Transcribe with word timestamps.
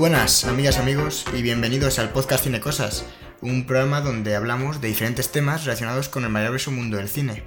buenas, 0.00 0.46
amigas, 0.46 0.78
amigos, 0.78 1.26
y 1.36 1.42
bienvenidos 1.42 1.98
al 1.98 2.10
podcast 2.10 2.44
Cine 2.44 2.58
Cosas, 2.58 3.04
un 3.42 3.66
programa 3.66 4.00
donde 4.00 4.34
hablamos 4.34 4.80
de 4.80 4.88
diferentes 4.88 5.30
temas 5.30 5.66
relacionados 5.66 6.08
con 6.08 6.24
el 6.24 6.30
maravilloso 6.30 6.70
mundo 6.70 6.96
del 6.96 7.10
cine. 7.10 7.42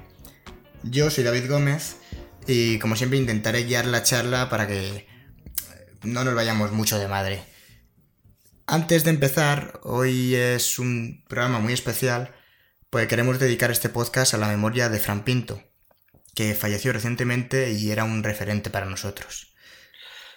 Yo 0.83 1.09
soy 1.09 1.23
David 1.23 1.49
Gómez 1.49 1.97
y 2.45 2.77
como 2.77 2.95
siempre 2.95 3.17
intentaré 3.17 3.63
guiar 3.63 3.87
la 3.87 4.03
charla 4.03 4.49
para 4.49 4.67
que 4.67 5.07
no 6.03 6.23
nos 6.23 6.35
vayamos 6.35 6.71
mucho 6.71 6.99
de 6.99 7.07
madre. 7.07 7.43
Antes 8.67 9.03
de 9.03 9.09
empezar, 9.09 9.79
hoy 9.81 10.35
es 10.35 10.77
un 10.77 11.25
programa 11.27 11.57
muy 11.57 11.73
especial 11.73 12.35
porque 12.91 13.07
queremos 13.07 13.39
dedicar 13.39 13.71
este 13.71 13.89
podcast 13.89 14.35
a 14.35 14.37
la 14.37 14.47
memoria 14.47 14.89
de 14.89 14.99
Fran 14.99 15.23
Pinto, 15.23 15.63
que 16.35 16.53
falleció 16.53 16.93
recientemente 16.93 17.71
y 17.71 17.89
era 17.89 18.03
un 18.03 18.21
referente 18.21 18.69
para 18.69 18.85
nosotros. 18.85 19.52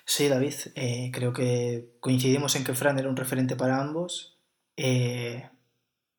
Sí, 0.08 0.28
David, 0.28 0.54
eh, 0.76 1.10
creo 1.12 1.32
que 1.32 1.96
coincidimos 1.98 2.54
en 2.54 2.62
que 2.62 2.74
Fran 2.74 2.96
era 2.96 3.08
un 3.08 3.16
referente 3.16 3.56
para 3.56 3.80
ambos 3.80 4.38
eh, 4.76 5.50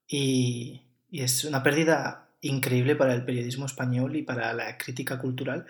y, 0.05 0.81
es 1.09 1.45
una 1.45 1.63
pérdida 1.63 2.27
increíble 2.41 2.97
para 2.97 3.13
el 3.13 3.23
periodismo 3.23 3.65
español 3.65 4.17
y 4.17 4.23
para 4.23 4.53
la 4.53 4.77
crítica 4.77 5.17
cultural, 5.19 5.65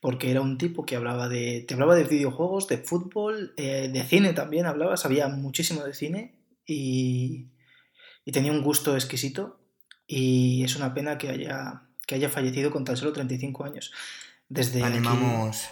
porque 0.00 0.32
era 0.32 0.40
un 0.40 0.58
tipo 0.58 0.84
que 0.84 0.96
hablaba 0.96 1.28
de, 1.28 1.64
te 1.66 1.74
hablaba 1.74 1.94
de 1.94 2.02
videojuegos, 2.04 2.66
de 2.66 2.78
fútbol, 2.78 3.54
eh, 3.56 3.88
de 3.88 4.02
cine 4.02 4.32
también 4.32 4.66
hablaba, 4.66 4.96
sabía 4.96 5.28
muchísimo 5.28 5.84
de 5.84 5.94
cine 5.94 6.34
y, 6.66 7.46
tenía 8.32 8.52
un 8.52 8.62
gusto 8.62 8.94
exquisito 8.94 9.60
y 10.06 10.62
es 10.64 10.76
una 10.76 10.92
pena 10.92 11.18
que 11.18 11.28
haya, 11.30 11.82
que 12.06 12.16
haya 12.16 12.28
fallecido 12.28 12.70
con 12.70 12.84
tan 12.84 12.96
solo 12.96 13.12
35 13.12 13.64
años. 13.64 13.92
Desde 14.48 14.82
Animamos... 14.82 15.70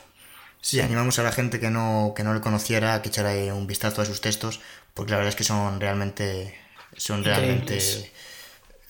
Sí, 0.61 0.81
animamos 0.81 1.19
a 1.19 1.23
la 1.23 1.33
gente 1.33 1.61
que 1.61 1.71
no, 1.71 2.13
que 2.17 2.25
no 2.25 2.35
le 2.35 2.41
conociera 2.41 2.95
a 2.95 3.03
que 3.03 3.09
echara 3.09 3.33
un 3.55 3.67
vistazo 3.67 4.03
a 4.03 4.05
sus 4.05 4.21
textos, 4.21 4.61
porque 4.95 5.13
la 5.13 5.19
verdad 5.19 5.31
es 5.31 5.37
que 5.37 5.45
son 5.45 5.81
realmente, 5.81 6.55
son 6.97 7.25
realmente 7.25 7.79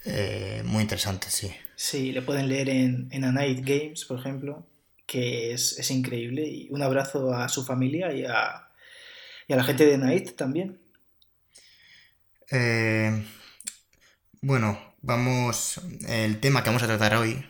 eh, 0.05 0.63
muy 0.65 0.83
interesantes, 0.83 1.33
sí. 1.33 1.55
Sí, 1.77 2.13
le 2.13 2.23
pueden 2.23 2.49
leer 2.49 2.71
en, 2.71 3.09
en 3.13 3.25
A 3.25 3.33
Night 3.33 3.61
Games, 3.65 4.05
por 4.07 4.19
ejemplo, 4.19 4.67
que 5.07 5.53
es, 5.53 5.79
es, 5.79 5.91
increíble. 5.91 6.45
Y 6.47 6.69
un 6.71 6.83
abrazo 6.83 7.33
a 7.33 7.49
su 7.49 7.65
familia 7.65 8.13
y 8.13 8.25
a, 8.25 8.69
y 9.47 9.53
a 9.53 9.57
la 9.57 9.65
gente 9.65 9.87
de 9.87 9.99
Night 9.99 10.35
también. 10.35 10.81
Eh, 12.51 13.25
bueno, 14.41 14.95
vamos. 15.03 15.81
El 16.09 16.41
tema 16.41 16.63
que 16.63 16.71
vamos 16.71 16.83
a 16.83 16.89
tratar 16.89 17.15
hoy 17.15 17.45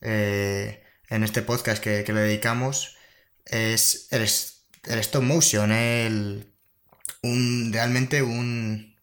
eh, 0.00 0.82
en 1.08 1.22
este 1.22 1.40
podcast 1.40 1.82
que, 1.82 2.04
que 2.04 2.12
le 2.12 2.20
dedicamos 2.20 2.98
es 3.46 4.08
el, 4.10 4.22
stop 4.22 5.22
motion, 5.22 5.72
el, 5.72 6.52
un, 7.22 7.70
realmente 7.72 8.22
un, 8.22 8.96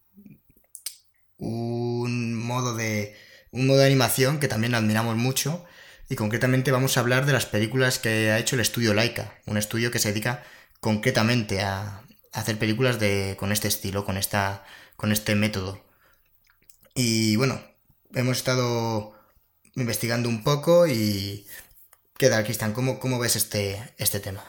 un 1.38 2.36
modo 2.36 2.76
de 2.76 3.16
un 3.52 3.66
modo 3.67 3.80
de 3.80 3.88
animación 3.88 4.40
que 4.40 4.48
también 4.48 4.76
admiramos 4.76 5.16
mucho 5.16 5.66
y 6.10 6.16
concretamente 6.16 6.72
vamos 6.72 6.98
a 6.98 7.02
hablar 7.02 7.26
de 7.26 7.34
las 7.34 7.45
películas 7.45 8.00
que 8.00 8.32
ha 8.32 8.40
hecho 8.40 8.56
el 8.56 8.62
estudio 8.62 8.94
Laika, 8.94 9.40
un 9.45 9.58
estudio 9.58 9.92
que 9.92 10.00
se 10.00 10.10
dedica 10.10 10.44
concretamente 10.80 11.62
a, 11.62 12.04
hacer 12.32 12.58
películas 12.60 13.00
de, 13.00 13.36
con 13.40 13.52
este 13.52 13.67
estilo, 13.67 14.06
con, 14.06 14.17
esta, 14.17 14.64
con 14.95 15.12
este 15.12 15.36
método. 15.36 15.84
Y 16.95 17.36
bueno, 17.38 17.62
hemos 18.14 18.38
estado 18.38 19.14
investigando 19.76 20.30
un 20.30 20.44
poco 20.44 20.88
y 20.88 21.48
¿Qué 22.20 22.28
tal, 22.28 22.44
Cristian? 22.44 22.73
¿Cómo, 22.73 23.00
¿Cómo, 23.00 23.17
ves 23.17 23.38
este, 23.38 23.94
este 23.98 24.20
tema? 24.20 24.44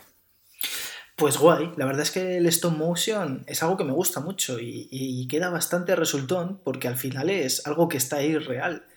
Pues 1.15 1.39
guay, 1.39 1.71
la 1.77 1.87
verdad 1.87 2.03
es 2.03 2.11
que 2.11 2.39
el 2.39 2.47
stop 2.47 2.77
motion 2.77 3.45
es 3.47 3.63
algo 3.63 3.77
que 3.77 3.85
me 3.85 3.93
gusta 3.93 4.19
mucho 4.19 4.59
y, 4.59 5.29
queda 5.31 5.51
bastante 5.51 5.95
resultón 5.95 6.61
porque 6.65 6.89
al 6.89 6.97
final 6.97 7.31
es 7.31 7.65
algo 7.69 7.89
que 7.89 7.97
está 7.97 8.17
ahí 8.17 8.37
real. 8.37 8.89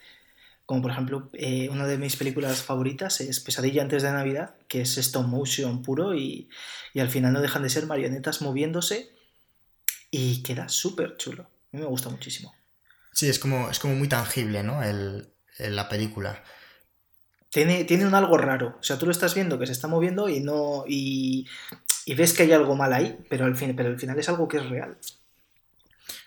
Como 0.66 0.82
por 0.82 0.90
ejemplo, 0.90 1.30
eh, 1.34 1.70
una 1.70 1.86
de 1.86 2.00
mis 2.00 2.16
películas 2.16 2.64
favoritas 2.64 3.22
es 3.22 3.40
Pesadilla 3.42 3.84
antes 3.84 4.02
de 4.02 4.12
Navidad, 4.12 4.56
que 4.68 4.82
es 4.82 4.98
stop 4.98 5.28
motion 5.28 5.84
puro 5.84 6.16
y, 6.16 6.50
al 6.96 7.12
final 7.12 7.32
no 7.32 7.42
dejan 7.42 7.62
de 7.62 7.70
ser 7.70 7.86
marionetas 7.86 8.42
moviéndose 8.42 9.14
y 10.10 10.42
queda 10.42 10.68
súper 10.68 11.18
chulo. 11.18 11.44
A 11.44 11.78
mí 11.78 11.82
me 11.84 11.86
gusta 11.86 12.10
muchísimo. 12.10 12.52
Sí, 13.12 13.30
es 13.30 13.38
como, 13.38 13.70
es 13.70 13.78
como 13.78 13.94
muy 13.94 14.10
tangible, 14.10 14.64
¿no? 14.64 14.82
El, 14.82 15.30
la 15.60 15.90
película 15.90 16.44
tiene, 17.54 18.06
un 18.08 18.16
algo 18.16 18.38
raro. 18.38 18.78
O 18.80 18.84
sea, 18.84 18.98
tú 18.98 19.06
lo 19.06 19.12
estás 19.12 19.36
viendo 19.36 19.60
que 19.60 19.68
se 19.68 19.74
está 19.74 19.88
moviendo 19.88 20.28
y 20.28 20.40
no. 20.40 20.86
y, 20.88 21.48
ves 22.18 22.34
que 22.34 22.44
hay 22.44 22.52
algo 22.52 22.76
mal 22.76 22.92
ahí, 22.92 23.18
pero 23.30 23.46
al, 23.46 23.56
fin, 23.56 23.76
pero 23.76 23.90
al 23.90 24.00
final 24.00 24.18
es 24.18 24.28
algo 24.28 24.48
que 24.48 24.58
es 24.58 24.68
real. 24.68 24.98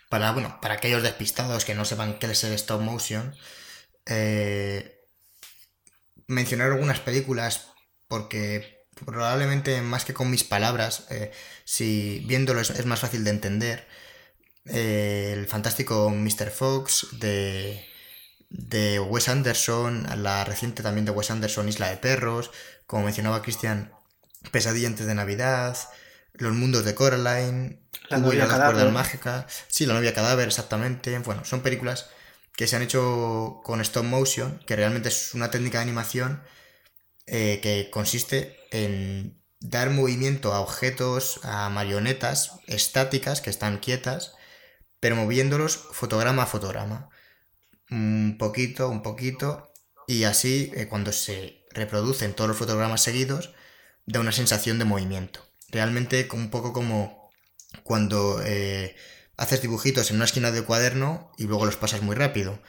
Para, 0.09 0.31
bueno, 0.31 0.57
para 0.61 0.75
aquellos 0.75 1.03
despistados 1.03 1.65
que 1.65 1.75
no 1.75 1.83
sepan 1.83 2.17
qué 2.17 2.27
es 2.27 2.43
el 2.45 2.53
stop 2.53 2.81
motion, 2.81 3.35
eh, 4.05 5.03
mencionar 6.27 6.71
algunas 6.71 7.01
películas 7.01 7.73
porque 8.07 8.85
probablemente 9.05 9.81
más 9.81 10.05
que 10.05 10.13
con 10.13 10.31
mis 10.31 10.45
palabras, 10.45 11.07
eh, 11.09 11.31
si 11.65 12.23
viéndolo 12.25 12.61
es, 12.61 12.85
más 12.85 13.01
fácil 13.01 13.25
de 13.25 13.31
entender. 13.31 13.87
Eh, 14.65 15.31
el 15.33 15.45
fantástico 15.47 16.09
Mr. 16.09 16.51
Fox 16.51 17.07
de 17.19 17.85
de 18.49 18.99
Wes 18.99 19.29
Anderson, 19.29 20.07
la 20.23 20.43
reciente 20.45 20.83
también 20.83 21.05
de 21.05 21.11
Wes 21.11 21.31
Anderson, 21.31 21.67
Isla 21.69 21.89
de 21.89 21.97
Perros, 21.97 22.51
como 22.85 23.03
mencionaba 23.03 23.41
Cristian, 23.41 23.91
Pesadilla 24.51 24.87
antes 24.87 25.05
de 25.05 25.15
Navidad, 25.15 25.77
Los 26.33 26.53
mundos 26.53 26.85
de 26.85 26.95
Coraline, 26.95 27.81
La 28.09 28.19
novia 28.19 28.47
cadáver. 28.47 28.91
mágica, 28.91 29.47
sí, 29.67 29.85
La 29.85 29.93
novia 29.93 30.13
cadáver, 30.13 30.47
exactamente. 30.47 31.17
Bueno, 31.19 31.43
son 31.43 31.61
películas 31.61 32.09
que 32.55 32.67
se 32.67 32.75
han 32.75 32.81
hecho 32.81 33.61
con 33.63 33.81
stop 33.81 34.05
motion, 34.05 34.59
que 34.65 34.75
realmente 34.75 35.09
es 35.09 35.33
una 35.33 35.51
técnica 35.51 35.79
de 35.79 35.83
animación 35.83 36.43
eh, 37.25 37.59
que 37.61 37.89
consiste 37.91 38.57
en 38.71 39.41
dar 39.59 39.89
movimiento 39.89 40.53
a 40.53 40.61
objetos, 40.61 41.39
a 41.43 41.69
marionetas 41.69 42.53
estáticas 42.67 43.41
que 43.41 43.49
están 43.49 43.79
quietas, 43.79 44.35
pero 44.99 45.15
moviéndolos 45.15 45.77
fotograma 45.91 46.43
a 46.43 46.47
fotograma 46.47 47.09
un 47.89 48.37
poquito, 48.37 48.89
un 48.89 49.01
poquito, 49.01 49.71
y 50.07 50.23
así 50.23 50.71
eh, 50.75 50.87
cuando 50.87 51.11
se 51.11 51.65
reproducen 51.71 52.33
todos 52.33 52.47
los 52.49 52.57
fotogramas 52.57 53.01
seguidos, 53.01 53.53
da 54.05 54.19
una 54.19 54.31
sensación 54.31 54.79
de 54.79 54.85
movimiento. 54.85 55.45
Realmente 55.69 56.27
un 56.33 56.49
poco 56.49 56.73
como 56.73 57.29
cuando 57.83 58.41
eh, 58.43 58.95
haces 59.35 59.61
dibujitos 59.61 60.09
en 60.09 60.17
una 60.17 60.25
esquina 60.25 60.51
del 60.51 60.65
cuaderno 60.65 61.31
y 61.37 61.43
luego 61.43 61.65
los 61.65 61.77
pasas 61.77 62.01
muy 62.01 62.15
rápido. 62.15 62.61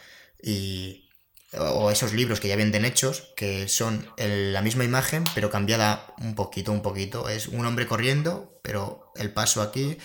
Y, 0.42 1.08
o 1.56 1.90
esos 1.90 2.12
libros 2.12 2.40
que 2.40 2.48
ya 2.48 2.56
venden 2.56 2.84
hechos, 2.84 3.32
que 3.36 3.68
son 3.68 4.06
la 4.18 4.60
misma 4.60 4.84
imagen, 4.84 5.24
pero 5.34 5.50
cambiada 5.50 6.14
un 6.18 6.34
poquito, 6.34 6.72
un 6.72 6.82
poquito. 6.82 7.28
Es 7.28 7.48
un 7.48 7.64
hombre 7.64 7.86
corriendo, 7.86 8.60
pero 8.62 9.12
el 9.16 9.32
paso 9.32 9.62
aquí, 9.62 9.96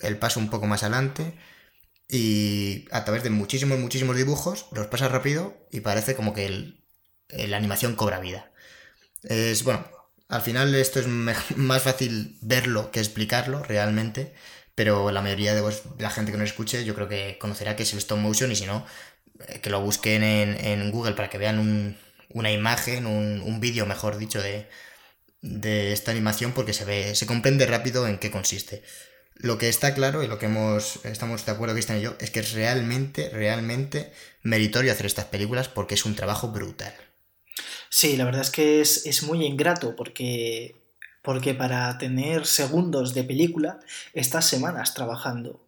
el 0.00 0.18
paso 0.18 0.38
un 0.38 0.50
poco 0.50 0.66
más 0.66 0.82
adelante 0.82 1.34
y 2.14 2.86
a 2.92 3.04
través 3.04 3.24
de 3.24 3.30
muchísimos, 3.30 3.78
muchísimos 3.78 4.16
dibujos 4.16 4.66
los 4.72 4.86
pasa 4.86 5.08
rápido 5.08 5.66
y 5.72 5.80
parece 5.80 6.14
como 6.14 6.32
que 6.32 6.74
la 7.28 7.56
animación 7.56 7.96
cobra 7.96 8.20
vida. 8.20 8.52
Es 9.24 9.64
bueno, 9.64 9.84
al 10.28 10.42
final 10.42 10.74
esto 10.76 11.00
es 11.00 11.06
más 11.56 11.82
fácil 11.82 12.38
verlo 12.40 12.92
que 12.92 13.00
explicarlo 13.00 13.64
realmente, 13.64 14.32
pero 14.76 15.10
la 15.10 15.22
mayoría 15.22 15.54
de 15.54 15.62
la 15.98 16.10
gente 16.10 16.30
que 16.30 16.38
nos 16.38 16.50
escuche 16.50 16.84
yo 16.84 16.94
creo 16.94 17.08
que 17.08 17.36
conocerá 17.40 17.74
que 17.74 17.82
es 17.82 17.92
el 17.92 17.98
stop 17.98 18.18
motion 18.18 18.52
y 18.52 18.56
si 18.56 18.66
no, 18.66 18.86
eh, 19.48 19.60
que 19.60 19.70
lo 19.70 19.80
busquen 19.80 20.22
en, 20.22 20.90
Google 20.92 21.14
para 21.14 21.30
que 21.30 21.38
vean 21.38 21.96
una 22.28 22.52
imagen, 22.52 23.06
un, 23.06 23.40
un 23.42 23.60
vídeo 23.60 23.86
mejor 23.86 24.18
dicho 24.18 24.40
de, 24.40 24.68
de 25.42 25.92
esta 25.92 26.12
animación 26.12 26.52
porque 26.52 26.72
se 26.72 26.84
ve, 26.84 27.14
se 27.16 27.26
comprende 27.26 27.66
rápido 27.66 28.06
en 28.06 28.18
qué 28.18 28.30
consiste. 28.30 28.82
Lo 29.36 29.58
que 29.58 29.68
está 29.68 29.94
claro 29.94 30.22
y 30.22 30.28
lo 30.28 30.38
que 30.38 30.46
hemos, 30.46 31.04
estamos 31.04 31.44
de 31.44 31.52
acuerdo 31.52 31.74
Cristian 31.74 31.98
y 31.98 32.02
yo 32.02 32.14
es 32.20 32.30
que 32.30 32.40
es 32.40 32.52
realmente, 32.52 33.30
realmente 33.30 34.12
meritorio 34.42 34.92
hacer 34.92 35.06
estas 35.06 35.24
películas 35.26 35.68
porque 35.68 35.94
es 35.94 36.04
un 36.04 36.14
trabajo 36.14 36.48
brutal. 36.48 36.94
Sí, 37.88 38.16
la 38.16 38.24
verdad 38.24 38.42
es 38.42 38.50
que 38.50 38.80
es, 38.80 39.22
muy 39.22 39.44
ingrato 39.44 39.94
porque, 39.96 40.76
porque 41.22 41.54
para 41.54 41.96
tener 41.98 42.46
segundos 42.46 43.14
de 43.14 43.24
película 43.24 43.80
estás 44.12 44.46
semanas 44.46 44.94
trabajando. 44.94 45.64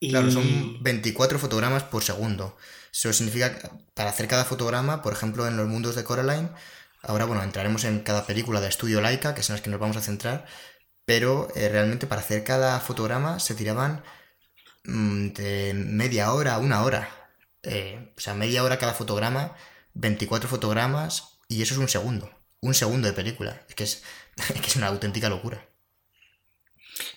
Y... 0.00 0.10
Claro, 0.10 0.30
son 0.30 0.82
24 0.82 1.38
fotogramas 1.38 1.84
por 1.84 2.02
segundo. 2.02 2.56
Eso 2.92 3.12
significa 3.12 3.56
que 3.56 3.68
para 3.94 4.10
hacer 4.10 4.26
cada 4.26 4.44
fotograma, 4.44 5.02
por 5.02 5.12
ejemplo, 5.12 5.46
en 5.46 5.56
los 5.56 5.68
mundos 5.68 5.94
de 5.94 6.04
Coraline, 6.04 6.50
ahora 7.02 7.24
bueno, 7.24 7.42
entraremos 7.42 7.84
en 7.84 8.00
cada 8.00 8.26
película 8.26 8.60
de 8.60 8.68
estudio 8.68 9.00
Laika, 9.00 9.34
que 9.34 9.42
es 9.42 9.50
en 9.50 9.54
las 9.54 9.62
que 9.62 9.70
nos 9.70 9.80
vamos 9.80 9.96
a 9.96 10.02
centrar, 10.02 10.46
pero 11.10 11.48
eh, 11.56 11.68
realmente 11.68 12.06
para 12.06 12.20
hacer 12.20 12.44
cada 12.44 12.78
fotograma 12.78 13.40
se 13.40 13.56
tiraban 13.56 14.04
mm, 14.84 15.30
media 15.74 16.32
hora 16.32 16.54
a 16.54 16.58
una 16.60 16.84
hora. 16.84 17.08
Eh, 17.64 18.12
o 18.16 18.20
sea, 18.20 18.34
media 18.34 18.62
hora 18.62 18.78
cada 18.78 18.94
fotograma, 18.94 19.56
24 19.94 20.48
fotogramas 20.48 21.40
y 21.48 21.62
eso 21.62 21.74
es 21.74 21.80
un 21.80 21.88
segundo. 21.88 22.30
Un 22.60 22.74
segundo 22.74 23.08
de 23.08 23.14
película. 23.14 23.60
Es 23.68 23.74
que 23.74 23.82
es, 23.82 24.04
es 24.64 24.76
una 24.76 24.86
auténtica 24.86 25.28
locura. 25.28 25.66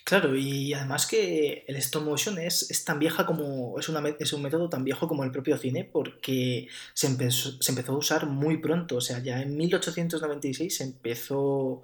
Claro, 0.04 0.36
y 0.36 0.74
además 0.74 1.06
que 1.06 1.64
el 1.68 1.76
stop 1.76 2.04
motion 2.04 2.40
es, 2.40 2.72
es 2.72 2.84
tan 2.86 2.98
vieja 2.98 3.28
como. 3.28 3.78
Es, 3.78 3.90
una, 3.90 4.02
es 4.20 4.34
un 4.34 4.42
método 4.42 4.70
tan 4.70 4.84
viejo 4.84 5.08
como 5.08 5.24
el 5.24 5.32
propio 5.32 5.56
cine, 5.60 5.84
porque 5.86 6.68
se 6.96 7.06
empezó, 7.06 7.62
se 7.62 7.72
empezó 7.72 7.92
a 7.92 7.98
usar 7.98 8.26
muy 8.26 8.58
pronto. 8.58 8.96
O 8.96 9.02
sea, 9.02 9.20
ya 9.20 9.40
en 9.40 9.56
1896 9.56 10.78
se 10.78 10.84
empezó. 10.84 11.84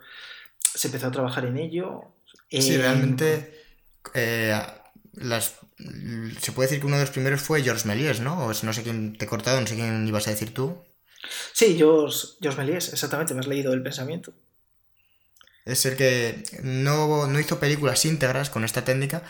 Se 0.76 0.88
empezó 0.88 1.08
a 1.08 1.12
trabajar 1.12 1.46
en 1.46 1.58
ello. 1.58 2.04
Sí, 2.50 2.76
en- 2.76 2.82
realmente. 2.82 3.64
eh, 4.14 4.56
las, 5.14 5.56
se 6.42 6.52
puede 6.52 6.68
decir 6.68 6.80
que 6.80 6.88
uno 6.88 6.96
de 6.98 7.04
los 7.04 7.12
primeros 7.12 7.42
fue 7.42 7.62
Georges 7.64 7.86
Méliès, 7.86 8.20
¿no? 8.22 8.46
O 8.46 8.52
es- 8.52 8.64
no 8.64 8.74
sé 8.74 8.84
quién 8.84 9.18
te 9.18 9.26
he 9.26 9.28
cortado, 9.28 9.60
no 9.60 9.68
sé 9.68 9.76
quién 9.76 10.08
ibas 10.08 10.28
a 10.28 10.32
decir 10.32 10.54
tú. 10.54 10.78
Sí, 11.54 11.76
Georges, 11.78 12.38
Georges 12.42 12.58
Méliès, 12.60 12.94
exactamente, 12.94 13.34
me 13.34 13.42
has 13.42 13.48
leído 13.48 13.74
el 13.74 13.84
pensamiento. 13.84 14.34
Es 15.66 15.86
el 15.86 15.96
que 15.98 16.44
no, 16.64 17.28
no 17.28 17.40
hizo 17.40 17.60
películas 17.60 18.06
íntegras 18.06 18.50
con 18.50 18.64
esta 18.64 18.84
técnica, 18.86 19.24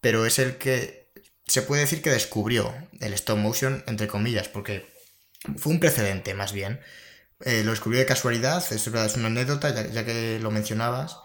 pero 0.00 0.26
es 0.26 0.38
el 0.38 0.56
que 0.56 1.08
se 1.46 1.62
puede 1.62 1.82
decir 1.82 2.02
que 2.02 2.10
descubrió 2.10 2.74
el 3.00 3.12
stop 3.14 3.38
motion, 3.38 3.84
entre 3.86 4.08
comillas, 4.08 4.48
porque 4.48 4.84
fue 5.56 5.72
un 5.72 5.80
precedente 5.80 6.34
más 6.34 6.52
bien. 6.52 6.80
Eh, 7.44 7.62
lo 7.64 7.70
descubrió 7.72 8.00
de 8.00 8.06
casualidad, 8.06 8.64
es 8.72 8.84
verdad, 8.90 9.06
es 9.06 9.16
una 9.16 9.26
anécdota, 9.28 9.70
ya, 9.90 10.04
que 10.04 10.38
lo 10.40 10.50
mencionabas, 10.50 11.18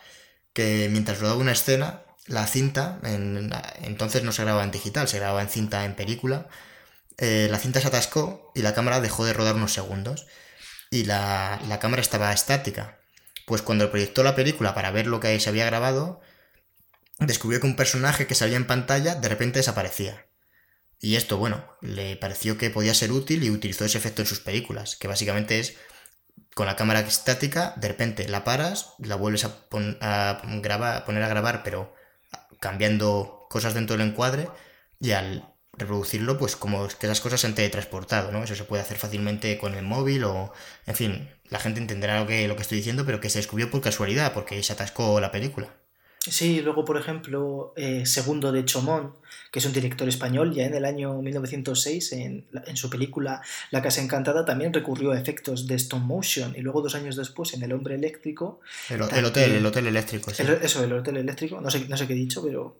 que 0.53 0.89
mientras 0.91 1.19
rodaba 1.19 1.39
una 1.39 1.53
escena, 1.53 2.03
la 2.27 2.47
cinta, 2.47 2.99
en- 3.03 3.51
entonces 3.83 4.23
no 4.23 4.31
se 4.33 4.43
grababa 4.43 4.63
en 4.65 4.71
digital, 4.71 5.07
se 5.07 5.19
grababa 5.19 5.41
en 5.41 5.49
cinta 5.49 5.85
en 5.85 5.95
película, 5.95 6.47
eh, 7.17 7.47
la 7.51 7.59
cinta 7.59 7.81
se 7.81 7.87
atascó 7.87 8.51
y 8.55 8.61
la 8.63 8.73
cámara 8.75 9.01
dejó 9.01 9.25
de 9.25 9.33
rodar 9.33 9.55
unos 9.55 9.73
segundos 9.73 10.27
y 10.91 11.05
la, 11.05 11.61
la 11.67 11.79
cámara 11.79 12.01
estaba 12.01 12.33
estática. 12.33 12.99
Pues 13.47 13.61
cuando 13.63 13.91
proyectó 13.91 14.23
la 14.23 14.35
película 14.35 14.75
para 14.75 14.91
ver 14.91 15.07
lo 15.07 15.19
que 15.21 15.39
se 15.39 15.49
había 15.49 15.65
grabado, 15.65 16.21
descubrió 17.19 17.59
que 17.59 17.67
un 17.67 17.75
personaje 17.75 18.27
que 18.27 18.35
salía 18.35 18.57
en 18.57 18.67
pantalla 18.67 19.15
de 19.15 19.29
repente 19.29 19.59
desaparecía. 19.59 20.25
Y 20.99 21.15
esto, 21.15 21.37
bueno, 21.37 21.65
le 21.81 22.15
pareció 22.17 22.57
que 22.57 22.69
podía 22.69 22.93
ser 22.93 23.11
útil 23.11 23.43
y 23.43 23.49
utilizó 23.51 23.85
ese 23.85 23.97
efecto 23.97 24.21
en 24.21 24.27
sus 24.27 24.39
películas, 24.41 24.95
que 24.95 25.07
básicamente 25.07 25.59
es 25.59 25.75
con 26.56 26.65
la 26.68 26.75
cámara 26.75 27.01
estática, 27.01 27.74
de 27.77 27.88
repente 27.89 28.27
la 28.27 28.44
paras, 28.44 28.94
la 29.00 29.15
vuelves 29.15 29.45
a, 29.45 29.69
pon- 29.69 29.98
a 30.01 30.42
grabar, 30.62 31.06
poner 31.06 31.24
a 31.24 31.27
grabar, 31.30 31.63
pero 31.63 31.94
cambiando 32.59 33.48
cosas 33.50 33.74
dentro 33.74 33.98
del 33.98 34.07
encuadre, 34.09 34.50
y 35.00 35.12
al 35.12 35.53
reproducirlo, 35.74 36.38
pues 36.38 36.56
como 36.56 36.88
que 36.88 37.07
esas 37.07 37.21
cosas 37.21 37.42
se 37.42 37.48
han 37.48 37.56
teletransportado, 37.56 38.31
¿no? 38.31 38.44
Eso 38.44 38.56
se 38.56 38.63
puede 38.65 38.83
hacer 38.83 38.98
fácilmente 38.98 39.57
con 39.57 39.75
el 39.75 39.83
móvil 39.83 40.24
o, 40.25 40.53
en 40.86 40.95
fin, 40.95 41.30
la 41.50 41.59
gente 41.59 41.80
entenderá 41.80 42.19
lo 42.19 42.27
que, 42.27 42.48
lo 42.48 42.56
que 42.56 42.62
estoy 42.63 42.77
diciendo, 42.80 43.06
pero 43.06 43.19
que 43.21 43.30
se 43.30 43.39
descubrió 43.39 43.71
por 43.71 43.81
casualidad, 43.81 44.33
porque 44.33 44.62
se 44.63 44.74
atascó 44.74 45.19
la 45.21 45.31
película. 45.31 45.69
Sí, 46.23 46.62
luego, 46.62 46.85
por 46.85 46.97
ejemplo, 46.97 47.73
eh, 47.75 48.06
Segundo 48.06 48.51
de 48.51 48.63
Chomón, 48.63 49.15
que 49.51 49.57
es 49.57 49.65
un 49.65 49.73
director 49.73 50.07
español, 50.07 50.53
ya 50.53 50.65
en 50.65 50.75
el 50.75 50.85
año 50.85 51.19
1906, 51.19 52.12
en, 52.12 52.45
en 52.68 52.77
su 52.77 52.91
película 52.91 53.41
La 53.71 53.81
Casa 53.81 54.01
Encantada, 54.01 54.45
también 54.45 54.71
recurrió 54.71 55.13
a 55.13 55.19
efectos 55.19 55.65
de 55.65 55.73
stop 55.75 56.00
motion. 56.01 56.53
Y 56.56 56.62
luego, 56.62 56.83
dos 56.83 56.94
años 56.94 57.15
después, 57.15 57.56
en 57.56 57.63
El 57.63 57.73
Hombre 57.73 57.95
Eléctrico, 57.95 58.59
El, 58.91 59.01
hotel, 59.01 59.51
el 59.56 59.65
hotel 59.65 59.88
eléctrico, 59.88 60.31
sí. 60.31 60.44
el- 60.44 60.59
eso, 60.62 60.83
el 60.83 60.94
hotel 60.94 61.18
eléctrico, 61.18 61.59
no 61.59 61.71
sé, 61.71 61.88
no 61.89 61.97
sé 61.97 62.06
qué 62.06 62.13
he 62.13 62.15
dicho, 62.15 62.44
pero 62.44 62.77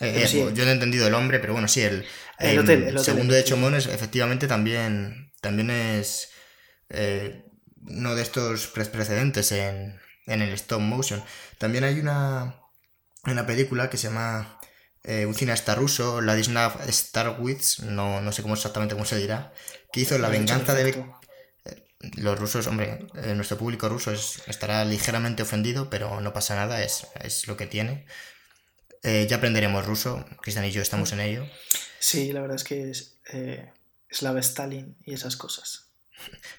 Eh, 0.00 0.10
pero 0.14 0.18
eh, 0.20 0.28
sí. 0.28 0.38
yo 0.54 0.64
no 0.64 0.70
he 0.70 0.72
entendido 0.72 1.06
el 1.06 1.14
hombre, 1.14 1.40
pero 1.40 1.52
bueno, 1.52 1.68
sí, 1.68 1.82
el, 1.82 2.04
El 2.38 2.58
em, 2.58 2.64
hotel, 2.64 2.82
el 2.84 2.96
hotel 2.96 3.04
segundo 3.04 3.34
de. 3.34 3.44
Chomón 3.44 3.74
es, 3.74 3.86
efectivamente 3.86 4.46
también, 4.48 5.30
también 5.42 5.70
es 5.70 6.30
eh, 6.88 7.44
uno 7.86 8.14
de 8.14 8.22
estos 8.22 8.66
pre- 8.68 8.86
precedentes 8.86 9.52
en, 9.52 10.00
en 10.26 10.42
el 10.42 10.50
stop 10.54 10.80
motion. 10.80 11.22
También 11.58 11.84
hay 11.84 12.00
una, 12.00 12.56
una 13.24 13.46
película 13.46 13.88
que 13.90 13.96
se 13.96 14.08
llama 14.08 14.58
eh, 15.04 15.26
un 15.26 15.34
cineasta 15.34 15.74
ruso, 15.74 16.20
Ladislav 16.20 16.80
Starwitz, 16.90 17.80
no, 17.80 18.20
no 18.20 18.32
sé 18.32 18.42
cómo 18.42 18.54
exactamente 18.54 18.94
cómo 18.94 19.04
se 19.04 19.16
dirá, 19.18 19.52
que 19.92 20.00
hizo 20.00 20.18
La 20.18 20.28
venganza 20.28 20.74
del... 20.74 20.92
perfecto. 20.94 21.18
Los 22.16 22.36
rusos, 22.36 22.66
hombre, 22.66 23.06
eh, 23.14 23.34
nuestro 23.36 23.56
público 23.58 23.88
ruso 23.88 24.10
es- 24.10 24.42
estará 24.48 24.84
ligeramente 24.84 25.44
ofendido, 25.44 25.88
pero 25.88 26.20
no 26.20 26.32
pasa 26.32 26.56
nada, 26.56 26.82
es, 26.82 27.06
es 27.20 27.46
lo 27.46 27.56
que 27.56 27.68
tiene. 27.68 28.06
Eh, 29.04 29.26
ya 29.28 29.36
aprenderemos 29.36 29.86
ruso, 29.86 30.24
Cristian 30.40 30.64
y 30.64 30.72
yo 30.72 30.82
estamos 30.82 31.12
en 31.12 31.20
ello. 31.20 31.46
Sí, 32.00 32.32
la 32.32 32.40
verdad 32.40 32.56
es 32.56 32.64
que 32.64 32.90
es 32.90 33.18
eh, 33.32 33.72
Slava 34.10 34.40
Stalin 34.40 34.96
y 35.04 35.14
esas 35.14 35.36
cosas. 35.36 35.81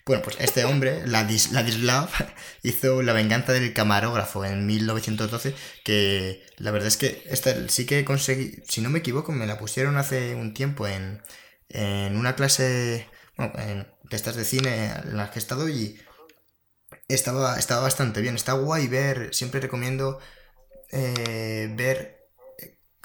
Bueno, 0.05 0.21
pues 0.23 0.37
este 0.39 0.65
hombre, 0.65 1.05
Ladis- 1.05 1.51
Ladislav, 1.51 2.09
hizo 2.63 3.01
La 3.01 3.13
venganza 3.13 3.53
del 3.53 3.73
camarógrafo 3.73 4.45
en 4.45 4.65
1912, 4.65 5.53
que 5.83 6.43
la 6.57 6.71
verdad 6.71 6.87
es 6.87 6.97
que 6.97 7.23
esta 7.29 7.67
sí 7.69 7.85
que 7.85 8.05
conseguí, 8.05 8.61
si 8.67 8.81
no 8.81 8.89
me 8.89 8.99
equivoco, 8.99 9.31
me 9.31 9.47
la 9.47 9.57
pusieron 9.59 9.97
hace 9.97 10.35
un 10.35 10.53
tiempo 10.53 10.87
en, 10.87 11.21
en 11.69 12.17
una 12.17 12.35
clase 12.35 13.07
bueno, 13.37 13.53
en- 13.59 13.87
de 14.09 14.15
estas 14.17 14.35
de 14.35 14.45
cine 14.45 14.91
en 15.05 15.17
las 15.17 15.29
que 15.31 15.39
he 15.39 15.41
estado 15.41 15.69
y 15.69 15.97
estaba, 17.07 17.57
estaba 17.59 17.81
bastante 17.83 18.21
bien, 18.21 18.35
está 18.35 18.53
guay 18.53 18.87
ver, 18.87 19.33
siempre 19.33 19.59
recomiendo 19.61 20.19
eh, 20.91 21.73
ver 21.75 22.22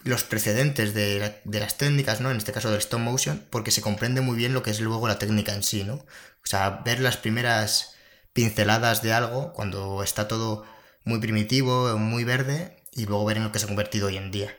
los 0.08 0.25
precedentes 0.25 0.94
de, 0.94 1.19
la- 1.20 1.37
de 1.44 1.60
las 1.60 1.76
técnicas, 1.78 2.20
¿no? 2.20 2.31
En 2.31 2.37
este 2.38 2.52
caso 2.52 2.70
del 2.70 2.78
stop 2.81 3.00
motion, 3.00 3.44
porque 3.50 3.70
se 3.70 3.82
comprende 3.82 4.20
muy 4.20 4.37
bien 4.37 4.55
lo 4.55 4.62
que 4.62 4.70
es 4.70 4.81
luego 4.81 5.08
la 5.08 5.19
técnica 5.19 5.55
en 5.55 5.62
sí, 5.62 5.84
¿no? 5.84 5.94
O 5.94 6.46
sea, 6.46 6.82
ver 6.84 7.00
las 7.00 7.16
primeras 7.16 7.94
pinceladas 8.32 9.02
de 9.02 9.12
algo 9.12 9.52
cuando 9.52 10.02
está 10.02 10.28
todo 10.28 10.64
muy 11.05 11.20
primitivo, 11.20 11.96
muy 11.99 12.25
verde, 12.25 12.76
y 12.93 13.06
luego 13.06 13.25
ver 13.25 13.37
en 13.38 13.44
lo 13.44 13.52
que 13.52 13.58
se 13.58 13.64
ha 13.66 13.69
convertido 13.69 14.08
hoy 14.08 14.16
en 14.16 14.31
día. 14.31 14.56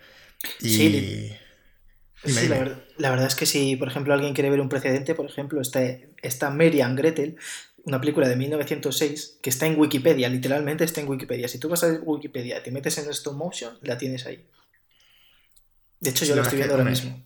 Y... 0.60 1.32
Sí, 2.22 2.50
la, 2.50 2.60
dime. 2.60 2.60
ver- 2.60 2.88
la 2.98 3.10
verdad 3.12 3.28
es 3.28 3.36
que 3.36 3.46
si, 3.46 3.76
por 3.76 3.88
ejemplo, 3.88 4.14
alguien 4.14 4.34
quiere 4.34 4.50
ver 4.50 4.62
un 4.62 4.70
precedente, 4.70 5.16
por 5.16 5.26
ejemplo, 5.26 5.62
está, 5.62 5.82
está 6.22 6.50
Mary 6.50 6.82
and 6.82 6.98
Gretel, 6.98 7.38
una 7.86 8.00
película 8.00 8.28
de 8.28 8.36
1906, 8.36 9.40
que 9.42 9.50
está 9.50 9.66
en 9.68 9.80
Wikipedia, 9.80 10.30
literalmente 10.30 10.84
está 10.84 11.02
en 11.02 11.08
Wikipedia. 11.10 11.48
Si 11.48 11.60
tú 11.60 11.70
vas 11.70 11.84
a 11.84 11.88
Wikipedia 12.04 12.60
y 12.60 12.64
te 12.64 12.72
metes 12.72 12.98
en 12.98 13.10
stop 13.10 13.36
motion, 13.36 13.78
la 13.82 13.98
tienes 13.98 14.26
ahí. 14.26 14.46
De 16.00 16.10
hecho, 16.10 16.26
yo 16.26 16.36
la 16.36 16.44
estoy 16.44 16.58
viendo 16.58 16.76
ahora 16.76 16.90
mismo. 16.90 17.24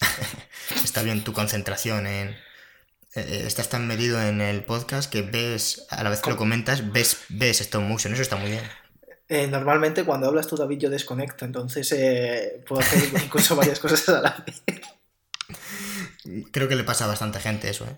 Está 0.84 1.02
bien 1.02 1.24
tu 1.24 1.32
concentración 1.32 2.06
en... 2.06 2.28
eh, 2.28 2.36
eh, 3.14 3.42
estás 3.46 3.68
tan 3.68 3.86
medido 3.86 4.20
en 4.22 4.40
el 4.40 4.64
podcast 4.64 5.10
que 5.10 5.22
ves, 5.22 5.86
a 5.90 6.02
la 6.02 6.10
vez 6.10 6.20
que 6.20 6.30
lo 6.30 6.36
comentas, 6.36 6.92
ves, 6.92 7.18
ves 7.28 7.60
stop 7.60 7.82
motion, 7.82 8.12
eso 8.12 8.22
está 8.22 8.36
muy 8.36 8.50
bien. 8.50 8.64
Eh, 9.28 9.46
normalmente 9.46 10.04
cuando 10.04 10.26
hablas 10.26 10.46
tú, 10.46 10.56
David, 10.56 10.78
yo 10.78 10.90
desconecto, 10.90 11.44
entonces 11.44 11.90
eh, 11.92 12.62
puedo 12.66 12.82
hacer 12.82 13.02
incluso 13.24 13.56
varias 13.56 13.78
cosas 13.80 14.08
a 14.08 14.20
la 14.20 14.44
vez. 14.46 14.62
Creo 16.52 16.68
que 16.68 16.76
le 16.76 16.84
pasa 16.84 17.04
a 17.04 17.08
bastante 17.08 17.40
gente 17.40 17.68
eso, 17.70 17.84
¿eh? 17.84 17.96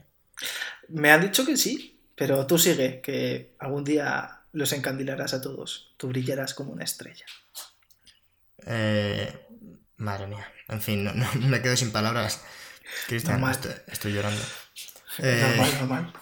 Me 0.88 1.10
han 1.10 1.20
dicho 1.20 1.44
que 1.44 1.56
sí, 1.56 2.00
pero 2.14 2.46
tú 2.46 2.58
sigue, 2.58 3.00
que 3.00 3.54
algún 3.58 3.84
día 3.84 4.42
los 4.52 4.72
encandilarás 4.72 5.34
a 5.34 5.40
todos. 5.40 5.94
Tú 5.96 6.08
brillarás 6.08 6.54
como 6.54 6.72
una 6.72 6.84
estrella. 6.84 7.26
Eh, 8.66 9.45
madre 9.98 10.26
mía. 10.26 10.46
En 10.68 10.80
fin, 10.82 11.04
no, 11.04 11.12
no- 11.14 11.32
me 11.48 11.62
quedo 11.62 11.76
sin 11.76 11.92
palabras. 11.92 12.42
Cristian, 13.06 13.40
Normal. 13.40 13.52
estoy, 13.52 13.72
estoy 13.88 14.12
llorando. 14.12 14.42
Eh, 15.18 15.40
Normal, 15.42 15.74
normal. 15.80 16.12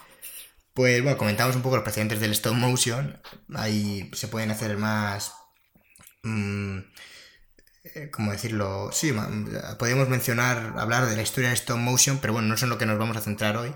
Pues 0.73 1.01
bueno, 1.01 1.17
comentamos 1.17 1.55
un 1.55 1.61
poco 1.61 1.77
los 1.77 1.83
precedentes 1.83 2.19
del 2.19 2.31
stop 2.31 2.53
motion. 2.55 3.21
Ahí 3.55 4.09
se 4.13 4.27
pueden 4.27 4.51
hacer 4.51 4.77
más. 4.77 5.33
mm, 6.23 6.79
eh, 7.83 8.09
¿Cómo 8.11 8.31
decirlo? 8.31 8.89
Sí, 8.91 9.13
podríamos 9.77 10.09
mencionar, 10.09 10.73
hablar 10.77 11.05
de 11.05 11.15
la 11.15 11.21
historia 11.21 11.49
del 11.49 11.57
stop 11.57 11.77
motion, 11.77 12.19
pero 12.19 12.33
bueno, 12.33 12.47
no 12.47 12.55
es 12.55 12.63
en 12.63 12.69
lo 12.69 12.77
que 12.77 12.85
nos 12.85 12.97
vamos 12.97 13.15
a 13.17 13.21
centrar 13.21 13.57
hoy. 13.57 13.73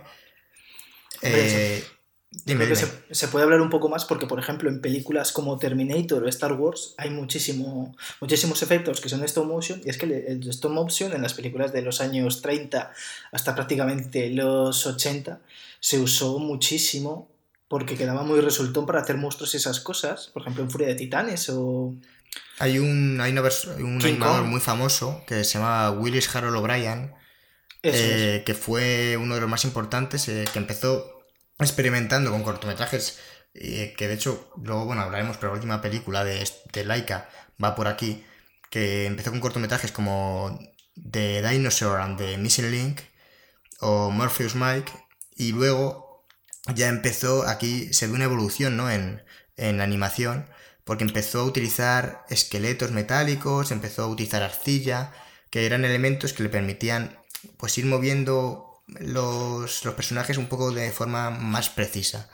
Eh, 1.21 1.83
dime, 2.31 2.65
dime. 2.65 2.75
se, 2.75 2.87
se 3.11 3.27
puede 3.27 3.43
hablar 3.43 3.61
un 3.61 3.69
poco 3.69 3.89
más 3.89 4.05
porque, 4.05 4.27
por 4.27 4.39
ejemplo, 4.39 4.69
en 4.69 4.81
películas 4.81 5.31
como 5.31 5.57
Terminator 5.57 6.23
o 6.23 6.27
Star 6.29 6.53
Wars 6.53 6.93
hay 6.97 7.09
muchísimo, 7.09 7.95
muchísimos 8.21 8.61
efectos 8.61 9.01
que 9.01 9.09
son 9.09 9.23
stop 9.23 9.45
motion 9.45 9.81
y 9.83 9.89
es 9.89 9.97
que 9.97 10.05
el, 10.05 10.47
stop 10.49 10.71
motion 10.71 11.13
en 11.13 11.21
las 11.21 11.33
películas 11.33 11.73
de 11.73 11.81
los 11.81 12.01
años 12.01 12.41
30 12.41 12.91
hasta 13.31 13.55
prácticamente 13.55 14.29
los 14.29 14.85
80 14.85 15.39
se 15.79 15.99
usó 15.99 16.39
muchísimo 16.39 17.29
porque 17.67 17.95
quedaba 17.95 18.23
muy 18.23 18.41
resultón 18.41 18.85
para 18.85 19.01
hacer 19.01 19.17
monstruos 19.17 19.53
y 19.53 19.57
esas 19.57 19.79
cosas, 19.79 20.29
por 20.33 20.41
ejemplo 20.43 20.63
en 20.63 20.71
Furia 20.71 20.87
de 20.87 20.95
Titanes 20.95 21.49
o... 21.49 21.95
Hay 22.59 22.77
un, 22.77 23.19
hay 23.21 23.31
una 23.31 23.41
un 23.41 24.01
animador 24.03 24.41
Kong. 24.41 24.49
muy 24.49 24.59
famoso 24.59 25.23
que 25.25 25.43
se 25.43 25.57
llama 25.57 25.89
Willis 25.91 26.35
Harold 26.35 26.55
O'Brien, 26.57 27.13
es. 27.81 27.95
eh, 27.95 28.43
que 28.45 28.53
fue 28.53 29.17
uno 29.17 29.35
de 29.35 29.41
los 29.41 29.49
más 29.49 29.63
importantes, 29.65 30.27
eh, 30.27 30.45
que 30.51 30.59
empezó 30.59 31.18
experimentando 31.59 32.31
con 32.31 32.43
cortometrajes, 32.43 33.19
eh, 33.53 33.93
que 33.97 34.07
de 34.07 34.13
hecho, 34.15 34.51
luego, 34.63 34.85
bueno, 34.85 35.01
hablaremos, 35.01 35.37
pero 35.37 35.51
la 35.51 35.55
última 35.55 35.81
película 35.81 36.23
de, 36.23 36.49
de 36.73 36.85
Laika 36.85 37.29
va 37.63 37.75
por 37.75 37.87
aquí, 37.87 38.25
que 38.69 39.05
empezó 39.05 39.31
con 39.31 39.39
cortometrajes 39.39 39.91
como 39.91 40.59
The 40.95 41.47
Dinosaur 41.47 41.99
and 42.01 42.17
the 42.17 42.37
Missing 42.37 42.71
Link 42.71 43.01
o 43.79 44.11
Morpheus 44.11 44.55
Mike, 44.55 44.91
y 45.35 45.51
luego 45.51 46.25
ya 46.75 46.87
empezó, 46.87 47.47
aquí 47.47 47.93
se 47.93 48.07
ve 48.07 48.13
una 48.13 48.25
evolución, 48.25 48.77
¿no? 48.77 48.89
En, 48.89 49.23
en 49.57 49.77
la 49.77 49.83
animación, 49.83 50.49
porque 50.83 51.03
empezó 51.03 51.41
a 51.41 51.45
utilizar 51.45 52.25
esqueletos 52.29 52.91
metálicos, 52.91 53.71
empezó 53.71 54.03
a 54.03 54.07
utilizar 54.07 54.43
arcilla, 54.43 55.11
que 55.49 55.65
eran 55.65 55.85
elementos 55.85 56.33
que 56.33 56.43
le 56.43 56.49
permitían 56.49 57.19
pues 57.57 57.77
ir 57.77 57.85
moviendo 57.85 58.68
los, 58.99 59.81
personajes 59.95 60.37
un 60.37 60.47
poco 60.47 60.71
de 60.71 60.91
forma 60.91 61.29
más 61.29 61.69
precisa. 61.69 62.29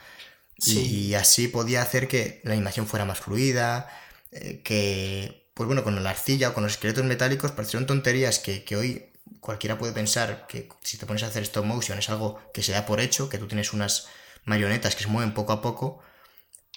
Y 0.57 1.13
así 1.15 1.49
podía 1.49 1.81
hacer 1.81 2.07
que 2.07 2.41
la 2.43 2.53
animación 2.53 2.87
fuera 2.87 3.05
más 3.05 3.19
fluida, 3.19 3.89
eh, 4.31 4.61
que, 4.63 5.49
pues 5.53 5.67
bueno, 5.67 5.83
con 5.83 6.01
la 6.01 6.09
arcilla 6.09 6.49
o 6.49 6.53
con 6.53 6.63
los 6.63 6.73
esqueletos 6.73 7.03
metálicos 7.03 7.51
parecieron 7.51 7.85
tonterías 7.85 8.39
que, 8.39 8.63
que 8.63 8.77
hoy 8.77 9.11
cualquiera 9.41 9.77
puede 9.77 9.91
pensar 9.91 10.47
que 10.47 10.69
si 10.81 10.97
te 10.97 11.05
pones 11.05 11.23
a 11.23 11.27
hacer 11.27 11.43
stop 11.43 11.65
motion 11.65 11.99
es 11.99 12.09
algo 12.09 12.39
que 12.53 12.63
se 12.63 12.71
da 12.71 12.85
por 12.85 13.01
hecho, 13.01 13.27
que 13.27 13.37
tú 13.37 13.47
tienes 13.47 13.73
unas 13.73 14.07
marionetas 14.45 14.95
que 14.95 15.03
se 15.03 15.09
mueven 15.09 15.33
poco 15.33 15.51
a 15.51 15.61
poco, 15.61 16.01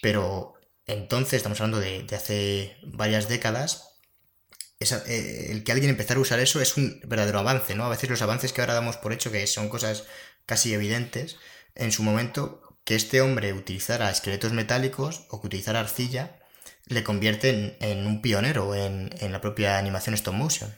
pero 0.03 0.59
entonces, 0.89 1.35
estamos 1.35 1.61
hablando 1.61 1.81
de, 1.81 2.07
hace 2.17 2.77
varias 2.83 3.29
décadas, 3.29 3.88
eh, 4.81 5.49
el 5.51 5.65
que 5.65 5.73
alguien 5.73 5.91
empezara 5.91 6.19
a 6.19 6.23
usar 6.23 6.39
eso 6.39 6.61
es 6.61 6.77
un 6.77 7.01
verdadero 7.05 7.41
avance, 7.41 7.75
¿no? 7.75 7.85
A 7.85 7.89
veces 7.89 8.11
los 8.11 8.23
avances 8.23 8.53
que 8.53 8.61
ahora 8.61 8.75
damos 8.75 8.97
por 8.97 9.13
hecho, 9.13 9.33
que 9.33 9.47
son 9.47 9.69
cosas 9.69 10.05
casi 10.47 10.73
evidentes, 10.73 11.37
en 11.75 11.91
su 11.91 12.03
momento, 12.03 12.63
que 12.85 12.95
este 12.95 13.21
hombre 13.21 13.53
utilizara 13.53 14.11
esqueletos 14.11 14.53
metálicos 14.53 15.27
o 15.31 15.41
que 15.41 15.49
utilizara 15.49 15.81
arcilla, 15.81 16.39
le 16.87 17.05
convierte 17.05 17.77
en, 17.81 18.07
un 18.07 18.23
pionero 18.23 18.75
en, 18.75 19.11
en, 19.21 19.33
la 19.33 19.41
propia 19.41 19.79
animación 19.79 20.15
stop 20.15 20.35
motion. 20.35 20.73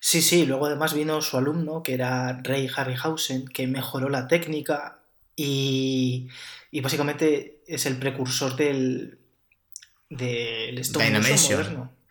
Sí, 0.00 0.22
sí, 0.22 0.46
luego 0.46 0.66
además 0.66 0.94
vino 0.94 1.20
su 1.20 1.36
alumno, 1.36 1.82
que 1.82 1.94
era 1.94 2.40
Ray 2.42 2.70
Harryhausen, 2.74 3.46
que 3.46 3.66
mejoró 3.66 4.08
la 4.08 4.28
técnica 4.28 5.02
y, 5.36 6.28
básicamente 6.82 7.62
es 7.66 7.86
el 7.86 7.98
precursor 7.98 8.56
del, 8.56 9.18
del 10.08 10.78
stop 10.78 11.02
motion 11.02 11.58
moderno. 11.58 12.01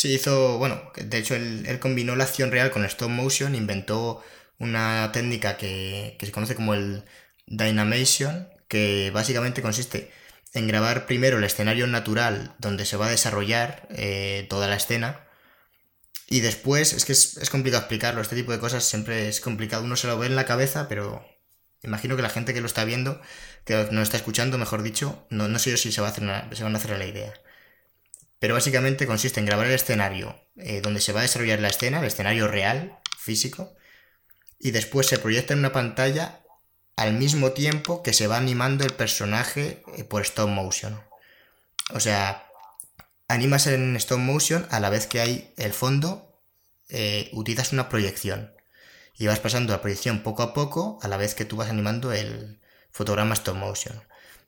Sí, 0.00 0.14
hizo, 0.14 0.56
bueno, 0.56 0.80
de 0.96 1.18
hecho 1.18 1.34
él, 1.34 1.78
combinó 1.78 2.16
la 2.16 2.24
acción 2.24 2.50
real 2.50 2.70
con 2.70 2.82
el 2.82 2.88
stop 2.88 3.10
motion, 3.10 3.54
inventó 3.54 4.22
una 4.58 5.10
técnica 5.12 5.58
que, 5.58 6.16
se 6.18 6.32
conoce 6.32 6.54
como 6.54 6.72
el 6.72 7.04
Dynamation, 7.46 8.48
que 8.66 9.10
básicamente 9.12 9.60
consiste 9.60 10.10
en 10.54 10.66
grabar 10.66 11.04
primero 11.04 11.36
el 11.36 11.44
escenario 11.44 11.86
natural 11.86 12.54
donde 12.58 12.86
se 12.86 12.96
va 12.96 13.08
a 13.08 13.10
desarrollar 13.10 13.86
eh, 13.90 14.46
toda 14.48 14.68
la 14.68 14.76
escena. 14.76 15.28
Y 16.28 16.40
después, 16.40 16.94
es 16.94 17.04
que 17.04 17.12
es, 17.12 17.36
es, 17.36 17.50
complicado 17.50 17.82
explicarlo, 17.82 18.22
este 18.22 18.36
tipo 18.36 18.52
de 18.52 18.58
cosas 18.60 18.84
siempre 18.84 19.28
es 19.28 19.40
complicado, 19.42 19.84
uno 19.84 19.96
se 19.96 20.06
lo 20.06 20.18
ve 20.18 20.26
en 20.28 20.36
la 20.36 20.46
cabeza, 20.46 20.88
pero 20.88 21.22
Imagino 21.82 22.16
que 22.16 22.22
la 22.22 22.28
gente 22.30 22.52
que 22.54 22.60
lo 22.60 22.66
está 22.66 22.84
viendo, 22.84 23.20
que 23.64 23.74
nos 23.90 24.02
está 24.04 24.16
escuchando, 24.18 24.58
mejor 24.58 24.82
dicho, 24.82 25.26
no, 25.30 25.48
no 25.48 25.58
sé 25.58 25.70
yo 25.70 25.76
si 25.78 25.92
se, 25.92 26.00
va 26.00 26.08
a 26.08 26.10
hacer 26.10 26.24
se 26.56 26.62
van 26.62 26.74
a 26.74 26.78
hacer 26.78 26.98
la 26.98 27.06
idea. 27.06 27.32
Pero 28.40 28.54
básicamente 28.54 29.06
consiste 29.06 29.38
en 29.38 29.46
grabar 29.46 29.66
el 29.66 29.74
escenario 29.74 30.34
eh, 30.56 30.80
donde 30.80 31.00
se 31.00 31.12
va 31.12 31.20
a 31.20 31.22
desarrollar 31.22 31.60
la 31.60 31.68
escena, 31.68 32.00
el 32.00 32.06
escenario 32.06 32.48
real, 32.48 32.98
físico, 33.16 33.76
y 34.58 34.72
después 34.72 35.06
se 35.06 35.18
proyecta 35.18 35.52
en 35.52 35.60
una 35.60 35.72
pantalla 35.72 36.40
al 36.96 37.12
mismo 37.12 37.52
tiempo 37.52 38.02
que 38.02 38.12
se 38.12 38.26
va 38.26 38.36
animando 38.36 38.84
el 38.84 38.92
personaje 38.92 39.82
eh, 39.96 40.04
por 40.04 40.22
stop 40.22 40.48
motion. 40.48 41.00
O 41.94 42.00
sea, 42.00 42.50
animas 43.28 43.66
en 43.68 43.94
stop 43.96 44.18
motion 44.18 44.66
a 44.70 44.80
la 44.80 44.90
vez 44.90 45.06
que 45.06 45.20
hay 45.20 45.54
el 45.56 45.72
fondo, 45.72 46.42
eh, 46.88 47.30
utilizas 47.32 47.72
una 47.72 47.88
proyección 47.88 48.52
y 49.16 49.26
vas 49.26 49.38
pasando 49.38 49.72
la 49.72 49.80
proyección 49.80 50.22
poco 50.22 50.42
a 50.42 50.54
poco 50.54 50.98
a 51.02 51.08
la 51.08 51.16
vez 51.16 51.34
que 51.34 51.44
tú 51.44 51.56
vas 51.56 51.68
animando 51.68 52.12
el 52.12 52.60
fotograma 52.90 53.34
stop 53.34 53.56
motion. 53.56 54.02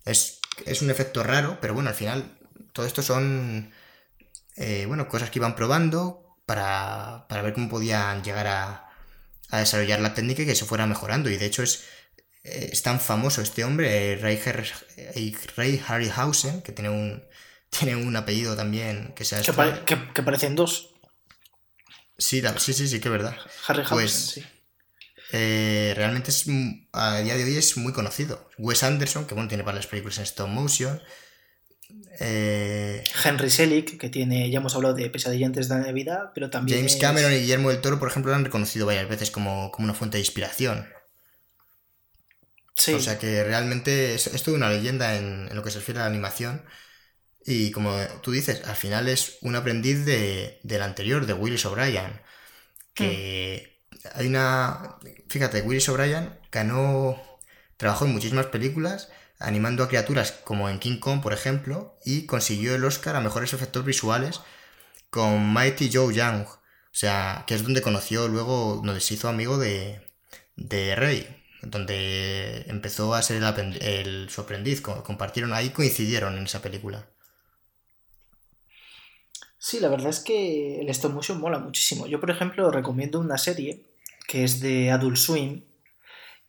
Es, 0.05 0.41
un 0.83 0.91
efecto 0.91 1.23
raro, 1.23 1.59
pero 1.61 1.75
bueno, 1.75 1.91
al 1.91 1.95
final 1.95 2.39
todo 2.73 2.87
esto 2.87 3.03
son 3.03 3.73
eh, 4.57 4.85
bueno, 4.87 5.09
cosas 5.09 5.31
que 5.31 5.39
iban 5.39 5.55
probando 5.55 6.39
para, 6.47 7.27
ver 7.29 7.53
cómo 7.53 7.69
podían 7.69 8.23
llegar 8.23 8.47
a, 8.47 8.89
desarrollar 9.51 10.01
la 10.01 10.15
técnica 10.15 10.43
y 10.43 10.47
que 10.47 10.55
se 10.55 10.65
fuera 10.65 10.87
mejorando. 10.87 11.31
Y 11.31 11.37
de 11.37 11.47
hecho 11.47 11.63
es, 11.63 11.85
eh, 12.45 12.71
es 12.73 12.83
tan 12.83 13.01
famoso 13.01 13.43
este 13.43 13.65
hombre, 13.65 14.17
Ray, 14.17 14.41
Ray 15.57 15.83
Harryhausen, 15.87 16.63
que 16.63 16.73
tiene 16.73 16.91
un, 16.91 17.25
tiene 17.71 17.97
un 17.97 18.15
apellido 18.17 18.57
también 18.57 19.13
que 19.15 19.25
sea... 19.25 19.41
Que, 19.41 19.99
que, 20.15 20.23
parecen 20.23 20.57
dos. 20.57 20.91
Sí, 22.19 22.43
sí, 22.59 22.73
sí, 22.73 22.89
sí, 22.89 23.01
que 23.01 23.09
es 23.09 23.13
verdad. 23.13 23.37
Harryhausen, 23.67 23.97
pues, 23.97 24.13
sí. 24.13 24.45
Eh, 25.35 25.95
realmente 25.97 26.31
es, 26.31 26.45
a 26.93 27.19
día 27.21 27.37
de 27.37 27.45
hoy 27.45 27.57
es 27.57 27.77
muy 27.79 27.95
conocido. 27.95 28.51
Wes 28.59 28.83
Anderson, 28.83 29.27
que 29.27 29.35
bueno, 29.35 29.49
tiene 29.49 29.65
varias 29.65 29.87
películas 29.87 30.19
en 30.19 30.25
stop 30.25 30.49
motion. 30.49 31.03
Eh, 32.21 33.03
Henry 33.25 33.51
Selick, 33.51 33.99
que 33.99 34.09
tiene, 34.09 34.51
ya 34.51 34.59
hemos 34.59 34.75
hablado 34.75 34.95
de 34.95 35.09
Pesadilla 35.11 35.47
antes 35.47 35.69
de 35.69 35.77
Navidad, 35.79 36.31
pero 36.35 36.51
también. 36.51 36.79
James 36.79 36.97
Cameron 36.97 37.33
y 37.33 37.39
Guillermo 37.39 37.71
del 37.71 37.81
Toro, 37.81 37.99
por 37.99 38.09
ejemplo, 38.09 38.31
lo 38.31 38.37
han 38.37 38.45
reconocido 38.45 38.87
varias 38.87 39.09
veces 39.09 39.31
como, 39.31 39.73
una 39.79 39.95
fuente 39.95 40.19
de 40.19 40.23
inspiración. 40.23 40.89
Sí. 42.77 42.95
O 42.95 43.01
sea 43.01 43.19
que 43.19 43.45
realmente 43.45 44.15
es, 44.15 44.27
es 44.27 44.43
toda 44.43 44.57
una 44.57 44.71
leyenda 44.71 45.17
en, 45.17 45.55
lo 45.55 45.63
que 45.63 45.71
se 45.71 45.79
refiere 45.79 46.01
a 46.01 46.05
la 46.05 46.11
animación. 46.11 46.65
Y 47.45 47.71
como 47.71 47.97
tú 48.23 48.31
dices, 48.31 48.63
al 48.65 48.77
final 48.77 49.09
es 49.09 49.39
un 49.43 49.57
aprendiz 49.57 50.05
de, 50.05 50.61
del 50.63 50.83
anterior, 50.83 51.27
de 51.27 51.33
Willis 51.33 51.65
O'Brien. 51.67 52.21
Que. 52.95 53.67
Mm 53.69 53.73
hay 54.15 54.27
una. 54.27 54.97
Fíjate, 55.29 55.63
Willis 55.63 55.89
O'Brien 55.89 56.39
ganó. 56.51 57.21
Trabajó 57.77 58.05
en 58.05 58.13
muchísimas 58.13 58.47
películas, 58.47 59.11
animando 59.43 59.83
a 59.85 59.89
criaturas 59.89 60.33
como 60.33 60.69
en 60.69 60.79
King 60.79 60.99
Kong, 60.99 61.23
por 61.23 61.33
ejemplo, 61.33 61.99
y 62.05 62.27
consiguió 62.27 62.75
el 62.75 62.85
Oscar 62.85 63.17
a 63.17 63.21
mejores 63.21 63.53
efectos 63.53 63.85
visuales 63.85 64.41
con 65.11 65.53
Mighty 65.53 65.91
Joe 65.93 66.15
Young. 66.15 66.47
O 66.47 66.95
sea, 66.95 67.45
que 67.47 67.55
es 67.55 67.63
donde 67.63 67.83
conoció 67.83 68.29
luego, 68.29 68.81
donde 68.85 69.01
se 69.01 69.15
hizo 69.15 69.29
amigo 69.29 69.59
de, 69.59 70.01
de 70.57 70.95
Rey, 70.95 71.27
donde 71.63 72.65
empezó 72.69 73.15
a 73.15 73.23
ser 73.23 73.43
el, 73.43 73.83
el, 73.83 74.31
su 74.31 74.41
aprendiz. 74.41 74.81
Compartieron 74.81 75.53
ahí, 75.53 75.71
coincidieron 75.71 76.37
en 76.37 76.45
esa 76.45 76.61
película. 76.61 77.07
Sí, 79.59 79.79
la 79.79 79.89
verdad 79.89 80.11
es 80.11 80.21
que 80.21 80.81
el 80.81 80.89
stop 80.91 81.13
motion 81.13 81.41
mola 81.41 81.59
muchísimo. 81.59 82.07
Yo, 82.07 82.19
por 82.19 82.31
ejemplo, 82.31 82.71
recomiendo 82.71 83.21
una 83.21 83.39
serie 83.39 83.85
que 84.27 84.45
es 84.45 84.61
de 84.61 84.91
Adult 84.91 85.17
Swim, 85.17 85.63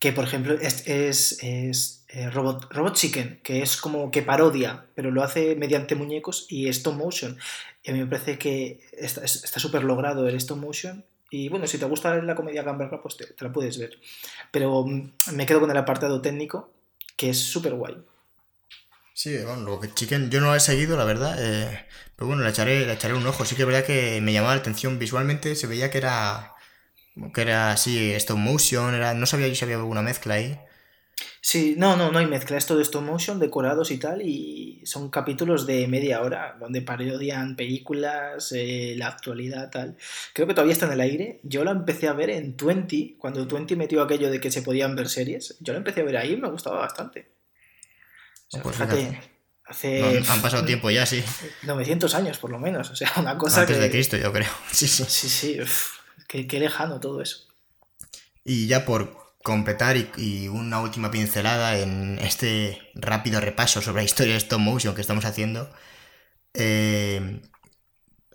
que 0.04 0.12
por 0.12 0.26
ejemplo 0.26 0.56
es, 0.56 0.86
es, 0.86 2.04
eh, 2.10 2.30
Robot, 2.30 2.74
Robot 2.74 2.94
Chicken, 2.94 3.40
que 3.42 3.62
es 3.62 3.78
como 3.78 4.12
que 4.12 4.22
parodia, 4.22 4.86
pero 4.96 5.12
lo 5.12 5.24
hace 5.24 5.56
mediante 5.56 5.96
muñecos 5.96 6.46
y 6.50 6.68
stop 6.68 6.96
motion. 6.96 7.38
Y 7.84 7.90
a 7.90 7.94
mí 7.94 8.02
me 8.02 8.08
parece 8.08 8.38
que 8.38 8.82
está 8.92 9.62
súper 9.62 9.86
logrado 9.86 10.28
el 10.28 10.36
stop 10.36 10.58
motion. 10.58 11.06
Y 11.32 11.48
bueno, 11.48 11.68
si 11.68 11.78
te 11.78 11.86
gusta 11.86 12.22
la 12.22 12.36
comedia 12.36 12.64
gamberra, 12.64 13.02
pues 13.02 13.16
te, 13.16 13.34
la 13.40 13.54
puedes 13.54 13.78
ver. 13.78 13.98
Pero 14.52 14.84
mm, 14.86 15.14
me 15.36 15.46
quedo 15.46 15.62
con 15.62 15.72
el 15.72 15.78
apartado 15.78 16.20
técnico, 16.20 16.70
que 17.16 17.30
es 17.30 17.40
súper 17.40 17.74
guay. 17.74 17.96
Sí, 19.14 19.38
bueno, 19.38 19.62
lo 19.62 19.80
que 19.80 19.94
Chicken 19.94 20.30
yo 20.30 20.42
no 20.42 20.48
lo 20.48 20.56
he 20.56 20.60
seguido, 20.60 20.98
la 20.98 21.06
verdad. 21.06 21.38
Eh, 21.40 21.86
pero 22.18 22.28
bueno, 22.28 22.44
le 22.44 22.50
echaré, 22.50 22.86
le 22.86 22.92
echaré 22.92 23.14
un 23.14 23.26
ojo. 23.26 23.46
Sí 23.46 23.56
que 23.56 23.62
es 23.62 23.68
verdad 23.68 23.86
que 23.86 24.20
me 24.20 24.34
llamaba 24.34 24.56
la 24.56 24.60
atención 24.60 25.00
visualmente, 25.00 25.56
se 25.56 25.68
veía 25.68 25.90
que 25.90 26.00
era 26.00 26.53
que 27.34 27.42
era 27.42 27.72
así, 27.72 28.12
stop 28.14 28.38
motion, 28.38 28.94
era, 28.96 29.14
no 29.14 29.26
sabía 29.26 29.54
si 29.54 29.64
había 29.64 29.78
alguna 29.78 30.02
mezcla 30.02 30.36
ahí. 30.36 30.60
Sí, 31.46 31.76
no, 31.78 31.96
no, 31.96 32.12
no 32.12 32.20
hay 32.20 32.26
mezcla, 32.26 32.58
es 32.58 32.66
todo 32.66 32.82
stop 32.82 33.04
motion, 33.04 33.40
decorados 33.40 33.92
y 33.92 33.98
tal, 33.98 34.22
y 34.22 34.82
son 34.86 35.10
capítulos 35.10 35.68
de 35.68 35.88
media 35.88 36.22
hora, 36.22 36.56
donde 36.60 36.82
parodian 36.82 37.56
películas, 37.56 38.52
eh, 38.54 38.96
la 38.98 39.08
actualidad, 39.08 39.70
tal. 39.70 39.98
Creo 40.34 40.48
que 40.48 40.54
todavía 40.54 40.74
está 40.74 40.86
en 40.88 40.94
el 40.94 41.02
aire. 41.02 41.42
Yo 41.44 41.64
lo 41.64 41.72
empecé 41.72 42.08
a 42.08 42.14
ver 42.14 42.30
en 42.30 42.56
Twenty, 42.56 43.18
cuando 43.20 43.48
Twenty 43.48 43.76
metió 43.76 44.02
aquello 44.02 44.32
de 44.32 44.40
que 44.40 44.52
se 44.52 44.62
podían 44.62 44.96
ver 44.96 45.10
series. 45.10 45.58
Yo 45.60 45.74
lo 45.74 45.80
empecé 45.80 46.02
a 46.02 46.06
ver 46.06 46.18
ahí 46.18 46.34
y 46.34 46.38
me 46.38 46.50
gustaba 46.50 46.80
bastante. 46.80 47.30
pues 48.50 48.76
fíjate, 48.76 49.20
hace... 49.66 50.24
han 50.28 50.42
pasado 50.42 50.66
tiempo 50.66 50.90
ya, 50.90 51.06
sí. 51.06 51.24
900 51.64 52.16
años, 52.16 52.38
por 52.38 52.52
lo 52.52 52.60
menos, 52.60 52.90
o 52.90 52.96
sea, 52.96 53.12
una 53.18 53.38
cosa 53.38 53.62
Antes 53.62 53.80
de 53.80 53.92
Cristo, 53.92 54.18
yo 54.18 54.32
creo. 54.32 54.50
Sí, 54.72 54.88
sí. 54.88 55.04
Sí, 55.08 55.30
sí. 55.30 55.60
Qué, 56.28 56.60
lejano 56.60 57.00
todo 57.00 57.22
eso. 57.22 57.48
Y 58.44 58.68
ya 58.68 58.86
por 58.86 59.36
completar 59.44 59.98
y, 59.98 60.48
una 60.48 60.80
última 60.82 61.12
pincelada 61.12 61.78
en 61.78 62.20
este 62.20 62.80
rápido 62.96 63.42
repaso 63.42 63.82
sobre 63.82 64.02
la 64.02 64.06
historia 64.06 64.34
de 64.34 64.40
stop 64.40 64.60
motion 64.60 64.96
que 64.96 65.02
estamos 65.02 65.26
haciendo, 65.26 65.70
eh, 66.54 67.42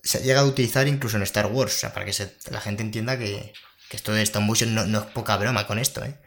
se 0.03 0.19
ha 0.19 0.21
llegado 0.21 0.47
a 0.47 0.51
utilizar 0.51 0.87
incluso 0.89 1.17
en 1.17 1.23
Star 1.23 1.47
Wars, 1.47 1.75
o 1.75 1.79
sea, 1.79 1.93
para 1.93 2.07
que 2.07 2.13
la 2.51 2.61
gente 2.61 2.83
entienda 2.83 3.19
que, 3.19 3.53
esto 3.91 4.13
de 4.13 4.23
stop 4.23 4.43
motion 4.43 4.75
no, 4.75 4.99
es 4.99 5.07
poca 5.07 5.37
broma 5.37 5.67
con 5.67 5.79
esto, 5.79 6.05
¿eh? 6.05 6.19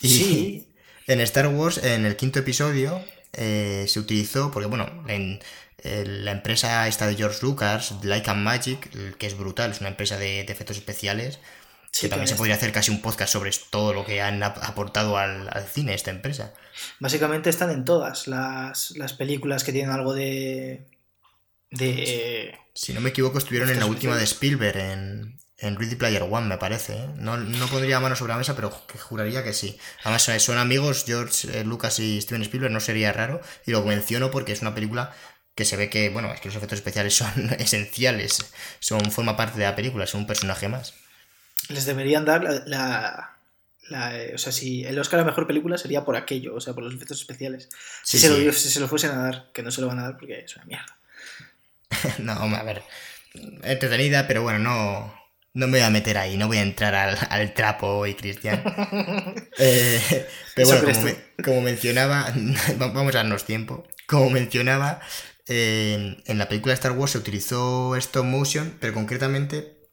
Y 0.00 0.08
sí. 0.08 0.70
En 1.06 1.20
Star 1.20 1.48
Wars, 1.48 1.78
en 1.84 2.06
el 2.06 2.16
quinto 2.16 2.38
episodio, 2.38 3.04
eh, 3.34 3.84
se 3.88 4.00
utilizó, 4.00 4.50
porque 4.50 4.68
bueno, 4.68 5.04
en, 5.08 5.40
la 5.84 6.32
empresa 6.32 6.88
esta 6.88 7.06
de 7.06 7.14
George 7.14 7.40
Lucas, 7.42 7.94
Light 8.02 8.26
and 8.28 8.42
Magic, 8.42 9.16
que 9.18 9.26
es 9.26 9.36
brutal, 9.36 9.70
es 9.70 9.80
una 9.80 9.90
empresa 9.90 10.16
de, 10.16 10.40
efectos 10.40 10.78
especiales, 10.78 11.38
que 12.00 12.08
también 12.08 12.26
se 12.26 12.36
podría 12.36 12.54
hacer 12.54 12.72
casi 12.72 12.90
un 12.90 13.02
podcast 13.02 13.32
sobre 13.32 13.50
todo 13.70 13.92
lo 13.92 14.04
que 14.04 14.20
han 14.20 14.42
aportado 14.42 15.18
al, 15.18 15.48
cine 15.70 15.94
esta 15.94 16.10
empresa. 16.10 16.54
Básicamente 17.00 17.50
están 17.50 17.70
en 17.70 17.84
todas 17.84 18.26
las, 18.26 18.92
las 18.96 19.12
películas 19.12 19.62
que 19.62 19.72
tienen 19.72 19.90
algo 19.90 20.14
de. 20.14 20.86
de. 21.70 22.58
Si 22.72 22.92
no 22.92 23.00
me 23.00 23.10
equivoco, 23.10 23.38
estuvieron 23.38 23.70
en 23.70 23.78
la 23.78 23.86
última 23.86 24.16
de 24.16 24.24
Spielberg, 24.24 24.78
en, 24.78 25.38
en 25.58 25.76
Ready 25.76 25.94
Player 25.96 26.22
One, 26.22 26.48
me 26.48 26.58
parece. 26.58 26.94
¿eh? 26.94 27.08
No, 27.16 27.36
no 27.36 27.66
pondría 27.68 28.00
mano 28.00 28.16
sobre 28.16 28.32
la 28.32 28.38
mesa, 28.38 28.56
pero 28.56 28.70
juraría 28.70 29.44
que 29.44 29.52
sí. 29.52 29.78
Además, 30.02 30.28
son 30.42 30.58
amigos, 30.58 31.04
George 31.06 31.60
eh, 31.60 31.64
Lucas 31.64 31.98
y 32.00 32.20
Steven 32.20 32.42
Spielberg, 32.42 32.72
no 32.72 32.80
sería 32.80 33.12
raro. 33.12 33.40
Y 33.66 33.70
lo 33.70 33.84
menciono 33.84 34.30
porque 34.30 34.52
es 34.52 34.62
una 34.62 34.74
película 34.74 35.14
que 35.54 35.64
se 35.64 35.76
ve 35.76 35.88
que, 35.90 36.10
bueno, 36.10 36.32
es 36.32 36.40
que 36.40 36.48
los 36.48 36.56
efectos 36.56 36.78
especiales 36.78 37.14
son 37.14 37.50
esenciales. 37.58 38.38
Son, 38.80 39.10
forma 39.10 39.36
parte 39.36 39.58
de 39.58 39.64
la 39.64 39.76
película, 39.76 40.06
son 40.06 40.22
un 40.22 40.26
personaje 40.26 40.68
más. 40.68 40.94
Les 41.68 41.86
deberían 41.86 42.24
dar 42.24 42.42
la, 42.66 43.36
la, 43.88 44.12
o 44.34 44.38
sea, 44.38 44.52
si 44.52 44.84
el 44.84 44.98
Oscar 44.98 45.20
a 45.20 45.24
mejor 45.24 45.46
película 45.46 45.78
sería 45.78 46.04
por 46.04 46.16
aquello, 46.16 46.54
o 46.54 46.60
sea, 46.60 46.74
por 46.74 46.84
los 46.84 46.94
efectos 46.94 47.20
especiales. 47.20 47.68
si, 48.02 48.18
se 48.18 48.28
Lo, 48.28 48.52
si 48.52 48.68
se 48.68 48.80
lo 48.80 48.88
fuesen 48.88 49.12
a 49.12 49.22
dar, 49.22 49.50
que 49.52 49.62
no 49.62 49.70
se 49.70 49.80
lo 49.80 49.88
van 49.88 50.00
a 50.00 50.02
dar 50.02 50.18
porque 50.18 50.40
es 50.40 50.56
una 50.56 50.64
mierda. 50.66 50.98
no, 52.18 52.32
a 52.32 52.62
ver. 52.62 52.82
Entretenida, 53.62 54.26
pero 54.26 54.42
bueno, 54.42 54.58
no 54.58 55.24
no 55.54 55.68
me 55.68 55.78
voy 55.78 55.86
a 55.86 55.90
meter 55.90 56.18
ahí, 56.18 56.36
no 56.36 56.48
voy 56.48 56.58
a 56.58 56.62
entrar 56.62 57.16
al, 57.30 57.54
trapo 57.54 58.06
y 58.06 58.14
Cristian. 58.14 58.62
Eh, 59.56 60.26
pero 60.56 60.68
bueno, 60.68 61.16
como, 61.44 61.60
mencionaba, 61.60 62.32
vamos 62.76 63.14
a 63.14 63.18
darnos 63.18 63.44
tiempo. 63.44 63.86
Como 64.06 64.30
mencionaba, 64.30 65.00
en 65.46 66.38
la 66.38 66.48
película 66.48 66.74
Star 66.74 66.92
Wars 66.92 67.12
se 67.12 67.18
utilizó 67.18 67.96
stop 67.96 68.24
motion, 68.24 68.76
pero 68.80 68.94
concretamente 68.94 69.88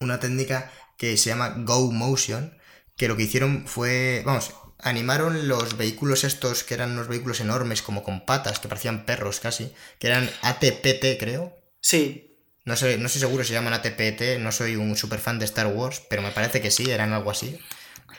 una 0.00 0.20
técnica 0.20 0.70
que 0.96 1.16
se 1.16 1.30
llama 1.30 1.54
Go 1.58 1.90
Motion, 1.92 2.58
que 2.96 3.08
lo 3.08 3.16
que 3.16 3.22
hicieron 3.22 3.66
fue, 3.66 4.22
vamos, 4.26 4.52
animaron 4.78 5.48
los 5.48 5.76
vehículos 5.76 6.24
estos, 6.24 6.64
que 6.64 6.74
eran 6.74 6.92
unos 6.92 7.08
vehículos 7.08 7.40
enormes, 7.40 7.82
como 7.82 8.02
con 8.02 8.26
patas, 8.26 8.58
que 8.58 8.68
parecían 8.68 9.06
perros 9.06 9.40
casi, 9.40 9.72
que 9.98 10.08
eran 10.08 10.28
ATPT, 10.42 11.18
creo. 11.18 11.56
Sí, 11.80 12.30
no 12.64 12.76
sé, 12.76 12.98
no 12.98 13.06
estoy 13.06 13.20
seguro 13.20 13.44
si 13.44 13.52
llaman 13.52 13.72
ATPT, 13.72 14.38
no 14.40 14.52
soy 14.52 14.76
un 14.76 14.96
super 14.96 15.18
fan 15.18 15.38
de 15.38 15.46
Star 15.46 15.66
Wars, 15.68 16.02
pero 16.08 16.22
me 16.22 16.30
parece 16.30 16.60
que 16.60 16.70
sí, 16.70 16.90
eran 16.90 17.12
algo 17.12 17.30
así. 17.30 17.58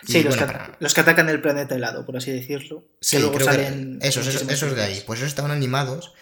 Sí, 0.06 0.24
los, 0.24 0.36
que, 0.36 1.02
atacan 1.02 1.30
el 1.30 1.42
planeta 1.42 1.76
helado, 1.76 2.06
por 2.08 2.18
así 2.18 2.32
decirlo. 2.32 2.84
Sí, 3.02 3.20
luego 3.20 3.40
salen 3.40 4.00
esos, 4.02 4.26
esos, 4.28 4.76
de 4.76 4.82
ahí. 4.82 5.04
Pues 5.06 5.20
esos 5.20 5.30
estaban 5.30 5.52
animados 5.52 6.14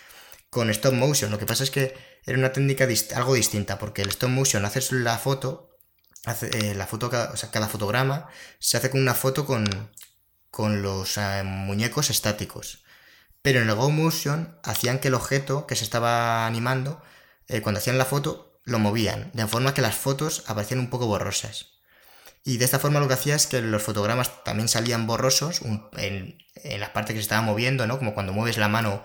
con 0.50 0.70
stop 0.70 0.94
motion. 0.94 1.32
Lo 1.32 1.40
que 1.40 1.46
pasa 1.46 1.64
es 1.64 1.72
que 1.72 1.96
era 2.26 2.38
una 2.38 2.52
técnica 2.52 2.88
algo 3.16 3.34
distinta, 3.34 3.80
porque 3.80 4.02
el 4.02 4.10
stop 4.10 4.30
motion 4.30 4.66
haces 4.66 4.92
la 4.92 5.18
foto, 5.18 5.78
hace, 6.26 6.50
eh, 6.58 6.76
la 6.76 6.88
foto, 6.88 7.08
o 7.08 7.38
sea, 7.38 7.52
cada 7.52 7.68
fotograma 7.68 8.28
se 8.60 8.78
hace 8.78 8.90
con 8.90 9.02
una 9.02 9.14
foto 9.14 9.46
con, 9.46 9.92
con 10.52 10.82
los 10.82 11.18
eh, 11.18 11.44
muñecos 11.44 12.10
estáticos. 12.10 12.84
Pero 13.42 13.62
en 13.62 13.70
el 13.70 13.76
Go 13.76 13.90
Motion 13.90 14.60
hacían 14.64 15.00
que 15.00 15.08
el 15.08 15.14
objeto 15.14 15.66
que 15.66 15.76
se 15.76 15.86
estaba 15.86 16.46
animando 16.46 17.02
eh, 17.48 17.62
cuando 17.62 17.80
hacían 17.80 17.98
la 17.98 18.06
foto, 18.06 18.60
lo 18.66 18.80
movían, 18.80 19.32
de 19.34 19.48
forma 19.48 19.74
que 19.74 19.82
las 19.82 19.96
fotos 19.96 20.44
aparecían 20.48 20.80
un 20.80 20.90
poco 20.90 21.08
borrosas. 21.08 21.80
Y 22.44 22.58
de 22.58 22.66
esta 22.66 22.80
forma 22.80 23.00
lo 23.00 23.08
que 23.08 23.14
hacía 23.14 23.36
es 23.36 23.48
que 23.48 23.62
los 23.62 23.82
fotogramas 23.82 24.44
también 24.44 24.68
salían 24.68 25.08
borrosos 25.08 25.62
en, 25.98 26.38
en 26.56 26.80
la 26.80 26.94
parte 26.94 27.14
que 27.14 27.20
se 27.20 27.24
estaba 27.24 27.42
moviendo, 27.42 27.88
¿no? 27.88 27.98
Como 27.98 28.14
cuando 28.14 28.34
mueves 28.34 28.58
la 28.58 28.68
mano 28.68 29.04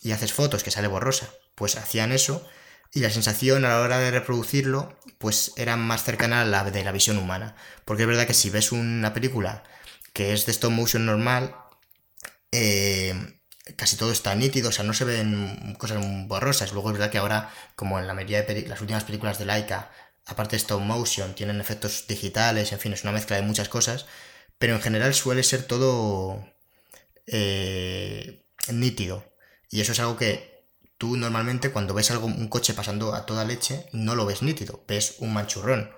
y 0.00 0.12
haces 0.12 0.32
fotos 0.32 0.62
que 0.62 0.70
sale 0.70 0.88
borrosa. 0.88 1.28
Pues 1.54 1.76
hacían 1.76 2.12
eso 2.12 2.46
y 2.92 3.00
la 3.00 3.10
sensación 3.10 3.64
a 3.64 3.68
la 3.68 3.80
hora 3.80 3.98
de 3.98 4.10
reproducirlo 4.10 4.98
pues 5.18 5.52
era 5.56 5.76
más 5.76 6.04
cercana 6.04 6.42
a 6.42 6.44
la 6.44 6.64
de 6.70 6.84
la 6.84 6.92
visión 6.92 7.18
humana. 7.18 7.56
Porque 7.84 8.02
es 8.02 8.08
verdad 8.08 8.26
que 8.26 8.34
si 8.34 8.50
ves 8.50 8.72
una 8.72 9.12
película 9.14 9.62
que 10.12 10.32
es 10.32 10.46
de 10.46 10.52
stop 10.52 10.72
motion 10.72 11.06
normal, 11.06 11.54
eh, 12.52 13.14
casi 13.76 13.96
todo 13.96 14.12
está 14.12 14.34
nítido, 14.34 14.70
o 14.70 14.72
sea, 14.72 14.84
no 14.84 14.94
se 14.94 15.04
ven 15.04 15.76
cosas 15.78 15.98
borrosas. 16.26 16.72
Luego 16.72 16.90
es 16.90 16.98
verdad 16.98 17.10
que 17.10 17.18
ahora, 17.18 17.50
como 17.76 17.98
en 17.98 18.06
la 18.06 18.14
mayoría 18.14 18.42
de 18.42 18.62
las 18.68 18.80
últimas 18.80 19.04
películas 19.04 19.38
de 19.38 19.46
Laika, 19.46 19.90
aparte 20.26 20.52
de 20.52 20.58
stop 20.58 20.80
motion, 20.80 21.34
tienen 21.34 21.60
efectos 21.60 22.06
digitales, 22.08 22.72
en 22.72 22.78
fin, 22.80 22.92
es 22.92 23.02
una 23.02 23.12
mezcla 23.12 23.36
de 23.36 23.42
muchas 23.42 23.68
cosas, 23.68 24.06
pero 24.58 24.74
en 24.74 24.82
general 24.82 25.14
suele 25.14 25.42
ser 25.42 25.62
todo 25.64 26.44
eh, 27.26 28.44
nítido. 28.72 29.29
Y 29.70 29.80
eso 29.80 29.92
es 29.92 30.00
algo 30.00 30.16
que 30.16 30.64
tú 30.98 31.16
normalmente 31.16 31.70
cuando 31.70 31.94
ves 31.94 32.10
algo, 32.10 32.26
un 32.26 32.48
coche 32.48 32.74
pasando 32.74 33.14
a 33.14 33.24
toda 33.26 33.44
leche, 33.44 33.86
no 33.92 34.14
lo 34.14 34.26
ves 34.26 34.42
nítido, 34.42 34.84
ves 34.86 35.16
un 35.20 35.32
manchurrón. 35.32 35.90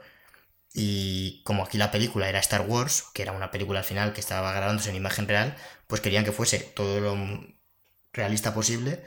Y 0.75 1.43
como 1.45 1.65
aquí 1.65 1.79
la 1.79 1.91
película 1.91 2.29
era 2.29 2.39
Star 2.41 2.63
Wars, 2.63 3.05
que 3.15 3.23
era 3.23 3.33
una 3.33 3.51
película 3.51 3.81
al 3.81 3.85
final 3.85 4.13
que 4.13 4.21
estaba 4.21 4.53
grabándose 4.53 4.91
en 4.91 4.97
imagen 4.97 5.29
real, 5.29 5.57
pues 5.87 6.01
querían 6.01 6.25
que 6.25 6.33
fuese 6.33 6.61
todo 6.61 7.01
lo 7.01 7.17
realista 8.13 8.55
posible. 8.55 9.03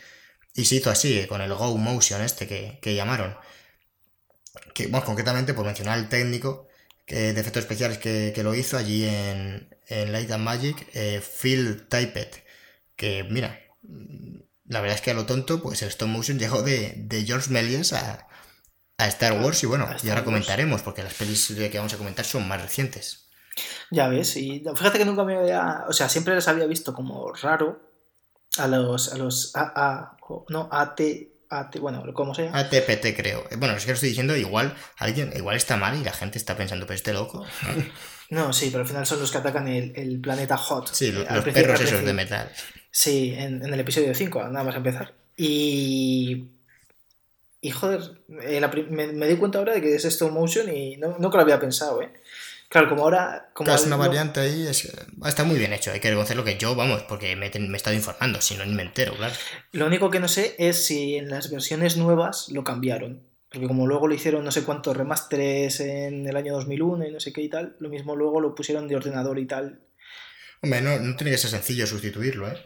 Y 0.54 0.65
se 0.65 0.75
hizo 0.75 0.89
así, 0.91 1.25
con 1.28 1.41
el 1.41 1.54
Go 1.54 1.78
Motion 1.78 2.21
este 2.21 2.47
que, 2.47 2.95
llamaron. 2.95 3.38
Que, 4.73 4.88
bueno, 4.88 5.06
concretamente 5.06 5.54
por 5.54 5.65
mencionar 5.65 5.97
el 5.99 6.10
técnico 6.10 6.67
que, 7.06 7.34
de 7.34 7.41
efectos 7.41 7.63
especiales 7.63 7.97
que, 7.97 8.34
lo 8.43 8.56
hizo 8.56 8.78
allí 8.78 9.06
en, 9.06 9.69
Light 9.89 10.32
and 10.32 10.43
Magic, 10.43 10.88
eh, 10.93 11.21
Phil 11.21 11.88
Typet. 11.88 12.43
Que 12.95 13.23
mira, 13.23 13.60
la 14.67 14.82
verdad 14.82 14.95
es 14.95 15.01
que 15.01 15.12
a 15.12 15.13
lo 15.13 15.25
tonto, 15.25 15.62
pues 15.62 15.82
el 15.82 15.89
stop 15.89 16.08
motion 16.08 16.39
llegó 16.39 16.62
de, 16.62 17.23
George 17.25 17.49
Méliès 17.51 17.93
a, 17.93 18.28
a, 18.97 19.08
Star 19.08 19.41
Wars 19.41 19.63
y 19.63 19.67
bueno, 19.67 19.88
y 20.04 20.10
ahora 20.10 20.23
comentaremos, 20.23 20.82
porque 20.82 21.04
las 21.04 21.13
pelis 21.13 21.47
que 21.47 21.78
vamos 21.78 21.93
a 21.93 21.97
comentar 21.97 22.25
son 22.25 22.47
más 22.47 22.62
recientes. 22.62 23.30
Ya 23.91 24.08
ves, 24.08 24.36
y 24.36 24.63
fíjate 24.75 24.97
que 24.97 25.06
nunca 25.06 25.23
me 25.23 25.38
había, 25.38 25.86
o 25.88 25.93
sea, 25.93 26.10
siempre 26.10 26.36
las 26.36 26.47
había 26.47 26.65
visto 26.65 26.93
como 26.93 27.32
raro, 27.34 27.86
a 28.58 28.67
los, 28.67 29.13
a 29.13 29.17
los 29.17 29.51
a, 29.56 30.17
no, 30.49 30.69
AT, 30.71 31.01
AT, 31.49 31.80
bueno, 31.80 32.04
¿cómo 32.13 32.34
se 32.34 32.45
llama? 32.45 32.60
ATPT 32.60 33.15
creo. 33.15 33.43
Bueno, 33.58 33.75
es 33.75 33.84
que 33.84 33.91
lo 33.91 33.95
estoy 33.95 34.10
diciendo, 34.10 34.36
igual 34.36 34.75
alguien, 34.97 35.32
igual 35.36 35.56
está 35.56 35.78
mal 35.78 35.95
y 35.99 36.04
la 36.04 36.13
gente 36.13 36.38
está 36.38 36.58
pensando, 36.58 36.86
pero 36.86 36.95
este 36.95 37.13
loco. 37.13 37.45
no, 38.30 38.54
sí, 38.54 38.69
pero 38.71 38.82
al 38.82 38.88
final 38.88 39.06
son 39.06 39.19
los 39.19 39.32
que 39.32 39.38
atacan 39.38 39.67
el, 39.67 40.19
planeta 40.21 40.58
Hot. 40.58 40.93
Sí, 40.93 41.12
los, 41.12 41.25
eh, 41.25 41.51
perros 41.51 41.82
esos 41.82 42.04
de 42.04 42.13
metal. 42.13 42.51
Sí, 42.97 43.36
en, 43.38 43.62
el 43.62 43.77
episodio 43.77 44.15
5, 44.15 44.47
nada 44.47 44.63
más 44.63 44.73
empezar. 44.73 45.13
Y. 45.36 46.45
Y 47.60 47.71
joder, 47.71 48.23
eh, 48.41 48.62
me, 48.89 49.27
di 49.27 49.36
cuenta 49.36 49.60
ahora 49.60 49.73
de 49.73 49.81
que 49.81 49.95
es 49.95 50.05
stop 50.05 50.31
motion 50.31 50.73
y 50.73 50.95
no, 50.95 51.17
no 51.19 51.29
que 51.29 51.36
lo 51.36 51.43
había 51.43 51.60
pensado, 51.60 52.01
¿eh? 52.01 52.13
Claro, 52.69 52.88
como 52.88 53.03
ahora. 53.03 53.49
Como 53.53 53.69
es 53.69 53.86
una 53.86 53.97
variante 53.97 54.39
ahí, 54.39 54.65
está 54.65 55.43
muy 55.43 55.58
bien 55.58 55.73
hecho. 55.73 55.91
Hay 55.91 55.99
que 55.99 56.08
reconocerlo 56.08 56.45
que 56.45 56.58
yo, 56.58 56.73
vamos, 56.73 57.03
porque 57.03 57.36
me, 57.36 57.47
he 57.47 57.75
estado 57.75 57.97
informando, 57.97 58.39
si 58.39 58.55
no, 58.55 58.65
ni 58.65 58.73
me 58.73 58.84
entero, 58.84 59.13
claro. 59.17 59.36
Lo 59.73 59.88
único 59.88 60.10
que 60.10 60.21
no 60.21 60.29
sé 60.29 60.55
es 60.58 60.86
si 60.86 61.17
en 61.17 61.29
las 61.29 61.51
versiones 61.51 61.97
nuevas 61.97 62.47
lo 62.47 62.63
cambiaron. 62.63 63.27
Porque 63.49 63.67
como 63.67 63.88
luego 63.88 64.08
lo 64.08 64.15
hicieron 64.15 64.45
no 64.45 64.53
sé 64.53 64.63
cuántos 64.63 64.95
remasteres 64.95 65.81
en 65.81 66.25
el 66.25 66.38
año 66.38 66.53
2001 66.53 67.08
y 67.08 67.12
no 67.12 67.19
sé 67.19 67.34
qué 67.34 67.41
y 67.41 67.49
tal, 67.49 67.75
lo 67.79 67.89
mismo 67.89 68.15
luego 68.15 68.39
lo 68.39 68.55
pusieron 68.55 68.88
de 68.88 68.95
ordenador 68.95 69.38
y 69.38 69.47
tal. 69.47 69.81
Hombre, 70.62 70.79
no, 70.81 70.97
no 70.97 71.15
tiene 71.17 71.31
que 71.31 71.38
ser 71.38 71.51
sencillo 71.51 71.86
sustituirlo, 71.86 72.47
¿eh? 72.47 72.58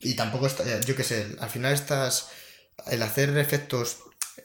Y 0.00 0.14
tampoco 0.14 0.46
está, 0.46 0.80
yo 0.80 0.96
qué 0.96 1.04
sé, 1.04 1.36
al 1.40 1.50
final 1.50 1.72
estás. 1.72 2.30
El 2.86 3.02
hacer 3.02 3.36
efectos 3.38 3.98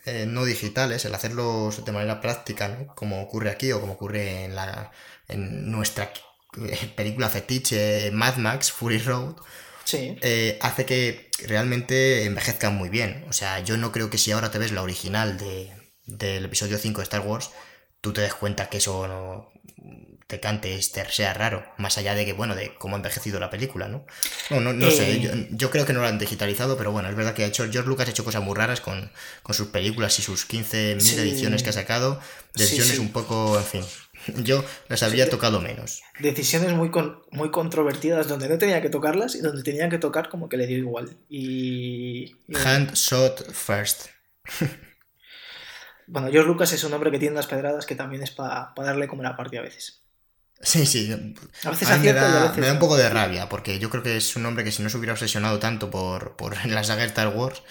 eh, 0.06 0.26
no 0.28 0.44
digitales, 0.44 1.06
el 1.06 1.16
hacerlos 1.16 1.86
de 1.86 1.92
manera 1.92 2.20
práctica, 2.20 2.88
como 2.96 3.22
ocurre 3.22 3.50
aquí 3.50 3.72
o 3.72 3.80
como 3.80 3.94
ocurre 3.94 4.46
en, 4.46 4.56
la, 4.56 4.92
en 5.28 5.72
nuestra 5.72 6.12
eh, 6.58 6.92
película 6.96 7.30
fetiche 7.30 8.12
Mad 8.12 8.38
Max, 8.38 8.72
Fury 8.72 8.98
Road, 9.00 9.36
eh, 9.94 10.58
hace 10.62 10.86
que 10.86 11.30
realmente 11.48 12.26
envejezcan 12.26 12.76
muy 12.76 12.89
bien. 12.89 13.26
O 13.30 13.34
sea, 13.34 13.60
yo 13.60 13.78
no 13.78 13.92
creo 13.92 14.10
que 14.10 14.18
si 14.18 14.32
ahora 14.32 14.52
te 14.52 14.60
ves 14.60 14.72
la 14.72 14.82
original 14.82 15.38
de, 15.38 15.72
del 16.06 16.46
episodio 16.46 16.78
5 16.78 17.00
de 17.00 17.04
Star 17.04 17.22
Wars, 17.22 17.52
tú 18.02 18.12
te 18.13 18.22
des 18.22 18.34
cuenta 18.34 18.70
que 18.70 18.78
eso 18.78 19.08
no, 19.08 19.53
te 20.28 20.40
cante 20.40 20.76
este 20.76 21.10
sea 21.10 21.34
raro, 21.34 21.66
más 21.78 21.98
allá 21.98 22.16
de 22.16 22.26
que, 22.26 22.34
bueno, 22.34 22.56
de 22.56 22.74
cómo 22.76 22.96
ha 22.96 23.00
envejecido 23.00 23.40
la 23.40 23.50
película, 23.50 23.88
¿no? 23.88 24.06
No, 24.50 24.62
no, 24.62 24.74
no 24.74 24.90
sé, 24.92 25.12
eh, 25.12 25.48
yo, 25.52 25.70
creo 25.70 25.86
que 25.86 25.94
no 25.94 26.02
lo 26.02 26.08
han 26.08 26.20
digitalizado, 26.20 26.78
pero 26.78 26.92
bueno, 26.92 27.10
es 27.10 27.16
verdad 27.16 27.34
que 27.34 27.44
ha 27.44 27.48
hecho, 27.48 27.68
George 27.72 27.90
Lucas 27.90 28.08
ha 28.08 28.12
hecho 28.12 28.24
cosas 28.24 28.44
muy 28.44 28.56
raras 28.56 28.82
con, 28.82 29.12
sus 29.52 29.68
películas 29.68 30.18
y 30.20 30.22
sus 30.22 30.48
15.000 30.48 31.20
ediciones 31.20 31.64
que 31.64 31.70
ha 31.70 31.74
sacado, 31.74 32.20
decisiones 32.56 33.00
un 33.00 33.12
poco, 33.12 33.58
en 33.58 33.66
fin, 33.66 33.84
yo 34.44 34.64
las 34.88 35.04
habría 35.04 35.30
tocado 35.30 35.62
menos. 35.62 36.02
Decisiones 36.20 36.74
muy, 36.74 36.92
muy 37.32 37.52
controvertidas 37.52 38.28
donde 38.28 38.50
no 38.50 38.58
tenía 38.58 38.82
que 38.82 38.90
tocarlas 38.90 39.36
y 39.36 39.42
donde 39.42 39.64
tenía 39.64 39.90
que 39.90 39.98
tocar 39.98 40.30
como 40.30 40.50
que 40.50 40.58
le 40.58 40.68
dio 40.68 40.78
igual. 40.78 41.18
Y... 41.30 42.36
Hand 42.66 42.94
shot 42.94 43.52
first. 43.52 44.08
bueno, 46.08 46.30
George 46.32 46.48
Lucas 46.48 46.74
es 46.74 46.84
un 46.84 46.94
hombre 46.94 47.12
que 47.12 47.20
tiene 47.20 47.34
unas 47.34 47.48
pedradas 47.48 47.86
que 47.86 47.96
también 47.96 48.24
es 48.24 48.32
para 48.32 48.74
darle 48.76 49.08
como 49.08 49.24
la 49.24 49.36
parte 49.36 49.58
a 49.58 49.62
veces. 49.62 50.03
Sí, 50.63 50.86
sí. 50.86 51.36
A 51.63 51.69
veces 51.71 51.99
me, 51.99 52.13
da, 52.13 52.54
un 52.71 52.80
poco 52.80 52.95
de 52.95 53.10
rabia, 53.10 53.49
porque 53.49 53.80
yo 53.80 53.89
creo 53.89 54.02
que 54.02 54.15
es 54.17 54.36
un 54.36 54.45
hombre 54.45 54.63
que 54.63 54.71
si 54.71 54.82
no 54.82 54.89
se 54.89 54.97
hubiera 54.97 55.13
obsesionado 55.13 55.60
tanto 55.60 55.91
por, 55.91 56.36
por 56.38 56.65
la 56.65 56.84
saga 56.84 57.04
Star 57.04 57.30
Wars, 57.30 57.62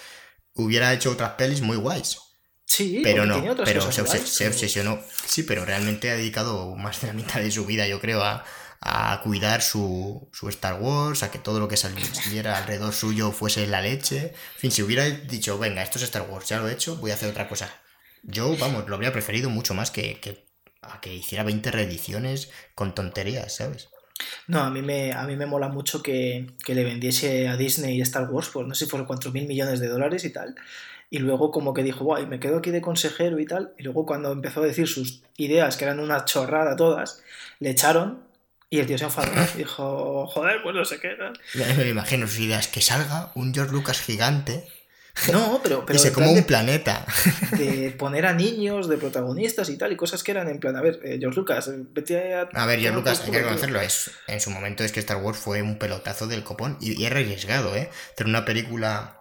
hubiera 0.53 0.93
hecho 0.93 1.11
otras 1.11 1.31
pelis 1.31 1.61
muy 1.61 1.77
guays. 1.77 2.19
Sí, 2.65 3.01
pero 3.03 3.25
no, 3.25 3.37
otras 3.37 3.67
pero 3.67 3.91
se, 3.91 4.03
guays, 4.03 4.41
obsesionó. 4.41 4.99
Sí, 5.25 5.43
pero 5.43 5.65
realmente 5.65 6.09
ha 6.11 6.15
dedicado 6.15 6.75
más 6.75 7.01
de 7.01 7.07
la 7.07 7.13
mitad 7.13 7.39
de 7.41 7.51
su 7.51 7.65
vida, 7.65 7.87
yo 7.87 7.99
creo, 7.99 8.23
a, 8.23 8.45
a 8.79 9.21
cuidar 9.23 9.61
su, 9.61 10.29
su 10.31 10.49
Star 10.49 10.79
Wars, 10.79 11.23
a 11.23 11.31
que 11.31 11.39
todo 11.39 11.59
lo 11.59 11.67
que 11.67 11.77
saliera 11.77 12.57
alrededor 12.57 12.93
suyo 12.93 13.31
fuese 13.31 13.65
la 13.67 13.81
leche. 13.81 14.33
En 14.55 14.59
fin, 14.59 14.71
si 14.71 14.83
hubiera 14.83 15.09
dicho, 15.09 15.57
venga, 15.57 15.81
esto 15.81 15.97
es 15.97 16.03
Star 16.03 16.23
Wars, 16.29 16.47
ya 16.47 16.59
lo 16.59 16.69
he 16.69 16.73
hecho, 16.73 16.95
voy 16.97 17.11
a 17.11 17.15
hacer 17.15 17.29
otra 17.29 17.49
cosa. 17.49 17.73
Yo, 18.21 18.55
vamos, 18.57 18.87
lo 18.87 18.95
habría 18.95 19.11
preferido 19.11 19.49
mucho 19.49 19.73
más 19.73 19.91
que, 19.91 20.19
que 20.19 20.45
a 20.83 21.01
que 21.01 21.13
hiciera 21.13 21.43
20 21.43 21.71
reediciones 21.71 22.51
con 22.75 22.95
tonterías, 22.95 23.55
¿sabes? 23.55 23.89
No, 24.47 24.61
a 24.61 24.69
mí 24.69 24.81
me, 24.81 25.11
a 25.11 25.23
mí 25.23 25.35
me 25.35 25.45
mola 25.45 25.67
mucho 25.69 26.01
que, 26.01 26.47
que 26.63 26.75
le 26.75 26.83
vendiese 26.83 27.47
a 27.47 27.57
Disney 27.57 27.99
Star 28.01 28.29
Wars 28.29 28.49
por 28.49 28.67
no 28.67 28.75
sé 28.75 28.85
si 28.85 28.89
fueron 28.89 29.07
4 29.07 29.31
mil 29.31 29.47
millones 29.47 29.79
de 29.79 29.87
dólares 29.87 30.23
y 30.25 30.31
tal. 30.31 30.55
Y 31.09 31.19
luego 31.19 31.51
como 31.51 31.73
que 31.73 31.83
dijo, 31.83 32.03
guay, 32.03 32.25
me 32.25 32.39
quedo 32.39 32.57
aquí 32.57 32.71
de 32.71 32.81
consejero 32.81 33.39
y 33.39 33.45
tal. 33.45 33.73
Y 33.77 33.83
luego 33.83 34.05
cuando 34.05 34.31
empezó 34.31 34.63
a 34.63 34.65
decir 34.65 34.87
sus 34.87 35.21
ideas, 35.37 35.77
que 35.77 35.85
eran 35.85 35.99
una 35.99 36.25
chorrada 36.25 36.75
todas, 36.75 37.21
le 37.59 37.69
echaron 37.69 38.23
y 38.69 38.79
el 38.79 38.87
tío 38.87 38.97
se 38.97 39.05
enfadó. 39.05 39.31
Y 39.53 39.57
dijo, 39.59 40.25
joder, 40.27 40.63
pues 40.63 40.75
no 40.75 40.83
sé 40.85 40.99
qué. 40.99 41.09
tal". 41.09 41.33
Ya 41.53 41.73
Me 41.75 41.89
imagino 41.89 42.27
sus 42.27 42.39
ideas, 42.39 42.67
que 42.67 42.81
salga 42.81 43.31
un 43.35 43.53
George 43.53 43.71
Lucas 43.71 44.01
gigante 44.01 44.67
No, 45.31 45.59
pero, 45.63 45.85
pero 45.85 45.97
y 45.97 45.99
se 45.99 46.11
plan 46.11 46.29
un 46.29 46.35
de, 46.35 46.43
planeta. 46.43 47.05
de 47.57 47.91
poner 47.97 48.25
a 48.25 48.33
niños 48.33 48.87
de 48.89 48.97
protagonistas 48.97 49.69
y 49.69 49.77
tal, 49.77 49.91
y 49.91 49.95
cosas 49.95 50.23
que 50.23 50.31
eran 50.31 50.49
en 50.49 50.59
plan, 50.59 50.75
a 50.75 50.81
ver, 50.81 50.99
eh, 51.03 51.17
George 51.19 51.39
Lucas, 51.39 51.69
vete 51.93 52.33
a... 52.33 52.49
A 52.53 52.65
ver, 52.65 52.79
George 52.79 52.97
Lucas, 52.97 53.19
hay 53.19 53.25
que 53.25 53.25
culo, 53.25 53.39
tío". 53.39 53.41
reconocerlo, 53.41 53.81
es, 53.81 54.11
en 54.27 54.41
su 54.41 54.49
momento 54.49 54.83
es 54.83 54.91
que 54.91 54.99
Star 54.99 55.17
Wars 55.17 55.37
fue 55.37 55.61
un 55.61 55.77
pelotazo 55.77 56.27
del 56.27 56.43
copón 56.43 56.77
y, 56.81 56.99
y 56.99 57.05
era 57.05 57.17
arriesgado, 57.17 57.75
¿eh? 57.75 57.89
Hacer 58.13 58.27
una 58.27 58.45
película 58.45 59.19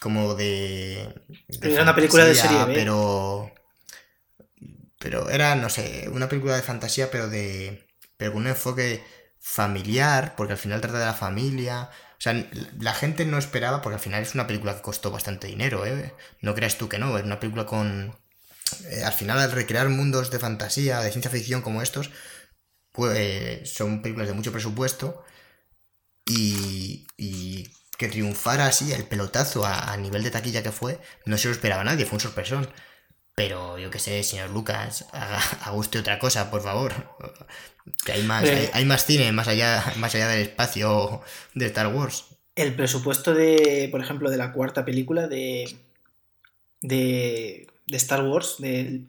como 0.00 0.34
de... 0.34 1.14
era 1.62 1.82
una 1.82 1.94
película 1.94 2.24
de 2.24 2.34
serie 2.34 2.64
B. 2.64 2.74
Pero... 2.74 3.52
Pero 4.98 5.28
era, 5.30 5.54
no 5.54 5.68
sé, 5.68 6.08
una 6.10 6.28
película 6.28 6.56
de 6.56 6.62
fantasía, 6.62 7.10
pero 7.10 7.28
de... 7.28 7.86
Pero 8.16 8.32
con 8.32 8.42
un 8.42 8.48
enfoque 8.48 9.04
familiar, 9.38 10.34
porque 10.36 10.54
al 10.54 10.58
final 10.58 10.80
trata 10.80 10.98
de 10.98 11.04
la 11.04 11.14
familia. 11.14 11.90
O 12.18 12.20
sea, 12.20 12.34
la 12.80 12.94
gente 12.94 13.24
no 13.26 13.38
esperaba, 13.38 13.82
porque 13.82 13.96
al 13.96 14.00
final 14.00 14.22
es 14.22 14.34
una 14.34 14.46
película 14.46 14.74
que 14.76 14.82
costó 14.82 15.10
bastante 15.10 15.46
dinero, 15.48 15.84
¿eh? 15.86 16.14
No 16.40 16.54
creas 16.54 16.78
tú 16.78 16.88
que 16.88 16.98
no, 16.98 17.16
es 17.18 17.24
una 17.24 17.40
película 17.40 17.66
con... 17.66 18.16
eh, 18.90 19.04
al 19.04 19.12
final, 19.12 19.38
al 19.40 19.52
recrear 19.52 19.88
mundos 19.90 20.30
de 20.30 20.38
fantasía, 20.38 21.00
de 21.00 21.10
ciencia 21.12 21.30
ficción 21.30 21.62
como 21.62 21.82
estos, 21.82 22.10
pues 22.92 23.72
son 23.72 24.02
películas 24.02 24.28
de 24.28 24.34
mucho 24.34 24.52
presupuesto 24.52 25.24
y, 26.24 27.06
y 27.16 27.68
que 27.98 28.08
triunfara 28.08 28.66
así 28.66 28.92
el 28.92 29.04
pelotazo 29.06 29.64
a, 29.64 29.92
a 29.92 29.96
nivel 29.96 30.22
de 30.22 30.30
taquilla 30.30 30.62
que 30.62 30.72
fue, 30.72 31.00
no 31.24 31.38
se 31.38 31.48
lo 31.48 31.54
esperaba 31.54 31.84
nadie, 31.84 32.06
fue 32.06 32.16
un 32.16 32.20
sorpresón. 32.20 32.68
Pero 33.36 33.78
yo 33.78 33.90
qué 33.90 33.98
sé, 33.98 34.22
señor 34.22 34.50
Lucas, 34.50 35.06
haga, 35.12 35.38
haga 35.62 35.76
usted 35.76 36.00
otra 36.00 36.18
cosa, 36.18 36.50
por 36.50 36.62
favor. 36.62 36.92
Que 38.04 38.12
hay 38.12 38.22
más, 38.22 38.42
hay, 38.42 38.70
hay 38.72 38.84
más 38.86 39.04
cine 39.04 39.30
más 39.30 39.46
allá, 39.46 39.84
más 39.98 40.14
allá 40.14 40.28
del 40.28 40.42
espacio 40.42 41.22
de 41.54 41.66
Star 41.66 41.94
Wars. 41.94 42.24
El 42.54 42.74
presupuesto 42.74 43.34
de, 43.34 43.88
por 43.92 44.00
ejemplo, 44.00 44.30
de 44.30 44.38
la 44.38 44.54
cuarta 44.54 44.86
película 44.86 45.28
de, 45.28 45.76
de, 46.80 47.66
de 47.86 47.96
Star 47.98 48.22
Wars, 48.22 48.56
de, 48.58 49.02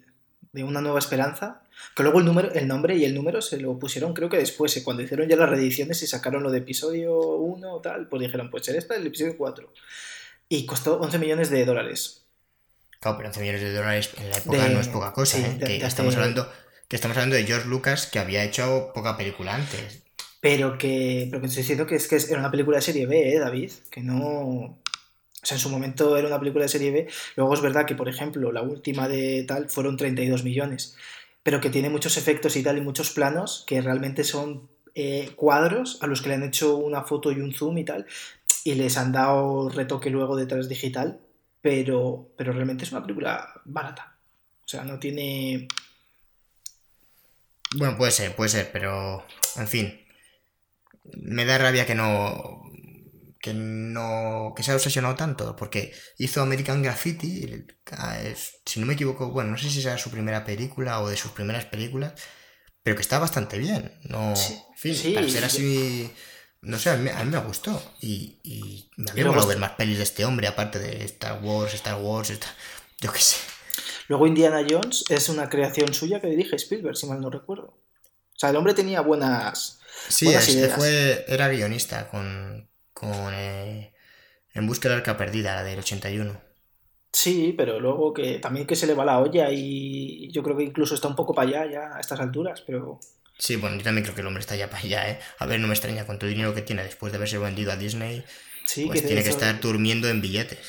de 0.52 0.64
Una 0.66 0.82
Nueva 0.82 1.00
Esperanza, 1.00 1.64
que 1.96 2.04
luego 2.04 2.20
el, 2.20 2.26
número, 2.26 2.52
el 2.52 2.68
nombre 2.68 2.98
y 2.98 3.06
el 3.06 3.16
número 3.16 3.42
se 3.42 3.58
lo 3.62 3.80
pusieron, 3.80 4.14
creo 4.14 4.28
que 4.28 4.38
después, 4.38 4.76
eh, 4.76 4.84
cuando 4.84 5.04
hicieron 5.04 5.30
ya 5.30 5.38
las 5.38 5.50
reediciones 5.50 6.04
y 6.04 6.08
sacaron 6.08 6.44
lo 6.44 6.52
de 6.52 6.58
episodio 6.58 7.18
1 7.18 7.74
o 7.74 7.80
tal, 7.80 8.10
pues 8.10 8.22
dijeron, 8.22 8.50
pues 8.50 8.66
será 8.66 8.78
esta 8.78 8.98
el 8.98 9.08
episodio 9.08 9.38
4. 9.38 9.72
Y 10.50 10.66
costó 10.66 11.00
11 11.00 11.18
millones 11.18 11.50
de 11.50 11.64
dólares. 11.64 12.27
Claro, 13.00 13.18
pero 13.18 13.30
11 13.30 13.40
millones 13.42 13.62
de 13.62 13.74
dólares 13.74 14.10
en 14.18 14.30
la 14.30 14.38
época 14.38 14.58
De- 14.68 14.74
no 14.74 14.80
es 14.80 14.88
poca 14.88 15.14
cosa, 15.14 15.38
sí, 15.38 15.44
¿eh? 15.44 15.54
de- 15.60 15.66
que, 15.66 15.80
de- 15.80 15.86
estamos 15.88 16.16
hablando, 16.16 16.52
que 16.88 16.96
estamos 16.96 17.18
hablando 17.18 17.36
de 17.36 17.44
George 17.46 17.68
Lucas, 17.68 18.08
que 18.08 18.20
había 18.20 18.44
hecho 18.44 18.92
poca 18.94 19.18
película 19.18 19.56
antes. 19.56 20.04
Pero 20.42 20.78
que, 20.78 21.28
pero 21.30 21.42
que 21.42 21.48
estoy 21.48 21.64
diciendo 21.64 21.86
que 21.86 21.96
es 21.96 22.08
que 22.08 22.16
era 22.16 22.40
una 22.40 22.52
película 22.52 22.78
de 22.78 22.82
serie 22.84 23.06
B, 23.06 23.34
¿eh, 23.34 23.40
David? 23.40 23.72
Que 23.90 24.02
no... 24.02 24.20
O 24.20 25.46
sea, 25.48 25.56
en 25.56 25.62
su 25.62 25.70
momento 25.70 26.18
era 26.18 26.28
una 26.28 26.40
película 26.40 26.64
de 26.66 26.70
serie 26.70 26.92
B. 26.92 27.08
Luego 27.36 27.54
es 27.54 27.62
verdad 27.62 27.86
que, 27.86 27.96
por 27.96 28.10
ejemplo, 28.10 28.52
la 28.52 28.62
última 28.62 29.08
de 29.08 29.44
tal 29.48 29.70
fueron 29.70 29.96
32 29.96 30.44
millones. 30.44 30.96
Pero 31.44 31.62
que 31.62 31.70
tiene 31.70 31.90
muchos 31.90 32.18
efectos 32.18 32.56
y 32.56 32.64
tal 32.64 32.78
y 32.78 32.82
muchos 32.82 33.12
planos 33.12 33.64
que 33.68 33.82
realmente 33.82 34.24
son 34.24 34.70
eh, 34.96 35.32
cuadros 35.36 36.00
a 36.02 36.08
los 36.08 36.22
que 36.22 36.30
le 36.30 36.36
han 36.36 36.44
hecho 36.44 36.76
una 36.78 37.04
foto 37.04 37.32
y 37.32 37.40
un 37.40 37.54
zoom 37.54 37.78
y 37.78 37.86
tal. 37.86 38.06
Y 38.64 38.74
les 38.76 38.98
han 38.98 39.12
dado 39.12 39.70
retoque 39.70 40.10
luego 40.10 40.36
detrás 40.36 40.68
digital. 40.68 41.20
Pero, 41.62 42.34
pero 42.38 42.54
realmente 42.54 42.84
es 42.84 42.92
una 42.92 43.02
película 43.02 43.62
barata. 43.66 44.18
O 44.64 44.68
sea, 44.68 44.84
no 44.84 45.00
tiene... 45.00 45.68
Bueno, 47.76 47.98
puede 47.98 48.12
ser, 48.12 48.36
puede 48.36 48.50
ser, 48.50 48.72
pero 48.72 49.26
en 49.56 49.68
fin. 49.68 50.06
Me 51.14 51.46
da 51.46 51.58
rabia 51.58 51.86
que 51.86 51.96
no. 51.96 52.64
que 53.40 53.54
no. 53.54 54.54
que 54.56 54.64
se 54.64 54.72
ha 54.72 54.76
obsesionado 54.76 55.16
tanto, 55.16 55.56
porque 55.56 55.94
hizo 56.18 56.42
American 56.42 56.82
Graffiti. 56.82 57.66
ah, 57.92 58.18
si 58.66 58.80
no 58.80 58.86
me 58.86 58.94
equivoco, 58.94 59.32
bueno, 59.32 59.52
no 59.52 59.58
sé 59.58 59.70
si 59.70 59.82
será 59.82 59.98
su 59.98 60.12
primera 60.12 60.46
película 60.46 61.02
o 61.02 61.10
de 61.10 61.18
sus 61.18 61.32
primeras 61.32 61.66
películas, 61.66 62.14
pero 62.84 62.96
que 62.96 63.02
está 63.02 63.20
bastante 63.20 63.58
bien. 63.58 63.94
No, 64.04 64.36
Sí, 64.36 64.54
en 64.54 64.78
fin, 64.78 64.96
sí, 64.96 65.12
para 65.14 65.30
ser 65.30 65.46
así. 65.46 66.12
No 66.62 66.78
sé, 66.78 66.90
a 66.92 66.98
mí, 66.98 67.10
a 67.10 67.24
mí 67.24 67.32
me 67.32 67.40
gustó. 67.40 67.82
Y, 68.02 68.38
y 68.44 68.90
me 68.98 69.12
había 69.12 69.26
est- 69.38 69.48
ver 69.48 69.58
más 69.58 69.72
pelis 69.72 69.98
de 69.98 70.04
este 70.04 70.26
hombre, 70.26 70.48
aparte 70.48 70.80
de 70.80 71.04
Star 71.06 71.42
Wars, 71.44 71.74
Star 71.74 72.00
Wars, 72.02 72.32
yo 73.00 73.12
qué 73.12 73.20
sé. 73.20 73.38
Luego 74.08 74.28
Indiana 74.28 74.66
Jones 74.70 75.06
es 75.10 75.30
una 75.30 75.50
creación 75.50 75.94
suya 75.94 76.20
que 76.22 76.28
dirige 76.28 76.56
Spielberg, 76.56 76.96
si 76.98 77.08
mal 77.08 77.20
no 77.22 77.30
recuerdo. 77.30 77.66
O 77.68 78.40
sea, 78.40 78.50
el 78.50 78.56
hombre 78.56 78.74
tenía 78.74 79.02
buenas... 79.02 79.80
Sí, 80.10 80.26
Buenas 80.26 80.48
ideas. 80.50 80.76
fue, 80.76 81.26
era 81.28 81.48
guionista 81.50 82.08
con, 82.10 82.70
con 82.94 83.34
eh, 83.34 83.94
En 84.54 84.68
busca 84.68 84.90
del 84.90 85.00
arca 85.00 85.18
perdida, 85.18 85.56
la 85.56 85.64
del 85.64 85.80
81. 85.80 86.42
Sí, 87.12 87.54
pero 87.58 87.80
luego 87.80 88.14
que 88.14 88.40
también 88.40 88.68
que 88.68 88.76
se 88.76 88.86
le 88.88 88.94
va 88.94 89.04
la 89.06 89.20
olla 89.20 89.50
y 89.52 90.32
yo 90.32 90.44
creo 90.44 90.56
que 90.58 90.64
incluso 90.64 90.94
está 90.96 91.08
un 91.08 91.16
poco 91.16 91.34
para 91.34 91.48
allá 91.64 91.72
ya 91.72 91.96
a 91.98 92.00
estas 92.00 92.20
alturas, 92.20 92.62
pero... 92.66 93.00
Sí, 93.38 93.56
bueno, 93.56 93.78
yo 93.78 93.84
también 93.84 94.04
creo 94.04 94.16
que 94.16 94.22
el 94.22 94.28
hombre 94.28 94.42
está 94.42 94.56
ya 94.56 94.70
para 94.70 94.84
allá, 94.84 95.10
¿eh? 95.10 95.20
A 95.38 95.46
ver, 95.46 95.60
no 95.60 95.68
me 95.68 95.74
extraña, 95.74 96.06
con 96.06 96.18
todo 96.18 96.30
el 96.30 96.36
dinero 96.36 96.56
que 96.56 96.62
tiene 96.62 96.84
después 96.84 97.12
de 97.12 97.18
haberse 97.18 97.38
vendido 97.38 97.72
a 97.72 97.76
Disney, 97.76 98.24
Sí, 98.68 98.86
pues 98.86 99.00
se 99.00 99.08
tiene 99.08 99.24
que 99.24 99.30
estar 99.30 99.60
durmiendo 99.62 100.10
en 100.10 100.22
billetes. 100.22 100.60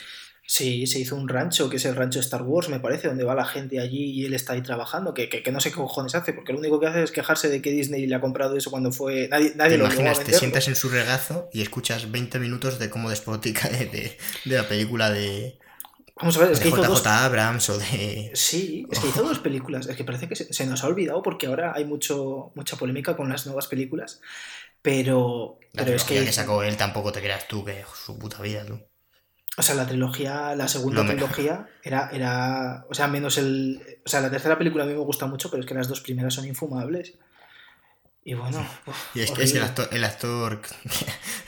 Sí, 0.47 0.87
se 0.87 0.99
hizo 0.99 1.15
un 1.15 1.29
rancho, 1.29 1.69
que 1.69 1.77
es 1.77 1.85
el 1.85 1.95
rancho 1.95 2.21
Star 2.21 2.43
Wars, 2.43 2.71
me 2.71 2.81
parece, 2.81 3.09
donde 3.09 3.23
va 3.23 3.35
la 3.35 3.45
gente 3.45 3.81
allí 3.81 4.13
y 4.13 4.25
él 4.25 4.33
está 4.33 4.55
ahí 4.55 4.63
trabajando, 4.63 5.13
que, 5.13 5.29
que, 5.29 5.43
que 5.43 5.53
no 5.53 5.61
sé 5.61 5.69
qué 5.69 5.77
cojones 5.77 6.15
hace, 6.15 6.33
porque 6.33 6.55
lo 6.55 6.59
único 6.59 6.81
que 6.81 6.87
hace 6.87 7.03
es 7.03 7.11
quejarse 7.11 7.51
de 7.51 7.61
que 7.61 7.71
Disney 7.71 8.07
le 8.07 8.15
ha 8.15 8.21
comprado 8.23 8.57
eso 8.57 8.71
cuando 8.71 8.91
fue... 8.91 9.29
Nadie, 9.29 9.53
nadie 9.57 9.73
Te 9.73 9.79
lo 9.79 9.85
imaginas, 9.85 10.25
te 10.25 10.33
sientas 10.33 10.67
en 10.69 10.77
su 10.77 10.89
regazo 10.89 11.51
y 11.53 11.61
escuchas 11.61 12.11
20 12.11 12.39
minutos 12.39 12.79
de 12.79 12.89
cómo 12.89 13.11
despotica 13.11 13.69
de, 13.69 13.87
de, 13.87 14.17
de 14.47 14.57
la 14.57 14.67
película 14.67 15.11
de, 15.11 15.59
Vamos 16.21 16.37
a 16.37 16.41
ver, 16.41 16.53
es 16.53 16.61
que 16.61 16.69
hizo 16.69 16.83
dos... 16.83 17.07
Abrams 17.07 17.69
o 17.71 17.79
de... 17.79 18.31
Sí, 18.35 18.87
es 18.91 18.99
que 18.99 19.09
hizo 19.09 19.23
dos 19.23 19.39
películas. 19.39 19.87
Es 19.87 19.97
que 19.97 20.05
parece 20.05 20.29
que 20.29 20.35
se, 20.37 20.67
nos 20.67 20.83
ha 20.83 20.89
olvidado 20.89 21.23
porque 21.23 21.47
ahora 21.47 21.73
hay 21.75 21.85
mucho, 21.85 22.51
mucha 22.55 22.77
polémica 22.77 23.17
con 23.17 23.29
las 23.29 23.47
nuevas 23.47 23.69
películas. 23.69 24.21
Pero, 24.83 25.59
La 25.73 25.85
pero 25.85 25.97
es 25.97 26.05
que, 26.05 26.25
que 26.25 26.33
sacó 26.33 26.63
él 26.63 26.77
tampoco 26.77 27.13
te 27.13 27.21
creas 27.21 27.47
tú 27.49 27.65
que 27.65 27.85
su 28.05 28.19
puta 28.19 28.43
vida, 28.43 28.65
tú. 28.65 28.81
o 29.57 29.63
sea, 29.63 29.75
la 29.75 29.87
trilogía, 29.87 30.55
la 30.55 30.69
segunda 30.69 31.03
No 31.03 31.09
me- 31.09 31.15
trilogía 31.15 31.67
era, 31.83 32.11
era, 32.13 32.85
o 32.89 32.95
sea, 32.95 33.09
menos 33.09 33.39
el, 33.39 33.81
o 34.05 34.09
sea, 34.09 34.21
la 34.21 34.31
tercera 34.31 34.57
película 34.59 34.85
a 34.85 34.87
mí 34.87 34.93
me 34.93 34.99
gusta 35.01 35.27
mucho, 35.27 35.51
pero 35.51 35.61
es 35.63 35.67
que 35.69 35.75
las 35.75 35.89
dos 35.89 36.01
primeras 36.01 36.35
son 36.35 36.47
infumables. 36.47 37.15
Y 38.25 38.35
bueno, 38.35 38.65
uf, 38.87 38.97
Y 39.17 39.21
es 39.21 39.31
que 39.31 39.43
es 39.45 39.55
el 39.55 39.63
actor, 39.63 39.89
el 39.91 40.05
actor, 40.05 40.61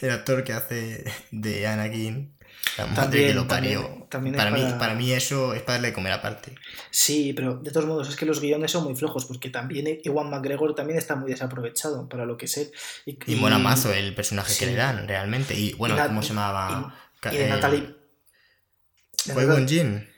el 0.00 0.10
actor 0.10 0.44
que 0.44 0.52
hace 0.52 1.04
de 1.30 1.66
Anakin, 1.66 2.34
la 2.78 2.86
madre 2.86 3.02
También- 3.02 3.26
que 3.28 3.34
lo 3.34 3.46
también- 3.46 3.80
parió. 3.82 4.06
también 4.08 4.34
es 4.34 4.38
para, 4.38 4.50
mí, 4.50 4.62
para- 4.78 4.94
mí 4.94 5.12
eso 5.12 5.54
es 5.54 5.62
para 5.62 5.74
darle 5.74 5.88
de 5.88 5.94
comer 5.94 6.12
aparte. 6.12 6.54
Sí, 6.90 7.32
pero 7.32 7.54
de 7.56 7.70
todos 7.70 7.86
modos 7.86 8.08
es 8.08 8.16
que 8.16 8.26
los 8.26 8.40
guiones 8.40 8.70
son 8.70 8.84
muy 8.84 8.94
flojos 8.96 9.24
porque 9.26 9.50
también 9.50 9.86
Iwan 10.04 10.30
McGregor 10.30 10.74
también 10.74 10.98
está 10.98 11.16
muy 11.16 11.30
desaprovechado 11.30 12.08
para 12.08 12.24
lo 12.26 12.36
que 12.36 12.46
es 12.46 12.56
él. 12.58 12.72
Y, 13.06 13.18
Y 13.32 13.36
mola 13.36 13.58
mazo 13.58 13.92
el 13.92 14.14
personaje 14.14 14.52
sí. 14.52 14.60
que 14.60 14.66
le 14.66 14.74
dan, 14.76 15.06
realmente. 15.08 15.54
Y 15.54 15.72
bueno, 15.74 15.96
Y 15.96 16.06
¿cómo 16.06 16.22
se 16.22 16.28
llamaba? 16.28 16.94
y 17.32 17.36
de 17.36 17.48
Natalie... 17.48 17.80
de 17.80 19.34
Qui-Gon 19.34 19.48
Natalie- 19.66 19.68
Jinn. 19.68 20.08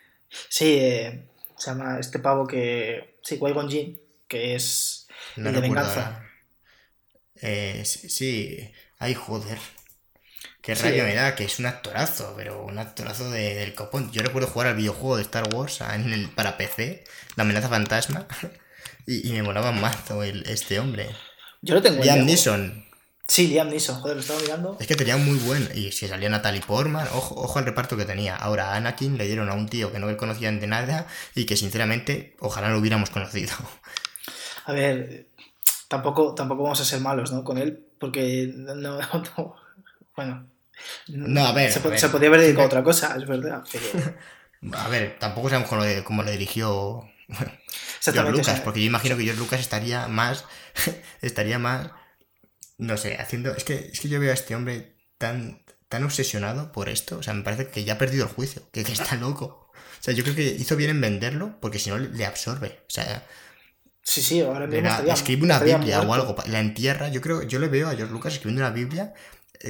Sí, 0.48 0.76
eh, 0.78 1.28
se 1.59 1.70
llama 1.70 1.98
este 1.98 2.18
pavo 2.20 2.46
que. 2.46 3.18
Sí, 3.22 3.38
Qui-Gon 3.38 3.68
Jinn, 3.68 4.00
que 4.28 4.55
es. 4.55 5.07
No 5.37 5.48
el 5.48 5.55
de 5.57 5.61
venganza. 5.61 6.22
Eh, 7.40 7.83
sí, 7.85 8.09
sí. 8.09 8.72
Ay, 8.98 9.14
joder. 9.14 9.59
Qué 10.62 10.77
Sí. 10.77 10.85
rabia 10.85 11.05
me 11.05 11.14
da, 11.14 11.35
que 11.35 11.44
es 11.44 11.59
un 11.59 11.66
actorazo, 11.66 12.35
pero 12.37 12.64
un 12.64 12.79
actorazo 12.79 13.29
de- 13.31 13.55
del 13.57 13.75
copón. 13.75 14.11
Yo 14.12 14.22
recuerdo 14.22 14.48
jugar 14.48 14.68
al 14.68 14.77
videojuego 14.77 15.16
de 15.16 15.22
Star 15.22 15.53
Wars 15.55 15.81
en 15.81 16.12
el, 16.12 16.29
para 16.31 16.57
PC, 16.57 17.05
La 17.37 17.42
amenaza 17.42 17.68
fantasma, 17.68 18.27
y, 19.07 19.29
y 19.29 19.33
me 19.33 19.42
molaba 19.42 19.72
mazo 19.72 20.22
el, 20.22 20.44
este 20.48 20.79
hombre. 20.79 21.11
Yo 21.62 21.75
lo 21.75 21.83
tengo 21.83 21.96
en 21.98 22.03
Liam. 22.05 22.27
Neeson. 22.27 22.85
Sí, 23.27 23.46
Liam 23.48 23.68
Neeson, 23.70 24.01
joder, 24.01 24.16
lo 24.16 24.20
estaba 24.20 24.40
mirando. 24.40 24.77
Es 24.79 24.87
que 24.87 24.94
tenía 24.96 25.16
muy 25.16 25.38
buen. 25.38 25.68
Y 25.75 25.90
si 25.92 26.07
salía 26.07 26.29
Natalie 26.29 26.61
Portman, 26.61 27.07
ojo, 27.14 27.35
ojo 27.40 27.59
al 27.59 27.64
reparto 27.64 27.96
que 27.96 28.05
tenía. 28.05 28.37
Ahora 28.37 28.70
a 28.72 28.77
Anakin 28.77 29.16
le 29.16 29.27
dieron 29.27 29.48
a 29.48 29.55
un 29.55 29.68
tío 29.68 29.90
que 29.92 29.98
no 29.98 30.14
conocían 30.16 30.61
de 30.61 30.66
nada 30.66 31.07
y 31.35 31.46
que 31.46 31.57
sinceramente 31.57 32.37
ojalá 32.40 32.68
lo 32.70 32.79
hubiéramos 32.79 33.11
conocido. 33.11 33.55
A 34.66 34.72
ver, 34.72 35.27
tampoco, 35.88 36.35
tampoco 36.35 36.62
vamos 36.64 36.81
a 36.81 36.85
ser 36.85 37.01
malos, 37.01 37.33
¿no? 37.33 37.42
Con 37.42 37.59
él, 37.59 37.85
porque 37.98 38.53
no, 38.55 38.75
no- 38.77 39.57
bueno. 40.14 40.46
No, 41.09 41.47
a 41.47 41.53
ver, 41.53 41.73
Se, 41.73 41.79
a 41.79 41.83
ver. 41.83 41.99
se 41.99 42.09
podría 42.09 42.29
haber 42.29 42.40
dedicado 42.40 42.64
a 42.64 42.66
otra 42.66 42.83
cosa, 42.83 43.14
es 43.16 43.27
verdad. 43.27 43.62
pero- 43.71 44.14
A 44.79 44.88
ver, 44.88 45.16
tampoco 45.18 45.49
sabemos 45.49 45.68
cómo 45.68 45.83
le, 45.85 46.05
cómo 46.05 46.23
le 46.23 46.33
dirigió 46.33 47.03
George 48.03 48.21
o 48.21 48.31
Lucas, 48.31 48.61
porque 48.61 48.81
yo 48.81 48.87
imagino 48.87 49.16
que 49.16 49.25
George 49.25 49.40
Lucas 49.40 49.61
estaría 49.61 50.07
más. 50.09 50.45
estaría 51.23 51.59
más. 51.59 51.90
No 52.79 52.97
sé, 52.97 53.16
haciendo. 53.16 53.51
Es 53.55 53.64
que, 53.64 53.90
es 53.92 54.01
que 54.01 54.09
yo 54.09 54.21
veo 54.21 54.31
a 54.31 54.35
este 54.35 54.55
hombre 54.55 54.97
tan, 55.18 55.64
tan 55.88 56.05
obsesionado 56.05 56.71
por 56.73 56.88
esto. 56.88 57.18
O 57.18 57.23
sea, 57.23 57.35
me 57.35 57.42
parece 57.42 57.68
que 57.68 57.85
ya 57.85 57.95
ha 57.95 57.99
perdido 57.99 58.25
el 58.27 58.33
juicio, 58.33 58.62
que, 58.73 58.85
que 58.85 58.92
está 58.92 59.16
loco. 59.16 59.71
O 59.75 60.05
sea, 60.05 60.14
yo 60.14 60.23
creo 60.25 60.35
que 60.37 60.45
hizo 60.45 60.77
bien 60.77 60.90
en 60.90 61.01
venderlo, 61.01 61.59
porque 61.61 61.79
si 61.79 61.90
no 61.90 61.99
le 61.99 62.25
absorbe. 62.27 62.81
O 62.87 62.90
sea, 62.90 63.25
Sí, 64.05 64.21
sí, 64.21 64.40
ahora 64.40 64.66
mismo 64.66 64.83
da- 64.83 64.90
estaría- 64.95 65.14
escribe 65.14 65.45
una 65.45 65.59
Biblia 65.61 66.01
o 66.01 66.05
muerto. 66.05 66.23
algo, 66.27 66.35
pa- 66.37 66.47
la 66.49 66.59
entierra. 66.59 67.09
Yo 67.09 67.21
creo, 67.21 67.42
yo 67.42 67.61
le 67.61 67.68
veo 67.68 67.88
a 67.88 67.95
George 67.95 68.12
Lucas 68.12 68.33
escribiendo 68.35 68.62
una 68.66 68.75
Biblia 68.75 69.14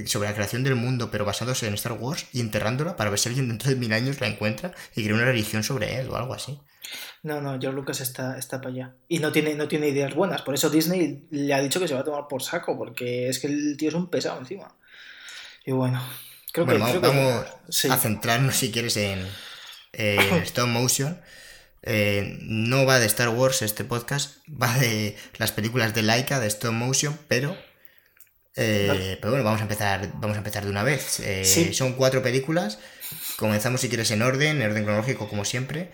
sobre 0.06 0.28
la 0.28 0.34
creación 0.34 0.64
del 0.64 0.74
mundo, 0.74 1.10
pero 1.10 1.24
basándose 1.24 1.66
en 1.66 1.74
Star 1.74 1.92
Wars 1.92 2.26
y 2.32 2.40
enterrándola 2.40 2.96
para 2.96 3.10
ver 3.10 3.18
si 3.18 3.28
alguien 3.28 3.48
dentro 3.48 3.68
de 3.68 3.76
mil 3.76 3.92
años 3.92 4.20
la 4.20 4.26
encuentra 4.26 4.72
y 4.96 5.02
crea 5.02 5.14
una 5.14 5.24
religión 5.26 5.62
sobre 5.62 5.98
él 6.00 6.08
o 6.08 6.16
algo 6.16 6.32
así. 6.34 6.58
No, 7.22 7.40
no, 7.40 7.52
George 7.60 7.76
Lucas 7.76 8.00
está, 8.00 8.36
está 8.38 8.58
para 8.60 8.70
allá. 8.70 8.94
Y 9.08 9.18
no 9.18 9.32
tiene, 9.32 9.54
no 9.54 9.68
tiene 9.68 9.88
ideas 9.88 10.14
buenas. 10.14 10.42
Por 10.42 10.54
eso 10.54 10.68
Disney 10.70 11.26
le 11.30 11.54
ha 11.54 11.60
dicho 11.60 11.78
que 11.78 11.88
se 11.88 11.94
va 11.94 12.00
a 12.00 12.04
tomar 12.04 12.26
por 12.28 12.42
saco, 12.42 12.76
porque 12.76 13.28
es 13.28 13.38
que 13.38 13.46
el 13.46 13.76
tío 13.76 13.88
es 13.90 13.94
un 13.94 14.08
pesado 14.10 14.38
encima. 14.40 14.74
Y 15.64 15.72
bueno, 15.72 16.02
creo 16.52 16.66
Bueno, 16.66 16.86
que. 16.86 16.98
vamos, 16.98 17.00
creo 17.00 17.12
que- 17.12 17.18
vamos 17.18 17.46
sí. 17.68 17.88
a 17.88 17.96
centrarnos, 17.96 18.56
si 18.56 18.72
quieres, 18.72 18.96
en, 18.96 19.26
en 19.92 20.32
stop 20.42 20.68
motion. 20.68 21.20
Eh, 21.82 22.38
no 22.42 22.84
va 22.86 22.98
de 22.98 23.06
Star 23.06 23.28
Wars 23.28 23.62
este 23.62 23.84
podcast, 23.84 24.38
va 24.48 24.72
de 24.78 25.16
las 25.38 25.52
películas 25.52 25.94
de 25.94 26.02
Laika, 26.02 26.40
de 26.40 26.46
stop 26.48 26.72
motion, 26.72 27.18
pero... 27.28 27.56
eh, 28.56 28.86
Vale. 28.88 29.16
pero 29.20 29.30
bueno, 29.32 29.44
vamos 29.44 29.60
a 29.60 29.64
empezar, 29.64 30.10
vamos 30.14 30.36
a 30.36 30.38
empezar 30.38 30.64
de 30.64 30.70
una 30.70 30.82
vez. 30.82 31.20
Eh, 31.20 31.44
Sí. 31.44 31.72
Son 31.74 31.94
cuatro 31.94 32.22
películas. 32.22 32.78
Comenzamos, 33.36 33.80
si 33.80 33.88
quieres, 33.88 34.10
en 34.10 34.22
orden, 34.22 34.60
en 34.62 34.70
orden 34.70 34.84
cronológico, 34.84 35.28
como 35.28 35.44
siempre. 35.44 35.92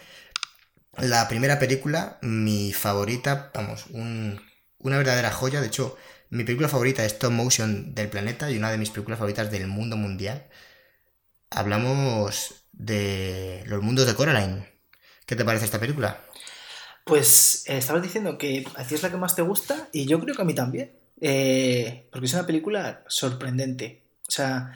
La 0.98 1.28
primera 1.28 1.58
película, 1.58 2.18
mi 2.22 2.72
favorita, 2.72 3.50
vamos, 3.54 3.86
un- 3.90 4.40
una 4.78 4.98
verdadera 4.98 5.30
joya. 5.30 5.60
De 5.60 5.68
hecho, 5.68 5.96
mi 6.30 6.44
película 6.44 6.68
favorita 6.68 7.02
de 7.02 7.08
stop 7.08 7.30
motion 7.32 7.94
del 7.94 8.08
planeta 8.08 8.50
y 8.50 8.56
una 8.58 8.70
de 8.70 8.78
mis 8.78 8.90
películas 8.90 9.18
favoritas 9.18 9.50
del 9.50 9.66
mundo 9.68 9.96
mundial. 9.96 10.48
Hablamos 11.50 12.66
de 12.72 13.62
Los 13.66 13.82
mundos 13.82 14.06
de 14.06 14.14
Coraline. 14.14 14.66
¿Qué 15.26 15.36
te 15.36 15.44
parece 15.44 15.64
esta 15.64 15.80
película? 15.80 16.20
Pues 17.04 17.64
eh, 17.66 17.78
estabas 17.78 18.02
diciendo 18.02 18.36
que 18.38 18.66
a 18.76 18.84
ti 18.84 18.94
es 18.94 19.02
la 19.02 19.10
que 19.10 19.16
más 19.16 19.34
te 19.34 19.42
gusta 19.42 19.88
y 19.92 20.06
yo 20.06 20.20
creo 20.20 20.34
que 20.34 20.42
a 20.42 20.44
mí 20.44 20.54
también. 20.54 20.97
Eh, 21.20 22.06
porque 22.10 22.26
es 22.26 22.34
una 22.34 22.46
película 22.46 23.04
sorprendente. 23.08 24.02
O 24.26 24.30
sea, 24.30 24.72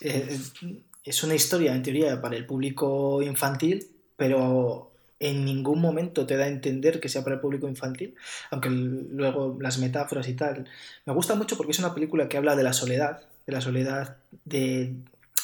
es 0.00 1.24
una 1.24 1.34
historia 1.34 1.74
en 1.74 1.82
teoría 1.82 2.20
para 2.20 2.36
el 2.36 2.46
público 2.46 3.22
infantil, 3.22 3.86
pero 4.16 4.92
en 5.20 5.44
ningún 5.44 5.80
momento 5.80 6.26
te 6.26 6.36
da 6.36 6.44
a 6.44 6.48
entender 6.48 6.98
que 6.98 7.08
sea 7.08 7.22
para 7.22 7.36
el 7.36 7.40
público 7.40 7.68
infantil, 7.68 8.16
aunque 8.50 8.70
luego 8.70 9.56
las 9.60 9.78
metáforas 9.78 10.28
y 10.28 10.34
tal. 10.34 10.68
Me 11.06 11.12
gusta 11.12 11.36
mucho 11.36 11.56
porque 11.56 11.72
es 11.72 11.78
una 11.78 11.94
película 11.94 12.28
que 12.28 12.36
habla 12.36 12.56
de 12.56 12.64
la 12.64 12.72
soledad, 12.72 13.22
de 13.46 13.52
la 13.52 13.60
soledad 13.60 14.16
de, 14.44 14.96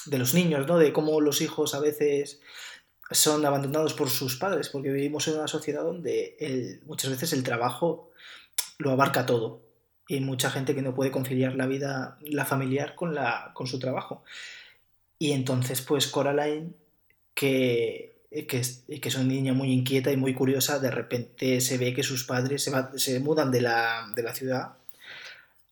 de 0.06 0.18
los 0.18 0.34
niños, 0.34 0.66
¿no? 0.66 0.78
De 0.78 0.92
cómo 0.92 1.20
los 1.20 1.40
hijos 1.40 1.74
a 1.74 1.80
veces 1.80 2.40
son 3.10 3.46
abandonados 3.46 3.94
por 3.94 4.10
sus 4.10 4.36
padres, 4.36 4.68
porque 4.68 4.90
vivimos 4.90 5.28
en 5.28 5.34
una 5.34 5.48
sociedad 5.48 5.84
donde 5.84 6.80
muchas 6.84 7.10
veces 7.10 7.32
el 7.32 7.44
trabajo 7.44 8.10
lo 8.78 8.90
abarca 8.90 9.26
todo 9.26 9.67
y 10.08 10.20
mucha 10.20 10.50
gente 10.50 10.74
que 10.74 10.82
no 10.82 10.94
puede 10.94 11.10
conciliar 11.10 11.54
la 11.54 11.66
vida, 11.66 12.18
la 12.22 12.46
familiar 12.46 12.94
con, 12.94 13.14
la, 13.14 13.52
con 13.54 13.66
su 13.66 13.78
trabajo. 13.78 14.24
Y 15.18 15.32
entonces, 15.32 15.82
pues 15.82 16.06
Coraline, 16.06 16.72
que, 17.34 18.22
que, 18.48 18.58
es, 18.58 18.84
que 18.88 19.08
es 19.08 19.14
una 19.14 19.24
niña 19.24 19.52
muy 19.52 19.70
inquieta 19.70 20.10
y 20.10 20.16
muy 20.16 20.34
curiosa, 20.34 20.78
de 20.78 20.90
repente 20.90 21.60
se 21.60 21.76
ve 21.76 21.92
que 21.92 22.02
sus 22.02 22.24
padres 22.24 22.70
se 22.96 23.20
mudan 23.20 23.52
de 23.52 23.60
la, 23.60 24.10
de 24.16 24.22
la 24.22 24.34
ciudad 24.34 24.72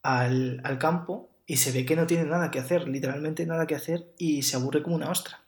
al, 0.03 0.61
al 0.63 0.79
campo 0.79 1.31
y 1.47 1.57
se 1.57 1.73
ve 1.73 1.87
que 1.87 1.97
no 1.97 2.07
tiene 2.07 2.25
nada 2.25 2.51
que 2.51 2.59
hacer, 2.59 2.87
literalmente 2.89 3.47
nada 3.47 3.67
que 3.67 3.75
hacer, 3.75 4.07
y 4.19 4.43
se 4.43 4.57
aburre 4.57 4.83
como 4.83 4.97
una 4.97 5.11
ostra. 5.11 5.41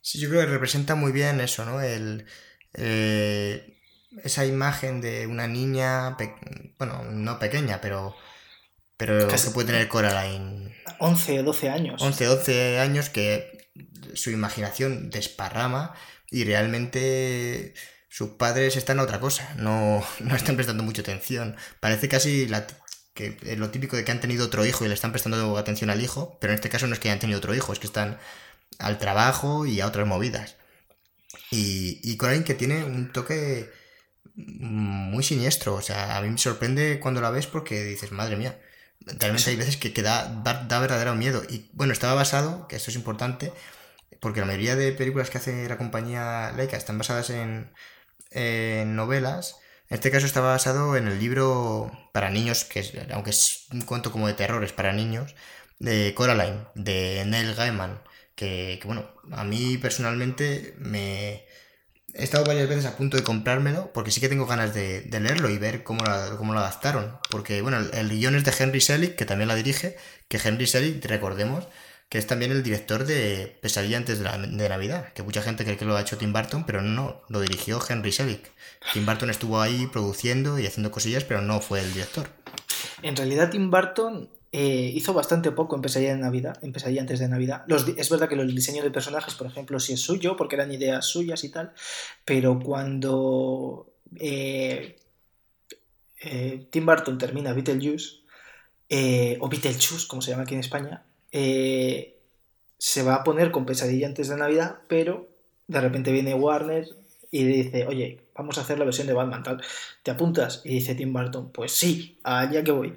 Sí, 0.00 0.20
yo 0.20 0.28
creo 0.28 0.42
que 0.42 0.46
representa 0.46 0.94
muy 0.94 1.10
bien 1.10 1.40
eso, 1.40 1.64
¿no? 1.64 1.80
El, 1.80 2.26
eh, 2.74 3.75
esa 4.24 4.44
imagen 4.46 5.00
de 5.00 5.26
una 5.26 5.46
niña, 5.46 6.16
bueno, 6.78 7.04
no 7.04 7.38
pequeña, 7.38 7.80
pero, 7.80 8.14
pero 8.96 9.28
Casi- 9.28 9.48
que 9.48 9.54
puede 9.54 9.66
tener 9.68 9.88
Coraline 9.88 10.74
11 10.98 11.40
o 11.40 11.42
12 11.42 11.68
años. 11.70 12.00
11, 12.02 12.24
12 12.24 12.78
años 12.78 13.10
que 13.10 13.70
su 14.14 14.30
imaginación 14.30 15.10
desparrama 15.10 15.94
y 16.30 16.44
realmente 16.44 17.74
sus 18.08 18.30
padres 18.30 18.76
están 18.76 18.98
a 18.98 19.02
otra 19.02 19.20
cosa, 19.20 19.54
no, 19.58 20.02
no 20.20 20.36
están 20.36 20.56
prestando 20.56 20.82
mucha 20.82 21.02
atención. 21.02 21.56
Parece 21.80 22.08
casi 22.08 22.46
la, 22.48 22.66
que 23.14 23.36
es 23.42 23.58
lo 23.58 23.70
típico 23.70 23.96
de 23.96 24.04
que 24.04 24.12
han 24.12 24.20
tenido 24.20 24.46
otro 24.46 24.64
hijo 24.64 24.84
y 24.84 24.88
le 24.88 24.94
están 24.94 25.12
prestando 25.12 25.56
atención 25.58 25.90
al 25.90 26.02
hijo, 26.02 26.38
pero 26.40 26.52
en 26.52 26.56
este 26.56 26.70
caso 26.70 26.86
no 26.86 26.94
es 26.94 27.00
que 27.00 27.08
hayan 27.08 27.18
tenido 27.20 27.38
otro 27.38 27.54
hijo, 27.54 27.72
es 27.72 27.78
que 27.78 27.86
están 27.86 28.18
al 28.78 28.98
trabajo 28.98 29.66
y 29.66 29.80
a 29.80 29.86
otras 29.86 30.06
movidas. 30.06 30.56
Y, 31.50 32.00
y 32.02 32.16
Coraline 32.16 32.44
que 32.44 32.54
tiene 32.54 32.84
un 32.84 33.12
toque 33.12 33.70
muy 34.36 35.24
siniestro, 35.24 35.74
o 35.74 35.82
sea, 35.82 36.16
a 36.16 36.22
mí 36.22 36.28
me 36.30 36.38
sorprende 36.38 37.00
cuando 37.00 37.20
la 37.20 37.30
ves 37.30 37.46
porque 37.46 37.84
dices, 37.84 38.12
madre 38.12 38.36
mía, 38.36 38.58
realmente 39.06 39.50
hay 39.50 39.56
veces 39.56 39.76
que, 39.76 39.92
que 39.92 40.02
da, 40.02 40.28
da, 40.44 40.64
da 40.64 40.78
verdadero 40.80 41.14
miedo. 41.14 41.42
Y 41.48 41.70
bueno, 41.72 41.92
estaba 41.92 42.14
basado, 42.14 42.68
que 42.68 42.76
esto 42.76 42.90
es 42.90 42.96
importante, 42.96 43.52
porque 44.20 44.40
la 44.40 44.46
mayoría 44.46 44.76
de 44.76 44.92
películas 44.92 45.30
que 45.30 45.38
hace 45.38 45.68
la 45.68 45.78
compañía 45.78 46.52
Leica 46.56 46.76
están 46.76 46.98
basadas 46.98 47.30
en, 47.30 47.72
en 48.30 48.96
novelas. 48.96 49.56
En 49.88 49.96
este 49.96 50.10
caso 50.10 50.26
estaba 50.26 50.48
basado 50.52 50.96
en 50.96 51.08
el 51.08 51.18
libro 51.20 51.92
para 52.12 52.30
niños, 52.30 52.64
que 52.64 52.80
es, 52.80 52.92
aunque 53.12 53.30
es 53.30 53.66
un 53.72 53.82
cuento 53.82 54.12
como 54.12 54.26
de 54.26 54.34
terror, 54.34 54.64
es 54.64 54.72
para 54.72 54.92
niños, 54.92 55.34
de 55.78 56.14
Coraline, 56.14 56.66
de 56.74 57.24
Neil 57.26 57.54
Gaiman, 57.54 58.02
que, 58.34 58.78
que, 58.80 58.86
bueno, 58.86 59.08
a 59.32 59.44
mí 59.44 59.78
personalmente 59.78 60.74
me... 60.78 61.45
He 62.18 62.24
estado 62.24 62.44
varias 62.44 62.68
veces 62.68 62.86
a 62.86 62.96
punto 62.96 63.16
de 63.16 63.22
comprármelo, 63.22 63.92
porque 63.92 64.10
sí 64.10 64.20
que 64.20 64.28
tengo 64.28 64.46
ganas 64.46 64.72
de, 64.74 65.02
leerlo 65.10 65.50
y 65.50 65.58
ver 65.58 65.82
cómo, 65.84 66.04
la- 66.04 66.30
cómo 66.38 66.52
lo 66.54 66.60
adaptaron. 66.60 67.18
Porque, 67.30 67.60
bueno, 67.62 67.78
el, 67.78 67.90
el 67.94 68.08
guion 68.10 68.34
es 68.36 68.44
de 68.44 68.52
Henry 68.58 68.80
Selick, 68.80 69.16
que 69.16 69.24
también 69.26 69.48
la 69.48 69.54
dirige, 69.54 69.96
que 70.28 70.40
Henry 70.42 70.66
Selick, 70.66 71.04
recordemos, 71.06 71.68
que 72.08 72.18
es 72.18 72.26
también 72.26 72.52
el 72.52 72.62
director 72.62 73.04
de 73.04 73.58
Pesadilla 73.60 73.96
antes 73.98 74.18
de, 74.18 74.24
la- 74.24 74.38
de 74.38 74.68
Navidad, 74.68 75.12
que 75.12 75.22
mucha 75.22 75.42
gente 75.42 75.64
cree 75.64 75.76
que 75.76 75.84
lo 75.84 75.96
ha 75.96 76.00
hecho 76.00 76.16
Tim 76.18 76.32
Burton, 76.32 76.64
pero 76.64 76.80
no, 76.82 77.22
lo 77.28 77.40
dirigió 77.40 77.80
Henry 77.86 78.12
Selick. 78.12 78.50
Tim 78.92 79.04
Burton 79.04 79.28
estuvo 79.30 79.60
ahí 79.60 79.86
produciendo 79.92 80.58
y 80.58 80.66
haciendo 80.66 80.90
cosillas, 80.90 81.24
pero 81.24 81.42
no 81.42 81.60
fue 81.60 81.80
el 81.80 81.92
director. 81.92 82.28
En 83.02 83.16
realidad, 83.16 83.50
Tim 83.50 83.70
Burton 83.70 84.30
eh, 84.52 84.92
hizo 84.94 85.12
bastante 85.12 85.52
poco 85.52 85.76
en 85.76 85.82
Pesadilla 85.82 86.14
de 86.14 86.20
Navidad, 86.20 86.58
en 86.62 86.98
antes 86.98 87.18
de 87.18 87.28
Navidad. 87.28 87.64
Es 87.96 88.10
verdad 88.10 88.28
que 88.28 88.36
los 88.36 88.54
diseños 88.54 88.84
de 88.84 88.90
personajes, 88.90 89.34
por 89.34 89.46
ejemplo, 89.46 89.78
sí 89.80 89.92
es 89.92 90.00
suyo, 90.00 90.36
porque 90.36 90.56
eran 90.56 90.72
ideas 90.72 91.04
suyas 91.04 91.44
y 91.44 91.50
tal, 91.50 91.72
pero 92.24 92.58
cuando 92.58 93.92
eh, 94.16 94.96
eh, 96.20 96.66
Tim 96.70 96.86
Burton 96.86 97.18
termina 97.18 97.52
Beetlejuice, 97.52 98.20
o 99.40 99.48
Beetlejuice, 99.48 100.06
como 100.06 100.22
se 100.22 100.30
llama 100.30 100.44
aquí 100.44 100.54
en 100.54 100.60
España, 100.60 101.04
se 101.30 103.02
va 103.02 103.16
a 103.16 103.24
poner 103.24 103.50
con 103.50 103.66
Pesadilla 103.66 104.06
antes 104.06 104.28
de 104.28 104.36
Navidad, 104.36 104.78
pero 104.88 105.28
de 105.66 105.80
repente 105.80 106.12
viene 106.12 106.34
Warner 106.34 106.86
y 107.38 107.44
dice, 107.44 107.86
oye, 107.86 108.28
vamos 108.34 108.56
a 108.56 108.62
hacer 108.62 108.78
la 108.78 108.84
versión 108.86 109.06
de 109.06 109.12
Batman, 109.12 109.42
tal. 109.42 109.62
¿Te 110.02 110.10
apuntas? 110.10 110.62
Y 110.64 110.70
dice 110.70 110.94
Tim 110.94 111.12
Burton, 111.12 111.50
pues 111.52 111.72
sí, 111.72 112.18
allá 112.22 112.64
que 112.64 112.72
voy. 112.72 112.96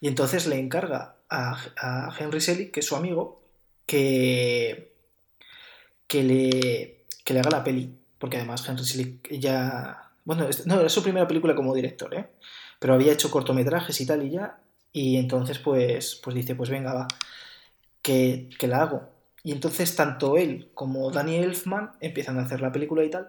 Y 0.00 0.08
entonces 0.08 0.46
le 0.46 0.58
encarga 0.58 1.16
a, 1.28 2.14
Henry 2.18 2.40
Selick, 2.40 2.70
que 2.70 2.80
es 2.80 2.86
su 2.86 2.96
amigo, 2.96 3.42
que, 3.84 4.94
que, 6.06 6.22
le, 6.22 7.04
que 7.24 7.34
le 7.34 7.40
haga 7.40 7.50
la 7.50 7.64
peli. 7.64 7.94
Porque 8.18 8.38
además 8.38 8.66
Henry 8.66 8.84
Selick 8.84 9.30
ya... 9.38 10.12
Bueno, 10.24 10.48
no, 10.64 10.80
era 10.80 10.88
su 10.88 11.02
primera 11.02 11.28
película 11.28 11.54
como 11.54 11.74
director, 11.74 12.14
¿eh? 12.14 12.30
Pero 12.78 12.94
había 12.94 13.12
hecho 13.12 13.30
cortometrajes 13.30 14.00
y 14.00 14.06
tal 14.06 14.22
y 14.22 14.30
ya. 14.30 14.60
Y 14.92 15.16
entonces 15.18 15.58
pues, 15.58 16.20
pues 16.24 16.34
dice, 16.34 16.54
pues 16.54 16.70
venga, 16.70 16.94
va, 16.94 17.08
que, 18.00 18.48
que 18.58 18.66
la 18.66 18.82
hago. 18.82 19.14
Y 19.46 19.52
entonces 19.52 19.94
tanto 19.94 20.38
él 20.38 20.70
como 20.72 21.10
Danny 21.10 21.36
Elfman 21.36 21.92
empiezan 22.00 22.38
a 22.38 22.44
hacer 22.44 22.62
la 22.62 22.72
película 22.72 23.04
y 23.04 23.10
tal. 23.10 23.28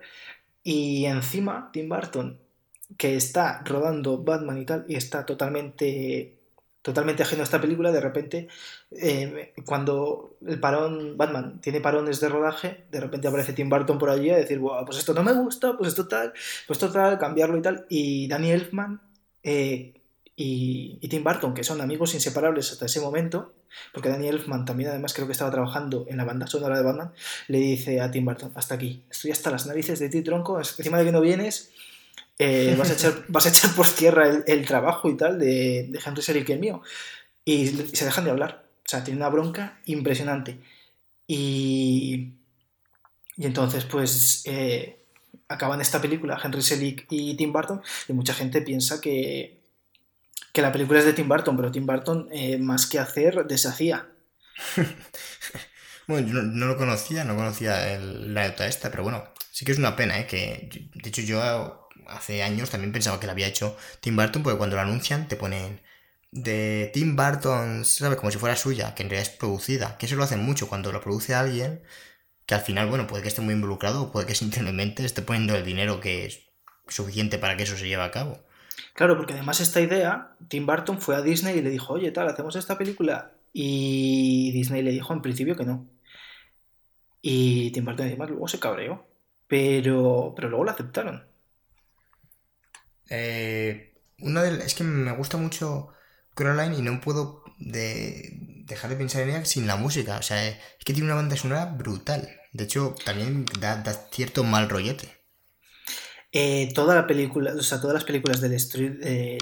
Y 0.65 1.06
encima 1.06 1.69
Tim 1.71 1.88
Burton, 1.88 2.39
que 2.97 3.15
está 3.15 3.63
rodando 3.63 4.23
Batman 4.23 4.58
y 4.58 4.65
tal, 4.65 4.86
y 4.89 4.95
está 4.95 5.25
totalmente 5.25 6.36
totalmente 6.82 7.23
ajeno 7.23 7.41
a 7.41 7.45
esta 7.45 7.60
película, 7.60 7.91
de 7.91 7.99
repente, 7.99 8.47
eh, 8.91 9.54
cuando 9.65 10.38
el 10.45 10.60
parón, 10.60 11.17
Batman 11.17 11.60
tiene 11.60 11.82
parones 11.82 12.19
de 12.19 12.30
rodaje, 12.30 12.86
de 12.91 12.99
repente 12.99 13.28
aparece 13.28 13.54
Tim 13.54 13.69
Burton 13.69 13.97
por 13.97 14.12
allí 14.12 14.30
a 14.30 14.38
decir, 14.38 14.62
pues 14.86 14.99
esto 14.99 15.13
no 15.15 15.23
me 15.23 15.34
gusta, 15.34 15.75
pues 15.78 15.89
esto 15.89 16.08
tal, 16.08 16.32
pues 16.67 16.78
esto 16.78 16.91
tal, 16.91 17.17
cambiarlo 17.17 17.58
y 17.58 17.62
tal. 17.63 17.86
Y 17.89 18.28
Danny 18.28 18.51
Elfman 18.51 19.01
eh, 19.41 19.93
y, 20.37 21.07
Tim 21.07 21.23
Burton, 21.23 21.53
que 21.53 21.63
son 21.63 21.79
amigos 21.81 22.13
inseparables 22.13 22.71
hasta 22.71 22.85
ese 22.85 22.99
momento, 22.99 23.53
porque 23.93 24.09
Danny 24.09 24.27
Elfman 24.27 24.65
también 24.65 24.89
además 24.89 25.13
creo 25.13 25.27
que 25.27 25.31
estaba 25.31 25.51
trabajando 25.51 26.05
en 26.09 26.17
la 26.17 26.25
banda 26.25 26.47
sonora 26.47 26.77
de 26.77 26.83
Batman, 26.83 27.13
le 27.47 27.59
dice 27.59 28.01
a 28.01 28.11
Tim 28.11 28.25
Burton, 28.25 28.51
hasta 28.55 28.75
aquí, 28.75 29.03
estoy 29.09 29.31
hasta 29.31 29.51
las 29.51 29.65
narices 29.65 29.99
de 29.99 30.09
ti, 30.09 30.21
tronco, 30.21 30.57
encima 30.59 30.97
de 30.97 31.05
que 31.05 31.11
no 31.11 31.21
vienes, 31.21 31.71
eh, 32.37 32.75
vas, 32.77 32.89
a 32.89 32.93
echar, 32.93 33.13
vas 33.29 33.45
a 33.45 33.49
echar 33.49 33.73
por 33.75 33.87
tierra 33.87 34.43
el, 34.45 34.65
trabajo 34.65 35.09
y 35.09 35.15
tal 35.15 35.39
de, 35.39 35.87
de 35.89 35.99
Henry 36.05 36.21
Selick 36.21 36.49
y 36.49 36.53
el 36.53 36.59
mío. 36.59 36.81
Y, 37.45 37.67
se 37.67 38.05
dejan 38.05 38.25
de 38.25 38.31
hablar. 38.31 38.65
O 38.79 38.89
sea, 38.89 39.03
tiene 39.03 39.19
una 39.19 39.29
bronca 39.29 39.79
impresionante. 39.85 40.59
Y, 41.27 42.33
y 43.37 43.45
entonces, 43.45 43.85
pues, 43.85 44.43
eh, 44.45 44.99
acaban 45.47 45.81
esta 45.81 46.01
película, 46.01 46.39
Henry 46.43 46.61
Selick 46.61 47.07
y 47.09 47.35
Tim 47.35 47.53
Burton, 47.53 47.81
y 48.07 48.13
mucha 48.13 48.33
gente 48.33 48.61
piensa 48.61 49.01
que, 49.01 49.59
que 50.55 50.61
la 50.61 50.71
película 50.71 50.99
es 50.99 51.05
de 51.05 51.13
Tim 51.13 51.27
Burton, 51.27 51.57
pero 51.57 51.71
Tim 51.71 51.85
Burton, 51.85 52.29
eh, 52.31 52.57
más 52.57 52.87
que 52.87 52.97
hacer, 52.97 53.45
deshacía. 53.45 54.07
bueno, 56.07 56.27
yo 56.27 56.33
no, 56.41 56.65
lo 56.65 56.77
conocía, 56.77 57.25
no 57.25 57.35
conocía 57.35 57.99
la 57.99 58.47
nota 58.47 58.65
esta, 58.65 58.89
pero 58.89 59.03
bueno, 59.03 59.25
sí 59.51 59.65
que 59.65 59.73
es 59.73 59.77
una 59.77 59.97
pena, 59.97 60.17
¿eh? 60.17 60.25
Que, 60.25 60.89
de 60.93 61.09
hecho, 61.09 61.21
yo 61.21 61.89
hace 62.07 62.41
años 62.41 62.69
también 62.69 62.93
pensaba 62.93 63.19
que 63.19 63.25
la 63.27 63.33
había 63.33 63.47
hecho 63.47 63.77
Tim 63.99 64.15
Burton, 64.15 64.43
porque 64.43 64.57
cuando 64.57 64.77
lo 64.77 64.81
anuncian 64.81 65.27
te 65.27 65.35
ponen 65.35 65.81
de 66.31 66.89
Tim 66.93 67.17
Burton, 67.17 67.83
¿sabes? 67.83 68.17
Como 68.17 68.31
si 68.31 68.37
fuera 68.37 68.55
suya, 68.55 68.95
que 68.95 69.03
en 69.03 69.09
realidad 69.09 69.31
es 69.31 69.37
producida. 69.37 69.97
Que 69.97 70.05
eso 70.05 70.15
lo 70.15 70.23
hacen 70.23 70.41
mucho 70.41 70.69
cuando 70.69 70.93
lo 70.93 71.01
produce 71.01 71.35
alguien, 71.35 71.83
que 72.45 72.55
al 72.55 72.61
final, 72.61 72.87
bueno, 72.87 73.07
puede 73.07 73.23
que 73.23 73.29
esté 73.29 73.41
muy 73.41 73.53
involucrado 73.53 74.11
puede 74.11 74.25
que 74.27 74.35
simplemente 74.35 75.03
esté 75.05 75.21
poniendo 75.21 75.55
el 75.55 75.65
dinero 75.65 75.99
que 75.99 76.25
es 76.27 76.39
suficiente 76.87 77.37
para 77.39 77.57
que 77.57 77.63
eso 77.63 77.75
se 77.77 77.87
lleve 77.87 78.03
a 78.03 78.11
cabo. 78.11 78.45
Claro, 78.93 79.17
porque 79.17 79.33
además 79.33 79.59
esta 79.61 79.81
idea, 79.81 80.35
Tim 80.47 80.65
Burton 80.65 81.01
fue 81.01 81.15
a 81.15 81.21
Disney 81.21 81.57
y 81.57 81.61
le 81.61 81.69
dijo, 81.69 81.93
oye, 81.93 82.11
tal, 82.11 82.27
hacemos 82.27 82.55
esta 82.55 82.77
película. 82.77 83.31
Y 83.53 84.51
Disney 84.51 84.81
le 84.81 84.91
dijo 84.91 85.13
en 85.13 85.21
principio 85.21 85.55
que 85.55 85.65
no. 85.65 85.88
Y 87.21 87.71
Tim 87.71 87.85
Burton 87.85 88.07
encima 88.07 88.25
luego 88.25 88.47
se 88.47 88.59
cabreó. 88.59 89.07
Pero, 89.47 90.33
pero 90.35 90.49
luego 90.49 90.65
lo 90.65 90.71
aceptaron. 90.71 91.25
Eh, 93.09 93.93
una 94.19 94.43
de, 94.43 94.65
es 94.65 94.75
que 94.75 94.83
me 94.83 95.11
gusta 95.15 95.38
mucho 95.38 95.89
Coraline 96.33 96.77
y 96.77 96.81
no 96.81 96.99
puedo 97.01 97.43
dejar 97.57 98.89
de 98.89 98.95
pensar 98.95 99.21
en 99.23 99.29
ella 99.29 99.45
sin 99.45 99.67
la 99.67 99.75
música. 99.75 100.17
O 100.17 100.21
sea, 100.21 100.47
es 100.47 100.57
que 100.83 100.93
tiene 100.93 101.07
una 101.07 101.15
banda 101.15 101.35
sonora 101.35 101.65
brutal. 101.65 102.29
De 102.53 102.63
hecho, 102.63 102.95
también 103.05 103.45
da, 103.59 103.83
cierto 104.11 104.43
mal 104.43 104.69
rollete. 104.69 105.14
Eh, 106.37 106.69
toda 106.75 106.95
la 106.95 107.07
película, 107.07 107.53
o 107.57 107.63
sea, 107.63 107.79
todas 107.79 107.93
las 107.93 108.03
películas 108.03 108.41
del, 108.41 108.51
estudio 108.51 108.91
de 108.99 109.37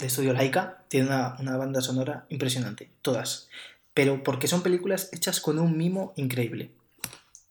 estudio 0.00 0.32
Laika 0.32 0.84
tienen 0.88 1.12
una, 1.12 1.36
una, 1.38 1.56
banda 1.56 1.80
sonora 1.80 2.26
impresionante. 2.30 2.90
Todas. 3.00 3.48
Pero 3.94 4.24
porque 4.24 4.48
son 4.48 4.64
películas 4.64 5.08
hechas 5.12 5.40
con 5.40 5.60
un 5.60 5.78
mimo 5.78 6.14
increíble. 6.16 6.72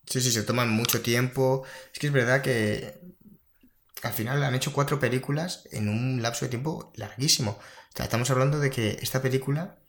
Sí, 0.05 0.19
sí, 0.19 0.29
se 0.33 0.43
toman 0.43 0.71
mucho 0.71 1.01
tiempo. 1.01 1.63
Es 1.93 1.99
que 1.99 2.07
es 2.07 2.13
verdad 2.13 2.41
que 2.41 2.99
al 4.01 4.11
final 4.11 4.43
han 4.43 4.55
hecho 4.55 4.73
cuatro 4.73 4.99
películas 4.99 5.63
en 5.71 5.87
un 5.87 6.21
lapso 6.21 6.43
de 6.43 6.49
tiempo 6.49 6.91
larguísimo. 6.97 7.57
estamos 7.97 8.29
hablando 8.29 8.59
de 8.59 8.71
que 8.71 8.99
esta 9.01 9.21
película 9.21 9.79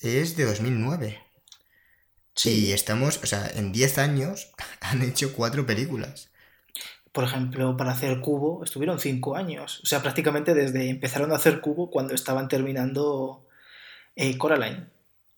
es 0.00 0.36
de 0.36 0.46
2009. 0.46 1.22
Sí. 2.34 2.66
Y 2.66 2.72
estamos, 2.72 3.20
o 3.22 3.26
sea, 3.26 3.48
en 3.54 3.70
10 3.70 3.98
años 3.98 4.50
han 4.80 5.02
hecho 5.02 5.32
cuatro 5.32 5.64
películas. 5.64 6.30
Por 7.16 7.24
ejemplo, 7.24 7.78
para 7.78 7.92
hacer 7.92 8.20
Cubo 8.20 8.62
estuvieron 8.62 9.00
5 9.00 9.36
años. 9.36 9.80
O 9.82 9.86
sea, 9.86 10.02
prácticamente 10.02 10.52
desde 10.52 10.90
empezaron 10.90 11.32
a 11.32 11.36
hacer 11.36 11.62
Cubo 11.62 11.90
cuando 11.90 12.14
estaban 12.14 12.46
terminando 12.46 13.48
eh, 14.16 14.36
Coraline. 14.36 14.90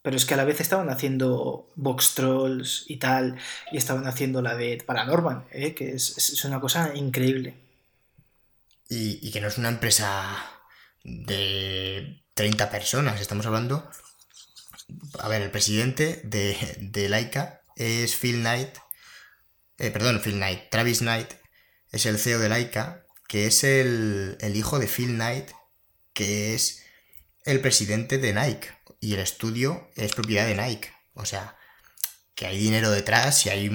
Pero 0.03 0.17
es 0.17 0.27
que 0.27 0.35
a 0.35 0.37
la 0.37 0.45
vez 0.45 0.61
estaban 0.61 0.91
haciendo 0.91 1.71
Box 1.77 2.15
Trolls 2.17 2.85
y 2.89 2.97
tal, 2.97 3.37
y 3.71 3.77
estaban 3.77 4.09
haciendo 4.09 4.43
la 4.43 4.57
de 4.57 4.83
Paranorman, 4.85 5.47
¿eh? 5.53 5.75
que 5.75 5.95
es 5.95 6.45
una 6.45 6.61
cosa 6.61 6.93
increíble 6.97 7.69
y, 8.89 9.31
que 9.31 9.41
no 9.41 9.49
es 9.49 9.59
una 9.59 9.69
empresa 9.69 10.37
de 11.05 12.23
30 12.35 12.71
personas, 12.71 13.21
estamos 13.21 13.47
hablando... 13.47 13.89
A 15.19 15.29
ver, 15.29 15.43
el 15.43 15.51
presidente 15.51 16.23
de, 16.25 16.57
de 16.81 17.11
Laika 17.11 17.61
es 17.77 18.17
Phil 18.17 18.41
Knight, 18.41 18.71
eh, 19.77 19.91
perdón, 19.91 20.19
Phil 20.23 20.37
Knight, 20.37 20.71
Travis 20.71 21.01
Knight 21.01 21.35
es 21.91 22.07
el 22.07 22.19
CEO 22.19 22.39
de 22.39 22.49
Laika, 22.49 23.05
que 23.29 23.47
es 23.47 23.65
el, 23.65 24.37
el 24.41 24.57
hijo 24.57 24.79
de 24.79 24.89
Phil 24.89 25.15
Knight, 25.15 25.51
que 26.13 26.55
es 26.55 26.83
el 27.45 27.61
presidente 27.61 28.19
de 28.19 28.35
Nike, 28.35 28.69
y 29.01 29.15
el 29.15 29.21
estudio 29.21 29.91
es 29.97 30.13
propiedad 30.15 30.47
de 30.47 30.55
Nike. 30.55 30.93
O 31.15 31.25
sea, 31.25 31.57
que 32.35 32.47
hay 32.47 32.59
dinero 32.59 32.91
detrás 32.91 33.47
y 33.47 33.51
hay 33.51 33.67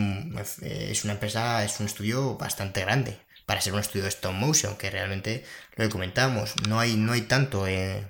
es 0.61 1.03
una 1.03 1.13
empresa, 1.13 1.63
es 1.63 1.79
un 1.79 1.85
estudio 1.85 2.37
bastante 2.37 2.81
grande 2.81 3.19
para 3.45 3.61
ser 3.61 3.73
un 3.73 3.79
estudio 3.79 4.03
de 4.03 4.09
stop 4.09 4.33
motion, 4.33 4.77
que 4.77 4.89
realmente 4.89 5.43
lo 5.75 5.85
que 5.85 5.89
comentamos, 5.89 6.53
no 6.67 6.79
hay, 6.79 6.95
no 6.95 7.13
hay 7.13 7.23
tanto, 7.23 7.67
eh, 7.67 8.07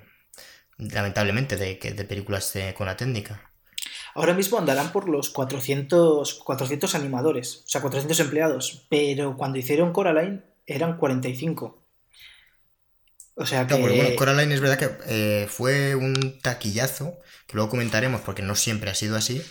lamentablemente, 0.78 1.56
de, 1.56 1.76
de 1.76 2.04
películas 2.04 2.52
con 2.76 2.86
la 2.86 2.96
técnica. 2.96 3.50
Ahora 4.14 4.34
mismo 4.34 4.58
andarán 4.58 4.92
por 4.92 5.08
los 5.08 5.30
400, 5.30 6.34
400 6.34 6.94
animadores, 6.94 7.62
o 7.64 7.68
sea, 7.68 7.80
400 7.80 8.20
empleados, 8.20 8.86
pero 8.88 9.36
cuando 9.36 9.58
hicieron 9.58 9.92
Coraline 9.92 10.42
eran 10.66 10.96
45. 10.96 11.82
O 13.36 13.46
sea 13.46 13.66
que... 13.66 13.74
bueno, 13.74 14.14
Coraline 14.16 14.54
es 14.54 14.60
verdad 14.60 14.78
que 14.78 14.90
eh, 15.06 15.46
fue 15.48 15.96
un 15.96 16.38
taquillazo, 16.40 17.18
que 17.48 17.54
luego 17.54 17.70
comentaremos 17.70 18.20
porque 18.20 18.42
no 18.42 18.54
siempre 18.54 18.90
ha 18.90 18.94
sido 18.94 19.16
así, 19.16 19.42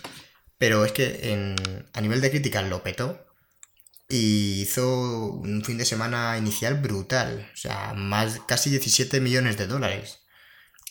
pero 0.58 0.86
es 0.86 0.94
que 0.94 1.34
en, 1.34 1.56
a 1.92 2.00
nivel 2.00 2.22
de 2.22 2.32
crítica 2.32 2.62
lo 2.62 2.82
petó, 2.84 3.26
y 4.08 4.62
hizo 4.62 5.32
un 5.32 5.64
fin 5.66 5.78
de 5.78 5.86
semana 5.86 6.38
inicial 6.38 6.76
brutal, 6.76 7.50
o 7.52 7.58
sea, 7.58 7.94
más 7.96 8.40
casi 8.48 8.70
17 8.70 9.20
millones 9.20 9.58
de 9.58 9.68
dólares, 9.68 10.22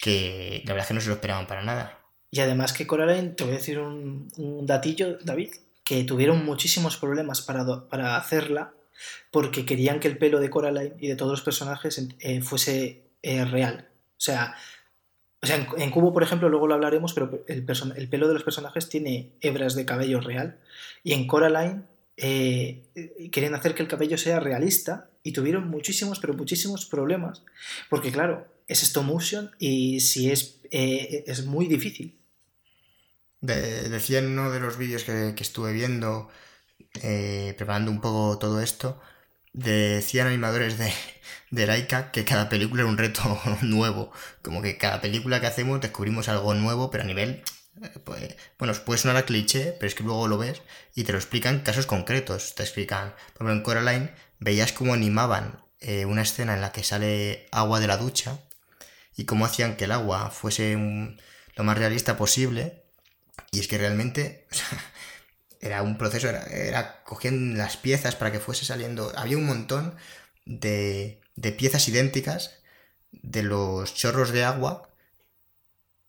que 0.01 0.63
la 0.65 0.73
verdad 0.73 0.85
es 0.85 0.89
que 0.89 0.95
no 0.95 1.01
se 1.01 1.09
lo 1.09 1.15
esperaban 1.15 1.47
para 1.47 1.63
nada. 1.63 2.02
Y 2.33 2.41
además 2.41 2.73
que 2.73 2.87
Coraline, 2.87 3.29
te 3.29 3.45
voy 3.45 3.53
a 3.53 3.59
decir 3.59 3.79
un, 3.79 4.29
datillo, 4.67 5.19
David, 5.19 5.51
que 5.85 6.03
tuvieron 6.03 6.45
muchísimos 6.45 6.97
problemas 6.97 7.43
para, 7.43 7.89
para 7.89 8.17
hacerla 8.17 8.73
porque 9.31 9.67
querían 9.67 10.01
que 10.01 10.09
el 10.09 10.19
pelo 10.19 10.41
de 10.41 10.51
Coraline 10.51 10.95
y 10.99 11.09
de 11.09 11.17
todos 11.17 11.31
los 11.31 11.43
personajes 11.43 12.05
eh, 12.21 12.41
fuese 12.41 13.03
eh, 13.23 13.45
real. 13.45 13.89
O 14.17 14.21
sea, 14.21 14.57
o 15.43 15.47
sea 15.47 15.57
en, 15.77 15.91
Cubo, 15.91 16.13
por 16.13 16.23
ejemplo, 16.23 16.49
luego 16.49 16.67
lo 16.67 16.75
hablaremos, 16.75 17.13
pero 17.13 17.45
el, 17.47 17.67
el 17.97 18.09
pelo 18.09 18.29
de 18.29 18.35
los 18.35 18.45
personajes 18.45 18.89
tiene 18.89 19.33
hebras 19.43 19.75
de 19.75 19.85
cabello 19.85 20.21
real. 20.21 20.59
Y 21.05 21.13
en 21.13 21.27
Coraline 21.27 21.83
eh, 22.17 22.83
querían 23.31 23.55
hacer 23.55 23.75
que 23.75 23.83
el 23.83 23.89
cabello 23.89 24.17
sea 24.17 24.41
realista 24.41 25.11
y 25.23 25.33
tuvieron 25.33 25.69
muchísimos, 25.69 26.19
pero 26.19 26.35
muchísimos 26.35 26.87
problemas, 26.87 27.43
porque 27.91 28.13
claro, 28.13 28.47
es 28.69 28.83
stop 28.83 29.05
motion 29.05 29.51
y 29.59 30.01
si 30.01 30.31
es, 30.31 30.61
eh, 30.71 31.25
es 31.27 31.45
muy 31.45 31.67
difícil. 31.67 32.17
Decía 33.43 34.21
en 34.21 34.39
uno 34.39 34.51
de 34.51 34.61
los 34.61 34.79
vídeos 34.79 35.05
que, 35.05 35.35
estuve 35.39 35.73
viendo, 35.73 36.31
eh, 37.03 37.55
preparando 37.59 37.91
un 37.91 38.01
poco 38.01 38.39
todo 38.39 38.61
esto, 38.63 39.01
decían 39.53 40.29
animadores 40.29 40.79
de, 40.79 40.93
de 41.51 41.67
Laika 41.67 42.11
que 42.13 42.25
cada 42.25 42.49
película 42.49 42.83
era 42.83 42.91
un 42.91 42.99
reto 42.99 43.41
nuevo, 43.63 44.13
como 44.43 44.63
que 44.63 44.79
cada 44.79 45.01
película 45.01 45.41
que 45.41 45.47
hacemos 45.47 45.81
descubrimos 45.81 46.29
algo 46.29 46.55
nuevo, 46.55 46.91
pero 46.91 47.05
a 47.05 47.07
nivel 47.07 47.43
pues, 48.05 48.37
bueno, 48.59 48.75
puede 48.85 48.99
sonar 48.99 49.17
a 49.17 49.25
cliché, 49.25 49.73
pero 49.73 49.87
es 49.87 49.95
que 49.95 50.05
luego 50.05 50.29
lo 50.29 50.39
ves 50.39 50.63
y 50.95 51.05
te 51.05 51.13
lo 51.13 51.19
explican 51.19 51.61
casos 51.61 51.87
concretos. 51.87 52.55
Te 52.55 52.63
explican, 52.63 53.15
por 53.35 53.47
ejemplo, 53.47 53.53
en 53.53 53.63
Coraline 53.63 54.15
veías 54.39 54.73
cómo 54.73 54.95
animaban 54.95 55.65
eh, 55.81 56.05
una 56.05 56.23
escena 56.23 56.55
en 56.55 56.61
la 56.61 56.73
que 56.73 56.85
sale 56.85 57.49
agua 57.51 57.81
de 57.81 57.87
la 57.87 57.97
ducha 57.97 58.39
y 59.17 59.25
cómo 59.25 59.47
hacían 59.47 59.77
que 59.77 59.85
el 59.85 59.93
agua 59.93 60.31
fuese 60.31 60.77
lo 61.57 61.65
más 61.65 61.79
realista 61.79 62.17
posible. 62.17 62.82
Y 63.51 63.61
es 63.61 63.69
que 63.69 63.79
realmente 63.79 64.47
era 65.61 65.83
un 65.83 65.99
proceso, 65.99 66.29
era, 66.29 66.43
era 66.45 67.03
cogían 67.05 67.57
las 67.59 67.77
piezas 67.77 68.17
para 68.17 68.33
que 68.33 68.41
fuese 68.41 68.65
saliendo. 68.65 69.13
Había 69.17 69.39
un 69.39 69.47
montón 69.47 69.95
de, 70.47 71.21
de 71.37 71.53
piezas 71.53 71.89
idénticas 71.89 72.53
de 73.13 73.43
los 73.45 73.95
chorros 73.95 74.33
de 74.33 74.45
agua 74.45 74.91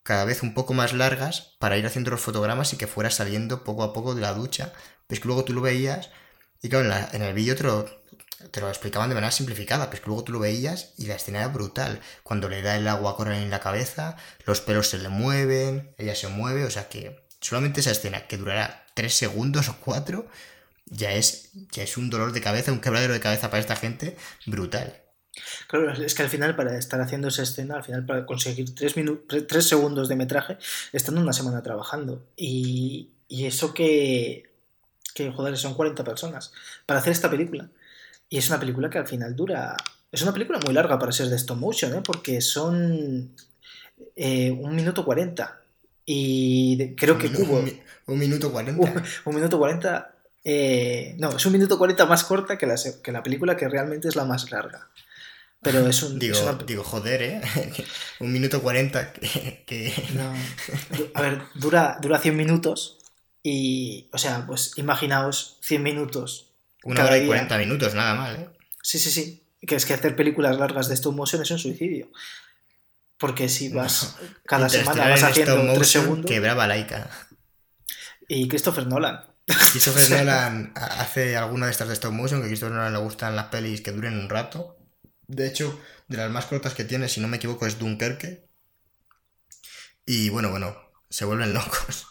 cada 0.02 0.24
vez 0.24 0.42
un 0.42 0.54
poco 0.54 0.74
más 0.74 0.92
largas 0.92 1.56
para 1.58 1.76
ir 1.78 1.86
haciendo 1.86 2.10
los 2.10 2.20
fotogramas 2.20 2.72
y 2.72 2.76
que 2.76 2.86
fuera 2.86 3.10
saliendo 3.10 3.64
poco 3.64 3.82
a 3.82 3.92
poco 3.92 4.14
de 4.14 4.20
la 4.20 4.34
ducha. 4.34 4.72
Pues 5.06 5.20
que 5.20 5.26
luego 5.28 5.44
tú 5.44 5.52
lo 5.52 5.60
veías 5.60 6.10
Y 6.62 6.68
claro, 6.68 6.84
en, 6.84 6.90
la- 6.90 7.10
en 7.12 7.22
el 7.22 7.34
vídeo 7.34 7.56
te 7.56 7.64
lo, 7.64 7.86
te 8.50 8.60
lo 8.60 8.68
explicaban 8.68 9.08
de 9.08 9.14
manera 9.14 9.30
simplificada, 9.30 9.90
pero 9.90 10.02
luego 10.06 10.24
tú 10.24 10.32
lo 10.32 10.38
veías 10.38 10.92
y 10.96 11.06
la 11.06 11.16
escena 11.16 11.40
era 11.40 11.48
brutal. 11.48 12.00
Cuando 12.22 12.48
le 12.48 12.62
da 12.62 12.76
el 12.76 12.88
agua 12.88 13.12
a 13.12 13.16
Coraline 13.16 13.44
en 13.44 13.50
la 13.50 13.60
cabeza, 13.60 14.16
los 14.46 14.60
pelos 14.60 14.88
se 14.88 14.98
le 14.98 15.08
mueven, 15.08 15.94
ella 15.98 16.14
se 16.14 16.28
mueve, 16.28 16.64
o 16.64 16.70
sea 16.70 16.88
que 16.88 17.24
solamente 17.40 17.80
esa 17.80 17.90
escena 17.90 18.26
que 18.26 18.36
durará 18.36 18.86
3 18.94 19.12
segundos 19.12 19.68
o 19.68 19.76
4 19.80 20.26
ya 20.86 21.12
es, 21.12 21.50
ya 21.72 21.82
es 21.82 21.96
un 21.96 22.10
dolor 22.10 22.32
de 22.32 22.40
cabeza, 22.40 22.72
un 22.72 22.80
quebradero 22.80 23.12
de 23.12 23.20
cabeza 23.20 23.50
para 23.50 23.60
esta 23.60 23.76
gente 23.76 24.16
brutal. 24.46 25.02
Claro, 25.66 25.92
es 25.92 26.14
que 26.14 26.22
al 26.22 26.28
final, 26.28 26.54
para 26.54 26.78
estar 26.78 27.00
haciendo 27.00 27.28
esa 27.28 27.42
escena, 27.42 27.76
al 27.76 27.84
final, 27.84 28.06
para 28.06 28.24
conseguir 28.26 28.74
tres, 28.74 28.94
tres 29.48 29.68
segundos 29.68 30.08
de 30.08 30.16
metraje, 30.16 30.58
están 30.92 31.18
una 31.18 31.32
semana 31.32 31.62
trabajando. 31.62 32.24
Y, 32.36 33.10
y 33.28 33.46
eso 33.46 33.74
que, 33.74 34.52
que, 35.14 35.30
joder, 35.32 35.56
son 35.56 35.74
40 35.74 36.04
personas 36.04 36.52
para 36.86 37.00
hacer 37.00 37.12
esta 37.12 37.30
película. 37.30 37.68
Y 38.28 38.38
es 38.38 38.48
una 38.48 38.58
película 38.60 38.90
que 38.90 38.98
al 38.98 39.06
final 39.06 39.34
dura. 39.36 39.76
Es 40.10 40.22
una 40.22 40.32
película 40.32 40.58
muy 40.64 40.72
larga 40.74 40.98
para 40.98 41.12
ser 41.12 41.28
de 41.28 41.36
stop 41.36 41.58
motion, 41.58 41.94
¿eh? 41.94 42.00
porque 42.04 42.40
son 42.40 43.34
eh, 44.16 44.50
un 44.50 44.74
minuto 44.74 45.04
40. 45.04 45.60
Y 46.06 46.76
de- 46.76 46.94
creo 46.94 47.18
que 47.18 47.28
Un- 47.28 47.34
Cubo. 47.34 47.58
Un, 47.58 47.64
mi- 47.64 47.80
un 48.06 48.18
minuto 48.18 48.52
40. 48.52 48.80
Un, 48.82 49.02
un 49.24 49.34
minuto 49.34 49.58
40. 49.58 50.10
eh, 50.44 51.14
no, 51.18 51.36
es 51.36 51.46
un 51.46 51.52
minuto 51.52 51.78
40 51.78 52.04
más 52.06 52.24
corta 52.24 52.58
que 52.58 52.66
la, 52.66 52.76
que 53.02 53.12
la 53.12 53.22
película 53.22 53.56
que 53.56 53.68
realmente 53.68 54.08
es 54.08 54.16
la 54.16 54.24
más 54.24 54.50
larga. 54.50 54.88
Pero 55.62 55.86
es 55.88 56.02
un. 56.02 56.18
Digo, 56.18 56.34
es 56.36 56.42
una- 56.42 56.62
digo, 56.64 56.84
joder, 56.84 57.22
¿eh? 57.22 57.40
un 58.20 58.32
minuto 58.32 58.60
40 58.62 59.12
que... 59.14 59.64
que- 59.66 59.94
no. 60.14 60.32
a 61.14 61.22
ver, 61.22 61.42
dura, 61.54 61.98
dura 62.00 62.18
100 62.18 62.36
minutos. 62.36 62.98
Y, 63.42 64.08
o 64.12 64.18
sea, 64.18 64.44
pues 64.46 64.72
imaginaos 64.76 65.58
100 65.62 65.82
minutos. 65.82 66.50
Una 66.84 66.96
cada 66.96 67.08
hora 67.10 67.18
y. 67.18 67.26
40 67.26 67.58
minutos, 67.58 67.94
nada 67.94 68.14
mal, 68.14 68.36
¿eh? 68.36 68.48
Sí, 68.82 68.98
sí, 68.98 69.10
sí. 69.10 69.46
Que 69.66 69.76
es 69.76 69.86
que 69.86 69.94
hacer 69.94 70.14
películas 70.14 70.58
largas 70.58 70.88
de 70.88 70.94
stop 70.94 71.14
motion 71.14 71.42
es 71.42 71.50
un 71.50 71.58
suicidio. 71.58 72.10
Porque 73.18 73.48
si 73.48 73.68
vas 73.70 74.16
cada 74.44 74.68
semana 74.68 75.08
vas 75.08 75.20
en 75.22 75.26
haciendo 75.28 75.52
stop 75.52 75.64
3 75.66 75.78
motion 75.78 76.02
segundos. 76.02 76.30
Quebraba 76.30 76.66
Laika. 76.66 77.08
Y 78.28 78.48
Christopher 78.48 78.86
Nolan. 78.86 79.20
Christopher 79.72 80.10
Nolan 80.10 80.72
ha- 80.76 81.00
hace 81.00 81.36
alguna 81.36 81.66
de 81.66 81.72
estas 81.72 81.88
de 81.88 81.94
stop 81.94 82.12
motion, 82.12 82.40
que 82.40 82.46
a 82.46 82.48
Christopher 82.48 82.74
Nolan 82.74 82.92
le 82.92 82.98
gustan 82.98 83.36
las 83.36 83.46
pelis 83.46 83.80
que 83.80 83.92
duren 83.92 84.18
un 84.18 84.28
rato. 84.28 84.76
De 85.26 85.46
hecho, 85.46 85.80
de 86.08 86.18
las 86.18 86.30
más 86.30 86.44
cortas 86.46 86.74
que 86.74 86.84
tiene, 86.84 87.08
si 87.08 87.20
no 87.20 87.28
me 87.28 87.38
equivoco, 87.38 87.66
es 87.66 87.78
Dunkerque. 87.78 88.46
Y 90.06 90.28
bueno, 90.28 90.50
bueno, 90.50 90.76
se 91.08 91.24
vuelven 91.24 91.54
locos. 91.54 92.06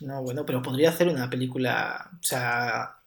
No, 0.00 0.22
bueno, 0.22 0.44
pero 0.44 0.60
podría 0.62 0.90
hacer 0.90 1.08
una 1.08 1.28
película, 1.30 2.10
o 2.12 2.22
sea, 2.22 2.97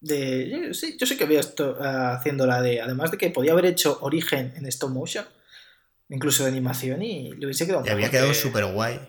de... 0.00 0.48
yo- 0.50 0.74
Sí, 0.74 0.96
yo 0.98 1.06
sé 1.06 1.16
que 1.16 1.24
veo 1.24 1.40
esto 1.40 1.76
ah, 1.80 2.14
haciéndola 2.18 2.60
de... 2.62 2.80
Además 2.80 3.10
de 3.10 3.18
que 3.18 3.30
podía 3.30 3.52
haber 3.52 3.66
hecho 3.66 3.98
Origen 4.02 4.52
en 4.56 4.66
stop 4.66 4.90
motion, 4.90 5.24
incluso 6.08 6.44
de 6.44 6.50
animación, 6.50 7.02
y 7.02 7.30
le 7.32 7.46
hubiese 7.46 7.66
quedado 7.66 7.84
Y 7.86 7.90
había 7.90 8.10
quedado 8.10 8.28
que- 8.28 8.34
súper 8.34 8.66
guay. 8.66 9.00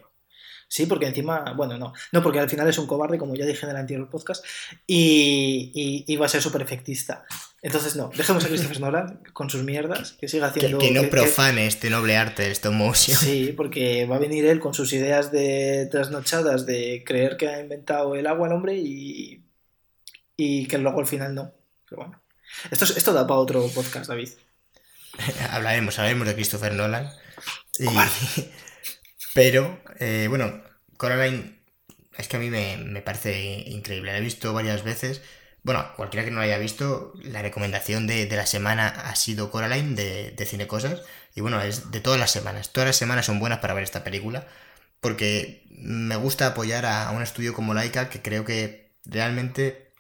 Sí, 0.68 0.86
porque 0.86 1.06
encima, 1.06 1.52
bueno, 1.58 1.78
no, 1.78 1.92
no, 2.14 2.24
porque 2.24 2.40
al 2.40 2.50
final 2.50 2.66
es 2.70 2.78
un 2.78 2.88
cobarde, 2.88 3.18
como 3.18 3.36
ya 3.36 3.46
dije 3.46 3.66
en 3.66 3.72
el 3.72 3.76
anterior 3.76 4.10
podcast, 4.10 4.42
y, 4.88 5.72
y, 5.76 6.06
y 6.08 6.16
va 6.16 6.28
a 6.28 6.30
ser 6.30 6.42
súper 6.42 6.62
efectista. 6.62 7.26
Entonces, 7.62 7.98
no, 7.98 8.10
dejemos 8.16 8.46
a 8.46 8.48
Christopher 8.48 8.80
Nolan 8.80 9.20
con 9.34 9.50
sus 9.50 9.64
mierdas, 9.64 10.14
que 10.14 10.30
siga 10.30 10.48
haciendo... 10.48 10.78
que 10.80 10.92
no 10.92 11.02
que- 11.02 11.08
que- 11.08 11.12
profane 11.12 11.68
este 11.68 11.90
noble 11.90 12.16
arte 12.16 12.44
del 12.44 12.54
stop 12.54 12.72
motion. 12.72 13.18
Sí, 13.18 13.54
porque 13.58 14.06
va 14.06 14.16
a 14.16 14.20
venir 14.20 14.46
él 14.46 14.62
con 14.62 14.74
sus 14.74 14.94
ideas 14.94 15.30
de 15.34 15.90
trasnochadas 15.92 16.66
de 16.66 17.04
creer 17.06 17.36
que 17.36 17.50
ha 17.50 17.60
inventado 17.60 18.16
el 18.16 18.26
agua 18.26 18.48
el 18.48 18.54
hombre 18.54 18.78
y, 18.78 19.44
y 20.44 20.68
que 20.68 20.78
luego 20.78 21.00
al 21.00 21.08
final 21.08 21.36
no. 21.36 21.54
Pero 21.89 22.04
bueno. 22.04 22.22
Esto, 22.72 22.86
es- 22.86 22.98
esto 22.98 23.14
da 23.14 23.28
para 23.28 23.39
otro 23.39 23.68
podcast, 23.70 24.08
David. 24.10 24.30
hablaremos, 25.52 25.98
hablaremos 26.00 26.28
de 26.28 26.36
Christopher 26.36 26.74
Nolan. 26.74 27.10
Y- 27.80 27.86
Cobarde. 27.86 28.12
pero, 29.34 29.82
eh, 30.00 30.28
bueno, 30.30 30.62
Coraline 30.98 31.60
es 32.18 32.28
que 32.28 32.38
a 32.38 32.39
mí 32.39 32.50
me, 32.50 32.78
me 32.78 33.02
parece 33.02 33.39
increíble. 33.68 34.12
La 34.12 34.18
he 34.18 34.22
visto 34.22 34.54
varias 34.54 34.84
veces. 34.84 35.22
Bueno, 35.64 35.86
cualquiera 35.96 36.26
que 36.26 36.32
no 36.32 36.39
la 36.39 36.46
haya 36.46 36.58
visto, 36.58 37.14
la 37.24 37.42
recomendación 37.42 38.08
de, 38.08 38.26
de 38.26 38.36
la 38.36 38.48
semana 38.48 38.88
ha 38.88 39.16
sido 39.16 39.52
Coraline 39.52 39.96
de, 39.96 40.32
de 40.32 40.46
Cine 40.46 40.68
Cosas. 40.68 41.02
Y 41.36 41.42
bueno, 41.42 41.62
es 41.62 41.92
de 41.92 42.02
todas 42.02 42.20
las 42.20 42.32
semanas. 42.32 42.72
Todas 42.74 42.88
las 42.88 42.96
semanas 42.98 43.26
son 43.28 43.39
buenas 43.39 43.60
para 43.60 43.74
ver 43.74 43.84
esta 43.84 44.04
película. 44.04 44.48
Porque 45.00 45.66
me 45.70 46.16
gusta 46.16 46.48
apoyar 46.48 46.86
a, 46.86 47.08
a 47.08 47.12
un 47.12 47.22
estudio 47.24 47.54
como 47.54 47.74
Laika 47.74 48.10
que 48.10 48.22
creo 48.22 48.46
que 48.46 48.92
realmente 49.06 49.91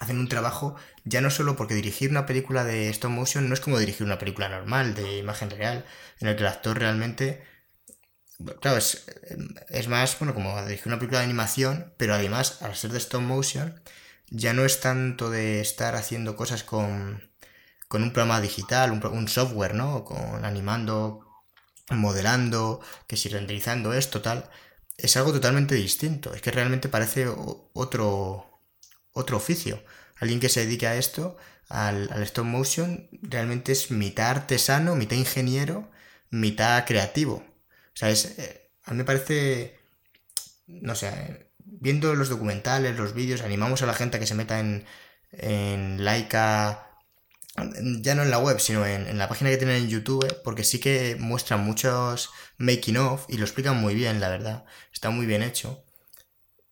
hacen 0.00 0.18
un 0.18 0.28
trabajo 0.28 0.76
ya 1.04 1.20
no 1.20 1.30
solo 1.30 1.56
porque 1.56 1.74
dirigir 1.74 2.10
una 2.10 2.26
película 2.26 2.64
de 2.64 2.88
stop 2.90 3.10
motion 3.10 3.48
no 3.48 3.54
es 3.54 3.60
como 3.60 3.78
dirigir 3.78 4.06
una 4.06 4.18
película 4.18 4.48
normal 4.48 4.94
de 4.94 5.18
imagen 5.18 5.50
real 5.50 5.84
en 6.20 6.28
el 6.28 6.36
que 6.36 6.42
el 6.42 6.48
actor 6.48 6.78
realmente 6.78 7.42
claro 8.60 8.76
es, 8.78 9.06
es 9.68 9.88
más 9.88 10.18
bueno 10.18 10.34
como 10.34 10.60
dirigir 10.64 10.88
una 10.88 10.98
película 10.98 11.20
de 11.20 11.24
animación 11.24 11.94
pero 11.96 12.14
además 12.14 12.62
al 12.62 12.76
ser 12.76 12.92
de 12.92 12.98
stop 12.98 13.22
motion 13.22 13.80
ya 14.28 14.52
no 14.52 14.64
es 14.64 14.80
tanto 14.80 15.30
de 15.30 15.60
estar 15.60 15.94
haciendo 15.94 16.36
cosas 16.36 16.64
con 16.64 17.30
con 17.88 18.02
un 18.02 18.12
programa 18.12 18.40
digital 18.40 18.92
un, 18.92 19.04
un 19.06 19.28
software 19.28 19.74
no 19.74 20.04
con 20.04 20.44
animando 20.44 21.26
modelando 21.90 22.80
que 23.06 23.16
si 23.16 23.28
renderizando 23.28 23.92
esto 23.92 24.22
tal. 24.22 24.48
Es 24.96 25.16
algo 25.16 25.32
totalmente 25.32 25.74
distinto. 25.74 26.34
Es 26.34 26.40
que 26.42 26.50
realmente 26.50 26.88
parece 26.88 27.28
otro 27.74 28.55
otro 29.16 29.36
oficio. 29.38 29.82
Alguien 30.16 30.40
que 30.40 30.48
se 30.48 30.60
dedique 30.60 30.86
a 30.86 30.96
esto, 30.96 31.36
al, 31.68 32.08
al 32.12 32.22
stop 32.22 32.44
motion, 32.44 33.08
realmente 33.22 33.72
es 33.72 33.90
mitad 33.90 34.30
artesano, 34.30 34.94
mitad 34.94 35.16
ingeniero, 35.16 35.90
mitad 36.30 36.84
creativo. 36.86 37.36
O 37.36 37.96
sea, 37.96 38.10
es, 38.10 38.38
eh, 38.38 38.70
a 38.84 38.92
mí 38.92 38.98
me 38.98 39.04
parece, 39.04 39.78
no 40.66 40.94
sé, 40.94 41.08
eh, 41.08 41.50
viendo 41.58 42.14
los 42.14 42.28
documentales, 42.28 42.96
los 42.96 43.14
vídeos, 43.14 43.42
animamos 43.42 43.82
a 43.82 43.86
la 43.86 43.94
gente 43.94 44.16
a 44.16 44.20
que 44.20 44.26
se 44.26 44.34
meta 44.34 44.60
en, 44.60 44.84
en 45.32 46.04
Laika, 46.04 46.90
ya 48.02 48.14
no 48.14 48.22
en 48.22 48.30
la 48.30 48.38
web, 48.38 48.60
sino 48.60 48.84
en, 48.86 49.06
en 49.06 49.18
la 49.18 49.28
página 49.28 49.50
que 49.50 49.56
tienen 49.56 49.84
en 49.84 49.88
YouTube, 49.88 50.26
porque 50.44 50.64
sí 50.64 50.78
que 50.78 51.16
muestran 51.18 51.60
muchos 51.64 52.30
making 52.58 52.98
of 52.98 53.26
y 53.28 53.38
lo 53.38 53.44
explican 53.44 53.76
muy 53.80 53.94
bien, 53.94 54.20
la 54.20 54.28
verdad. 54.28 54.64
Está 54.92 55.10
muy 55.10 55.26
bien 55.26 55.42
hecho. 55.42 55.84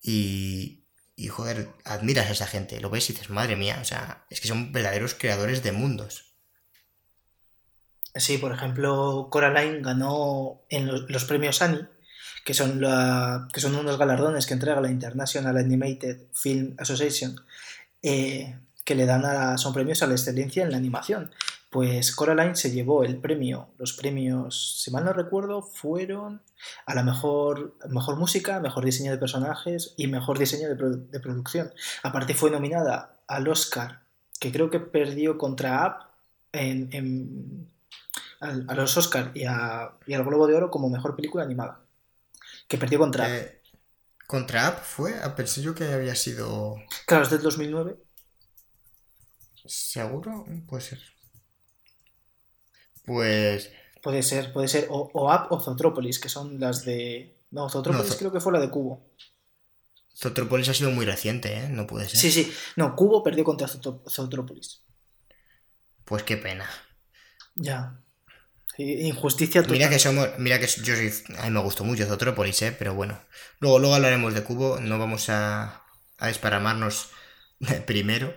Y, 0.02 0.83
y 1.16 1.28
joder, 1.28 1.70
admiras 1.84 2.28
a 2.28 2.32
esa 2.32 2.46
gente, 2.46 2.80
lo 2.80 2.90
ves 2.90 3.08
y 3.08 3.12
dices, 3.12 3.30
madre 3.30 3.56
mía, 3.56 3.78
o 3.80 3.84
sea, 3.84 4.26
es 4.30 4.40
que 4.40 4.48
son 4.48 4.72
verdaderos 4.72 5.14
creadores 5.14 5.62
de 5.62 5.72
mundos. 5.72 6.34
Sí, 8.16 8.38
por 8.38 8.52
ejemplo, 8.52 9.28
Coraline 9.30 9.82
ganó 9.82 10.62
en 10.70 10.86
los, 10.86 11.24
premios 11.24 11.62
Annie, 11.62 11.86
que 12.44 12.54
son, 12.54 12.80
la, 12.80 13.48
que 13.52 13.60
son 13.60 13.74
unos 13.74 13.98
galardones 13.98 14.46
que 14.46 14.54
entrega 14.54 14.80
la 14.80 14.90
International 14.90 15.56
Animated 15.56 16.28
Film 16.32 16.74
Association, 16.78 17.36
eh, 18.02 18.56
que 18.84 18.94
le 18.94 19.06
dan 19.06 19.24
a, 19.24 19.58
son 19.58 19.72
premios 19.72 20.02
a 20.02 20.06
la 20.06 20.14
excelencia 20.14 20.62
en 20.62 20.70
la 20.70 20.76
animación. 20.76 21.32
Pues 21.70 22.14
Coraline 22.14 22.54
se 22.54 22.70
llevó 22.70 23.02
el 23.02 23.16
premio, 23.16 23.74
los 23.78 23.94
premios, 23.94 24.80
si 24.80 24.92
mal 24.92 25.04
no 25.04 25.12
recuerdo, 25.12 25.62
fueron 25.62 26.42
a 26.86 26.94
la 26.94 27.02
mejor, 27.02 27.76
mejor 27.88 28.16
música, 28.16 28.60
mejor 28.60 28.84
diseño 28.84 29.10
de 29.12 29.18
personajes 29.18 29.94
y 29.96 30.06
mejor 30.06 30.38
diseño 30.38 30.68
de, 30.68 30.76
produ- 30.76 31.08
de 31.08 31.20
producción. 31.20 31.72
Aparte 32.02 32.34
fue 32.34 32.50
nominada 32.50 33.20
al 33.26 33.48
Oscar, 33.48 34.02
que 34.40 34.52
creo 34.52 34.70
que 34.70 34.80
perdió 34.80 35.38
contra 35.38 35.86
Up 35.86 36.06
en, 36.52 36.88
en- 36.92 37.70
al- 38.40 38.66
a 38.68 38.74
los 38.74 38.96
Oscar 38.96 39.30
y, 39.34 39.44
a- 39.44 39.92
y 40.06 40.14
al 40.14 40.24
Globo 40.24 40.46
de 40.46 40.54
Oro 40.54 40.70
como 40.70 40.88
mejor 40.90 41.16
película 41.16 41.44
animada. 41.44 41.80
Que 42.68 42.78
perdió 42.78 42.98
contra. 42.98 43.28
Eh, 43.36 43.60
contra 44.26 44.66
App 44.68 44.82
fue, 44.82 45.14
Ah, 45.22 45.34
pensé 45.36 45.60
yo 45.62 45.74
que 45.74 45.84
había 45.92 46.14
sido 46.14 46.76
Claro, 47.06 47.24
es 47.24 47.30
del 47.30 47.42
2009. 47.42 47.96
seguro, 49.66 50.44
puede 50.66 50.82
ser. 50.82 51.00
Pues 53.04 53.70
Puede 54.04 54.22
ser, 54.22 54.52
puede 54.52 54.68
ser. 54.68 54.86
O, 54.90 55.10
o 55.14 55.34
Up 55.34 55.46
o 55.50 55.60
Zootropolis, 55.60 56.18
que 56.18 56.28
son 56.28 56.60
las 56.60 56.84
de. 56.84 57.38
No, 57.50 57.68
Zootropolis 57.70 58.12
Zo- 58.12 58.18
creo 58.18 58.32
que 58.32 58.40
fue 58.40 58.52
la 58.52 58.60
de 58.60 58.70
Cubo. 58.70 59.02
Zootropolis 60.16 60.68
ha 60.68 60.74
sido 60.74 60.90
muy 60.90 61.06
reciente, 61.06 61.54
¿eh? 61.54 61.68
No 61.70 61.86
puede 61.86 62.08
ser. 62.08 62.20
Sí, 62.20 62.30
sí. 62.30 62.52
No, 62.76 62.94
Cubo 62.94 63.22
perdió 63.22 63.42
contra 63.44 63.66
Zootropolis. 63.66 64.82
Pues 66.04 66.22
qué 66.22 66.36
pena. 66.36 66.68
Ya. 67.56 68.00
Injusticia 68.76 69.62
total. 69.62 69.76
Mira 69.78 69.88
que 69.88 69.98
somos, 69.98 70.28
mira 70.38 70.58
que 70.58 70.66
yo 70.66 70.96
soy, 70.96 71.12
a 71.38 71.44
mí 71.44 71.50
me 71.50 71.60
gustó 71.60 71.84
mucho 71.84 72.06
Zootropolis, 72.06 72.60
¿eh? 72.62 72.74
Pero 72.78 72.94
bueno, 72.94 73.18
luego, 73.60 73.78
luego 73.78 73.94
hablaremos 73.94 74.34
de 74.34 74.42
Cubo, 74.42 74.80
no 74.80 74.98
vamos 74.98 75.30
a, 75.30 75.84
a 76.18 76.26
desparamarnos 76.26 77.10
primero, 77.86 78.34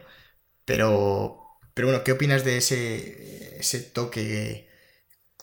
pero, 0.63 1.43
pero 1.73 1.87
bueno, 1.89 2.03
¿qué 2.03 2.11
opinas 2.13 2.45
de 2.45 2.57
ese, 2.57 3.59
ese 3.59 3.79
toque 3.81 4.66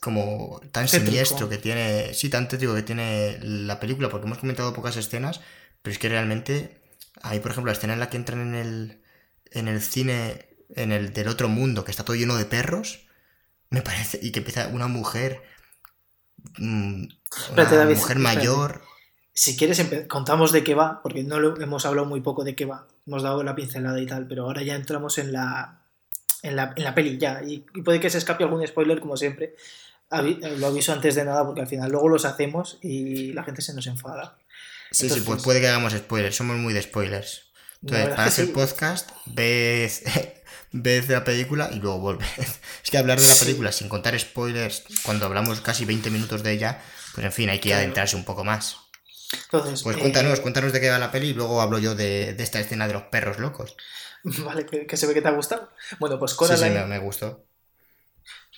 como 0.04 0.60
tan 0.70 0.84
Tétrico. 0.84 1.06
siniestro 1.06 1.48
que 1.48 1.56
tiene, 1.56 2.12
sí, 2.12 2.28
tan 2.28 2.46
tétrico 2.46 2.74
que 2.74 2.82
tiene 2.82 3.38
la 3.40 3.80
película? 3.80 4.10
Porque 4.10 4.26
hemos 4.26 4.36
comentado 4.36 4.74
pocas 4.74 4.98
escenas, 4.98 5.40
pero 5.80 5.92
es 5.92 5.98
que 5.98 6.10
realmente 6.10 6.82
hay, 7.22 7.40
por 7.40 7.52
ejemplo, 7.52 7.70
la 7.70 7.76
escena 7.76 7.94
en 7.94 8.00
la 8.00 8.10
que 8.10 8.18
entran 8.18 8.42
en 8.42 8.54
el, 8.54 9.02
en 9.50 9.66
el 9.66 9.80
cine, 9.80 10.46
en 10.76 10.92
el 10.92 11.14
del 11.14 11.28
otro 11.28 11.48
mundo, 11.48 11.84
que 11.84 11.90
está 11.90 12.04
todo 12.04 12.16
lleno 12.16 12.36
de 12.36 12.44
perros, 12.44 13.06
me 13.70 13.80
parece, 13.80 14.20
y 14.20 14.30
que 14.30 14.40
empieza 14.40 14.68
una 14.68 14.88
mujer, 14.88 15.42
mm, 16.58 17.04
una 17.52 17.84
mujer 17.86 18.18
mayor. 18.18 18.82
Si 19.32 19.56
quieres, 19.56 19.82
contamos 20.06 20.52
de 20.52 20.62
qué 20.62 20.74
va, 20.74 21.00
porque 21.02 21.24
no 21.24 21.40
lo, 21.40 21.58
hemos 21.58 21.86
hablado 21.86 22.06
muy 22.06 22.20
poco 22.20 22.44
de 22.44 22.54
qué 22.54 22.66
va. 22.66 22.86
Hemos 23.06 23.22
dado 23.22 23.42
la 23.42 23.54
pincelada 23.54 23.98
y 23.98 24.06
tal, 24.06 24.28
pero 24.28 24.44
ahora 24.44 24.62
ya 24.62 24.74
entramos 24.74 25.16
en 25.16 25.32
la, 25.32 25.80
en 26.42 26.56
la, 26.56 26.74
en 26.76 26.84
la 26.84 26.94
peli 26.94 27.16
ya. 27.16 27.42
Y, 27.42 27.60
puede 27.82 28.00
que 28.00 28.10
se 28.10 28.18
escape 28.18 28.44
algún 28.44 28.64
spoiler, 28.66 29.00
como 29.00 29.16
siempre. 29.16 29.56
Lo 30.22 30.66
aviso 30.66 30.92
antes 30.92 31.14
de 31.14 31.24
nada, 31.24 31.44
porque 31.44 31.60
al 31.60 31.66
final 31.66 31.90
luego 31.90 32.08
los 32.08 32.24
hacemos 32.24 32.78
y 32.82 33.32
la 33.32 33.44
gente 33.44 33.62
se 33.62 33.74
nos 33.74 33.86
enfada. 33.86 34.36
Sí, 34.90 35.10
sí, 35.10 35.20
pues 35.20 35.42
puede 35.42 35.60
que 35.60 35.68
hagamos 35.68 35.92
spoilers. 35.92 36.36
Somos 36.36 36.56
muy 36.56 36.72
de 36.72 36.82
spoilers. 36.82 37.42
Entonces, 37.82 38.08
para 38.10 38.24
hacer 38.24 38.52
podcast, 38.52 39.10
ves, 39.26 40.02
ves 40.72 41.08
la 41.08 41.24
película 41.24 41.70
y 41.72 41.76
luego 41.76 41.98
vuelves. 41.98 42.28
Es 42.84 42.90
que 42.90 42.98
hablar 42.98 43.20
de 43.20 43.26
la 43.26 43.34
película 43.34 43.72
sin 43.72 43.88
contar 43.88 44.18
spoilers, 44.18 44.84
cuando 45.04 45.26
hablamos 45.26 45.60
casi 45.60 45.84
20 45.84 46.10
minutos 46.10 46.42
de 46.42 46.52
ella, 46.52 46.80
pues 47.14 47.24
en 47.26 47.32
fin, 47.32 47.48
hay 47.50 47.58
que 47.58 47.74
adentrarse 47.74 48.14
un 48.16 48.24
poco 48.24 48.44
más. 48.44 48.76
Entonces, 49.32 49.82
pues 49.82 49.96
cuéntanos, 49.96 50.38
eh, 50.38 50.42
cuéntanos 50.42 50.72
de 50.72 50.80
qué 50.80 50.90
va 50.90 50.98
la 50.98 51.10
peli 51.10 51.28
y 51.28 51.34
luego 51.34 51.60
hablo 51.60 51.78
yo 51.78 51.94
de, 51.94 52.30
esta 52.38 52.60
escena 52.60 52.86
de 52.86 52.94
los 52.94 53.04
perros 53.04 53.38
locos. 53.38 53.76
Vale, 54.22 54.66
que, 54.66 54.96
se 54.96 55.06
ve 55.06 55.14
que 55.14 55.22
te 55.22 55.28
ha 55.28 55.32
gustado. 55.32 55.70
Bueno, 55.98 56.18
pues 56.18 56.34
Coraline. 56.34 56.74
Sí, 56.74 56.82
sí, 56.82 56.88
me, 56.88 56.98
gustó. 56.98 57.43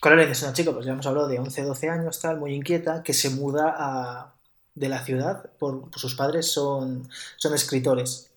Coraline 0.00 0.32
es 0.32 0.42
una 0.42 0.52
chica, 0.52 0.72
pues 0.72 0.86
ya 0.86 0.92
hemos 0.92 1.06
hablado 1.06 1.28
de 1.28 1.38
11, 1.38 1.62
12 1.62 1.88
años, 1.88 2.20
tal, 2.20 2.38
muy 2.38 2.54
inquieta, 2.54 3.02
que 3.02 3.14
se 3.14 3.30
muda 3.30 4.34
de 4.74 4.88
la 4.88 5.02
ciudad, 5.04 5.50
por, 5.58 5.90
sus 5.96 6.14
padres 6.14 6.52
son, 6.52 7.08
son 7.36 7.54
escritores, 7.54 8.30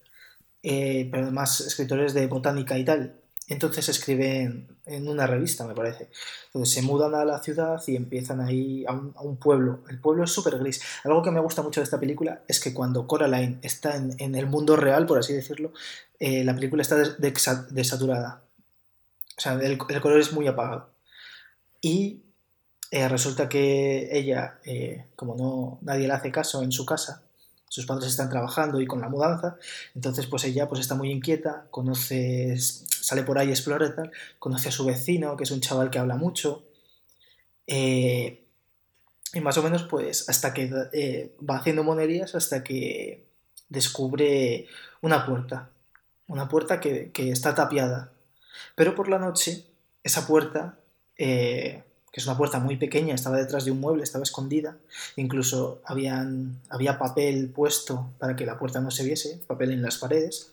eh, 0.63 1.07
pero 1.11 1.23
además 1.23 1.61
escritores 1.61 2.13
de 2.13 2.27
botánica 2.27 2.77
y 2.77 2.85
tal. 2.85 3.15
Entonces 3.49 3.89
escriben 3.89 4.77
en 4.85 5.07
una 5.07 5.25
revista, 5.25 5.65
me 5.65 5.73
parece. 5.73 6.09
Entonces 6.47 6.73
se 6.73 6.81
mudan 6.83 7.15
a 7.15 7.25
la 7.25 7.41
ciudad 7.41 7.81
y 7.87 7.95
empiezan 7.95 8.41
ahí 8.41 8.85
a 8.87 8.93
un, 8.93 9.37
pueblo. 9.37 9.83
El 9.89 9.99
pueblo 9.99 10.23
es 10.23 10.31
súper 10.31 10.59
gris. 10.59 10.81
Algo 11.03 11.23
que 11.23 11.31
me 11.31 11.39
gusta 11.39 11.63
mucho 11.63 11.81
de 11.81 11.85
esta 11.85 11.99
película 11.99 12.43
es 12.47 12.59
que 12.59 12.73
cuando 12.75 13.07
Coraline 13.07 13.57
está 13.63 13.95
en, 13.95 14.35
el 14.35 14.45
mundo 14.45 14.75
real, 14.75 15.07
por 15.07 15.17
así 15.17 15.33
decirlo, 15.33 15.73
eh, 16.19 16.43
la 16.43 16.53
película 16.53 16.83
está 16.83 16.95
desaturada. 16.97 18.43
O 19.37 19.41
sea, 19.41 19.53
el, 19.53 19.77
color 19.77 20.19
es 20.19 20.31
muy 20.31 20.47
apagado. 20.47 20.88
Y 21.81 22.21
eh, 22.91 23.07
resulta 23.07 23.47
que 23.49 24.09
ella, 24.11 24.59
eh, 24.65 25.07
como 25.15 25.35
no 25.35 25.79
nadie 25.81 26.07
le 26.07 26.13
hace 26.13 26.31
caso 26.31 26.63
en 26.63 26.71
su 26.71 26.85
casa, 26.85 27.23
sus 27.69 27.85
padres 27.85 28.09
están 28.09 28.29
trabajando 28.29 28.81
y 28.81 28.87
con 28.87 28.99
la 28.99 29.09
mudanza, 29.09 29.57
entonces 29.93 30.25
pues 30.25 30.43
ella 30.43 30.67
pues 30.67 30.81
está 30.81 30.95
muy 30.95 31.11
inquieta, 31.11 31.67
conoce, 31.69 32.57
sale 32.57 33.23
por 33.23 33.37
ahí, 33.37 33.49
explora 33.49 33.85
y 33.87 33.95
tal, 33.95 34.11
conoce 34.39 34.69
a 34.69 34.71
su 34.71 34.85
vecino, 34.85 35.37
que 35.37 35.43
es 35.43 35.51
un 35.51 35.61
chaval 35.61 35.91
que 35.91 35.99
habla 35.99 36.15
mucho, 36.15 36.65
eh, 37.67 38.43
y 39.33 39.41
más 39.41 39.57
o 39.59 39.63
menos 39.63 39.83
pues 39.83 40.27
hasta 40.27 40.53
que 40.55 40.71
eh, 40.91 41.35
va 41.47 41.57
haciendo 41.57 41.83
monerías 41.83 42.33
hasta 42.33 42.63
que 42.63 43.27
descubre 43.69 44.65
una 45.01 45.23
puerta, 45.27 45.69
una 46.27 46.49
puerta 46.49 46.79
que, 46.79 47.11
está 47.15 47.53
tapiada, 47.53 48.11
pero 48.73 48.95
por 48.95 49.07
la 49.07 49.19
noche 49.19 49.67
esa 50.03 50.25
puerta 50.25 50.78
eh, 51.19 51.83
que 52.11 52.21
es 52.21 52.25
una 52.25 52.37
puerta 52.37 52.59
muy 52.59 52.77
pequeña, 52.77 53.13
estaba 53.13 53.37
detrás 53.37 53.65
de 53.65 53.71
un 53.71 53.81
mueble, 53.81 54.03
estaba 54.03 54.23
escondida, 54.23 54.77
incluso 55.17 55.81
había 55.83 56.97
papel 56.97 57.49
puesto 57.49 58.13
para 58.17 58.37
que 58.37 58.45
la 58.45 58.57
puerta 58.57 58.79
no 58.79 58.89
se 58.89 59.03
viese, 59.03 59.41
papel 59.45 59.71
en 59.71 59.81
las 59.81 59.97
paredes, 59.97 60.51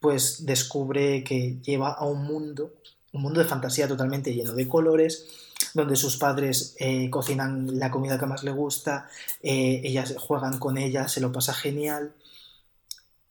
pues 0.00 0.46
descubre 0.46 1.22
que 1.22 1.58
lleva 1.62 1.92
a 1.92 2.06
un 2.06 2.24
mundo, 2.24 2.72
un 3.12 3.22
mundo 3.22 3.40
de 3.40 3.46
fantasía 3.46 3.86
totalmente 3.86 4.34
lleno 4.34 4.54
de 4.54 4.66
colores, 4.66 5.26
donde 5.74 5.94
sus 5.94 6.16
padres 6.16 6.74
eh, 6.78 7.10
cocinan 7.10 7.78
la 7.78 7.90
comida 7.90 8.18
que 8.18 8.26
más 8.26 8.42
le 8.42 8.50
gusta, 8.50 9.08
eh, 9.42 9.82
ellas 9.84 10.14
juegan 10.18 10.58
con 10.58 10.78
ella, 10.78 11.06
se 11.06 11.20
lo 11.20 11.30
pasa 11.30 11.52
genial, 11.52 12.14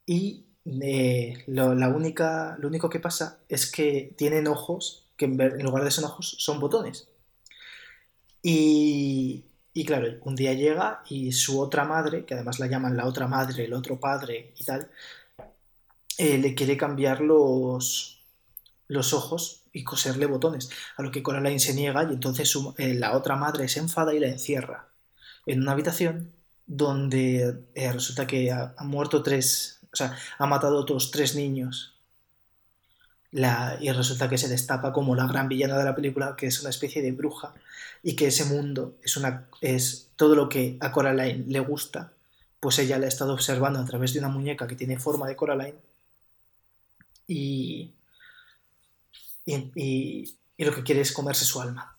y 0.05 0.43
la 0.63 1.89
única, 1.89 2.55
lo 2.59 2.67
único 2.67 2.89
que 2.89 2.99
pasa 2.99 3.39
es 3.49 3.71
que 3.71 4.13
tienen 4.15 4.47
ojos 4.47 5.07
que 5.18 5.26
en 5.26 5.63
lugar 5.63 5.84
de 5.84 5.91
ser 5.91 6.05
ojos 6.05 6.36
son 6.39 6.59
botones. 6.59 7.09
Y, 8.41 9.43
claro, 9.86 10.07
un 10.24 10.36
día 10.36 10.53
llega 10.53 11.03
y 11.09 11.32
su 11.34 11.59
otra 11.59 11.84
madre, 11.84 12.26
que 12.26 12.34
además 12.34 12.59
la 12.59 12.68
llaman 12.68 12.95
la 12.95 13.05
otra 13.05 13.28
madre, 13.28 13.65
el 13.65 13.74
otro 13.74 13.99
padre 13.99 14.53
y 14.57 14.63
tal, 14.63 14.89
eh, 16.18 16.38
le 16.38 16.55
quiere 16.55 16.78
cambiar 16.78 17.22
los, 17.22 18.22
los 18.88 19.13
ojos 19.13 19.63
y 19.74 19.84
coserle 19.84 20.26
botones, 20.26 20.70
a 20.95 21.03
lo 21.03 21.11
que 21.11 21.22
Coraline 21.22 21.59
se 21.59 21.74
niega 21.74 22.03
y 22.03 22.13
entonces 22.13 22.57
eh, 22.78 22.93
la 22.93 23.15
otra 23.15 23.36
madre 23.36 23.68
se 23.68 23.80
enfada 23.80 24.13
y 24.13 24.20
la 24.20 24.28
encierra 24.28 24.88
en 25.45 25.61
una 25.61 25.72
habitación 25.72 26.32
donde 26.68 27.63
eh, 27.74 27.93
resulta 27.93 28.28
que 28.28 28.51
ha, 28.51 28.76
muerto 28.82 29.24
tres, 29.24 29.80
o 29.91 29.95
sea, 29.95 30.15
ha 30.38 30.45
matado 30.45 30.78
a 30.78 30.82
otros 30.82 31.11
tres 31.11 31.36
niños. 31.36 31.97
La, 33.32 33.78
y 33.82 33.91
resulta 33.91 34.30
que 34.30 34.38
se 34.38 34.47
destapa 34.47 34.93
como 34.93 35.15
la 35.15 35.28
gran 35.28 35.49
villana 35.49 35.78
de 35.78 35.84
la 35.84 35.95
película, 35.95 36.36
que 36.38 36.47
es 36.47 36.61
una 36.61 36.69
especie 36.69 37.01
de 37.01 37.11
bruja 37.11 37.53
y 38.01 38.15
que 38.15 38.28
ese 38.28 38.45
mundo 38.45 38.95
es, 39.03 39.17
una, 39.17 39.47
es 39.61 40.09
todo 40.15 40.36
lo 40.36 40.47
que 40.47 40.78
a 40.80 40.91
Coraline 40.91 41.45
le 41.47 41.59
gusta, 41.59 42.13
pues 42.59 42.80
ella 42.80 42.97
le 42.97 43.05
ha 43.05 43.09
estado 43.09 43.34
observando 43.34 43.80
a 43.80 43.86
través 43.86 44.13
de 44.13 44.19
una 44.19 44.30
muñeca 44.30 44.67
que 44.67 44.75
tiene 44.75 44.97
forma 44.97 45.28
de 45.28 45.36
Coraline 45.36 45.78
y, 47.28 47.91
y, 49.45 50.38
lo 50.57 50.73
que 50.73 50.84
quiere 50.84 51.01
es 51.01 51.11
comerse 51.11 51.45
su 51.45 51.61
alma. 51.61 51.97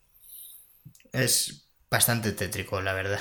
Es 1.12 1.68
bastante 1.90 2.32
tétrico, 2.32 2.80
la 2.80 2.94
verdad. 2.94 3.20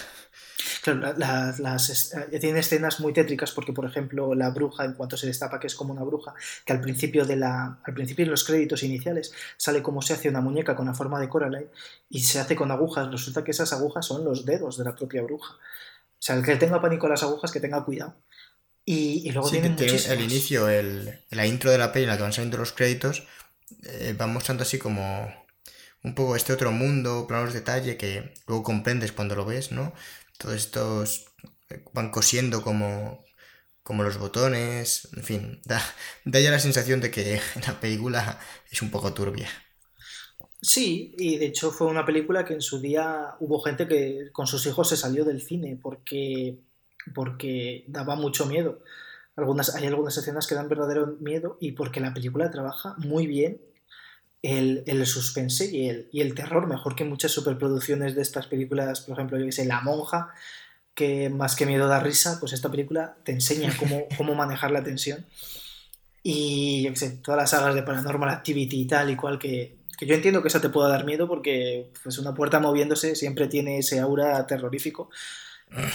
Claro, 0.82 1.14
las, 1.18 2.14
eh, 2.14 2.40
tiene 2.40 2.60
escenas 2.60 3.00
muy 3.00 3.14
tétricas 3.14 3.52
porque, 3.52 3.74
por 3.74 3.86
ejemplo, 3.86 4.34
la 4.34 4.50
bruja, 4.50 4.86
en 4.86 4.94
cuanto 4.94 5.16
se 5.16 5.28
destapa 5.28 5.60
que 5.60 5.68
es 5.68 5.76
como 5.76 5.94
una 5.94 6.04
bruja, 6.04 6.34
que 6.66 6.74
al 6.74 6.82
principio 6.82 7.26
de 7.26 7.36
la, 7.36 7.80
al 7.84 7.94
principio 7.94 8.26
de 8.26 8.32
los 8.32 8.44
créditos 8.44 8.82
iniciales 8.84 9.34
sale 9.56 9.84
como 9.84 10.02
se 10.02 10.14
hace 10.14 10.30
una 10.30 10.42
muñeca 10.42 10.76
con 10.76 10.88
la 10.88 10.94
forma 10.94 11.20
de 11.20 11.30
Coraline 11.30 11.68
y 12.10 12.22
se 12.22 12.40
hace 12.40 12.56
con 12.56 12.72
agujas. 12.72 13.12
Resulta 13.12 13.44
que 13.44 13.52
esas 13.52 13.72
agujas 13.74 14.06
son 14.06 14.26
los 14.26 14.46
dedos 14.46 14.78
de 14.78 14.86
la 14.86 14.96
propia 14.96 15.22
bruja. 15.22 15.54
O 15.54 16.20
sea, 16.20 16.36
el 16.36 16.44
que 16.44 16.56
tenga 16.56 16.82
pánico 16.82 17.06
a 17.06 17.10
las 17.10 17.24
agujas, 17.24 17.52
que 17.52 17.60
tenga 17.60 17.84
cuidado. 17.86 18.16
Y, 18.84 19.30
luego 19.32 19.50
tiene 19.50 19.76
el 19.78 20.22
inicio, 20.22 20.70
el, 20.70 21.20
la 21.32 21.46
intro 21.46 21.70
de 21.70 21.78
la 21.78 21.92
peli, 21.92 22.06
la 22.06 22.16
que 22.16 22.24
van 22.24 22.32
saliendo 22.32 22.58
los 22.58 22.72
créditos, 22.72 23.28
eh, 23.84 24.16
van 24.18 24.32
mostrando 24.32 24.64
así 24.64 24.80
como 24.80 25.30
un 26.04 26.16
poco 26.16 26.38
este 26.38 26.54
otro 26.54 26.72
mundo, 26.72 27.26
planos 27.28 27.52
de 27.52 27.60
detalle 27.60 27.98
que 27.98 28.34
luego 28.48 28.64
comprendes 28.64 29.12
cuando 29.12 29.36
lo 29.36 29.44
ves, 29.44 29.74
¿no? 29.74 29.94
Todos 30.38 30.56
estos 30.56 31.26
eh, 31.70 31.84
van 31.94 32.12
cosiendo 32.12 32.62
como, 32.62 33.24
como 33.84 34.04
los 34.04 34.18
botones, 34.18 35.08
en 35.16 35.24
fin, 35.24 35.62
da, 35.66 35.82
ya 36.26 36.52
la 36.52 36.60
sensación 36.60 37.02
de 37.02 37.12
que 37.12 37.40
la 37.68 37.80
película 37.80 38.40
es 38.72 38.82
un 38.82 38.92
poco 38.92 39.14
turbia. 39.14 39.50
Sí, 40.62 41.14
y 41.18 41.38
de 41.38 41.46
hecho 41.46 41.72
fue 41.72 41.88
una 41.88 42.06
película 42.06 42.44
que 42.44 42.54
en 42.54 42.62
su 42.62 42.80
día 42.80 43.36
hubo 43.40 43.62
gente 43.62 43.88
que 43.88 44.32
con 44.32 44.48
sus 44.48 44.66
hijos 44.66 44.90
se 44.90 44.98
salió 44.98 45.24
del 45.24 45.42
cine 45.42 45.80
porque, 45.82 46.58
porque 47.14 47.86
daba 47.88 48.16
mucho 48.16 48.46
miedo. 48.48 48.82
Algunas, 49.36 49.76
hay 49.76 49.86
algunas 49.86 50.18
escenas 50.18 50.48
que 50.48 50.56
dan 50.56 50.68
verdadero 50.68 51.16
miedo 51.20 51.58
y 51.62 51.74
porque 51.74 52.00
la 52.00 52.14
película 52.14 52.50
trabaja 52.50 52.96
muy 52.98 53.28
bien 53.28 53.62
el, 54.48 54.84
el 54.88 55.06
suspense 55.06 55.66
y 55.66 55.90
el, 55.90 56.10
y 56.12 56.22
el, 56.22 56.34
terror, 56.34 56.68
mejor 56.68 56.96
que 56.96 57.04
muchas 57.04 57.32
superproducciones 57.32 58.16
de 58.16 58.22
estas 58.22 58.48
películas, 58.48 59.02
por 59.02 59.14
ejemplo, 59.14 59.38
yo 59.38 59.46
que 59.46 59.52
sé, 59.52 59.66
La 59.66 59.82
Monja, 59.82 60.30
que 60.96 61.30
más 61.30 61.56
que 61.56 61.66
miedo 61.66 61.88
da 61.88 62.00
risa, 62.00 62.38
pues 62.40 62.54
esta 62.54 62.72
película 62.72 63.18
te 63.24 63.34
enseña 63.34 63.76
cómo, 63.78 64.06
cómo 64.18 64.36
manejar 64.36 64.72
la 64.72 64.84
tensión. 64.84 65.26
Y 66.24 66.84
yo 66.84 66.92
que 66.92 66.98
sé, 66.98 67.10
todas 67.24 67.40
las 67.40 67.50
sagas 67.50 67.76
de 67.76 67.84
Paranormal 67.84 68.30
Activity 68.30 68.82
y 68.82 68.88
tal 68.88 69.10
y 69.10 69.16
cual, 69.16 69.38
que, 69.38 69.78
que 69.98 70.06
yo 70.06 70.16
entiendo 70.16 70.42
que 70.42 70.48
esa 70.48 70.62
te 70.62 70.70
pueda 70.70 70.90
dar 70.90 71.06
miedo 71.06 71.28
porque 71.28 71.92
pues 72.04 72.18
una 72.18 72.34
puerta 72.34 72.60
moviéndose 72.60 73.16
siempre 73.16 73.48
tiene 73.48 73.80
ese 73.80 74.00
aura 74.00 74.46
terrorífico 74.48 75.10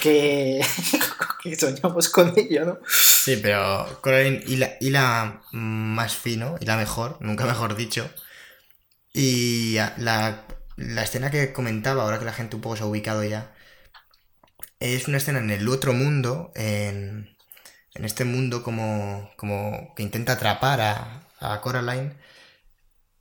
que, 0.02 0.60
que 1.42 1.56
soñamos 1.56 2.08
con 2.08 2.32
ello, 2.36 2.64
¿no? 2.64 2.78
Sí, 2.86 3.38
pero 3.42 3.86
Coraline 4.02 4.42
y 4.46 4.56
la, 4.56 4.72
y 4.80 4.90
la 4.90 5.40
más 5.52 6.16
fino, 6.16 6.56
y 6.60 6.66
la 6.66 6.76
mejor, 6.76 7.16
nunca 7.20 7.46
mejor 7.46 7.76
dicho, 7.76 8.10
y 9.12 9.76
la, 9.98 10.46
escena 11.02 11.30
que 11.30 11.52
comentaba, 11.52 12.02
ahora 12.02 12.18
que 12.18 12.24
la 12.24 12.32
gente 12.32 12.56
un 12.56 12.62
poco 12.62 12.76
se 12.76 12.82
ha 12.82 12.86
ubicado 12.86 13.24
ya, 13.24 13.52
es 14.80 15.08
una 15.08 15.18
escena 15.18 15.38
en 15.38 15.50
el 15.50 15.68
otro 15.68 15.92
mundo, 15.94 16.52
en, 16.54 17.36
este 17.94 18.24
mundo 18.24 18.62
como, 18.62 19.30
como 19.36 19.94
que 19.94 20.02
intenta 20.02 20.34
atrapar 20.34 20.80
a, 20.80 21.28
a 21.40 21.60
Coraline, 21.60 22.14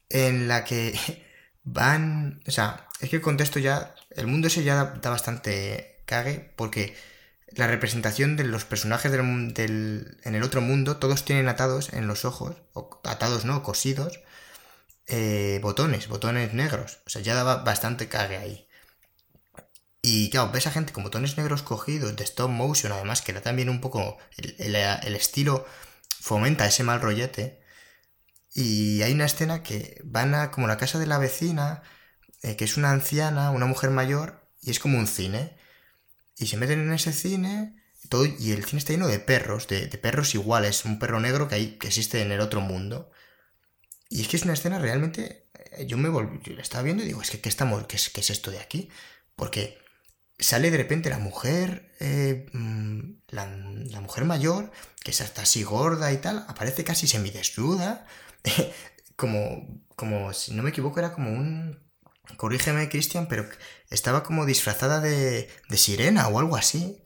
en 0.09 0.47
la 0.47 0.63
que 0.65 0.97
van... 1.63 2.41
O 2.47 2.51
sea, 2.51 2.87
es 2.99 3.09
que 3.09 3.17
el 3.17 3.21
contexto 3.21 3.59
ya... 3.59 3.95
El 4.11 4.27
mundo 4.27 4.47
ese 4.47 4.63
ya 4.63 4.75
da, 5.01 5.09
bastante 5.09 6.03
cague 6.05 6.51
porque 6.55 6.95
la 7.53 7.67
representación 7.67 8.37
de 8.37 8.43
los 8.43 8.65
personajes 8.65 9.11
del, 9.11 10.17
en 10.23 10.35
el 10.35 10.43
otro 10.43 10.61
mundo, 10.61 10.97
todos 10.97 11.25
tienen 11.25 11.47
atados 11.49 11.93
en 11.93 12.07
los 12.07 12.25
ojos, 12.25 12.57
o 12.73 13.01
atados 13.05 13.45
no, 13.45 13.63
cosidos, 13.63 14.19
eh, 15.11 15.59
botones, 15.61 16.07
botones 16.07 16.53
negros. 16.53 16.99
O 17.05 17.09
sea, 17.09 17.21
ya 17.21 17.35
daba 17.35 17.57
bastante 17.63 18.07
cague 18.07 18.37
ahí. 18.37 18.67
Y 20.01 20.29
claro, 20.31 20.51
ves 20.51 20.67
a 20.67 20.71
gente 20.71 20.93
con 20.93 21.03
botones 21.03 21.37
negros 21.37 21.63
cogidos 21.63 22.15
de 22.15 22.23
stop 22.23 22.49
motion, 22.49 22.91
además 22.91 23.21
que 23.21 23.33
da 23.33 23.41
también 23.41 23.69
un 23.69 23.81
poco 23.81 24.17
el, 24.37 24.75
estilo 25.15 25.65
fomenta 26.21 26.65
ese 26.65 26.83
mal 26.83 27.01
rollete. 27.01 27.61
Y 28.53 29.01
hay 29.03 29.13
una 29.13 29.25
escena 29.25 29.63
que 29.63 30.01
van 30.03 30.35
a 30.35 30.51
como 30.51 30.67
la 30.67 30.77
casa 30.77 30.99
de 30.99 31.07
la 31.07 31.17
vecina, 31.17 31.83
eh, 32.43 32.55
que 32.55 32.65
es 32.65 32.77
una 32.77 32.91
anciana, 32.91 33.51
una 33.51 33.65
mujer 33.65 33.91
mayor, 33.91 34.47
y 34.61 34.71
es 34.71 34.79
como 34.79 34.97
un 34.97 35.07
cine. 35.07 35.57
Y 36.37 36.47
se 36.47 36.57
meten 36.57 36.81
en 36.81 36.93
ese 36.93 37.13
cine, 37.13 37.75
todo, 38.09 38.25
y 38.25 38.51
el 38.51 38.65
cine 38.65 38.79
está 38.79 38.93
lleno 38.93 39.07
de 39.07 39.19
perros, 39.19 39.67
de, 39.67 39.87
perros 40.01 40.35
iguales, 40.35 40.85
un 40.85 40.99
perro 40.99 41.19
negro 41.19 41.47
que, 41.47 41.55
hay, 41.55 41.77
que 41.77 41.87
existe 41.87 42.21
en 42.21 42.31
el 42.31 42.41
otro 42.41 42.61
mundo. 42.61 43.11
Y 44.11 44.21
es 44.21 44.27
que 44.27 44.35
es 44.35 44.43
una 44.43 44.53
escena 44.53 44.77
realmente. 44.77 45.47
Eh, 45.71 45.85
yo 45.87 45.97
me 45.97 46.09
volví, 46.09 46.53
la 46.53 46.61
estaba 46.61 46.83
viendo 46.83 47.01
y 47.01 47.07
digo, 47.07 47.21
es 47.21 47.31
que 47.31 47.39
¿qué, 47.39 47.47
estamos, 47.47 47.87
qué, 47.87 47.95
es, 47.95 48.11
es 48.13 48.29
esto 48.29 48.51
de 48.51 48.59
aquí? 48.59 48.89
Porque 49.37 49.79
sale 50.37 50.69
de 50.69 50.77
repente 50.77 51.09
la 51.09 51.17
mujer, 51.17 51.93
eh, 52.01 52.45
mm, 52.51 52.99
la, 53.29 54.01
mujer 54.01 54.25
mayor, 54.25 54.71
que 55.01 55.11
está 55.11 55.43
así 55.43 55.63
gorda 55.63 56.11
y 56.11 56.17
tal, 56.17 56.45
aparece 56.49 56.83
casi 56.83 57.07
semidesnuda, 57.07 58.05
como, 59.15 59.81
como, 59.95 60.33
si 60.33 60.53
no 60.53 60.61
me 60.61 60.71
equivoco, 60.71 60.99
era 60.99 61.13
como 61.13 61.31
un... 61.31 61.79
Corrígeme, 62.37 62.89
Cristian, 62.89 63.27
pero 63.27 63.47
estaba 63.89 64.23
como 64.23 64.45
disfrazada 64.45 64.99
de 64.99 65.49
sirena 65.75 66.27
o 66.27 66.39
algo 66.39 66.55
así. 66.55 67.00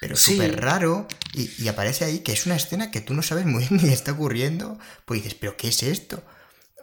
Pero 0.00 0.16
súper 0.16 0.60
raro. 0.60 1.06
Y, 1.34 1.50
y, 1.62 1.68
aparece 1.68 2.04
ahí 2.04 2.20
que 2.20 2.32
es 2.32 2.46
una 2.46 2.56
escena 2.56 2.90
que 2.90 3.00
tú 3.00 3.14
no 3.14 3.22
sabes 3.22 3.44
muy 3.44 3.66
bien 3.66 3.82
ni 3.82 3.92
está 3.92 4.12
ocurriendo. 4.12 4.78
Pues 5.04 5.22
dices, 5.22 5.38
¿pero 5.38 5.56
qué 5.56 5.68
es 5.68 5.82
esto? 5.82 6.22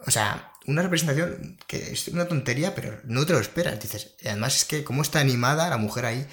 O 0.06 0.10
sea, 0.10 0.52
una 0.66 0.82
representación 0.82 1.58
que 1.66 1.92
es 1.92 2.08
una 2.08 2.28
tontería, 2.28 2.74
pero 2.74 3.00
no 3.04 3.26
te 3.26 3.32
lo 3.32 3.40
esperas. 3.40 3.80
Dices, 3.80 4.14
además 4.24 4.56
es 4.56 4.64
que 4.64 4.84
cómo 4.84 5.02
está 5.02 5.18
animada 5.18 5.68
la 5.68 5.78
mujer 5.78 6.04
ahí, 6.04 6.26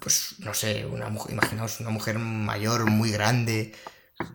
pues 0.00 0.34
no 0.38 0.52
sé, 0.54 0.84
una 0.86 1.08
mujer, 1.08 1.32
imaginaos 1.32 1.80
una 1.80 1.90
mujer 1.90 2.18
mayor, 2.18 2.84
muy 2.86 3.10
grande, 3.10 3.72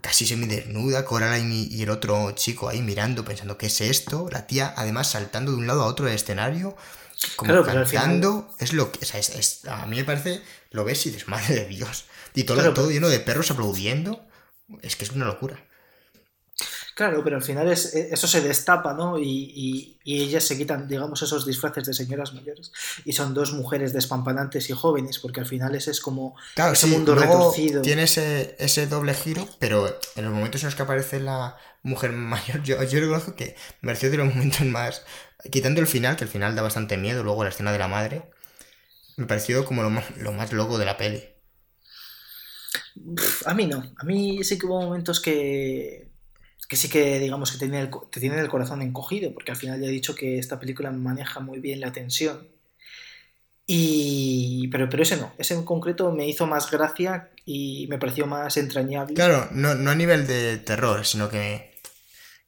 casi 0.02 0.26
semidesnuda, 0.26 1.06
Coraline 1.06 1.54
y, 1.54 1.68
y 1.68 1.84
el 1.84 1.90
otro 1.90 2.32
chico 2.32 2.70
ahí 2.70 2.82
mirando, 2.82 3.26
pensando, 3.26 3.58
¿qué 3.58 3.68
es 3.68 3.82
esto? 3.82 4.30
La 4.32 4.48
tía 4.48 4.74
además 4.76 5.12
saltando 5.12 5.52
de 5.52 5.58
un 5.58 5.68
lado 5.68 5.84
a 5.84 5.88
otro 5.88 6.06
del 6.06 6.16
escenario, 6.16 6.76
como 7.36 7.52
claro, 7.52 7.66
cantando, 7.66 8.56
es 8.60 8.72
lo 8.72 8.92
que, 8.92 9.04
o 9.04 9.06
sea, 9.06 9.20
es, 9.20 9.66
a 9.66 9.86
mí 9.86 9.98
me 9.98 10.06
parece, 10.06 10.42
lo 10.72 10.84
ves 10.84 11.06
y 11.06 11.12
dices, 11.12 11.28
madre 11.28 11.56
de 11.56 11.66
Dios. 11.66 12.06
Y 12.34 12.44
todo, 12.44 12.74
todo 12.74 12.92
lleno 12.92 13.10
de 13.10 13.20
perros 13.20 13.52
aplaudiendo, 13.52 14.26
es 14.82 14.96
que 14.96 15.04
es 15.06 15.12
una 15.12 15.26
locura. 15.26 15.60
Claro, 17.00 17.24
pero 17.24 17.38
al 17.38 17.42
final 17.42 17.72
es, 17.72 17.96
e, 17.96 18.10
eso 18.12 18.28
se 18.28 18.42
destapa, 18.42 18.94
¿no? 18.94 19.18
Y, 19.18 19.98
ellas 20.04 20.44
se 20.44 20.58
quitan, 20.58 20.86
digamos, 20.86 21.22
esos 21.22 21.46
disfraces 21.46 21.86
de 21.86 21.94
señoras 21.94 22.34
mayores 22.34 22.74
y 23.06 23.14
son 23.14 23.34
dos 23.34 23.54
mujeres 23.54 23.94
despampanantes 23.94 24.70
y 24.70 24.74
jóvenes, 24.74 25.20
porque 25.20 25.40
al 25.40 25.46
final 25.46 25.76
ese 25.76 25.92
es 25.92 26.02
como 26.02 26.36
claro, 26.56 26.74
ese 26.74 26.88
mundo 26.88 27.16
retorcido. 27.16 27.82
Tiene 27.84 28.04
ese, 28.04 28.88
doble 28.88 29.14
giro, 29.14 29.48
pero 29.60 29.88
en 30.18 30.26
los 30.26 30.34
momentos 30.34 30.62
en 30.62 30.68
los 30.68 30.76
que 30.76 30.82
aparece 30.82 31.22
la 31.22 31.56
mujer 31.84 32.12
mayor, 32.12 32.64
yo, 32.64 32.84
yo 32.84 33.00
reconozco 33.00 33.36
que 33.36 33.56
me 33.80 33.92
pareció 33.92 34.12
de 34.12 34.18
los 34.18 34.36
momentos 34.36 34.66
más. 34.66 35.04
Quitando 35.50 35.80
el 35.80 35.88
final, 35.88 36.18
que 36.18 36.26
el 36.26 36.30
final 36.30 36.54
da 36.54 36.64
bastante 36.64 36.98
miedo, 36.98 37.24
luego 37.24 37.46
la 37.46 37.52
escena 37.52 37.72
de 37.72 37.80
la 37.80 37.88
madre, 37.88 38.24
me 39.20 39.26
pareció 39.26 39.66
como 39.66 39.84
lo 39.84 39.90
más, 39.90 40.18
lo 40.18 40.32
más 40.32 40.54
loco 40.54 40.78
de 40.78 40.86
la 40.86 40.98
peli. 40.98 41.22
A 43.46 43.54
mí 43.54 43.68
no, 43.68 43.94
a 43.98 44.04
mí 44.06 44.44
sí 44.44 44.58
que 44.58 44.66
hubo 44.66 44.82
momentos 44.82 45.20
que 45.20 46.10
que 46.70 46.76
sí 46.76 46.88
que 46.88 47.20
digamos 47.20 47.52
que 47.52 47.58
te 47.58 47.66
tiene, 47.66 47.82
el, 47.82 47.90
te 48.12 48.20
tiene 48.20 48.40
el 48.40 48.48
corazón 48.48 48.84
encogido, 48.84 49.34
porque 49.34 49.52
al 49.52 49.58
final 49.58 49.82
ya 49.82 49.88
he 49.88 49.92
dicho 49.92 50.14
que 50.14 50.38
esta 50.38 50.60
película 50.60 50.92
maneja 50.92 51.40
muy 51.40 51.60
bien 51.60 51.80
la 51.80 51.92
tensión. 51.92 52.48
Y, 53.66 54.68
pero, 54.72 54.88
pero 54.88 55.02
ese 55.02 55.18
no, 55.18 55.34
ese 55.40 55.56
en 55.56 55.64
concreto 55.64 56.12
me 56.12 56.28
hizo 56.28 56.46
más 56.46 56.70
gracia 56.70 57.32
y 57.44 57.88
me 57.88 57.98
pareció 57.98 58.28
más 58.28 58.56
entrañable. 58.58 59.16
Claro, 59.16 59.48
no, 59.52 59.74
no 59.74 59.90
a 59.90 59.96
nivel 59.96 60.28
de 60.28 60.58
terror, 60.58 61.06
sino 61.08 61.28
que, 61.30 61.74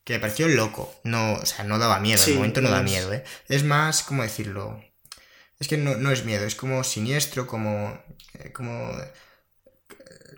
que 0.04 0.14
me 0.14 0.20
pareció 0.20 0.48
loco. 0.48 0.94
No, 1.04 1.34
o 1.34 1.46
sea, 1.46 1.66
no 1.66 1.80
daba 1.80 2.00
miedo, 2.00 2.24
en 2.24 2.30
el 2.30 2.36
momento 2.36 2.62
no 2.62 2.70
da 2.70 2.84
miedo, 2.84 3.12
¿eh? 3.12 3.24
Es 3.50 3.64
más, 3.64 4.04
¿cómo 4.04 4.22
decirlo? 4.22 4.84
Es 5.62 5.68
que 5.68 5.78
no, 5.78 5.96
no 5.96 6.12
es 6.12 6.26
miedo, 6.26 6.44
es 6.44 6.56
como 6.56 6.84
siniestro, 6.84 7.46
como, 7.46 7.96
eh, 8.34 8.52
como 8.52 8.92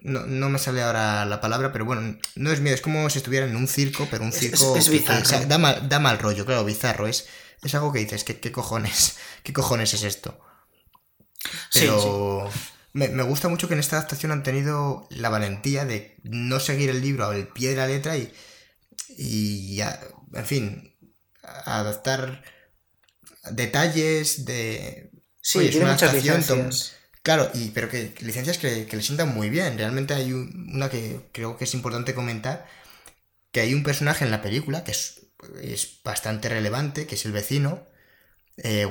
no, 0.02 0.50
me 0.50 0.60
sale 0.60 0.84
ahora 0.84 1.24
la 1.24 1.40
palabra, 1.40 1.72
pero 1.72 1.86
bueno, 1.86 2.18
no 2.36 2.52
es 2.52 2.60
miedo, 2.60 2.76
es 2.76 2.82
como 2.82 3.10
si 3.10 3.20
estuviera 3.20 3.46
en 3.46 3.56
un 3.56 3.70
circo, 3.70 4.06
pero 4.12 4.26
un 4.26 4.34
circo 4.34 4.76
es, 4.76 4.90
bizarro. 4.90 5.46
da, 5.48 5.58
mal, 5.58 5.88
da, 5.88 6.00
mal, 6.00 6.20
rollo, 6.20 6.46
claro, 6.46 6.66
bizarro, 6.66 7.08
es, 7.08 7.28
es 7.64 7.74
algo 7.74 7.94
que 7.94 8.00
dices, 8.00 8.26
¿qué, 8.26 8.52
cojones? 8.52 9.16
¿Qué 9.44 9.54
cojones 9.54 9.94
es 9.94 10.04
esto? 10.04 10.38
Pero 11.74 12.50
Me, 12.92 13.08
gusta 13.24 13.48
mucho 13.48 13.70
que 13.70 13.76
en 13.76 13.80
esta 13.80 13.96
adaptación 13.96 14.34
han 14.34 14.44
tenido 14.44 15.08
la 15.10 15.30
valentía 15.30 15.86
de 15.86 16.18
no 16.24 16.60
seguir 16.60 16.90
el 16.90 17.02
libro 17.02 17.28
al 17.28 17.48
pie 17.48 17.70
de 17.70 17.76
la 17.78 17.88
letra 17.88 18.18
y, 18.18 18.34
y 19.08 19.80
en 19.80 20.46
fin, 20.46 20.98
adaptar 21.42 22.44
detalles 23.52 24.46
de... 24.46 25.13
Sí, 25.44 25.70
tiene 25.70 25.86
muchas 25.86 26.14
licencias. 26.14 26.96
Claro, 27.22 27.52
y, 27.54 27.70
pero 27.70 27.90
que, 27.90 28.16
licencias 28.22 28.58
que, 28.58 28.88
le 28.90 29.02
sientan 29.02 29.34
muy 29.34 29.50
bien. 29.50 29.78
Realmente 29.78 30.14
hay 30.14 30.32
una 30.32 30.90
que 30.90 31.20
creo 31.34 31.58
que 31.58 31.66
es 31.66 31.74
importante 31.74 32.16
comentar, 32.16 32.66
que 33.52 33.60
hay 33.60 33.74
un 33.74 33.84
personaje 33.84 34.24
en 34.24 34.32
la 34.32 34.42
película 34.42 34.84
que 34.84 34.92
es, 34.92 35.20
bastante 36.04 36.48
relevante, 36.48 37.06
que 37.06 37.16
es 37.16 37.26
el 37.26 37.34
vecino, 37.34 37.86
eh, 38.58 38.88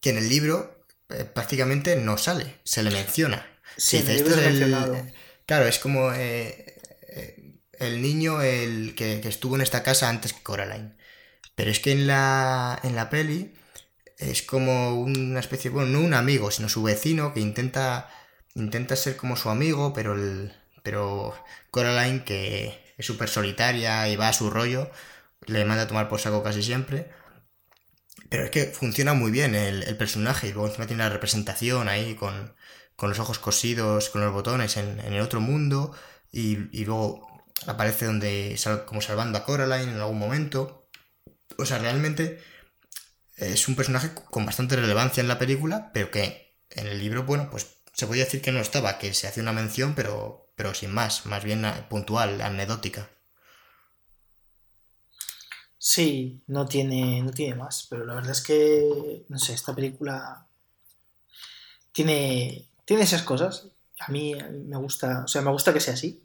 que 0.00 0.10
en 0.10 0.18
el 0.18 0.28
libro 0.28 0.84
eh, 1.08 1.24
prácticamente 1.24 1.96
no 1.96 2.18
sale, 2.18 2.58
se 2.64 2.82
le 2.82 2.90
menciona. 2.90 3.46
Sí, 3.76 3.98
este 3.98 4.16
es 4.16 4.36
el, 4.36 5.12
Claro, 5.46 5.66
es 5.66 5.78
como 5.78 6.12
eh, 6.12 6.80
eh, 7.08 7.58
el 7.78 8.02
niño 8.02 8.42
el 8.42 8.94
que, 8.96 9.20
que, 9.20 9.28
estuvo 9.28 9.54
en 9.54 9.62
esta 9.62 9.82
casa 9.82 10.08
antes 10.08 10.32
que 10.32 10.42
Coraline. 10.42 10.96
Pero 11.54 11.70
es 11.70 11.80
que 11.80 11.92
en 11.92 12.06
la, 12.06 12.78
en 12.82 12.96
la 12.96 13.10
peli 13.10 13.54
es 14.30 14.42
como 14.42 14.94
una 15.00 15.40
especie, 15.40 15.70
bueno, 15.70 15.90
no 15.90 16.00
un 16.00 16.14
amigo, 16.14 16.50
sino 16.50 16.68
su 16.68 16.82
vecino 16.82 17.34
que 17.34 17.40
intenta, 17.40 18.08
intenta 18.54 18.96
ser 18.96 19.16
como 19.16 19.36
su 19.36 19.50
amigo, 19.50 19.92
pero, 19.92 20.14
el, 20.14 20.52
pero 20.82 21.34
Coraline, 21.70 22.24
que 22.24 22.94
es 22.96 23.06
súper 23.06 23.28
solitaria 23.28 24.08
y 24.08 24.16
va 24.16 24.28
a 24.28 24.32
su 24.32 24.50
rollo, 24.50 24.90
le 25.46 25.64
manda 25.64 25.84
a 25.84 25.88
tomar 25.88 26.08
por 26.08 26.20
saco 26.20 26.42
casi 26.42 26.62
siempre. 26.62 27.10
Pero 28.28 28.44
es 28.44 28.50
que 28.50 28.64
funciona 28.66 29.14
muy 29.14 29.30
bien 29.30 29.54
el, 29.54 29.96
personaje 29.96 30.48
y 30.48 30.52
luego 30.52 30.68
encima 30.68 30.86
tiene 30.86 31.02
la 31.04 31.10
representación 31.10 31.88
ahí 31.88 32.14
con, 32.14 32.54
los 33.00 33.18
ojos 33.18 33.38
cosidos, 33.38 34.08
con 34.10 34.22
los 34.22 34.32
botones 34.32 34.76
en, 34.76 35.00
el 35.00 35.20
otro 35.20 35.40
mundo 35.40 35.94
y, 36.32 36.56
luego 36.84 37.44
aparece 37.66 38.06
donde 38.06 38.58
como 38.86 39.00
salvando 39.00 39.38
a 39.38 39.44
Coraline 39.44 39.92
en 39.92 40.00
algún 40.00 40.18
momento. 40.18 40.88
O 41.58 41.66
sea, 41.66 41.78
realmente 41.78 42.40
es 43.36 43.68
un 43.68 43.76
personaje 43.76 44.10
con 44.14 44.46
bastante 44.46 44.76
relevancia 44.76 45.20
en 45.20 45.28
la 45.28 45.38
película, 45.38 45.90
pero 45.92 46.10
que 46.10 46.56
en 46.70 46.86
el 46.86 46.98
libro, 46.98 47.24
bueno, 47.24 47.48
pues 47.50 47.76
se 47.92 48.06
podía 48.06 48.24
decir 48.24 48.42
que 48.42 48.52
no 48.52 48.60
estaba, 48.60 48.98
que 48.98 49.14
se 49.14 49.26
hace 49.26 49.40
una 49.40 49.52
mención, 49.52 49.94
pero, 49.94 50.50
pero 50.56 50.74
sin 50.74 50.92
más, 50.92 51.26
más 51.26 51.44
bien 51.44 51.64
puntual, 51.88 52.40
anecdótica. 52.40 53.10
Sí, 55.78 56.42
no 56.46 56.66
tiene, 56.66 57.22
no 57.22 57.30
tiene 57.30 57.56
más, 57.56 57.86
pero 57.90 58.06
la 58.06 58.14
verdad 58.14 58.32
es 58.32 58.40
que, 58.40 59.26
no 59.28 59.38
sé, 59.38 59.52
esta 59.52 59.74
película 59.74 60.46
tiene, 61.92 62.68
tiene 62.86 63.02
esas 63.02 63.22
cosas. 63.22 63.68
A 64.00 64.10
mí 64.10 64.34
me 64.34 64.78
gusta, 64.78 65.24
o 65.24 65.28
sea, 65.28 65.42
me 65.42 65.50
gusta 65.50 65.72
que 65.72 65.80
sea 65.80 65.94
así. 65.94 66.23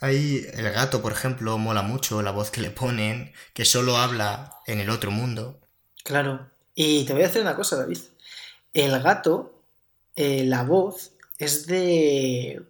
Ahí 0.00 0.46
el 0.54 0.70
gato, 0.70 1.02
por 1.02 1.12
ejemplo, 1.12 1.58
mola 1.58 1.82
mucho 1.82 2.22
la 2.22 2.30
voz 2.30 2.50
que 2.50 2.60
le 2.60 2.70
ponen, 2.70 3.32
que 3.52 3.64
solo 3.64 3.96
habla 3.96 4.60
en 4.66 4.80
el 4.80 4.90
otro 4.90 5.10
mundo. 5.10 5.60
Claro. 6.04 6.48
Y 6.74 7.04
te 7.04 7.12
voy 7.12 7.22
a 7.22 7.26
decir 7.26 7.42
una 7.42 7.56
cosa, 7.56 7.76
David. 7.76 7.98
El 8.72 9.02
gato, 9.02 9.64
eh, 10.14 10.44
la 10.44 10.62
voz, 10.62 11.12
es 11.38 11.66
de, 11.66 12.62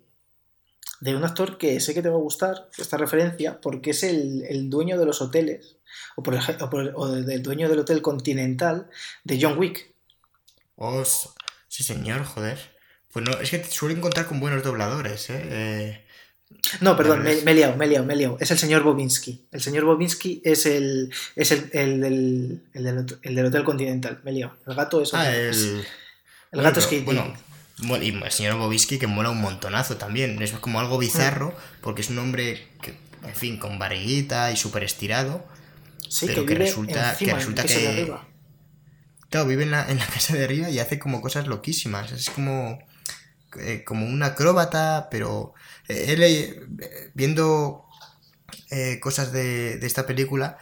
de 1.00 1.16
un 1.16 1.24
actor 1.24 1.58
que 1.58 1.80
sé 1.80 1.92
que 1.92 2.00
te 2.00 2.08
va 2.08 2.16
a 2.16 2.20
gustar, 2.20 2.70
esta 2.78 2.96
referencia, 2.96 3.60
porque 3.60 3.90
es 3.90 4.02
el, 4.02 4.70
dueño 4.70 4.98
de 4.98 5.04
los 5.04 5.20
hoteles, 5.20 5.76
o, 6.16 6.22
por 6.22 6.34
ejemplo, 6.34 6.70
o, 6.94 7.08
del 7.08 7.42
dueño 7.42 7.68
del 7.68 7.80
hotel 7.80 8.00
continental 8.00 8.88
de 9.24 9.38
John 9.40 9.58
Wick. 9.58 9.92
Oh, 10.76 11.04
sí 11.68 11.82
señor, 11.82 12.24
joder. 12.24 12.58
Pues 13.12 13.24
no, 13.24 13.32
es 13.38 13.50
que 13.50 13.64
suelen 13.64 14.00
contar 14.00 14.26
con 14.26 14.40
buenos 14.40 14.62
dobladores, 14.62 15.28
¿eh? 15.30 15.42
eh 15.44 16.07
no, 16.80 16.96
perdón, 16.96 17.22
me, 17.22 17.32
he 17.32 17.54
liado, 17.54 17.76
me 17.76 17.84
he 17.84 17.88
liado, 17.88 18.04
me 18.04 18.14
he 18.14 18.16
liado. 18.16 18.36
Es 18.40 18.50
el 18.50 18.58
señor 18.58 18.82
Bobinski. 18.82 19.44
El 19.52 19.60
señor 19.60 19.84
Bobinski 19.84 20.40
es 20.44 20.66
el, 20.66 21.12
es 21.36 21.52
el, 21.52 21.70
el, 21.72 22.00
del, 22.00 22.62
el, 22.74 23.34
del, 23.34 23.46
Hotel 23.46 23.64
Continental. 23.64 24.20
Me 24.24 24.30
he 24.30 24.34
liado. 24.34 24.56
El 24.66 24.74
gato 24.74 25.00
es. 25.02 25.14
Ah, 25.14 25.30
el. 25.34 25.84
El 26.50 26.62
gato 26.62 26.80
Bueno, 26.80 26.80
Skate 26.80 27.04
Bueno, 27.86 28.04
y 28.04 28.08
el 28.24 28.32
señor 28.32 28.56
Bobisky 28.56 28.98
que 28.98 29.06
mola 29.06 29.30
un 29.30 29.40
montonazo 29.40 29.96
también. 29.96 30.40
Es 30.42 30.52
como 30.52 30.80
algo 30.80 30.98
bizarro, 30.98 31.48
Mm. 31.50 31.80
porque 31.82 32.00
es 32.02 32.10
un 32.10 32.18
hombre 32.18 32.66
que, 32.82 32.94
en 33.26 33.34
fin, 33.34 33.58
con 33.58 33.78
barriguita 33.78 34.50
y 34.52 34.56
súper 34.56 34.82
estirado. 34.84 35.46
Sí, 36.08 36.26
pero 36.26 36.42
que 36.46 36.54
que 36.54 36.58
resulta- 36.60 37.10
encima, 37.12 37.32
que 37.32 37.36
resulta 37.36 37.62
en 37.62 37.68
que- 37.68 37.88
arriba. 37.88 38.26
Claro, 39.30 39.46
vive 39.46 39.62
en 39.64 39.70
la, 39.72 39.88
en 39.90 39.98
la 39.98 40.06
casa 40.06 40.34
de 40.34 40.44
arriba 40.44 40.70
y 40.70 40.78
hace 40.78 40.98
como 40.98 41.20
cosas 41.20 41.46
loquísimas. 41.46 42.12
Es 42.12 42.30
como, 42.30 42.78
eh, 43.60 43.84
como 43.86 44.06
un 44.06 44.22
acróbata, 44.22 45.08
pero 45.10 45.52
eh, 45.88 46.16
eh, 46.18 47.10
viendo 47.14 47.84
eh, 48.70 49.00
cosas 49.00 49.32
de, 49.32 49.74
esta 49.86 50.06
película 50.06 50.58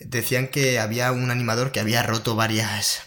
decían 0.00 0.48
que 0.48 0.78
había 0.78 1.12
un 1.12 1.30
animador 1.30 1.72
que 1.72 1.80
había 1.80 2.02
roto 2.02 2.36
varias 2.36 3.02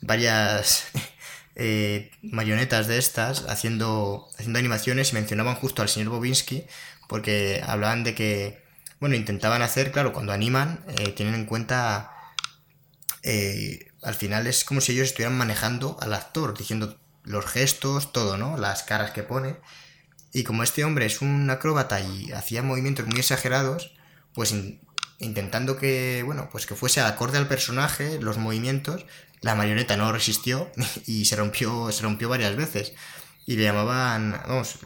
varias 0.00 0.86
eh, 1.56 2.10
marionetas 2.22 2.86
de 2.88 2.98
estas 2.98 3.46
haciendo 3.48 4.28
haciendo 4.38 4.58
animaciones 4.58 5.12
y 5.12 5.14
mencionaban 5.14 5.56
justo 5.56 5.82
al 5.82 5.88
señor 5.88 6.10
Bobinski 6.10 6.64
porque 7.08 7.62
hablaban 7.66 8.04
de 8.04 8.14
que 8.14 8.62
bueno 9.00 9.16
intentaban 9.16 9.62
hacer 9.62 9.92
claro 9.92 10.12
cuando 10.12 10.32
animan 10.32 10.84
eh, 10.98 11.12
tienen 11.12 11.34
en 11.34 11.46
cuenta 11.46 12.12
al 14.02 14.14
final 14.14 14.46
es 14.46 14.64
como 14.64 14.80
si 14.80 14.92
ellos 14.92 15.08
estuvieran 15.08 15.36
manejando 15.36 15.96
al 16.00 16.14
actor, 16.14 16.56
diciendo 16.56 16.98
los 17.24 17.46
gestos, 17.46 18.12
todo, 18.12 18.36
¿no? 18.36 18.56
Las 18.56 18.82
caras 18.82 19.10
que 19.10 19.22
pone. 19.22 19.56
Y 20.32 20.44
como 20.44 20.62
este 20.62 20.84
hombre 20.84 21.06
es 21.06 21.22
un 21.22 21.48
acróbata 21.50 22.00
y 22.00 22.32
hacía 22.32 22.62
movimientos 22.62 23.06
muy 23.06 23.18
exagerados, 23.20 23.94
pues 24.34 24.52
in- 24.52 24.80
intentando 25.18 25.76
que, 25.78 26.22
bueno, 26.24 26.48
pues 26.52 26.66
que 26.66 26.74
fuese 26.74 27.00
acorde 27.00 27.38
al 27.38 27.48
personaje, 27.48 28.20
los 28.20 28.38
movimientos, 28.38 29.06
la 29.40 29.54
marioneta 29.54 29.96
no 29.96 30.12
resistió 30.12 30.70
y 31.06 31.24
se 31.24 31.36
rompió, 31.36 31.90
se 31.92 32.02
rompió 32.02 32.28
varias 32.28 32.56
veces. 32.56 32.92
Y 33.46 33.56
le 33.56 33.64
llamaban, 33.64 34.32
vamos, 34.46 34.78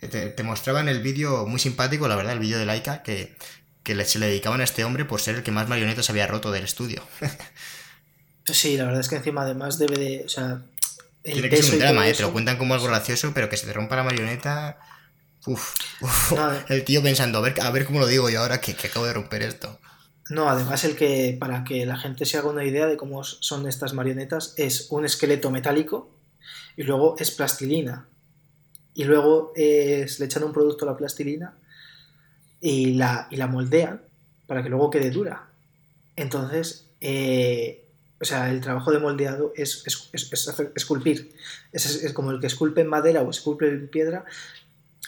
te, 0.00 0.42
mostraban 0.42 0.88
el 0.88 1.00
vídeo 1.00 1.46
muy 1.46 1.58
simpático, 1.58 2.06
la 2.08 2.16
verdad, 2.16 2.34
el 2.34 2.38
vídeo 2.40 2.58
de 2.58 2.66
Laika, 2.66 3.02
que, 3.02 3.34
que 3.82 4.04
se 4.04 4.18
le 4.18 4.26
dedicaban 4.26 4.60
a 4.60 4.64
este 4.64 4.84
hombre 4.84 5.04
por 5.06 5.20
ser 5.22 5.36
el 5.36 5.42
que 5.42 5.50
más 5.50 5.68
marionetas 5.68 6.10
había 6.10 6.26
roto 6.26 6.50
del 6.52 6.64
estudio. 6.64 7.02
Sí, 8.44 8.76
la 8.76 8.84
verdad 8.86 9.00
es 9.00 9.08
que 9.08 9.16
encima 9.16 9.42
además 9.42 9.78
debe 9.78 9.96
de. 9.96 10.28
Tiene 11.22 11.48
que 11.48 11.62
ser 11.62 11.74
un 11.74 11.80
drama, 11.80 12.08
¿eh? 12.08 12.14
Te 12.14 12.22
lo 12.22 12.32
cuentan 12.32 12.58
como 12.58 12.74
algo 12.74 12.86
gracioso, 12.86 13.32
pero 13.34 13.48
que 13.48 13.56
se 13.56 13.66
te 13.66 13.72
rompa 13.72 13.96
la 13.96 14.02
marioneta. 14.02 14.78
Uf, 15.46 15.74
uf. 16.00 16.32
No, 16.32 16.50
El 16.68 16.84
tío 16.84 17.02
pensando, 17.02 17.38
a 17.38 17.42
ver, 17.42 17.60
a 17.60 17.70
ver 17.70 17.84
cómo 17.84 18.00
lo 18.00 18.06
digo 18.06 18.28
yo 18.30 18.40
ahora 18.40 18.60
que, 18.60 18.74
que 18.74 18.88
acabo 18.88 19.06
de 19.06 19.12
romper 19.12 19.42
esto. 19.42 19.78
No, 20.30 20.48
además 20.48 20.84
el 20.84 20.96
que, 20.96 21.36
para 21.38 21.64
que 21.64 21.84
la 21.84 21.96
gente 21.96 22.24
se 22.24 22.38
haga 22.38 22.48
una 22.48 22.64
idea 22.64 22.86
de 22.86 22.96
cómo 22.96 23.22
son 23.24 23.68
estas 23.68 23.92
marionetas, 23.92 24.54
es 24.56 24.86
un 24.90 25.04
esqueleto 25.04 25.50
metálico 25.50 26.10
y 26.76 26.84
luego 26.84 27.16
es 27.18 27.30
plastilina. 27.30 28.08
Y 28.94 29.04
luego 29.04 29.52
es, 29.54 30.20
le 30.20 30.26
echan 30.26 30.44
un 30.44 30.52
producto 30.52 30.84
a 30.84 30.92
la 30.92 30.96
plastilina 30.96 31.54
y 32.60 32.94
la, 32.94 33.26
y 33.30 33.36
la 33.36 33.46
moldean 33.46 34.02
para 34.46 34.62
que 34.62 34.68
luego 34.68 34.90
quede 34.90 35.10
dura. 35.10 35.48
Entonces, 36.16 36.86
eh, 37.00 37.81
o 38.22 38.24
sea, 38.24 38.50
el 38.50 38.60
trabajo 38.62 38.90
de 38.92 39.00
moldeado 39.00 39.52
es, 39.56 39.82
es- 39.86 40.08
es- 40.12 40.32
es 40.32 40.48
hacer- 40.48 40.72
esculpir. 40.74 41.32
Es, 41.72 42.12
como 42.14 42.30
el 42.30 42.40
que 42.40 42.46
esculpe 42.46 42.80
en 42.80 42.86
madera 42.88 43.20
o 43.22 43.30
esculpe 43.30 43.68
en 43.68 43.88
piedra, 43.88 44.24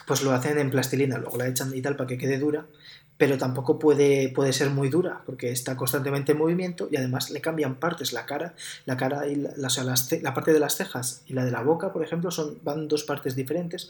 pues 0.07 0.23
lo 0.23 0.33
hacen 0.33 0.59
en 0.59 0.71
plastilina, 0.71 1.17
luego 1.19 1.39
la 1.39 1.49
echan 1.49 1.75
y 1.75 1.81
tal 1.81 1.97
para 1.97 2.09
que 2.09 2.19
quede 2.19 2.39
dura 2.39 2.67
pero 3.17 3.39
tampoco 3.39 3.79
puede, 3.79 4.29
puede 4.31 4.53
ser 4.53 4.71
muy 4.71 4.89
dura 4.89 5.23
porque 5.25 5.53
está 5.53 5.77
constantemente 5.77 6.33
en 6.33 6.39
movimiento 6.39 6.89
y 6.91 6.97
además 6.97 7.31
le 7.31 7.41
cambian 7.41 7.77
partes 7.77 8.13
la 8.13 8.27
cara 8.27 8.55
la 8.87 8.97
cara 8.97 9.29
y 9.29 9.37
la, 9.37 9.53
la- 9.57 9.69
o 9.69 9.71
sea, 9.71 9.85
las 9.85 10.11
la 10.21 10.35
parte 10.35 10.53
de 10.53 10.59
las 10.59 10.75
cejas 10.75 11.23
y 11.29 11.33
la 11.35 11.45
de 11.45 11.53
la 11.53 11.61
boca 11.63 11.93
por 11.93 12.03
ejemplo 12.03 12.33
son 12.33 12.59
van 12.65 12.89
dos 12.89 13.05
partes 13.05 13.37
diferentes 13.37 13.89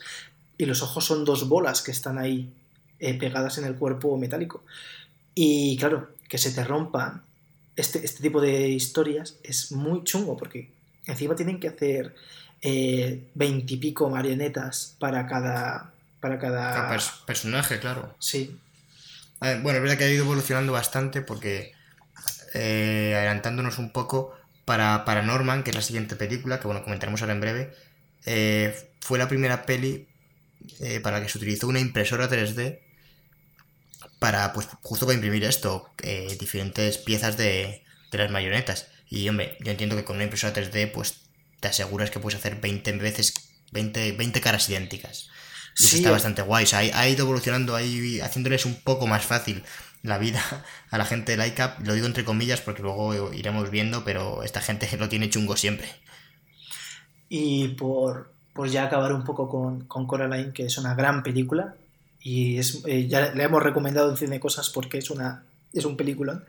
y 0.59 0.65
los 0.67 0.83
ojos 0.83 1.05
son 1.05 1.25
dos 1.25 1.49
bolas 1.49 1.81
que 1.81 1.89
están 1.89 2.19
ahí 2.19 2.53
eh, 2.99 3.17
pegadas 3.17 3.57
en 3.57 3.65
el 3.65 3.73
cuerpo 3.75 4.15
metálico 4.15 4.63
y 5.33 5.75
claro 5.77 6.09
que 6.29 6.37
se 6.37 6.51
te 6.51 6.63
rompan 6.63 7.23
este, 7.75 8.03
este 8.05 8.21
tipo 8.23 8.41
de 8.41 8.69
historias 8.69 9.35
es 9.43 9.71
muy 9.71 10.03
chungo 10.03 10.37
porque 10.37 10.69
encima 11.07 11.35
tienen 11.35 11.59
que 11.59 11.67
hacer 11.67 12.15
veintipico 13.35 14.09
marionetas 14.09 14.95
para 14.99 15.27
cada 15.27 15.91
para 16.19 16.39
cada 16.39 16.71
Cada 16.71 16.95
pers- 16.95 17.25
personaje, 17.25 17.79
claro. 17.79 18.15
sí 18.19 18.57
ver, 19.41 19.61
bueno, 19.61 19.77
es 19.77 19.83
verdad 19.83 19.97
que 19.97 20.03
ha 20.05 20.09
ido 20.09 20.23
evolucionando 20.23 20.73
bastante 20.73 21.21
porque, 21.21 21.73
eh, 22.53 23.13
adelantándonos 23.15 23.77
un 23.77 23.91
poco, 23.91 24.33
para, 24.65 25.05
para 25.05 25.21
Norman, 25.21 25.63
que 25.63 25.69
es 25.71 25.75
la 25.75 25.81
siguiente 25.81 26.15
película, 26.15 26.59
que 26.59 26.67
bueno, 26.67 26.83
comentaremos 26.83 27.21
ahora 27.21 27.33
en 27.33 27.41
breve, 27.41 27.73
eh, 28.25 28.75
fue 29.01 29.19
la 29.19 29.27
primera 29.27 29.65
peli 29.65 30.07
eh, 30.79 30.99
para 31.01 31.19
la 31.19 31.23
que 31.25 31.31
se 31.31 31.37
utilizó 31.37 31.67
una 31.67 31.79
impresora 31.79 32.27
3D 32.29 32.79
para, 34.25 34.53
pues, 34.53 34.67
justo 34.81 35.05
para 35.05 35.13
imprimir 35.13 35.43
esto, 35.43 35.87
eh, 36.01 36.35
diferentes 36.39 36.97
piezas 36.97 37.37
de, 37.37 37.83
de 38.11 38.17
las 38.17 38.31
marionetas. 38.31 38.87
Y, 39.07 39.29
hombre, 39.29 39.55
yo 39.59 39.69
entiendo 39.69 39.95
que 39.95 40.03
con 40.03 40.15
una 40.15 40.23
impresora 40.23 40.51
3D, 40.51 40.91
pues, 40.91 41.27
te 41.59 41.67
aseguras 41.67 42.09
que 42.09 42.19
puedes 42.19 42.39
hacer 42.39 42.59
20 42.59 42.91
veces, 42.93 43.35
20, 43.71 44.13
20 44.13 44.41
caras 44.41 44.67
idénticas. 44.67 45.29
Y 45.77 45.83
eso 45.83 45.91
Sí, 45.91 45.97
está 45.97 46.09
eh. 46.09 46.13
bastante 46.13 46.41
guay. 46.41 46.63
O 46.63 46.67
sea, 46.67 46.79
ha, 46.79 47.01
ha 47.01 47.07
ido 47.07 47.21
evolucionando 47.25 47.75
ahí, 47.75 48.19
haciéndoles 48.19 48.65
un 48.65 48.81
poco 48.81 49.05
más 49.05 49.23
fácil 49.23 49.63
la 50.01 50.17
vida 50.17 50.41
a 50.89 50.97
la 50.97 51.05
gente 51.05 51.33
de 51.33 51.37
Laika. 51.37 51.77
Lo 51.83 51.93
digo 51.93 52.07
entre 52.07 52.25
comillas 52.25 52.61
porque 52.61 52.81
luego 52.81 53.31
iremos 53.31 53.69
viendo, 53.69 54.03
pero 54.03 54.41
esta 54.41 54.59
gente 54.59 54.89
lo 54.97 55.07
tiene 55.07 55.29
chungo 55.29 55.55
siempre. 55.55 55.87
Y 57.29 57.67
por, 57.75 58.31
por 58.53 58.69
ya 58.69 58.85
acabar 58.85 59.13
un 59.13 59.23
poco 59.23 59.47
con, 59.49 59.85
con 59.85 60.07
Coraline, 60.07 60.51
que 60.51 60.65
es 60.65 60.79
una 60.79 60.95
gran 60.95 61.21
película, 61.21 61.75
y 62.25 62.57
es, 62.57 62.81
eh, 62.87 63.07
ya 63.07 63.31
le 63.33 63.43
hemos 63.43 63.61
recomendado 63.61 64.09
en 64.09 64.17
Cine 64.17 64.39
Cosas 64.39 64.71
porque 64.71 64.97
es, 64.97 65.11
una, 65.11 65.43
es 65.73 65.85
un 65.85 65.95
peliculón 65.95 66.43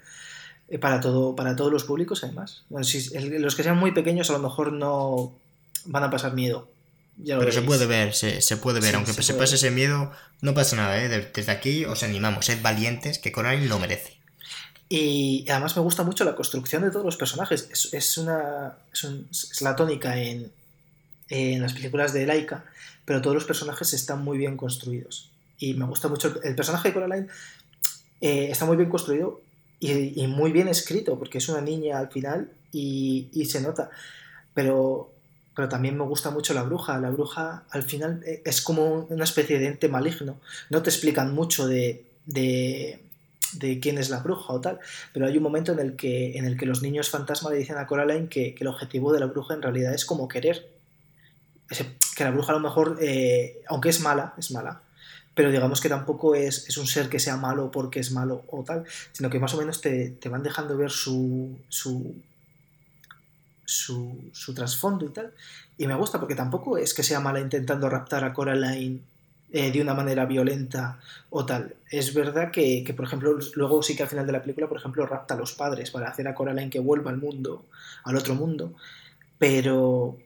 eh, 0.70 0.78
para, 0.78 1.00
todo, 1.00 1.36
para 1.36 1.54
todos 1.54 1.70
los 1.70 1.84
públicos, 1.84 2.24
además. 2.24 2.62
Bueno, 2.70 2.84
si, 2.84 3.14
el- 3.14 3.42
los 3.42 3.54
que 3.54 3.62
sean 3.62 3.76
muy 3.76 3.92
pequeños 3.92 4.30
a 4.30 4.32
lo 4.32 4.38
mejor 4.38 4.72
no 4.72 5.32
van 5.84 6.02
a 6.04 6.10
pasar 6.10 6.32
miedo. 6.32 6.66
Pero 7.26 7.52
se 7.52 7.60
puede 7.62 7.84
ver, 7.86 8.14
se, 8.14 8.40
se 8.40 8.56
puede 8.56 8.80
ver. 8.80 8.90
Sí, 8.90 8.96
Aunque 8.96 9.12
se 9.12 9.34
pase 9.34 9.52
ver. 9.52 9.54
ese 9.54 9.70
miedo, 9.70 10.12
no 10.40 10.54
pasa 10.54 10.76
nada, 10.76 11.02
¿eh? 11.02 11.08
De- 11.08 11.30
Desde 11.34 11.52
aquí 11.52 11.84
os 11.84 12.02
animamos, 12.02 12.46
sed 12.46 12.60
valientes, 12.62 13.18
que 13.18 13.30
Coraline 13.32 13.68
lo 13.68 13.78
merece. 13.78 14.16
Y 14.88 15.44
además 15.50 15.74
me 15.76 15.82
gusta 15.82 16.04
mucho 16.04 16.24
la 16.24 16.34
construcción 16.36 16.82
de 16.82 16.90
todos 16.90 17.04
los 17.04 17.16
personajes. 17.16 17.68
Es, 17.72 17.92
es 17.92 18.18
una, 18.18 18.76
es, 18.92 19.04
un- 19.04 19.28
es 19.30 19.60
la 19.62 19.74
tónica 19.76 20.18
en, 20.18 20.50
en 21.28 21.60
las 21.62 21.72
películas 21.74 22.12
de 22.12 22.24
Laika, 22.26 22.64
pero 23.04 23.20
todos 23.22 23.34
los 23.34 23.44
personajes 23.44 23.92
están 23.92 24.22
muy 24.22 24.38
bien 24.38 24.56
construidos. 24.56 25.30
Y 25.58 25.74
me 25.74 25.86
gusta 25.86 26.08
mucho 26.08 26.40
el, 26.42 26.54
personaje 26.54 26.88
de 26.88 26.94
Coraline, 26.94 27.28
eh, 28.20 28.48
está 28.50 28.64
muy 28.64 28.76
bien 28.76 28.88
construido 28.88 29.40
y, 29.78 30.26
muy 30.26 30.52
bien 30.52 30.68
escrito, 30.68 31.18
porque 31.18 31.38
es 31.38 31.48
una 31.48 31.60
niña 31.60 31.98
al 31.98 32.08
final 32.08 32.50
y, 32.72 33.44
se 33.46 33.60
nota. 33.60 33.90
Pero, 34.54 35.12
pero 35.54 35.68
también 35.68 35.96
me 35.96 36.04
gusta 36.04 36.30
mucho 36.30 36.54
la 36.54 36.62
bruja. 36.62 36.98
La 36.98 37.10
bruja 37.10 37.64
al 37.70 37.82
final 37.82 38.22
eh, 38.26 38.42
es 38.44 38.62
como 38.62 39.06
una 39.10 39.24
especie 39.24 39.58
de 39.58 39.66
ente 39.66 39.88
maligno. 39.88 40.40
No 40.70 40.82
te 40.82 40.90
explican 40.90 41.34
mucho 41.34 41.66
de, 41.66 42.04
de, 42.26 43.00
quién 43.80 43.98
es 43.98 44.10
la 44.10 44.20
bruja 44.20 44.52
o 44.52 44.60
tal, 44.60 44.80
pero 45.12 45.26
hay 45.26 45.36
un 45.36 45.42
momento 45.42 45.72
en 45.72 45.78
el 45.78 45.96
que, 45.96 46.36
en 46.38 46.44
el 46.44 46.56
que 46.56 46.66
los 46.66 46.82
niños 46.82 47.10
fantasma 47.10 47.50
le 47.50 47.58
dicen 47.58 47.76
a 47.78 47.86
Coraline 47.86 48.28
que, 48.28 48.54
que 48.54 48.64
el 48.64 48.68
objetivo 48.68 49.12
de 49.12 49.20
la 49.20 49.26
bruja 49.26 49.54
en 49.54 49.62
realidad 49.62 49.94
es 49.94 50.04
como 50.04 50.28
querer. 50.28 50.68
Que 52.16 52.24
la 52.24 52.30
bruja 52.30 52.52
a 52.52 52.56
lo 52.56 52.60
mejor, 52.60 52.98
eh, 53.00 53.60
aunque 53.68 53.88
es 53.88 54.00
mala, 54.00 54.34
es 54.38 54.52
mala, 54.52 54.80
pero 55.36 55.50
digamos 55.50 55.82
que 55.82 55.90
tampoco 55.90 56.34
es, 56.34 56.66
es 56.66 56.78
un 56.78 56.86
ser 56.86 57.10
que 57.10 57.20
sea 57.20 57.36
malo 57.36 57.70
porque 57.70 58.00
es 58.00 58.10
malo 58.10 58.44
o 58.48 58.64
tal, 58.64 58.84
sino 59.12 59.28
que 59.28 59.38
más 59.38 59.52
o 59.52 59.58
menos 59.58 59.82
te, 59.82 60.08
te 60.12 60.30
van 60.30 60.42
dejando 60.42 60.78
ver 60.78 60.90
su, 60.90 61.58
su, 61.68 62.14
su, 63.66 64.54
trasfondo 64.54 65.04
y 65.04 65.10
tal. 65.10 65.34
Y 65.76 65.86
me 65.86 65.94
gusta 65.94 66.18
porque 66.18 66.34
tampoco 66.34 66.78
es 66.78 66.94
que 66.94 67.02
sea 67.02 67.20
mala 67.20 67.38
intentando 67.38 67.90
raptar 67.90 68.24
a 68.24 68.32
Coraline 68.32 69.02
eh, 69.52 69.70
de 69.70 69.82
una 69.82 69.92
manera 69.92 70.24
violenta 70.24 70.98
o 71.28 71.44
tal. 71.44 71.74
Es 71.90 72.14
verdad 72.14 72.50
que, 72.50 72.82
que, 72.82 72.94
por 72.94 73.04
ejemplo, 73.04 73.38
luego 73.56 73.82
sí 73.82 73.94
que 73.94 74.04
al 74.04 74.08
final 74.08 74.26
de 74.26 74.32
la 74.32 74.40
película, 74.40 74.68
por 74.68 74.78
ejemplo, 74.78 75.04
rapta 75.04 75.34
a 75.34 75.36
los 75.36 75.52
padres 75.52 75.90
para 75.90 76.08
hacer 76.08 76.26
a 76.28 76.34
Coraline 76.34 76.70
que 76.70 76.80
vuelva 76.80 77.10
al 77.10 77.18
mundo, 77.18 77.66
al 78.04 78.16
otro 78.16 78.34
mundo, 78.34 78.72
pero, 79.38 80.16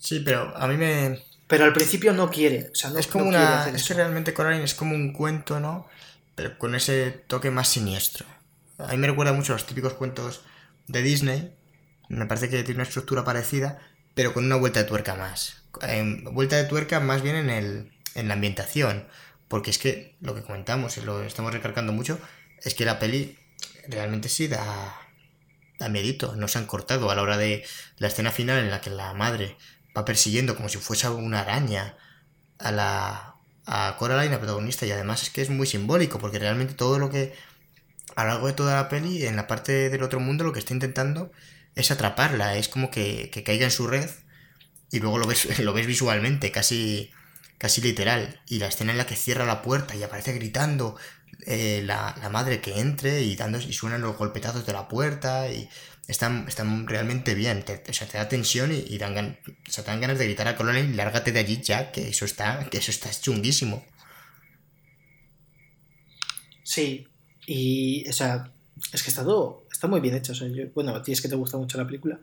Sí, 0.00 0.20
pero 0.20 0.56
a 0.56 0.66
mí 0.66 0.78
me, 0.78 1.20
pero 1.50 1.64
al 1.64 1.72
principio 1.72 2.12
no 2.12 2.30
quiere. 2.30 2.70
O 2.72 2.76
sea, 2.76 2.90
no, 2.90 3.00
es 3.00 3.08
como 3.08 3.24
no 3.24 3.30
una. 3.30 3.68
Es 3.74 3.82
que 3.88 3.94
realmente 3.94 4.32
Coraline 4.32 4.62
es 4.62 4.72
como 4.72 4.94
un 4.94 5.12
cuento, 5.12 5.58
¿no? 5.58 5.88
Pero 6.36 6.56
con 6.56 6.76
ese 6.76 7.10
toque 7.10 7.50
más 7.50 7.68
siniestro. 7.68 8.24
A 8.78 8.92
mí 8.92 8.98
me 8.98 9.08
recuerda 9.08 9.32
mucho 9.32 9.52
a 9.52 9.56
los 9.56 9.66
típicos 9.66 9.94
cuentos 9.94 10.42
de 10.86 11.02
Disney. 11.02 11.52
Me 12.08 12.26
parece 12.26 12.48
que 12.48 12.62
tiene 12.62 12.76
una 12.78 12.84
estructura 12.84 13.24
parecida, 13.24 13.80
pero 14.14 14.32
con 14.32 14.44
una 14.44 14.54
vuelta 14.54 14.78
de 14.78 14.88
tuerca 14.88 15.16
más. 15.16 15.64
Vuelta 16.30 16.54
de 16.54 16.64
tuerca 16.64 17.00
más 17.00 17.20
bien 17.20 17.34
en, 17.34 17.50
el, 17.50 17.92
en 18.14 18.28
la 18.28 18.34
ambientación. 18.34 19.08
Porque 19.48 19.70
es 19.70 19.78
que 19.78 20.16
lo 20.20 20.36
que 20.36 20.42
comentamos, 20.42 20.98
y 20.98 21.00
lo 21.00 21.20
estamos 21.24 21.52
recargando 21.52 21.92
mucho, 21.92 22.20
es 22.62 22.76
que 22.76 22.84
la 22.84 23.00
peli 23.00 23.36
realmente 23.88 24.28
sí 24.28 24.46
da, 24.46 25.00
da 25.80 25.88
miedito. 25.88 26.36
No 26.36 26.46
se 26.46 26.58
han 26.58 26.66
cortado 26.66 27.10
a 27.10 27.16
la 27.16 27.22
hora 27.22 27.36
de 27.36 27.64
la 27.98 28.06
escena 28.06 28.30
final 28.30 28.60
en 28.60 28.70
la 28.70 28.80
que 28.80 28.90
la 28.90 29.14
madre 29.14 29.56
va 29.96 30.04
persiguiendo 30.04 30.56
como 30.56 30.68
si 30.68 30.78
fuese 30.78 31.08
una 31.08 31.40
araña 31.40 31.96
a 32.58 32.72
la 32.72 33.30
a 33.66 33.96
Coraline, 33.98 34.32
la 34.32 34.38
protagonista, 34.38 34.86
y 34.86 34.90
además 34.90 35.22
es 35.22 35.30
que 35.30 35.42
es 35.42 35.50
muy 35.50 35.66
simbólico, 35.66 36.18
porque 36.18 36.38
realmente 36.40 36.74
todo 36.74 36.98
lo 36.98 37.08
que 37.10 37.34
a 38.16 38.24
lo 38.24 38.30
largo 38.30 38.46
de 38.48 38.52
toda 38.52 38.74
la 38.74 38.88
peli, 38.88 39.26
en 39.26 39.36
la 39.36 39.46
parte 39.46 39.90
del 39.90 40.02
otro 40.02 40.18
mundo, 40.18 40.44
lo 40.44 40.52
que 40.52 40.58
está 40.58 40.74
intentando 40.74 41.30
es 41.76 41.90
atraparla, 41.90 42.56
es 42.56 42.68
como 42.68 42.90
que, 42.90 43.30
que 43.30 43.44
caiga 43.44 43.64
en 43.64 43.70
su 43.70 43.86
red 43.86 44.10
y 44.90 44.98
luego 44.98 45.18
lo 45.18 45.26
ves, 45.26 45.58
lo 45.60 45.72
ves 45.72 45.86
visualmente, 45.86 46.50
casi, 46.50 47.12
casi 47.58 47.80
literal. 47.80 48.40
Y 48.46 48.58
la 48.58 48.66
escena 48.66 48.92
en 48.92 48.98
la 48.98 49.06
que 49.06 49.16
cierra 49.16 49.46
la 49.46 49.62
puerta 49.62 49.94
y 49.94 50.02
aparece 50.02 50.32
gritando 50.32 50.96
eh, 51.46 51.82
la, 51.84 52.14
madre 52.32 52.60
que 52.60 52.80
entre 52.80 53.22
y, 53.22 53.36
dando, 53.36 53.58
y 53.58 53.72
suenan 53.72 54.00
los 54.02 54.16
golpetazos 54.16 54.66
de 54.66 54.72
la 54.72 54.88
puerta 54.88 55.50
están, 56.10 56.46
están 56.48 56.86
realmente 56.86 57.34
bien. 57.34 57.62
Te, 57.62 57.82
o 57.88 57.92
sea, 57.92 58.06
te 58.08 58.18
da 58.18 58.28
tensión 58.28 58.72
y, 58.72 58.98
dan, 58.98 59.38
te 59.44 59.82
dan 59.82 60.00
ganas 60.00 60.18
de 60.18 60.26
gritar 60.26 60.48
a 60.48 60.56
Coraline, 60.56 60.94
lárgate 60.94 61.32
de 61.32 61.40
allí 61.40 61.60
ya, 61.62 61.92
que 61.92 62.08
eso 62.08 62.24
está, 62.24 62.68
que 62.70 62.78
eso 62.78 62.90
está 62.90 63.10
chunguísimo. 63.10 63.84
Sí, 66.62 67.08
y, 67.46 68.08
o 68.08 68.12
sea, 68.12 68.52
es 68.92 69.02
que 69.02 69.10
está 69.10 69.24
todo, 69.24 69.66
está 69.72 69.86
muy 69.86 70.00
bien 70.00 70.14
hecho. 70.14 70.32
bueno, 70.74 70.94
a 70.94 71.02
ti 71.02 71.12
es 71.12 71.20
que 71.20 71.28
te 71.28 71.36
gusta 71.36 71.56
mucho 71.56 71.78
la 71.78 71.86
película. 71.86 72.20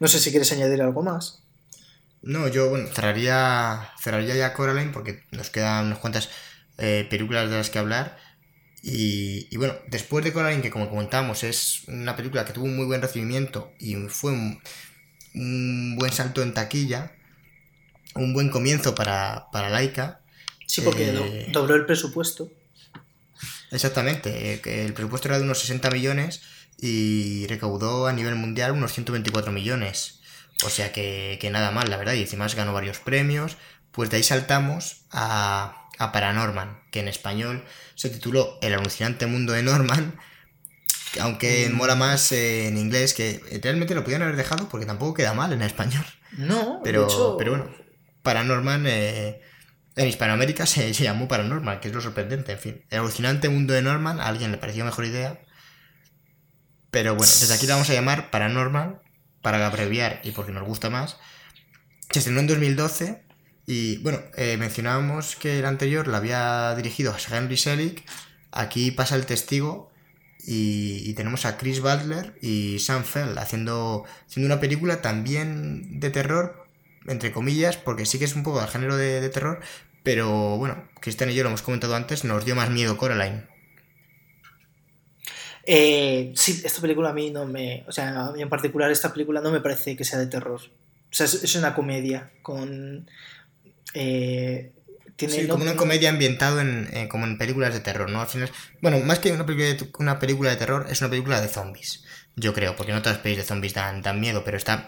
No 0.00 0.08
sé 0.08 0.18
si 0.18 0.30
quieres 0.30 0.52
añadir 0.52 0.82
algo 0.82 1.02
más. 1.02 1.42
No, 2.22 2.48
yo, 2.48 2.70
bueno, 2.70 2.88
cerraría, 2.88 3.92
cerraría 4.00 4.34
ya 4.34 4.52
Coraline 4.52 4.92
porque 4.92 5.22
nos 5.30 5.50
quedan 5.50 5.86
unas 5.86 5.98
cuantas 5.98 6.30
eh, 6.78 7.06
películas 7.08 7.50
de 7.50 7.56
las 7.56 7.70
que 7.70 7.78
hablar. 7.78 8.18
Y, 8.88 9.56
bueno, 9.56 9.74
después 9.88 10.24
de 10.24 10.32
Coraline, 10.32 10.62
que 10.62 10.70
como 10.70 10.88
comentamos 10.88 11.42
es 11.42 11.82
una 11.88 12.14
película 12.14 12.44
que 12.44 12.52
tuvo 12.52 12.66
un 12.66 12.76
muy 12.76 12.86
buen 12.86 13.02
recibimiento 13.02 13.72
y 13.80 13.96
fue 13.96 14.30
un, 14.30 15.96
buen 15.96 16.12
salto 16.12 16.40
en 16.40 16.54
taquilla, 16.54 17.10
un 18.14 18.32
buen 18.32 18.48
comienzo 18.48 18.94
para, 18.94 19.48
para 19.50 19.70
Laika. 19.70 20.20
Sí, 20.68 20.82
porque 20.82 21.08
eh, 21.08 21.48
dobló 21.50 21.74
el 21.74 21.84
presupuesto. 21.84 22.48
Exactamente, 23.72 24.52
eh, 24.54 24.84
el 24.84 24.92
presupuesto 24.92 25.26
era 25.26 25.38
de 25.38 25.44
unos 25.44 25.58
60 25.58 25.90
millones 25.90 26.42
y 26.78 27.48
recaudó 27.48 28.06
a 28.06 28.12
nivel 28.12 28.36
mundial 28.36 28.70
unos 28.70 28.92
124 28.92 29.50
millones. 29.50 30.20
O 30.64 30.70
sea 30.70 30.92
que, 30.92 31.38
que 31.40 31.50
nada 31.50 31.72
mal, 31.72 31.90
la 31.90 31.96
verdad, 31.96 32.12
y 32.12 32.20
encima 32.20 32.46
ganó 32.46 32.72
varios 32.72 33.00
premios. 33.00 33.56
Pues 33.90 34.10
de 34.10 34.18
ahí 34.18 34.22
saltamos 34.22 35.06
a, 35.10 35.88
a 35.98 36.12
Paranorman, 36.12 36.82
que 36.92 37.00
en 37.00 37.08
español 37.08 37.64
se 37.96 38.10
tituló 38.10 38.58
El 38.62 38.74
alucinante 38.74 39.26
mundo 39.26 39.52
de 39.52 39.64
Norman, 39.64 40.16
aunque 41.20 41.68
mm. 41.68 41.74
mola 41.74 41.96
más 41.96 42.30
eh, 42.30 42.68
en 42.68 42.78
inglés, 42.78 43.14
que 43.14 43.40
realmente 43.62 43.94
lo 43.94 44.04
podían 44.04 44.22
haber 44.22 44.36
dejado 44.36 44.68
porque 44.68 44.86
tampoco 44.86 45.14
queda 45.14 45.34
mal 45.34 45.52
en 45.52 45.62
español. 45.62 46.04
No, 46.36 46.80
pero, 46.84 47.36
pero 47.38 47.50
bueno, 47.52 47.70
Paranorman 48.22 48.84
eh, 48.86 49.40
en 49.96 50.06
Hispanoamérica 50.06 50.66
se, 50.66 50.92
se, 50.92 51.04
llamó 51.04 51.26
Paranorman, 51.26 51.80
que 51.80 51.88
es 51.88 51.94
lo 51.94 52.00
sorprendente, 52.00 52.52
en 52.52 52.58
fin. 52.58 52.84
El 52.90 53.00
alucinante 53.00 53.48
mundo 53.48 53.72
de 53.72 53.82
Norman, 53.82 54.20
a 54.20 54.26
alguien 54.26 54.52
le 54.52 54.58
pareció 54.58 54.84
mejor 54.84 55.06
idea. 55.06 55.40
Pero 56.90 57.14
bueno, 57.14 57.32
desde 57.40 57.54
aquí 57.54 57.66
lo 57.66 57.72
vamos 57.74 57.90
a 57.90 57.94
llamar 57.94 58.30
Paranorman, 58.30 59.00
para 59.40 59.64
abreviar 59.64 60.20
y 60.22 60.32
porque 60.32 60.52
nos 60.52 60.66
gusta 60.66 60.90
más. 60.90 61.18
Se 62.10 62.18
estrenó 62.18 62.40
en 62.40 62.48
2012 62.48 63.25
y 63.66 63.98
bueno, 63.98 64.20
eh, 64.36 64.56
mencionábamos 64.56 65.34
que 65.34 65.58
el 65.58 65.66
anterior 65.66 66.06
la 66.06 66.18
había 66.18 66.74
dirigido 66.76 67.12
a 67.12 67.36
Henry 67.36 67.56
Selick. 67.56 68.04
Aquí 68.52 68.92
pasa 68.92 69.16
el 69.16 69.26
testigo 69.26 69.90
y, 70.46 71.12
tenemos 71.14 71.44
a 71.44 71.58
Chris 71.58 71.80
Butler 71.80 72.38
y 72.40 72.78
Sam 72.78 73.02
Fell 73.02 73.36
haciendo, 73.36 74.04
haciendo 74.28 74.46
una 74.54 74.60
película 74.60 75.02
también 75.02 75.98
de 75.98 76.10
terror, 76.10 76.66
entre 77.08 77.32
comillas, 77.32 77.76
porque 77.76 78.06
sí 78.06 78.20
que 78.20 78.26
es 78.26 78.36
un 78.36 78.44
poco 78.44 78.60
del 78.60 78.68
género 78.68 78.96
de, 78.96 79.28
terror, 79.30 79.60
pero 80.04 80.56
bueno, 80.56 80.88
Cristian 81.00 81.30
y 81.30 81.34
yo 81.34 81.42
lo 81.42 81.48
hemos 81.48 81.62
comentado 81.62 81.96
antes, 81.96 82.24
nos 82.24 82.44
dio 82.44 82.54
más 82.54 82.70
miedo 82.70 82.96
Coraline. 82.96 83.48
Eh, 85.64 86.32
sí, 86.36 86.62
esta 86.64 86.80
película 86.80 87.10
a 87.10 87.12
mí 87.12 87.32
no 87.32 87.44
me. 87.44 87.84
O 87.88 87.92
sea, 87.92 88.26
a 88.26 88.32
mí 88.32 88.40
en 88.40 88.48
particular, 88.48 88.88
esta 88.92 89.12
película 89.12 89.40
no 89.40 89.50
me 89.50 89.60
parece 89.60 89.96
que 89.96 90.04
sea 90.04 90.20
de 90.20 90.28
terror. 90.28 90.60
O 90.60 91.14
sea, 91.16 91.26
es 91.26 91.56
una 91.56 91.74
comedia 91.74 92.30
con 92.42 93.08
eh, 93.98 94.72
tiene 95.16 95.48
como 95.48 95.62
una 95.62 95.76
comedia 95.76 96.10
ambientada 96.10 96.60
en, 96.60 96.88
eh, 96.92 97.08
como 97.08 97.24
en 97.24 97.38
películas 97.38 97.72
de 97.72 97.80
terror, 97.80 98.10
¿no? 98.10 98.20
Al 98.20 98.26
final, 98.26 98.50
bueno, 98.82 98.98
más 99.00 99.20
que 99.20 99.32
una 99.32 99.46
película, 99.46 99.68
de, 99.68 99.90
una 99.98 100.18
película 100.18 100.50
de 100.50 100.56
terror, 100.56 100.86
es 100.90 101.00
una 101.00 101.08
película 101.08 101.40
de 101.40 101.48
zombies, 101.48 102.04
yo 102.36 102.52
creo, 102.52 102.76
porque 102.76 102.92
no 102.92 103.00
todas 103.00 103.16
las 103.16 103.22
películas 103.22 103.46
de 103.46 103.48
zombies 103.48 103.72
dan, 103.72 104.02
dan 104.02 104.20
miedo, 104.20 104.44
pero 104.44 104.58
está 104.58 104.86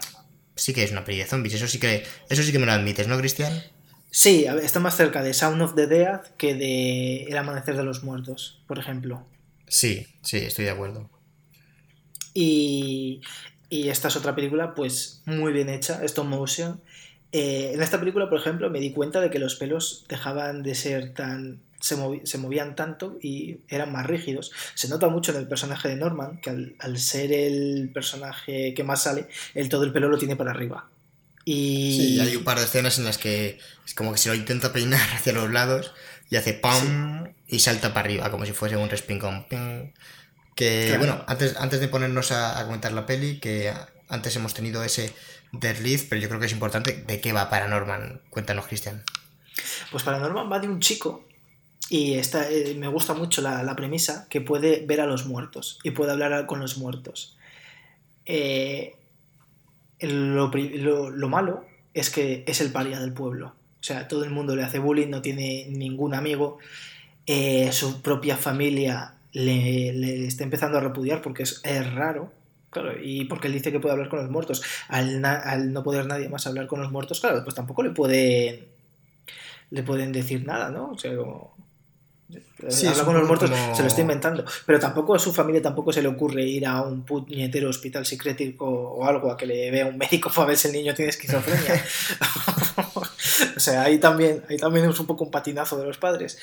sí 0.55 0.73
que 0.73 0.83
es 0.83 0.91
una 0.91 1.03
película 1.03 1.25
de 1.25 1.29
zombies, 1.31 1.55
eso 1.55 1.67
sí 1.67 1.79
que 1.79 2.05
eso 2.29 2.43
sí 2.43 2.51
que 2.51 2.59
me 2.59 2.67
lo 2.67 2.71
admites, 2.71 3.07
¿no, 3.07 3.17
Cristian? 3.17 3.51
Sí, 4.11 4.45
está 4.61 4.79
más 4.79 4.95
cerca 4.95 5.23
de 5.23 5.33
Sound 5.33 5.61
of 5.61 5.73
the 5.73 5.87
Dead 5.87 6.21
que 6.37 6.53
de 6.53 7.23
El 7.23 7.37
Amanecer 7.37 7.75
de 7.75 7.83
los 7.83 8.03
Muertos, 8.03 8.61
por 8.67 8.77
ejemplo. 8.77 9.25
Sí, 9.67 10.05
sí, 10.21 10.37
estoy 10.37 10.65
de 10.65 10.71
acuerdo. 10.71 11.09
Y, 12.35 13.21
y 13.69 13.89
esta 13.89 14.07
es 14.09 14.15
otra 14.15 14.35
película, 14.35 14.75
pues 14.75 15.23
muy 15.25 15.51
bien 15.53 15.69
hecha, 15.69 16.03
stop 16.03 16.25
motion, 16.25 16.81
eh, 17.31 17.71
en 17.73 17.81
esta 17.81 17.99
película, 17.99 18.29
por 18.29 18.39
ejemplo, 18.39 18.69
me 18.69 18.79
di 18.79 18.91
cuenta 18.91 19.21
de 19.21 19.29
que 19.29 19.39
los 19.39 19.55
pelos 19.55 20.05
dejaban 20.07 20.63
de 20.63 20.75
ser 20.75 21.13
tan. 21.13 21.61
Se, 21.79 21.95
movían 21.95 22.75
tanto 22.75 23.17
y 23.21 23.59
eran 23.69 23.93
más 23.93 24.05
rígidos. 24.05 24.51
Se 24.73 24.89
nota 24.89 25.07
mucho 25.07 25.31
en 25.31 25.37
el 25.37 25.47
personaje 25.47 25.87
de 25.87 25.95
Norman, 25.95 26.41
que 26.41 26.49
al, 26.77 26.97
ser 26.97 27.31
el 27.31 27.89
personaje 27.93 28.73
que 28.73 28.83
más 28.83 29.03
sale, 29.03 29.27
él 29.53 29.69
todo 29.69 29.85
el 29.85 29.93
pelo 29.93 30.09
lo 30.09 30.17
tiene 30.17 30.35
para 30.35 30.51
arriba. 30.51 30.89
Y... 31.45 31.95
Sí, 31.95 32.19
hay 32.19 32.35
un 32.35 32.43
par 32.43 32.57
de 32.57 32.65
escenas 32.65 32.99
en 32.99 33.05
las 33.05 33.17
que 33.17 33.59
es 33.85 33.93
como 33.93 34.11
que 34.11 34.17
se 34.17 34.27
lo 34.27 34.35
intenta 34.35 34.73
peinar 34.73 35.09
hacia 35.15 35.31
los 35.31 35.49
lados 35.51 35.93
y 36.29 36.35
hace 36.35 36.53
¡pam! 36.53 37.33
y 37.47 37.59
salta 37.59 37.93
para 37.93 38.07
arriba, 38.07 38.29
como 38.29 38.45
si 38.45 38.51
fuese 38.51 38.75
un 38.75 38.89
respin 38.89 39.19
con 39.19 39.45
Que 40.55 40.95
bueno, 40.97 41.23
antes, 41.27 41.55
antes 41.55 41.79
de 41.79 41.87
ponernos 41.87 42.33
a, 42.33 42.59
a 42.59 42.65
comentar 42.65 42.91
la 42.91 43.05
peli, 43.05 43.39
que 43.39 43.71
antes 44.09 44.35
hemos 44.35 44.53
tenido 44.53 44.83
ese 44.83 45.13
Liz, 45.51 46.05
pero 46.07 46.21
yo 46.21 46.27
creo 46.27 46.39
que 46.39 46.45
es 46.45 46.51
importante. 46.53 47.03
¿De 47.07 47.21
qué 47.21 47.33
va 47.33 47.49
Paranorman? 47.49 48.21
Cuéntanos, 48.29 48.67
Cristian. 48.67 49.03
Pues 49.91 50.03
Paranorman 50.03 50.51
va 50.51 50.59
de 50.59 50.67
un 50.67 50.79
chico 50.79 51.25
y 51.89 52.13
esta, 52.15 52.49
eh, 52.49 52.75
me 52.77 52.87
gusta 52.87 53.15
mucho 53.15 53.41
la, 53.41 53.75
premisa 53.75 54.27
que 54.29 54.41
puede 54.41 54.85
ver 54.85 55.01
a 55.01 55.07
los 55.07 55.25
muertos 55.25 55.79
y 55.83 55.91
puede 55.91 56.11
hablar 56.11 56.45
con 56.45 56.59
los 56.59 56.77
muertos. 56.77 57.35
Eh, 58.25 58.95
lo, 59.99 60.49
malo 61.29 61.65
es 61.95 62.11
que 62.11 62.43
es 62.47 62.61
el 62.61 62.71
paria 62.71 62.99
del 62.99 63.13
pueblo. 63.13 63.55
O 63.79 63.83
sea, 63.83 64.07
todo 64.07 64.23
el 64.23 64.29
mundo 64.29 64.55
le 64.55 64.63
hace 64.63 64.77
bullying, 64.77 65.09
no 65.09 65.23
tiene 65.23 65.65
ningún 65.69 66.13
amigo. 66.13 66.59
Eh, 67.25 67.71
su 67.71 68.01
propia 68.03 68.37
familia 68.37 69.15
le, 69.31 69.93
le, 69.93 70.27
está 70.27 70.43
empezando 70.43 70.77
a 70.77 70.81
repudiar 70.81 71.23
porque 71.23 71.43
es, 71.43 71.59
es 71.63 71.91
raro. 71.93 72.31
Claro, 72.69 72.93
y 73.01 73.25
porque 73.25 73.47
él 73.47 73.53
dice 73.53 73.71
que 73.71 73.79
puede 73.79 73.93
hablar 73.93 74.09
con 74.09 74.19
los 74.19 74.29
muertos. 74.29 74.61
Al, 74.87 75.21
no 75.73 75.83
poder 75.83 76.05
nadie 76.05 76.29
más 76.29 76.45
hablar 76.45 76.67
con 76.67 76.81
los 76.81 76.91
muertos, 76.91 77.19
claro, 77.19 77.43
pues 77.43 77.55
tampoco 77.55 77.83
le 77.83 77.91
pueden 77.91 78.67
le 79.71 79.83
pueden 79.83 80.11
decir 80.11 80.45
nada, 80.45 80.71
¿no? 80.71 80.91
O 80.91 80.97
sea, 80.97 81.15
como, 81.15 81.55
habla 82.89 83.05
con 83.05 83.15
los 83.15 83.27
muertos, 83.27 83.51
se 83.75 83.81
lo 83.81 83.87
está 83.87 84.01
inventando. 84.01 84.45
Pero 84.65 84.79
tampoco 84.79 85.15
a 85.15 85.19
su 85.19 85.33
familia 85.33 85.61
tampoco 85.61 85.93
se 85.93 86.01
le 86.01 86.07
ocurre 86.07 86.43
ir 86.43 86.65
a 86.65 86.81
un 86.81 87.03
puñetero 87.03 87.69
hospital 87.69 88.05
psicrético 88.05 88.65
o 88.65 89.05
algo 89.05 89.31
a 89.31 89.37
que 89.37 89.45
le 89.45 89.71
vea 89.71 89.85
un 89.85 89.97
médico 89.97 90.29
para 90.35 90.47
ver 90.47 90.57
si 90.57 90.67
el 90.67 90.73
niño 90.73 90.93
tiene 90.93 91.09
esquizofrenia. 91.09 91.83
o 93.55 93.59
sea, 93.59 93.83
ahí 93.83 93.97
también, 93.99 94.43
ahí 94.49 94.57
también 94.57 94.89
es 94.89 94.99
un 94.99 95.07
poco 95.07 95.23
un 95.23 95.31
patinazo 95.31 95.77
de 95.77 95.85
los 95.85 95.97
padres. 95.97 96.37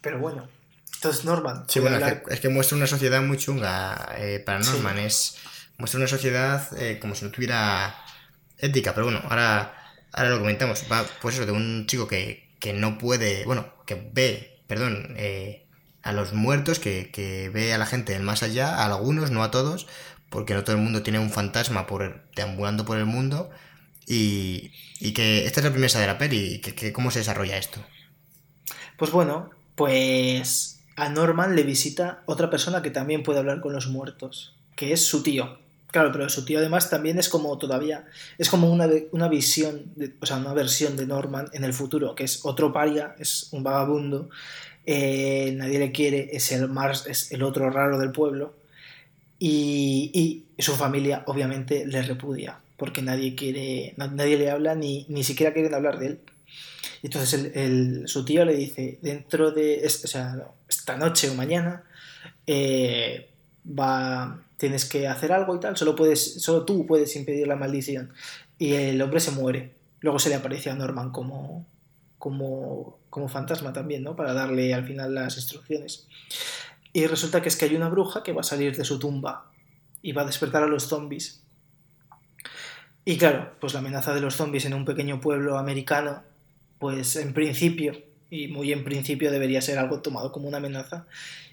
Pero 0.00 0.18
bueno, 0.18 0.48
entonces 0.94 1.24
Norman. 1.24 1.64
Sí, 1.68 1.80
bueno, 1.80 1.98
es, 2.28 2.40
que, 2.40 2.48
muestra 2.48 2.76
una 2.76 2.86
sociedad 2.86 3.22
muy 3.22 3.36
chunga 3.36 4.14
eh, 4.18 4.40
para 4.44 4.60
Norman. 4.60 4.98
Es 4.98 5.36
muestra 5.82 5.98
una 5.98 6.06
sociedad 6.06 6.80
eh, 6.80 7.00
como 7.00 7.16
si 7.16 7.24
no 7.24 7.32
tuviera 7.32 7.96
ética, 8.56 8.94
pero 8.94 9.06
bueno, 9.06 9.20
ahora, 9.24 9.74
ahora 10.12 10.30
lo 10.30 10.38
comentamos. 10.38 10.84
Va, 10.90 11.04
pues 11.20 11.34
eso, 11.34 11.44
de 11.44 11.50
un 11.50 11.88
chico 11.88 12.06
que, 12.06 12.48
no 12.72 12.98
puede, 12.98 13.44
bueno, 13.46 13.66
que 13.84 13.96
ve, 14.12 14.60
perdón, 14.68 15.14
eh, 15.16 15.66
a 16.04 16.12
los 16.12 16.34
muertos, 16.34 16.78
que, 16.78 17.50
ve 17.52 17.72
a 17.72 17.78
la 17.78 17.86
gente 17.86 18.12
del 18.12 18.22
más 18.22 18.44
allá, 18.44 18.76
a 18.76 18.86
algunos, 18.86 19.32
no 19.32 19.42
a 19.42 19.50
todos, 19.50 19.88
porque 20.30 20.54
no 20.54 20.62
todo 20.62 20.76
el 20.76 20.82
mundo 20.82 21.02
tiene 21.02 21.18
un 21.18 21.30
fantasma 21.30 21.88
por 21.88 22.30
deambulando 22.36 22.84
por 22.84 22.96
el 22.96 23.06
mundo. 23.06 23.50
Y, 24.06 24.70
que 25.16 25.46
esta 25.46 25.58
es 25.58 25.64
la 25.64 25.72
premisa 25.72 25.98
de 25.98 26.06
la 26.06 26.16
peli, 26.16 26.60
que, 26.60 26.76
que 26.76 26.92
cómo 26.92 27.10
se 27.10 27.18
desarrolla 27.18 27.56
esto. 27.56 27.84
Pues 28.96 29.10
bueno, 29.10 29.50
pues 29.74 30.80
a 30.94 31.08
Norman 31.08 31.56
le 31.56 31.64
visita 31.64 32.22
otra 32.26 32.50
persona 32.50 32.82
que 32.82 32.92
también 32.92 33.24
puede 33.24 33.40
hablar 33.40 33.60
con 33.60 33.72
los 33.72 33.88
muertos, 33.88 34.54
que 34.76 34.92
es 34.92 35.04
su 35.04 35.24
tío. 35.24 35.61
Claro, 35.92 36.10
pero 36.10 36.26
su 36.30 36.46
tío 36.46 36.58
además 36.58 36.88
también 36.88 37.18
es 37.18 37.28
como 37.28 37.58
todavía, 37.58 38.06
es 38.38 38.48
como 38.48 38.72
una, 38.72 38.88
una 39.10 39.28
visión, 39.28 39.92
o 40.20 40.26
sea, 40.26 40.38
una 40.38 40.54
versión 40.54 40.96
de 40.96 41.06
Norman 41.06 41.50
en 41.52 41.64
el 41.64 41.74
futuro, 41.74 42.14
que 42.14 42.24
es 42.24 42.46
otro 42.46 42.72
paria, 42.72 43.14
es 43.18 43.48
un 43.52 43.62
vagabundo, 43.62 44.30
eh, 44.86 45.52
nadie 45.54 45.78
le 45.78 45.92
quiere, 45.92 46.30
es 46.32 46.50
el 46.50 46.66
Mars, 46.70 47.06
es 47.06 47.30
el 47.32 47.42
otro 47.42 47.68
raro 47.68 47.98
del 47.98 48.10
pueblo, 48.10 48.54
y, 49.38 50.10
y, 50.14 50.62
su 50.62 50.72
familia 50.76 51.24
obviamente 51.26 51.84
le 51.84 52.00
repudia, 52.00 52.58
porque 52.78 53.02
nadie 53.02 53.34
quiere, 53.34 53.92
nadie 53.98 54.38
le 54.38 54.50
habla 54.50 54.74
ni, 54.74 55.04
ni 55.10 55.24
siquiera 55.24 55.52
quieren 55.52 55.74
hablar 55.74 55.98
de 55.98 56.06
él. 56.06 56.20
Entonces 57.02 57.50
el, 57.54 58.04
su 58.06 58.24
tío 58.24 58.46
le 58.46 58.54
dice, 58.54 58.98
dentro 59.02 59.50
de, 59.50 59.82
o 59.84 60.06
sea, 60.06 60.38
esta 60.66 60.96
noche 60.96 61.28
o 61.28 61.34
mañana, 61.34 61.82
eh, 62.46 63.28
va, 63.66 64.40
tienes 64.62 64.84
que 64.84 65.08
hacer 65.08 65.32
algo 65.32 65.56
y 65.56 65.58
tal, 65.58 65.76
solo, 65.76 65.96
puedes, 65.96 66.40
solo 66.40 66.64
tú 66.64 66.86
puedes 66.86 67.16
impedir 67.16 67.48
la 67.48 67.56
maldición. 67.56 68.12
Y 68.58 68.74
el 68.74 69.02
hombre 69.02 69.18
se 69.18 69.32
muere. 69.32 69.74
Luego 69.98 70.20
se 70.20 70.28
le 70.28 70.36
aparece 70.36 70.70
a 70.70 70.76
Norman 70.76 71.10
como, 71.10 71.66
como, 72.16 73.00
como 73.10 73.26
fantasma 73.26 73.72
también, 73.72 74.04
¿no? 74.04 74.14
Para 74.14 74.34
darle 74.34 74.72
al 74.72 74.86
final 74.86 75.16
las 75.16 75.36
instrucciones. 75.36 76.06
Y 76.92 77.08
resulta 77.08 77.42
que 77.42 77.48
es 77.48 77.56
que 77.56 77.64
hay 77.64 77.74
una 77.74 77.88
bruja 77.88 78.22
que 78.22 78.32
va 78.32 78.42
a 78.42 78.44
salir 78.44 78.76
de 78.76 78.84
su 78.84 79.00
tumba 79.00 79.50
y 80.00 80.12
va 80.12 80.22
a 80.22 80.26
despertar 80.26 80.62
a 80.62 80.68
los 80.68 80.84
zombies. 80.84 81.42
Y 83.04 83.18
claro, 83.18 83.56
pues 83.58 83.72
la 83.72 83.80
amenaza 83.80 84.14
de 84.14 84.20
los 84.20 84.36
zombies 84.36 84.64
en 84.64 84.74
un 84.74 84.84
pequeño 84.84 85.20
pueblo 85.20 85.58
americano, 85.58 86.22
pues 86.78 87.16
en 87.16 87.34
principio, 87.34 88.00
y 88.30 88.46
muy 88.46 88.70
en 88.70 88.84
principio 88.84 89.32
debería 89.32 89.60
ser 89.60 89.80
algo 89.80 90.02
tomado 90.02 90.30
como 90.30 90.46
una 90.46 90.58
amenaza 90.58 91.08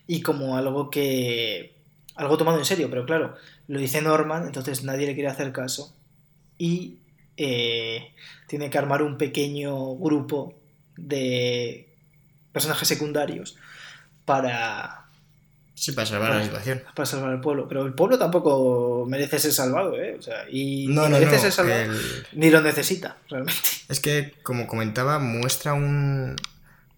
y 0.06 0.22
como 0.22 0.58
algo 0.58 0.92
que... 0.92 1.79
algo 2.20 2.38
tomado 2.38 2.60
en 2.60 2.66
serio, 2.66 2.90
pero 2.90 3.06
claro, 3.06 3.36
lo 3.68 3.80
dice 3.80 4.02
Norman, 4.02 4.46
entonces 4.46 4.84
nadie 4.84 5.08
le 5.08 5.14
quiere 5.14 5.30
hacer 5.30 5.54
caso. 5.54 5.96
Y 6.58 7.00
eh, 7.38 8.14
tiene 8.48 8.70
que 8.70 8.78
armar 8.78 9.02
un 9.02 9.18
pequeño 9.18 9.96
grupo 9.96 10.54
de 10.98 11.96
personajes 12.52 12.88
secundarios 12.88 13.56
para... 14.26 15.06
Sí, 15.76 15.94
para 15.94 16.06
salvar 16.06 16.36
la 16.36 16.44
situación. 16.44 16.84
Para 16.94 17.06
salvar 17.06 17.32
al 17.32 17.40
pueblo. 17.40 17.70
Pero 17.70 17.86
el 17.86 17.94
pueblo 17.94 18.20
tampoco 18.20 19.06
merece 19.08 19.40
ser 19.40 19.54
salvado, 19.54 19.98
¿eh? 19.98 20.18
O 20.20 20.22
sea, 20.22 20.44
y 20.50 20.88
no, 20.90 21.04
no, 21.04 21.18
merece 21.18 21.40
ser 21.40 21.54
salvado, 21.54 21.94
ni 22.34 22.50
lo 22.50 22.60
necesita, 22.60 23.16
realmente. 23.30 23.62
Es 23.88 24.02
que, 24.02 24.34
como 24.44 24.68
comentaba, 24.68 25.20
muestra 25.20 25.74
un, 25.74 26.36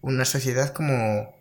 una 0.02 0.26
sociedad 0.26 0.74
como, 0.74 1.36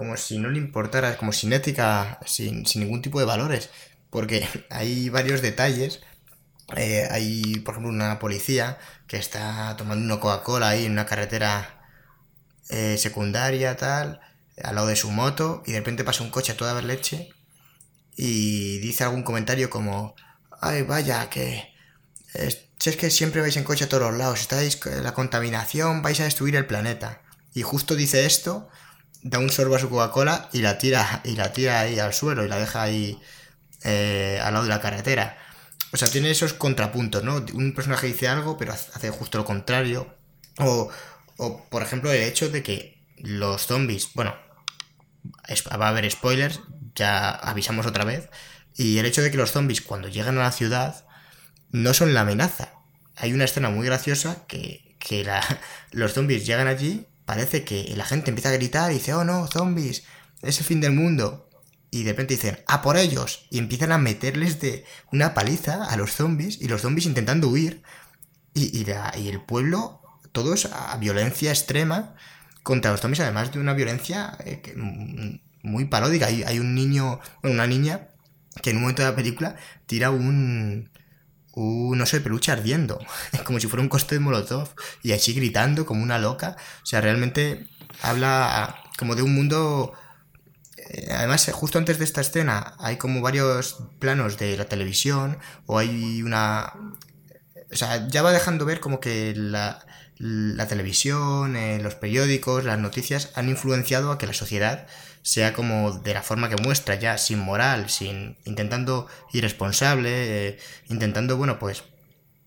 como 0.00 0.16
si 0.16 0.38
no 0.38 0.48
le 0.48 0.56
importara, 0.56 1.18
como 1.18 1.30
sin 1.30 1.52
ética, 1.52 2.18
sin, 2.24 2.64
ningún 2.76 3.02
tipo 3.02 3.20
de 3.20 3.26
valores. 3.26 3.68
Porque 4.08 4.48
hay 4.70 5.10
varios 5.10 5.42
detalles 5.42 6.00
eh, 6.74 7.06
hay, 7.10 7.56
por 7.60 7.74
ejemplo, 7.74 7.90
una 7.92 8.18
policía 8.18 8.78
que 9.06 9.18
está 9.18 9.76
tomando 9.76 10.02
una 10.02 10.18
Coca-Cola 10.18 10.70
ahí 10.70 10.86
en 10.86 10.92
una 10.92 11.04
carretera 11.04 11.84
eh, 12.70 12.96
secundaria, 12.96 13.76
tal, 13.76 14.20
al 14.62 14.74
lado 14.74 14.86
de 14.86 14.96
su 14.96 15.10
moto, 15.10 15.62
y 15.66 15.72
de 15.72 15.80
repente 15.80 16.02
pasa 16.02 16.22
un 16.22 16.30
coche 16.30 16.52
a 16.52 16.56
toda 16.56 16.80
leche 16.80 17.28
y 18.16 18.78
dice 18.78 19.04
algún 19.04 19.22
comentario 19.22 19.68
como, 19.68 20.14
ay, 20.62 20.80
vaya, 20.82 21.28
que 21.28 21.74
es, 22.32 22.68
es 22.82 22.96
que 22.96 23.10
siempre 23.10 23.42
vais 23.42 23.56
en 23.58 23.64
coche 23.64 23.84
a 23.84 23.88
todos 23.90 24.14
lados, 24.16 24.40
estáis 24.40 24.80
la 24.86 25.12
contaminación, 25.12 26.00
vais 26.00 26.20
a 26.20 26.24
destruir 26.24 26.56
el 26.56 26.66
planeta. 26.66 27.20
Y 27.52 27.62
justo 27.62 27.96
dice 27.96 28.24
esto, 28.24 28.70
da 29.22 29.38
un 29.38 29.50
sorbo 29.50 29.76
a 29.76 29.78
su 29.78 29.90
Coca-Cola 29.90 30.48
y 30.52 30.62
la 30.62 30.78
tira 30.78 31.20
y 31.24 31.36
la 31.36 31.52
tira 31.52 31.80
ahí 31.80 31.98
al 31.98 32.14
suelo 32.14 32.44
y 32.44 32.48
la 32.48 32.58
deja 32.58 32.82
ahí 32.82 33.18
eh, 33.84 34.40
al 34.42 34.54
lado 34.54 34.64
de 34.64 34.70
la 34.70 34.80
carretera. 34.80 35.38
O 35.92 35.96
sea, 35.96 36.08
tiene 36.08 36.30
esos 36.30 36.52
contrapuntos, 36.52 37.24
¿no? 37.24 37.44
Un 37.54 37.74
personaje 37.74 38.06
dice 38.06 38.28
algo, 38.28 38.56
pero 38.56 38.72
hace 38.72 39.10
justo 39.10 39.38
lo 39.38 39.44
contrario. 39.44 40.14
O, 40.58 40.90
o 41.36 41.64
por 41.68 41.82
ejemplo, 41.82 42.12
el 42.12 42.22
hecho 42.22 42.48
de 42.48 42.62
que 42.62 43.02
los 43.16 43.66
zombies, 43.66 44.10
bueno, 44.14 44.34
va 45.70 45.86
a 45.86 45.88
haber 45.88 46.10
spoilers, 46.10 46.60
ya 46.94 47.30
avisamos 47.30 47.86
otra 47.86 48.04
vez. 48.04 48.28
Y 48.76 48.98
el 48.98 49.06
hecho 49.06 49.22
de 49.22 49.30
que 49.30 49.36
los 49.36 49.52
zombies, 49.52 49.80
cuando 49.80 50.08
llegan 50.08 50.38
a 50.38 50.42
la 50.42 50.52
ciudad, 50.52 51.04
no 51.70 51.92
son 51.94 52.14
la 52.14 52.22
amenaza. 52.22 52.72
Hay 53.16 53.32
una 53.32 53.44
escena 53.44 53.70
muy 53.70 53.84
graciosa 53.86 54.46
que, 54.46 54.96
que 54.98 55.24
la, 55.24 55.42
los 55.90 56.12
zombies 56.12 56.46
llegan 56.46 56.68
allí, 56.68 57.06
parece 57.30 57.62
que 57.62 57.94
la 57.96 58.04
gente 58.04 58.30
empieza 58.30 58.48
a 58.48 58.54
gritar 58.54 58.90
y 58.90 58.94
dice, 58.94 59.14
oh 59.14 59.22
no, 59.22 59.46
zombies, 59.46 60.02
es 60.42 60.58
el 60.58 60.64
fin 60.64 60.80
del 60.80 60.90
mundo 60.90 61.48
y 61.92 62.02
de 62.02 62.10
repente 62.10 62.34
dicen, 62.34 62.58
¡a 62.66 62.82
por 62.82 62.96
ellos! 62.96 63.46
Y 63.50 63.58
empiezan 63.58 63.92
a 63.92 63.98
meterles 63.98 64.60
de 64.60 64.84
una 65.12 65.32
paliza 65.32 65.84
a 65.84 65.96
los 65.96 66.10
zombies 66.10 66.60
y 66.60 66.66
los 66.66 66.80
zombies 66.80 67.06
intentando 67.06 67.46
huir. 67.46 67.84
Y, 68.52 68.84
el 68.84 69.40
pueblo, 69.42 70.00
todos 70.32 70.66
a 70.72 70.96
violencia 70.96 71.50
extrema 71.50 72.16
contra 72.64 72.90
los 72.90 73.00
zombies, 73.00 73.20
además 73.20 73.52
de 73.52 73.60
una 73.60 73.74
violencia 73.74 74.36
eh, 74.44 74.60
muy 75.62 75.84
paródica. 75.84 76.26
Hay, 76.26 76.42
hay 76.42 76.58
un 76.58 76.74
niño, 76.74 77.20
bueno, 77.42 77.54
una 77.54 77.68
niña 77.68 78.08
que 78.60 78.70
en 78.70 78.76
un 78.78 78.82
momento 78.82 79.02
de 79.02 79.08
la 79.08 79.14
película 79.14 79.54
tira 79.86 80.10
un, 80.10 80.90
un 81.52 81.98
no 81.98 82.06
sé, 82.06 82.20
peluche 82.20 82.52
ardiendo, 82.52 82.98
como 83.44 83.60
si 83.60 83.66
fuera 83.66 83.82
un 83.82 83.88
coste 83.88 84.14
de 84.14 84.20
Molotov, 84.20 84.68
y 85.02 85.12
así 85.12 85.32
gritando 85.34 85.86
como 85.86 86.02
una 86.02 86.18
loca. 86.18 86.56
O 86.82 86.86
sea, 86.86 87.00
realmente 87.00 87.68
habla 88.02 88.82
como 88.98 89.14
de 89.14 89.22
un 89.22 89.34
mundo 89.34 89.94
eh, 90.92 91.08
además, 91.12 91.48
justo 91.52 91.78
antes 91.78 91.98
de 91.98 92.04
esta 92.04 92.20
escena 92.20 92.74
hay 92.78 92.96
como 92.96 93.20
varios 93.20 93.78
planos 94.00 94.38
de 94.38 94.56
la 94.56 94.64
televisión 94.64 95.38
o 95.66 95.78
hay 95.78 96.22
una... 96.22 96.72
O 97.72 97.76
sea, 97.76 98.08
ya 98.08 98.22
va 98.22 98.32
dejando 98.32 98.64
ver 98.64 98.80
como 98.80 98.98
que 98.98 99.32
la, 99.36 99.84
televisión, 100.68 101.54
eh, 101.56 101.78
los 101.80 101.94
periódicos, 101.94 102.64
las 102.64 102.80
noticias 102.80 103.30
han 103.36 103.48
influenciado 103.48 104.10
a 104.10 104.18
que 104.18 104.26
la 104.26 104.34
sociedad 104.34 104.88
sea 105.22 105.52
como 105.52 105.92
de 105.92 106.14
la 106.14 106.22
forma 106.22 106.48
que 106.48 106.56
muestra, 106.56 106.94
ya 106.94 107.18
sin 107.18 107.38
moral, 107.38 107.90
sin 107.90 108.36
intentando 108.44 109.06
irresponsable, 109.32 110.48
eh, 110.48 110.58
intentando, 110.88 111.36
bueno, 111.36 111.58
pues 111.58 111.84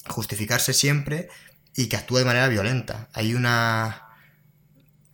justificarse 0.08 0.74
siempre 0.74 1.30
y 1.76 1.88
que 1.88 1.96
actúe 1.98 2.18
de 2.18 2.26
manera 2.26 2.48
violenta. 2.48 3.10
Hay 3.14 3.34
una... 3.36 4.08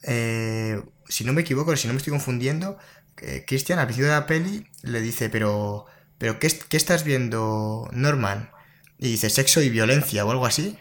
si 0.02 1.24
no 1.26 1.34
me 1.34 1.42
equivoco, 1.42 1.76
si 1.76 1.88
no 1.88 1.94
me 1.94 1.98
estoy 1.98 2.12
confundiendo, 2.12 2.78
Cristian 3.46 3.80
al 3.80 3.86
principio 3.86 4.10
de 4.10 4.16
la 4.16 4.26
peli 4.26 4.68
le 4.82 5.02
dice, 5.02 5.30
pero, 5.30 5.86
pero 6.18 6.40
¿qué, 6.40 6.48
estás 6.48 7.04
viendo, 7.04 7.90
Norman? 7.92 8.52
Y 8.98 9.12
dice, 9.12 9.30
sexo 9.30 9.62
y 9.62 9.70
violencia 9.70 10.26
o 10.26 10.32
algo 10.32 10.46
así. 10.46 10.78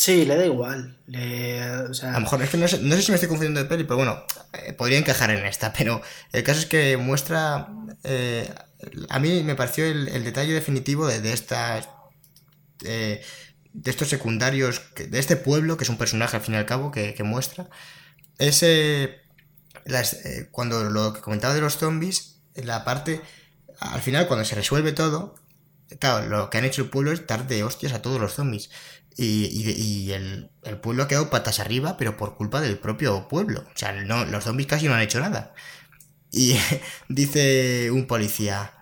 Sí, 0.00 0.24
le 0.24 0.34
da 0.34 0.46
igual. 0.46 0.96
A 1.12 2.12
lo 2.12 2.20
mejor 2.20 2.40
es 2.42 2.48
que 2.48 2.56
no 2.56 2.66
sé, 2.66 2.78
si 2.78 3.10
me 3.10 3.16
estoy 3.16 3.28
confundiendo 3.28 3.60
de 3.60 3.68
peli, 3.68 3.84
pero 3.84 3.96
bueno, 3.96 4.24
eh, 4.54 4.72
podría 4.72 4.96
encajar 4.96 5.30
en 5.30 5.44
esta. 5.44 5.74
Pero 5.74 6.00
el 6.32 6.42
caso 6.42 6.60
es 6.60 6.64
que 6.64 6.96
muestra. 6.96 7.68
Eh, 8.02 8.50
a 9.10 9.18
mí 9.18 9.42
me 9.42 9.56
pareció 9.56 9.84
el, 9.84 10.24
detalle 10.24 10.54
definitivo 10.54 11.06
de, 11.06 11.34
estas. 11.34 11.90
Eh, 12.82 13.22
de 13.74 13.90
estos 13.90 14.08
secundarios, 14.08 14.80
de 14.96 15.18
este 15.18 15.36
pueblo, 15.36 15.76
que 15.76 15.84
es 15.84 15.90
un 15.90 15.98
personaje 15.98 16.34
al 16.34 16.42
fin 16.42 16.54
y 16.54 16.56
al 16.56 16.64
cabo, 16.64 16.90
que, 16.90 17.14
muestra. 17.22 17.68
Ese 18.38 19.20
eh, 19.84 20.48
cuando 20.50 20.82
lo 20.84 21.12
que 21.12 21.20
comentaba 21.20 21.52
de 21.52 21.60
los 21.60 21.76
zombies, 21.76 22.40
la 22.54 22.84
parte, 22.84 23.20
al 23.80 24.00
final 24.00 24.28
cuando 24.28 24.46
se 24.46 24.54
resuelve 24.54 24.92
todo, 24.92 25.34
claro, 25.98 26.26
lo 26.28 26.50
que 26.50 26.58
han 26.58 26.64
hecho 26.64 26.82
el 26.82 26.90
pueblo 26.90 27.12
es 27.12 27.26
dar 27.26 27.46
de 27.46 27.64
hostias 27.64 27.92
a 27.92 28.02
todos 28.02 28.20
los 28.20 28.34
zombies. 28.34 28.70
Y, 29.16 30.10
el, 30.12 30.50
pueblo 30.80 31.02
ha 31.02 31.08
quedado 31.08 31.28
patas 31.30 31.60
arriba, 31.60 31.96
pero 31.98 32.16
por 32.16 32.36
culpa 32.36 32.60
del 32.60 32.78
propio 32.78 33.28
pueblo. 33.28 33.60
O 33.60 33.78
sea, 33.78 33.92
no, 33.92 34.24
los 34.24 34.44
zombies 34.44 34.68
casi 34.68 34.86
no 34.86 34.94
han 34.94 35.02
hecho 35.02 35.20
nada. 35.20 35.54
Y 36.30 36.56
dice 37.08 37.90
un 37.90 38.06
policía, 38.06 38.72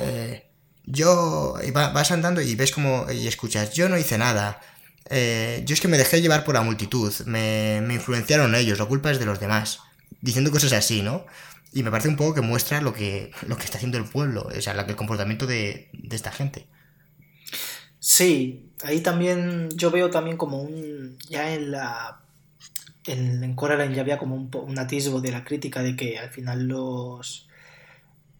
eh, 0.00 0.50
yo, 0.84 1.56
vas 1.72 2.10
andando 2.10 2.40
y 2.40 2.54
ves 2.54 2.72
como, 2.72 3.10
y 3.10 3.26
escuchas, 3.26 3.72
yo 3.72 3.88
no 3.88 3.96
hice 3.96 4.18
nada. 4.18 4.60
Eh, 5.08 5.62
yo 5.64 5.74
es 5.74 5.80
que 5.80 5.88
me 5.88 5.98
dejé 5.98 6.20
llevar 6.20 6.44
por 6.44 6.54
la 6.54 6.62
multitud, 6.62 7.14
me 7.26 7.78
influenciaron 7.90 8.54
ellos, 8.54 8.78
la 8.78 8.86
culpa 8.86 9.10
es 9.10 9.20
de 9.20 9.26
los 9.26 9.40
demás 9.40 9.80
diciendo 10.20 10.50
cosas 10.50 10.72
así, 10.72 11.02
¿no? 11.02 11.24
Y 11.72 11.82
me 11.82 11.90
parece 11.90 12.08
un 12.08 12.16
poco 12.16 12.34
que 12.34 12.40
muestra 12.40 12.80
lo 12.80 12.94
que, 12.94 13.30
lo 13.46 13.56
que 13.56 13.64
está 13.64 13.76
haciendo 13.76 13.98
el 13.98 14.04
pueblo, 14.04 14.48
o 14.56 14.60
sea, 14.60 14.72
el 14.72 14.96
comportamiento 14.96 15.46
de, 15.46 15.90
esta 16.10 16.32
gente. 16.32 16.66
Sí, 17.98 18.70
ahí 18.82 19.00
también 19.00 19.68
yo 19.74 19.90
veo 19.90 20.10
también 20.10 20.36
como 20.36 20.62
un. 20.62 21.18
Ya 21.28 21.54
en 21.54 21.72
la. 21.72 22.20
En, 23.06 23.42
en 23.42 23.54
Coraline 23.54 23.94
ya 23.94 24.02
había 24.02 24.18
como 24.18 24.34
un, 24.36 24.50
un, 24.54 24.78
atisbo 24.78 25.20
de 25.20 25.32
la 25.32 25.44
crítica 25.44 25.82
de 25.82 25.96
que 25.96 26.18
al 26.18 26.30
final 26.30 26.66
los. 26.66 27.48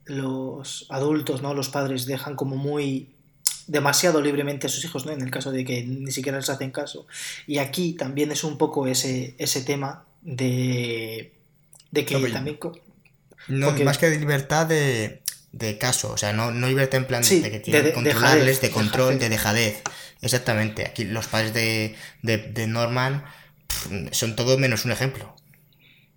Los 0.05 0.87
adultos, 0.91 1.43
¿no? 1.43 1.53
Los 1.53 1.69
padres 1.69 2.07
dejan 2.07 2.37
como 2.37 2.57
muy. 2.57 3.11
demasiado 3.67 4.23
libremente 4.23 4.69
a 4.69 4.71
sus 4.71 4.85
hijos, 4.85 5.05
¿no? 5.05 5.13
En 5.13 5.21
el 5.21 5.33
caso 5.33 5.51
de 5.51 5.65
que 5.65 5.85
ni 5.85 6.13
siquiera 6.13 6.39
les 6.39 6.49
hacen 6.49 6.71
caso. 6.71 7.07
Y 7.47 7.59
aquí 7.59 7.95
también 7.95 8.31
es 8.31 8.45
un 8.45 8.57
poco 8.57 8.87
ese, 8.87 9.35
ese 9.39 9.63
tema 9.63 10.05
de 10.23 11.37
de 11.91 12.05
que 12.05 12.31
también... 12.31 12.59
No, 13.49 13.73
más 13.73 13.99
que 13.99 14.11
de 14.11 14.19
libertad 14.19 14.67
de, 14.67 15.23
caso, 15.79 16.13
o 16.13 16.17
sea, 16.17 16.33
no, 16.33 16.51
no 16.51 16.69
libertad 16.69 16.99
en 16.99 17.07
plan 17.07 17.23
de 17.23 17.51
que 17.51 17.61
tienen 17.61 17.85
de, 17.85 17.93
controlarles, 17.93 18.61
de, 18.61 18.71
control, 18.71 19.19
de 19.19 19.29
dejadez. 19.29 19.83
Exactamente, 20.21 20.87
aquí 20.87 21.05
los 21.05 21.27
padres 21.29 21.53
de, 21.55 22.67
Norman 22.67 23.25
son 24.11 24.37
todo 24.37 24.59
menos 24.59 24.85
un 24.85 24.93
ejemplo. 24.93 25.35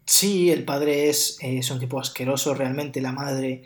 Sí, 0.06 0.52
el 0.52 0.64
padre 0.64 1.10
es, 1.10 1.38
un 1.70 1.80
tipo 1.80 2.00
asqueroso 2.00 2.54
realmente, 2.54 3.02
la 3.02 3.12
madre... 3.12 3.64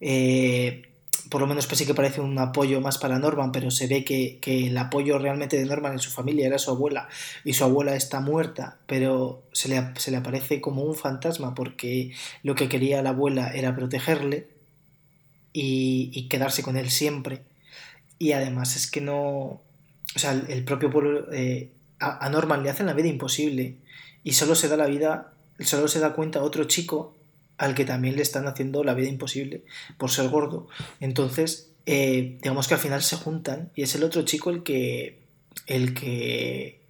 Eh, 0.00 0.91
por 1.32 1.40
lo 1.40 1.46
menos 1.46 1.64
sí 1.64 1.86
que 1.86 1.94
parece 1.94 2.20
un 2.20 2.38
apoyo 2.38 2.82
más 2.82 2.98
para 2.98 3.18
Norman, 3.18 3.52
pero 3.52 3.70
se 3.70 3.86
ve 3.86 4.04
que, 4.04 4.38
el 4.44 4.76
apoyo 4.76 5.18
realmente 5.18 5.56
de 5.56 5.64
Norman 5.64 5.94
en 5.94 5.98
su 5.98 6.10
familia 6.10 6.46
era 6.46 6.58
su 6.58 6.70
abuela 6.70 7.08
y 7.42 7.54
su 7.54 7.64
abuela 7.64 7.96
está 7.96 8.20
muerta, 8.20 8.80
pero 8.86 9.42
se 9.50 9.70
le, 9.70 9.82
se 9.96 10.10
le 10.10 10.18
aparece 10.18 10.60
como 10.60 10.82
un 10.82 10.94
fantasma 10.94 11.54
porque 11.54 12.12
lo 12.42 12.54
que 12.54 12.68
quería 12.68 13.00
la 13.00 13.10
abuela 13.10 13.50
era 13.54 13.74
protegerle 13.74 14.48
y, 15.54 16.28
quedarse 16.28 16.62
con 16.62 16.76
él 16.76 16.90
siempre. 16.90 17.40
Y 18.18 18.32
además 18.32 18.76
es 18.76 18.90
que 18.90 19.00
no... 19.00 19.16
O 20.14 20.18
sea, 20.18 20.32
el, 20.32 20.64
propio 20.64 20.90
pueblo... 20.90 21.32
Eh, 21.32 21.70
a, 21.98 22.26
a 22.26 22.28
Norman 22.28 22.62
le 22.62 22.68
hacen 22.68 22.84
la 22.84 22.92
vida 22.92 23.08
imposible 23.08 23.78
y 24.22 24.32
solo 24.34 24.54
se 24.54 24.68
da 24.68 24.76
la 24.76 24.86
vida, 24.86 25.32
solo 25.60 25.88
se 25.88 25.98
da 25.98 26.12
cuenta 26.12 26.42
otro 26.42 26.64
chico 26.64 27.14
al 27.58 27.74
que 27.74 27.84
también 27.84 28.16
le 28.16 28.22
están 28.22 28.46
haciendo 28.46 28.84
la 28.84 28.94
vida 28.94 29.08
imposible 29.08 29.64
por 29.98 30.10
ser 30.10 30.28
gordo. 30.28 30.68
Entonces, 31.00 31.72
eh, 31.86 32.38
digamos 32.42 32.68
que 32.68 32.74
al 32.74 32.80
final 32.80 33.02
se 33.02 33.16
juntan 33.16 33.70
y 33.74 33.82
es 33.82 33.94
el 33.94 34.04
otro 34.04 34.22
chico 34.22 34.50
el 34.50 34.62
que, 34.62 35.22
el 35.66 35.94
que, 35.94 36.80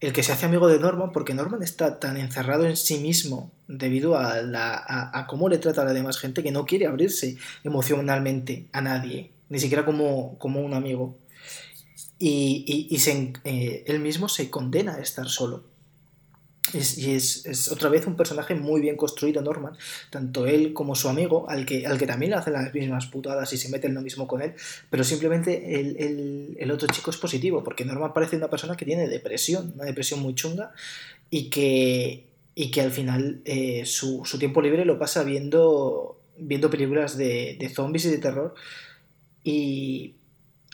el 0.00 0.12
que 0.12 0.22
se 0.22 0.32
hace 0.32 0.46
amigo 0.46 0.68
de 0.68 0.78
Norman 0.78 1.12
porque 1.12 1.34
Norman 1.34 1.62
está 1.62 2.00
tan 2.00 2.16
encerrado 2.16 2.66
en 2.66 2.76
sí 2.76 2.98
mismo 2.98 3.52
debido 3.68 4.18
a, 4.18 4.42
la, 4.42 5.10
a, 5.12 5.26
cómo 5.26 5.48
le 5.48 5.58
trata 5.58 5.82
a 5.82 5.84
la 5.84 5.92
demás 5.92 6.18
gente 6.18 6.42
que 6.42 6.52
no 6.52 6.66
quiere 6.66 6.86
abrirse 6.86 7.36
emocionalmente 7.64 8.68
a 8.72 8.80
nadie, 8.80 9.30
ni 9.48 9.58
siquiera 9.58 9.84
como, 9.84 10.38
como 10.38 10.60
un 10.60 10.74
amigo. 10.74 11.18
Y, 12.18 12.86
y, 12.88 12.98
se, 13.00 13.32
eh, 13.44 13.84
él 13.86 13.98
mismo 13.98 14.28
se 14.28 14.48
condena 14.48 14.94
a 14.94 15.00
estar 15.00 15.28
solo 15.28 15.71
y 16.72 17.14
es, 17.14 17.70
otra 17.70 17.88
vez 17.88 18.06
un 18.06 18.16
personaje 18.16 18.54
muy 18.54 18.80
bien 18.80 18.96
construido, 18.96 19.42
Norman. 19.42 19.76
Tanto 20.10 20.46
él 20.46 20.72
como 20.72 20.94
su 20.94 21.08
amigo, 21.08 21.48
al 21.48 21.66
que, 21.66 21.86
al 21.86 21.98
que 21.98 22.06
también 22.06 22.30
le 22.30 22.36
hacen 22.36 22.54
las 22.54 22.72
mismas 22.72 23.06
putadas 23.06 23.52
y 23.52 23.58
se 23.58 23.68
mete 23.68 23.88
en 23.88 23.94
lo 23.94 24.00
mismo 24.00 24.26
con 24.26 24.42
él. 24.42 24.54
Pero 24.90 25.04
simplemente 25.04 25.80
el, 25.80 26.70
otro 26.70 26.88
chico 26.88 27.10
es 27.10 27.16
positivo, 27.18 27.62
porque 27.62 27.84
Norman 27.84 28.12
parece 28.12 28.36
una 28.36 28.48
persona 28.48 28.76
que 28.76 28.84
tiene 28.84 29.08
depresión, 29.08 29.72
una 29.74 29.84
depresión 29.84 30.20
muy 30.20 30.34
chunga, 30.34 30.72
y 31.30 31.50
que, 31.50 32.26
y 32.54 32.70
que 32.70 32.80
al 32.80 32.92
final 32.92 33.42
eh, 33.44 33.84
su, 33.84 34.22
tiempo 34.38 34.62
libre 34.62 34.84
lo 34.84 34.98
pasa 34.98 35.24
viendo, 35.24 36.18
viendo 36.38 36.70
películas 36.70 37.16
de, 37.16 37.56
de 37.58 37.68
zombies 37.68 38.06
y 38.06 38.10
de 38.10 38.18
terror. 38.18 38.54
Y, 39.44 40.14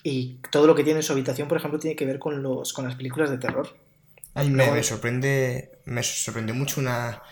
y 0.05 0.38
todo 0.53 0.66
lo 0.66 0.74
que 0.74 0.84
tiene 0.84 1.01
en 1.01 1.03
su 1.03 1.12
habitación, 1.12 1.49
por 1.49 1.59
ejemplo, 1.59 1.78
tiene 1.78 1.96
que 1.96 2.07
ver 2.07 2.18
con, 2.18 2.42
los, 2.42 2.72
con 2.72 2.84
las 2.84 2.94
películas 2.94 3.30
de 3.30 3.38
terror 3.38 3.68
me, 4.46 4.82
sorprende, 4.82 5.70
me 5.89 6.03
sorprendió 6.03 6.55
mucho 6.55 6.80
una, 6.80 7.22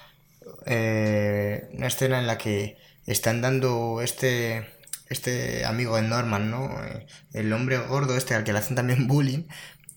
eh, 0.64 1.68
una 1.72 1.86
escena 1.86 2.18
en 2.18 2.26
la 2.26 2.38
que 2.38 2.78
están 3.06 3.40
dando 3.40 4.00
este, 4.02 4.66
este 5.08 5.64
amigo 5.64 5.96
de 5.96 6.02
Norman, 6.02 6.50
¿no? 6.50 6.84
Eh, 6.84 7.06
el 7.34 7.52
hombre 7.52 7.78
gordo 7.78 8.16
este 8.16 8.34
al 8.34 8.44
que 8.44 8.52
le 8.52 8.58
hacen 8.58 8.76
también 8.76 9.06
bullying. 9.06 9.44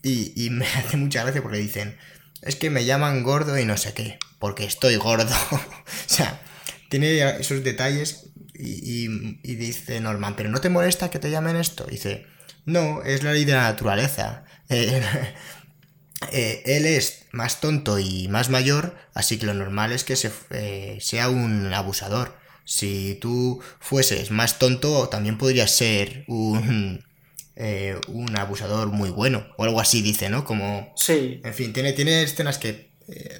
Y, 0.01 0.49
me 0.51 0.65
hace 0.77 0.97
mucha 0.97 1.23
gracia 1.23 1.41
porque 1.41 1.57
dicen, 1.57 1.97
es 2.41 2.55
que 2.55 2.69
me 2.69 2.85
llaman 2.85 3.23
gordo 3.23 3.57
y 3.57 3.65
no 3.65 3.77
sé 3.77 3.93
qué, 3.93 4.19
porque 4.39 4.65
estoy 4.65 4.95
gordo. 4.97 5.35
o 5.51 5.59
sea, 6.05 6.41
tiene 6.89 7.19
esos 7.39 7.63
detalles 7.63 8.31
y, 8.53 9.07
y, 9.43 9.55
dice 9.55 9.99
Norman, 10.01 10.35
pero 10.35 10.49
¿no 10.49 10.59
te 10.61 10.69
molesta 10.69 11.09
que 11.09 11.19
te 11.19 11.31
llamen 11.31 11.55
esto? 11.55 11.85
dice, 11.85 12.25
no, 12.65 13.03
es 13.03 13.23
la 13.23 13.33
ley 13.33 13.45
de 13.45 13.53
la 13.53 13.63
naturaleza. 13.63 14.43
Eh, 14.69 15.01
eh, 16.31 16.61
él 16.65 16.85
es 16.85 17.25
más 17.31 17.61
tonto 17.61 17.99
y 17.99 18.27
más 18.27 18.49
mayor, 18.49 18.97
así 19.13 19.37
que 19.37 19.45
lo 19.45 19.53
normal 19.53 19.91
es 19.91 20.03
que 20.03 20.15
se, 20.15 20.31
eh, 20.51 20.97
sea 20.99 21.29
un 21.29 21.73
abusador. 21.73 22.37
Si 22.65 23.17
tú 23.21 23.61
fueses 23.79 24.29
más 24.29 24.59
tonto, 24.59 25.09
también 25.09 25.37
podrías 25.37 25.71
ser 25.71 26.25
un, 26.27 27.05
eh, 27.55 27.99
un 28.07 28.37
abusador 28.37 28.89
muy 28.89 29.09
bueno, 29.09 29.47
o 29.57 29.63
algo 29.63 29.79
así 29.79 30.01
dice, 30.01 30.29
¿no? 30.29 30.43
Como... 30.43 30.93
Sí. 30.95 31.41
En 31.43 31.53
fin, 31.53 31.73
tiene, 31.73 31.93
tiene 31.93 32.23
escenas 32.23 32.57
que 32.57 32.89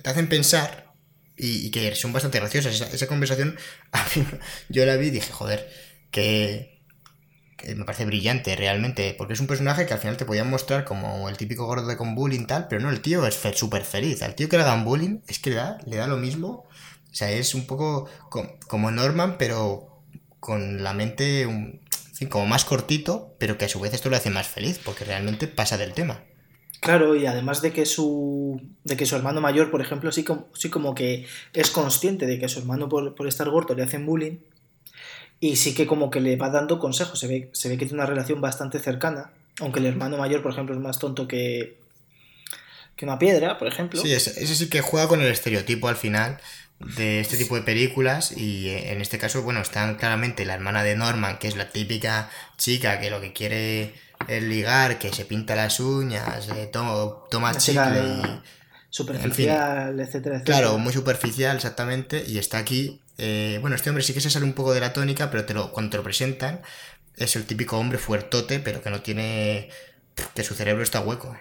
te 0.02 0.10
hacen 0.10 0.30
pensar 0.30 0.94
y, 1.38 1.70
que 1.70 1.96
son 1.96 2.12
bastante 2.12 2.40
graciosas. 2.40 2.74
Esa, 2.74 2.88
esa 2.88 3.08
conversación, 3.08 3.56
yo 4.70 4.86
la 4.86 4.96
vi 4.96 5.08
y 5.08 5.12
dije, 5.12 5.32
joder, 5.32 5.70
que 6.12 6.69
me 7.76 7.86
parece 7.86 8.06
brillante 8.06 8.56
realmente, 8.56 9.16
porque 9.18 9.34
es 9.34 9.40
un 9.40 9.48
personaje 9.48 9.86
que 9.86 9.94
al 9.94 10.00
final 10.00 10.18
te 10.18 10.26
podían 10.26 10.50
mostrar 10.50 10.86
como 10.86 11.30
el 11.30 11.38
típico 11.38 11.66
gordo 11.66 11.88
de 11.88 11.98
con 11.98 12.16
bullying 12.16 12.46
tal, 12.46 12.68
pero 12.68 12.82
no, 12.82 12.90
el 12.90 13.02
tío 13.02 13.26
es 13.26 13.40
súper 13.54 13.84
feliz. 13.84 14.22
Al 14.22 14.36
tío 14.36 14.50
que 14.50 14.58
le 14.58 14.64
hagan 14.64 14.86
bullying 14.86 15.20
es 15.28 15.40
que 15.40 15.52
le 15.52 15.58
da, 15.58 15.78
le 15.86 15.98
da 15.98 16.08
lo 16.08 16.18
mismo. 16.18 16.66
O 17.12 17.16
sea, 17.16 17.32
es 17.32 17.56
un 17.56 17.66
poco 17.66 18.08
como 18.68 18.92
Norman, 18.92 19.38
pero 19.38 20.04
con 20.40 20.84
la 20.84 20.94
mente 20.94 21.48
como 22.30 22.46
más 22.46 22.66
cortito, 22.66 23.36
pero 23.40 23.58
que 23.58 23.66
a 23.66 23.70
su 23.70 23.80
vez 23.80 23.94
esto 23.94 24.10
lo 24.10 24.18
hace 24.18 24.30
más 24.30 24.48
feliz, 24.48 24.80
porque 24.84 25.06
realmente 25.06 25.48
pasa 25.48 25.78
del 25.78 25.94
tema. 25.94 26.24
Claro, 26.82 27.16
y 27.16 27.26
además 27.26 27.62
de 27.62 27.72
que 27.72 27.86
su, 27.86 28.62
de 28.84 28.96
que 28.96 29.06
su 29.06 29.16
hermano 29.16 29.42
mayor, 29.42 29.70
por 29.70 29.82
ejemplo, 29.82 30.12
sí 30.12 30.24
como, 30.24 30.48
sí 30.54 30.70
como 30.70 30.96
que 30.96 31.26
es 31.54 31.70
consciente 31.72 32.26
de 32.26 32.40
que 32.40 32.48
su 32.48 32.60
hermano 32.60 32.88
por, 32.88 33.16
por 33.16 33.28
estar 33.28 33.50
gordo 33.50 33.76
le 33.76 33.84
hacen 33.84 34.06
bullying, 34.06 34.38
y 35.40 35.56
sí 35.56 35.74
que 35.74 35.88
como 35.88 36.10
que 36.10 36.20
le 36.20 36.36
va 36.36 36.50
dando 36.50 36.80
consejos, 36.80 37.20
se 37.20 37.28
ve, 37.28 37.50
se 37.54 37.70
ve 37.70 37.78
que 37.78 37.86
tiene 37.86 38.02
una 38.02 38.10
relación 38.10 38.42
bastante 38.42 38.80
cercana, 38.80 39.32
aunque 39.60 39.80
el 39.80 39.86
hermano 39.86 40.18
mayor, 40.18 40.42
por 40.42 40.52
ejemplo, 40.52 40.76
es 40.76 40.82
más 40.82 41.00
tonto 41.00 41.28
que, 41.28 41.78
que 42.96 43.06
una 43.06 43.20
piedra, 43.20 43.58
por 43.58 43.68
ejemplo. 43.68 44.02
Sí, 44.02 44.14
ese, 44.14 44.46
sí 44.46 44.70
que 44.70 44.82
juega 44.82 45.08
con 45.08 45.22
el 45.22 45.28
estereotipo 45.28 45.88
al 45.88 45.96
final 45.96 46.40
de 46.96 47.20
este 47.20 47.38
tipo 47.38 47.56
de 47.56 47.62
películas 47.62 48.32
y 48.36 48.70
eh, 48.70 48.92
en 48.92 49.02
este 49.02 49.18
caso, 49.18 49.42
bueno, 49.44 49.62
están 49.62 49.96
claramente 49.96 50.46
la 50.46 50.54
hermana 50.54 50.84
de 50.84 50.96
Norman, 50.96 51.38
que 51.38 51.48
es 51.48 51.56
la 51.56 51.70
típica 51.70 52.30
chica 52.58 53.00
que 53.00 53.10
lo 53.10 53.22
que 53.22 53.34
quiere 53.34 53.94
es 54.28 54.44
ligar, 54.44 55.00
que 55.00 55.14
se 55.14 55.26
pinta 55.26 55.56
las 55.56 55.80
uñas, 55.80 56.50
eh, 56.56 56.70
toma 56.72 57.58
chicle 57.58 58.02
y... 58.04 58.42
Superficial, 58.92 60.00
etcétera, 60.00 60.38
etcétera. 60.38 60.44
Claro, 60.44 60.78
muy 60.80 60.92
superficial, 60.92 61.56
exactamente, 61.58 62.24
y 62.28 62.40
está 62.40 62.58
aquí 62.58 63.00
eh, 63.20 63.58
bueno, 63.62 63.76
este 63.76 63.90
hombre 63.90 64.04
sí 64.04 64.14
que 64.14 64.22
se 64.22 64.30
sale 64.30 64.46
un 64.46 64.54
poco 64.54 64.74
de 64.74 64.80
la 64.80 64.94
tónica, 64.94 65.30
pero 65.30 65.46
te 65.46 65.54
lo, 65.54 65.72
cuando 65.72 65.92
te 65.92 65.98
lo 65.98 66.04
presentan, 66.04 66.62
es 67.16 67.36
el 67.36 67.46
típico 67.46 67.78
hombre 67.78 67.98
fuertote, 67.98 68.60
pero 68.60 68.82
que 68.82 68.90
no 68.90 69.02
tiene. 69.02 69.70
que 70.34 70.44
su 70.44 70.56
cerebro 70.56 70.84
está 70.84 71.02
hueco. 71.02 71.38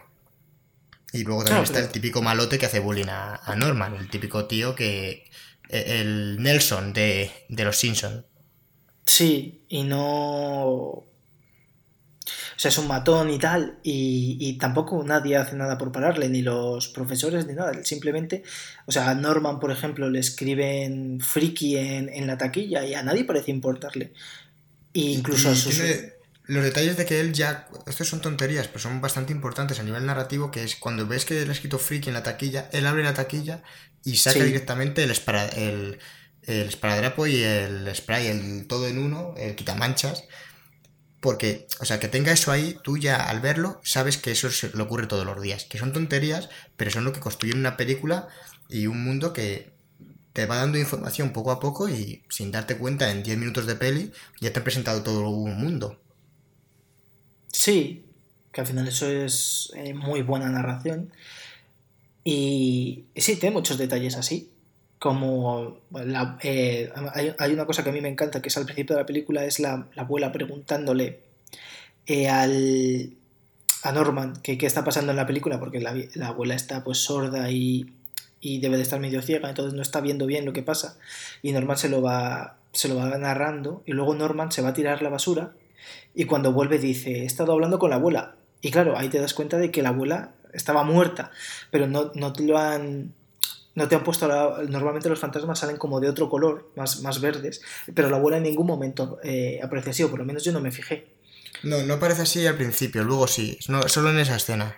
Y 1.12 1.24
luego 1.24 1.44
también 1.44 1.64
está 1.64 1.78
el 1.78 1.88
típico 1.88 2.20
malote 2.20 2.58
que 2.58 2.66
hace 2.66 2.80
bullying 2.80 3.08
a, 3.08 3.54
Norman, 3.56 3.94
el 3.94 4.10
típico 4.10 4.46
tío 4.46 4.74
que. 4.74 5.30
E, 5.70 6.00
el 6.00 6.42
Nelson 6.42 6.92
de, 6.92 7.30
de 7.48 7.64
los 7.64 7.76
Simpsons. 7.76 8.24
Sí, 9.04 9.62
y 9.68 9.84
no. 9.84 11.04
O 12.58 12.60
sea, 12.60 12.70
es 12.70 12.78
un 12.78 12.88
matón 12.88 13.30
y 13.30 13.38
tal, 13.38 13.78
y, 13.84 14.58
tampoco 14.58 15.04
nadie 15.04 15.36
hace 15.36 15.54
nada 15.54 15.78
por 15.78 15.92
pararle, 15.92 16.28
ni 16.28 16.42
los 16.42 16.88
profesores, 16.88 17.46
ni 17.46 17.52
nada. 17.52 17.84
Simplemente, 17.84 18.42
o 18.84 18.90
sea, 18.90 19.10
a 19.10 19.14
Norman, 19.14 19.60
por 19.60 19.70
ejemplo, 19.70 20.10
le 20.10 20.18
escriben 20.18 21.20
friki 21.20 21.76
en, 21.76 22.26
la 22.26 22.36
taquilla 22.36 22.84
y 22.84 22.94
a 22.94 23.04
nadie 23.04 23.22
parece 23.22 23.52
importarle. 23.52 24.12
E 24.92 25.02
incluso 25.02 25.50
a 25.50 25.54
sus... 25.54 25.80
los 26.46 26.64
detalles 26.64 26.96
de 26.96 27.06
que 27.06 27.20
él 27.20 27.32
ya, 27.32 27.68
estos 27.86 28.08
son 28.08 28.20
tonterías, 28.20 28.66
pero 28.66 28.80
son 28.80 29.00
bastante 29.00 29.32
importantes 29.32 29.78
a 29.78 29.84
nivel 29.84 30.04
narrativo, 30.04 30.50
que 30.50 30.64
es 30.64 30.74
cuando 30.74 31.06
ves 31.06 31.24
que 31.26 31.40
él 31.40 31.48
ha 31.48 31.52
escrito 31.52 31.78
friki 31.78 32.08
en 32.08 32.14
la 32.14 32.24
taquilla, 32.24 32.68
él 32.72 32.88
abre 32.88 33.04
la 33.04 33.14
taquilla 33.14 33.62
y 34.04 34.16
saca 34.16 34.42
directamente 34.42 35.04
el, 35.04 35.12
el, 35.54 35.98
el 36.42 36.68
esparadrapo 36.68 37.28
y 37.28 37.40
el 37.40 37.88
spray, 37.94 38.26
el 38.26 38.66
todo 38.66 38.88
en 38.88 38.98
uno, 38.98 39.34
el 39.36 39.54
quitamanchas, 39.54 40.24
porque, 41.20 41.66
o 41.80 41.84
sea, 41.84 41.98
que 41.98 42.08
tenga 42.08 42.32
eso 42.32 42.52
ahí, 42.52 42.78
tú 42.82 42.96
ya 42.96 43.16
al 43.16 43.40
verlo 43.40 43.80
sabes 43.82 44.18
que 44.18 44.30
eso 44.30 44.50
se 44.50 44.74
le 44.74 44.82
ocurre 44.82 45.06
todos 45.06 45.26
los 45.26 45.40
días. 45.42 45.64
Que 45.64 45.78
son 45.78 45.92
tonterías, 45.92 46.48
pero 46.76 46.90
son 46.90 47.04
lo 47.04 47.12
que 47.12 47.20
construyen 47.20 47.58
una 47.58 47.76
película 47.76 48.28
y 48.68 48.86
un 48.86 49.02
mundo 49.02 49.32
que 49.32 49.72
te 50.32 50.46
va 50.46 50.56
dando 50.56 50.78
información 50.78 51.32
poco 51.32 51.50
a 51.50 51.58
poco 51.58 51.88
y 51.88 52.22
sin 52.28 52.52
darte 52.52 52.76
cuenta 52.76 53.10
en 53.10 53.24
10 53.24 53.38
minutos 53.38 53.66
de 53.66 53.74
peli 53.74 54.12
ya 54.40 54.52
te 54.52 54.60
ha 54.60 54.64
presentado 54.64 55.02
todo 55.02 55.28
un 55.28 55.58
mundo. 55.58 56.00
Sí, 57.50 58.04
que 58.52 58.60
al 58.60 58.66
final 58.66 58.86
eso 58.86 59.08
es 59.08 59.72
eh, 59.74 59.94
muy 59.94 60.22
buena 60.22 60.48
narración. 60.48 61.12
Y 62.22 63.06
sí, 63.16 63.36
tiene 63.36 63.54
muchos 63.54 63.78
detalles 63.78 64.14
así 64.16 64.52
como 64.98 65.78
eh, 66.42 66.92
hay, 67.38 67.52
una 67.52 67.66
cosa 67.66 67.84
que 67.84 67.90
a 67.90 67.92
mí 67.92 68.00
me 68.00 68.08
encanta 68.08 68.42
que 68.42 68.48
es 68.48 68.56
al 68.56 68.64
principio 68.64 68.96
de 68.96 69.02
la 69.02 69.06
película 69.06 69.44
es 69.44 69.60
la, 69.60 69.86
abuela 69.96 70.32
preguntándole 70.32 71.20
eh, 72.06 72.28
al, 72.28 73.14
a 73.82 73.92
Norman 73.92 74.34
qué 74.42 74.58
está 74.60 74.84
pasando 74.84 75.12
en 75.12 75.16
la 75.16 75.26
película 75.26 75.60
porque 75.60 75.80
la, 75.80 75.94
abuela 76.26 76.54
está 76.54 76.82
pues 76.82 76.98
sorda 76.98 77.50
y, 77.50 77.92
debe 78.40 78.76
de 78.76 78.82
estar 78.82 78.98
medio 78.98 79.22
ciega 79.22 79.48
entonces 79.48 79.74
no 79.74 79.82
está 79.82 80.00
viendo 80.00 80.26
bien 80.26 80.44
lo 80.44 80.52
que 80.52 80.62
pasa 80.62 80.96
y 81.42 81.52
Norman 81.52 81.76
se 81.76 81.88
lo 81.88 82.02
va 82.02 82.56
se 82.72 82.88
lo 82.88 82.96
va 82.96 83.16
narrando 83.18 83.82
y 83.86 83.92
luego 83.92 84.14
Norman 84.14 84.50
se 84.52 84.62
va 84.62 84.70
a 84.70 84.74
tirar 84.74 85.02
la 85.02 85.10
basura 85.10 85.52
y 86.14 86.24
cuando 86.24 86.52
vuelve 86.52 86.78
dice 86.78 87.22
he 87.22 87.24
estado 87.24 87.52
hablando 87.52 87.78
con 87.78 87.90
la 87.90 87.96
abuela 87.96 88.34
y 88.62 88.70
claro 88.70 88.96
ahí 88.96 89.08
te 89.08 89.20
das 89.20 89.34
cuenta 89.34 89.58
de 89.58 89.70
que 89.70 89.82
la 89.82 89.90
abuela 89.90 90.32
estaba 90.52 90.82
muerta 90.82 91.30
pero 91.70 91.86
no, 91.86 92.10
no 92.14 92.32
te 92.32 92.44
lo 92.44 92.58
han 92.58 93.12
no 93.78 93.88
te 93.88 93.94
han 93.96 94.04
puesto 94.04 94.28
la... 94.28 94.62
Normalmente 94.68 95.08
los 95.08 95.18
fantasmas 95.20 95.58
salen 95.60 95.76
como 95.78 96.00
de 96.00 96.08
otro 96.08 96.28
color, 96.28 96.70
más, 96.76 97.00
más 97.02 97.20
verdes, 97.20 97.62
pero 97.94 98.10
la 98.10 98.16
abuela 98.18 98.36
en 98.38 98.44
ningún 98.44 98.66
momento 98.66 99.18
eh, 99.22 99.60
aparece 99.62 99.90
así, 99.90 100.02
o 100.02 100.10
por 100.10 100.18
lo 100.18 100.24
menos 100.26 100.44
yo 100.44 100.52
no 100.52 100.60
me 100.60 100.72
fijé. 100.72 101.06
No, 101.62 101.82
no 101.84 101.94
aparece 101.94 102.22
así 102.22 102.46
al 102.46 102.56
principio, 102.56 103.04
luego 103.04 103.28
sí, 103.28 103.58
no, 103.68 103.88
solo 103.88 104.10
en 104.10 104.18
esa 104.18 104.36
escena. 104.36 104.76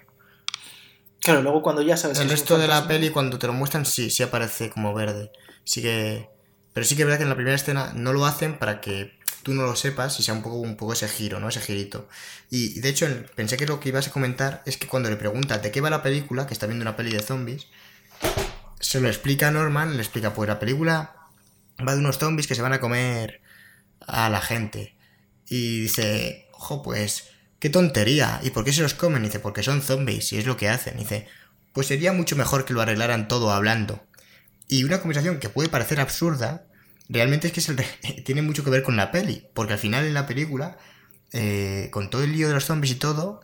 Claro, 1.21 1.43
luego 1.43 1.63
cuando 1.63 1.83
ya 1.83 1.97
sabes 1.97 2.19
El 2.19 2.23
que 2.27 2.27
es 2.27 2.33
un 2.33 2.37
resto 2.39 2.59
de 2.59 2.67
la 2.69 2.89
peli, 2.89 3.11
cuando 3.11 3.39
te 3.39 3.47
lo 3.47 3.53
muestran, 3.53 3.85
sí, 3.85 4.11
sí 4.11 4.23
aparece 4.23 4.71
como 4.71 4.95
verde. 4.95 5.31
Sí 5.65 5.83
que... 5.83 6.29
Pero 6.73 6.87
sí 6.87 6.97
que 6.97 7.03
es 7.03 7.07
verdad 7.07 7.19
que 7.19 7.25
en 7.25 7.29
la 7.29 7.35
primera 7.35 7.57
escena 7.57 7.93
no 7.95 8.13
lo 8.13 8.25
hacen 8.25 8.59
para 8.59 8.81
que 8.81 9.13
tú 9.43 9.53
no 9.55 9.65
lo 9.65 9.75
sepas 9.77 10.19
y 10.21 10.23
sea 10.23 10.35
un 10.35 10.43
poco, 10.43 10.57
un 10.57 10.77
poco 10.77 10.93
ese 10.93 11.09
giro, 11.09 11.41
¿no? 11.41 11.49
Ese 11.49 11.61
girito. 11.61 12.09
Y 12.49 12.81
de 12.81 12.89
hecho, 12.89 13.07
en- 13.07 13.27
pensé 13.35 13.57
que 13.57 13.67
lo 13.67 13.81
que 13.81 13.89
ibas 13.91 14.09
a 14.09 14.13
comentar 14.13 14.63
es 14.67 14.77
que 14.77 14.87
cuando 14.87 15.11
le 15.11 15.17
preguntas 15.17 15.63
de 15.63 15.71
qué 15.71 15.81
va 15.81 15.91
la 15.91 16.03
película, 16.03 16.47
que 16.47 16.55
está 16.55 16.67
viendo 16.67 16.83
una 16.85 16.97
peli 16.97 17.13
de 17.13 17.21
zombies, 17.23 17.67
se 18.81 19.01
lo 19.01 19.09
explica 19.09 19.49
a 19.49 19.51
Norman, 19.51 19.97
le 19.97 20.03
explica, 20.03 20.35
pues 20.35 20.49
la 20.49 20.59
película 20.59 21.15
va 21.87 21.95
de 21.95 22.01
unos 22.01 22.19
zombies 22.19 22.47
que 22.47 22.55
se 22.55 22.63
van 22.63 22.73
a 22.73 22.81
comer 22.81 23.43
a 24.07 24.29
la 24.29 24.41
gente. 24.41 24.97
Y 25.47 25.83
dice, 25.83 26.49
ojo, 26.53 26.83
pues, 26.83 27.29
qué 27.59 27.71
tontería. 27.71 28.41
¿Y 28.43 28.51
por 28.51 28.65
qué 28.65 28.73
se 28.73 28.83
los 28.83 28.95
comen? 28.95 29.23
dice, 29.23 29.39
porque 29.39 29.63
son 29.63 29.83
zombies 29.83 30.33
y 30.33 30.39
es 30.39 30.47
lo 30.47 30.57
que 30.57 30.69
hacen. 30.69 30.97
dice, 30.97 31.29
pues 31.73 31.87
sería 31.87 32.13
mucho 32.13 32.37
mejor 32.37 32.65
que 32.65 32.73
lo 32.73 32.81
arreglaran 32.81 33.29
todo 33.29 33.53
hablando. 33.53 34.05
Y 34.67 34.85
una 34.85 35.01
conversación 35.01 35.39
que 35.39 35.49
puede 35.49 35.69
parecer 35.69 36.01
absurda, 36.01 36.67
realmente 37.09 37.49
es 37.49 37.53
que 37.53 38.23
tiene 38.25 38.43
mucho 38.43 38.65
que 38.65 38.71
ver 38.71 38.83
con 38.83 38.97
la 38.97 39.11
peli. 39.13 39.47
Porque 39.55 39.75
al 39.75 39.79
final 39.79 40.07
en 40.07 40.15
la 40.15 40.27
película, 40.27 40.79
eh, 41.33 41.89
con 41.93 42.09
todo 42.09 42.25
el 42.25 42.33
lío 42.33 42.49
de 42.49 42.55
los 42.55 42.65
zombies 42.65 42.95
y 42.95 42.99
todo, 42.99 43.43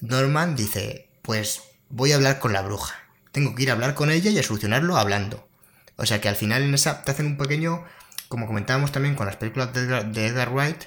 Norman 0.00 0.56
dice, 0.56 1.10
pues 1.22 1.62
voy 1.88 2.12
a 2.12 2.16
hablar 2.16 2.38
con 2.40 2.52
la 2.52 2.62
bruja. 2.62 3.07
Tengo 3.32 3.54
que 3.54 3.62
ir 3.62 3.70
a 3.70 3.74
hablar 3.74 3.94
con 3.94 4.10
ella 4.10 4.30
y 4.30 4.38
a 4.38 4.42
solucionarlo 4.42 4.96
hablando. 4.96 5.48
O 5.96 6.06
sea 6.06 6.20
que 6.20 6.28
al 6.28 6.36
final 6.36 6.62
en 6.62 6.74
esa 6.74 7.02
te 7.02 7.10
hacen 7.10 7.26
un 7.26 7.36
pequeño, 7.36 7.84
como 8.28 8.46
comentábamos 8.46 8.92
también 8.92 9.14
con 9.16 9.26
las 9.26 9.36
películas 9.36 9.72
de 9.72 10.26
Edgar, 10.26 10.50
Wright, 10.52 10.84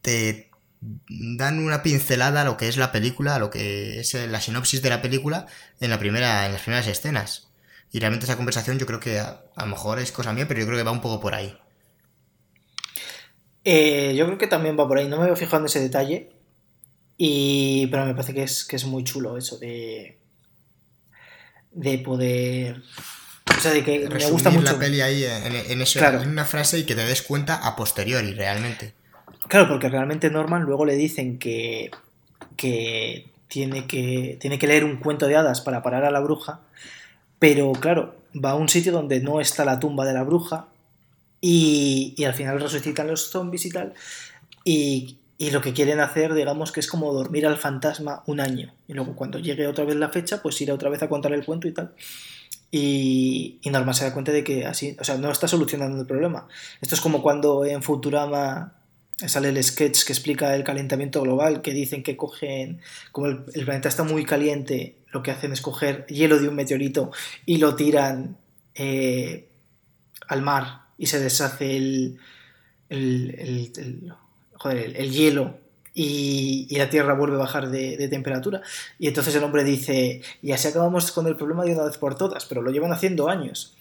te 0.00 0.50
dan 0.80 1.58
una 1.58 1.82
pincelada 1.82 2.40
a 2.42 2.44
lo 2.44 2.56
que 2.56 2.68
es 2.68 2.76
la 2.76 2.90
película, 2.90 3.36
a 3.36 3.38
lo 3.38 3.50
que 3.50 4.00
es 4.00 4.14
la 4.14 4.40
sinopsis 4.40 4.82
de 4.82 4.90
la 4.90 5.02
película 5.02 5.46
en 5.80 5.90
la 5.90 5.98
primera, 5.98 6.46
en 6.46 6.52
las 6.52 6.62
primeras 6.62 6.86
escenas. 6.86 7.50
Y 7.92 8.00
realmente 8.00 8.24
esa 8.24 8.36
conversación 8.36 8.78
yo 8.78 8.86
creo 8.86 8.98
que 8.98 9.20
a, 9.20 9.42
lo 9.56 9.66
mejor 9.66 9.98
es 9.98 10.10
cosa 10.10 10.32
mía, 10.32 10.48
pero 10.48 10.60
yo 10.60 10.66
creo 10.66 10.78
que 10.78 10.84
va 10.84 10.90
un 10.90 11.02
poco 11.02 11.20
por 11.20 11.34
ahí. 11.34 11.54
Eh, 13.64 14.14
yo 14.16 14.24
creo 14.24 14.38
que 14.38 14.46
también 14.46 14.78
va 14.78 14.88
por 14.88 14.98
ahí, 14.98 15.08
no 15.08 15.18
me 15.18 15.24
había 15.24 15.36
fijado 15.36 15.58
en 15.58 15.66
ese 15.66 15.80
detalle, 15.80 16.32
y, 17.16 17.86
pero 17.88 18.06
me 18.06 18.14
parece 18.14 18.32
que 18.34 18.42
es, 18.42 18.64
que 18.64 18.76
es 18.76 18.86
muy 18.86 19.04
chulo 19.04 19.36
eso 19.36 19.58
de, 19.58 20.18
de 21.74 21.98
poder... 21.98 22.82
O 23.56 23.60
sea, 23.60 23.72
de 23.72 23.84
que 23.84 24.00
me 24.00 24.06
Resumir 24.08 24.32
gusta 24.32 24.50
mucho... 24.50 24.72
la 24.72 24.78
peli 24.78 25.00
ahí 25.00 25.24
en, 25.24 25.54
en 25.54 25.82
eso, 25.82 25.98
Claro. 25.98 26.22
en 26.22 26.28
una 26.30 26.44
frase 26.44 26.78
y 26.78 26.84
que 26.84 26.94
te 26.94 27.04
des 27.04 27.22
cuenta 27.22 27.56
a 27.56 27.76
posteriori, 27.76 28.32
realmente. 28.34 28.94
Claro, 29.48 29.68
porque 29.68 29.88
realmente 29.88 30.30
Norman 30.30 30.62
luego 30.62 30.84
le 30.84 30.94
dicen 30.96 31.38
que, 31.38 31.90
que, 32.56 33.28
tiene 33.48 33.86
que 33.86 34.38
tiene 34.40 34.58
que 34.58 34.66
leer 34.66 34.84
un 34.84 34.96
cuento 34.96 35.26
de 35.26 35.36
hadas 35.36 35.60
para 35.60 35.82
parar 35.82 36.04
a 36.04 36.10
la 36.10 36.20
bruja, 36.20 36.60
pero 37.38 37.72
claro, 37.72 38.16
va 38.32 38.52
a 38.52 38.54
un 38.54 38.70
sitio 38.70 38.92
donde 38.92 39.20
no 39.20 39.40
está 39.40 39.64
la 39.66 39.78
tumba 39.78 40.06
de 40.06 40.14
la 40.14 40.22
bruja 40.22 40.68
y, 41.40 42.14
y 42.16 42.24
al 42.24 42.32
final 42.34 42.60
resucitan 42.60 43.08
los 43.08 43.30
zombies 43.30 43.66
y 43.66 43.70
tal, 43.70 43.92
y, 44.64 45.18
y 45.42 45.50
lo 45.50 45.60
que 45.60 45.72
quieren 45.72 45.98
hacer, 45.98 46.34
digamos 46.34 46.70
que 46.70 46.78
es 46.78 46.86
como 46.86 47.12
dormir 47.12 47.48
al 47.48 47.56
fantasma 47.56 48.22
un 48.28 48.38
año, 48.38 48.72
y 48.86 48.92
luego 48.92 49.16
cuando 49.16 49.40
llegue 49.40 49.66
otra 49.66 49.84
vez 49.84 49.96
la 49.96 50.08
fecha, 50.08 50.40
pues 50.40 50.60
ir 50.60 50.70
otra 50.70 50.88
vez 50.88 51.02
a 51.02 51.08
contar 51.08 51.32
el 51.32 51.44
cuento 51.44 51.66
y 51.66 51.72
tal. 51.72 51.94
Y, 52.70 53.58
y 53.60 53.70
se 53.92 54.04
da 54.04 54.12
cuenta 54.12 54.30
de 54.30 54.44
que 54.44 54.66
así, 54.66 54.96
o 55.00 55.02
sea, 55.02 55.16
no 55.18 55.32
está 55.32 55.48
solucionando 55.48 56.00
el 56.00 56.06
problema. 56.06 56.46
Esto 56.80 56.94
es 56.94 57.00
como 57.00 57.22
cuando 57.22 57.64
en 57.64 57.82
Futurama 57.82 58.74
sale 59.16 59.48
el 59.48 59.60
sketch 59.64 60.04
que 60.04 60.12
explica 60.12 60.54
el 60.54 60.62
calentamiento 60.62 61.20
global, 61.22 61.60
que 61.60 61.72
dicen 61.72 62.04
que 62.04 62.16
cogen, 62.16 62.80
como 63.10 63.26
el, 63.26 63.38
planeta 63.64 63.88
está 63.88 64.04
muy 64.04 64.24
caliente, 64.24 64.94
lo 65.10 65.24
que 65.24 65.32
hacen 65.32 65.52
es 65.52 65.60
coger 65.60 66.06
hielo 66.06 66.38
de 66.38 66.46
un 66.46 66.54
meteorito 66.54 67.10
y 67.46 67.56
lo 67.58 67.74
tiran 67.74 68.36
eh, 68.76 69.48
al 70.28 70.42
mar 70.42 70.82
y 70.98 71.06
se 71.06 71.18
deshace 71.18 71.76
el, 71.76 72.20
el- 72.88 73.34
el- 73.40 74.12
joder, 74.62 74.78
el- 74.78 74.96
el 74.96 75.10
hielo 75.12 75.58
y, 75.94 76.66
y 76.70 76.76
la 76.78 76.88
Tierra 76.88 77.14
vuelve 77.14 77.36
a 77.36 77.40
bajar 77.40 77.68
de, 77.70 77.96
de 77.96 78.08
temperatura. 78.08 78.62
Y 78.98 79.08
entonces 79.08 79.34
el 79.34 79.44
hombre 79.44 79.64
dice, 79.64 80.22
y 80.40 80.52
así 80.52 80.68
acabamos 80.68 81.12
con 81.12 81.26
el 81.26 81.36
problema 81.36 81.64
de 81.64 81.72
una 81.74 81.84
vez 81.84 81.98
por 81.98 82.14
todas, 82.16 82.46
pero 82.46 82.62
lo 82.62 82.70
llevan 82.70 82.92
haciendo 82.92 83.28
años. 83.28 83.76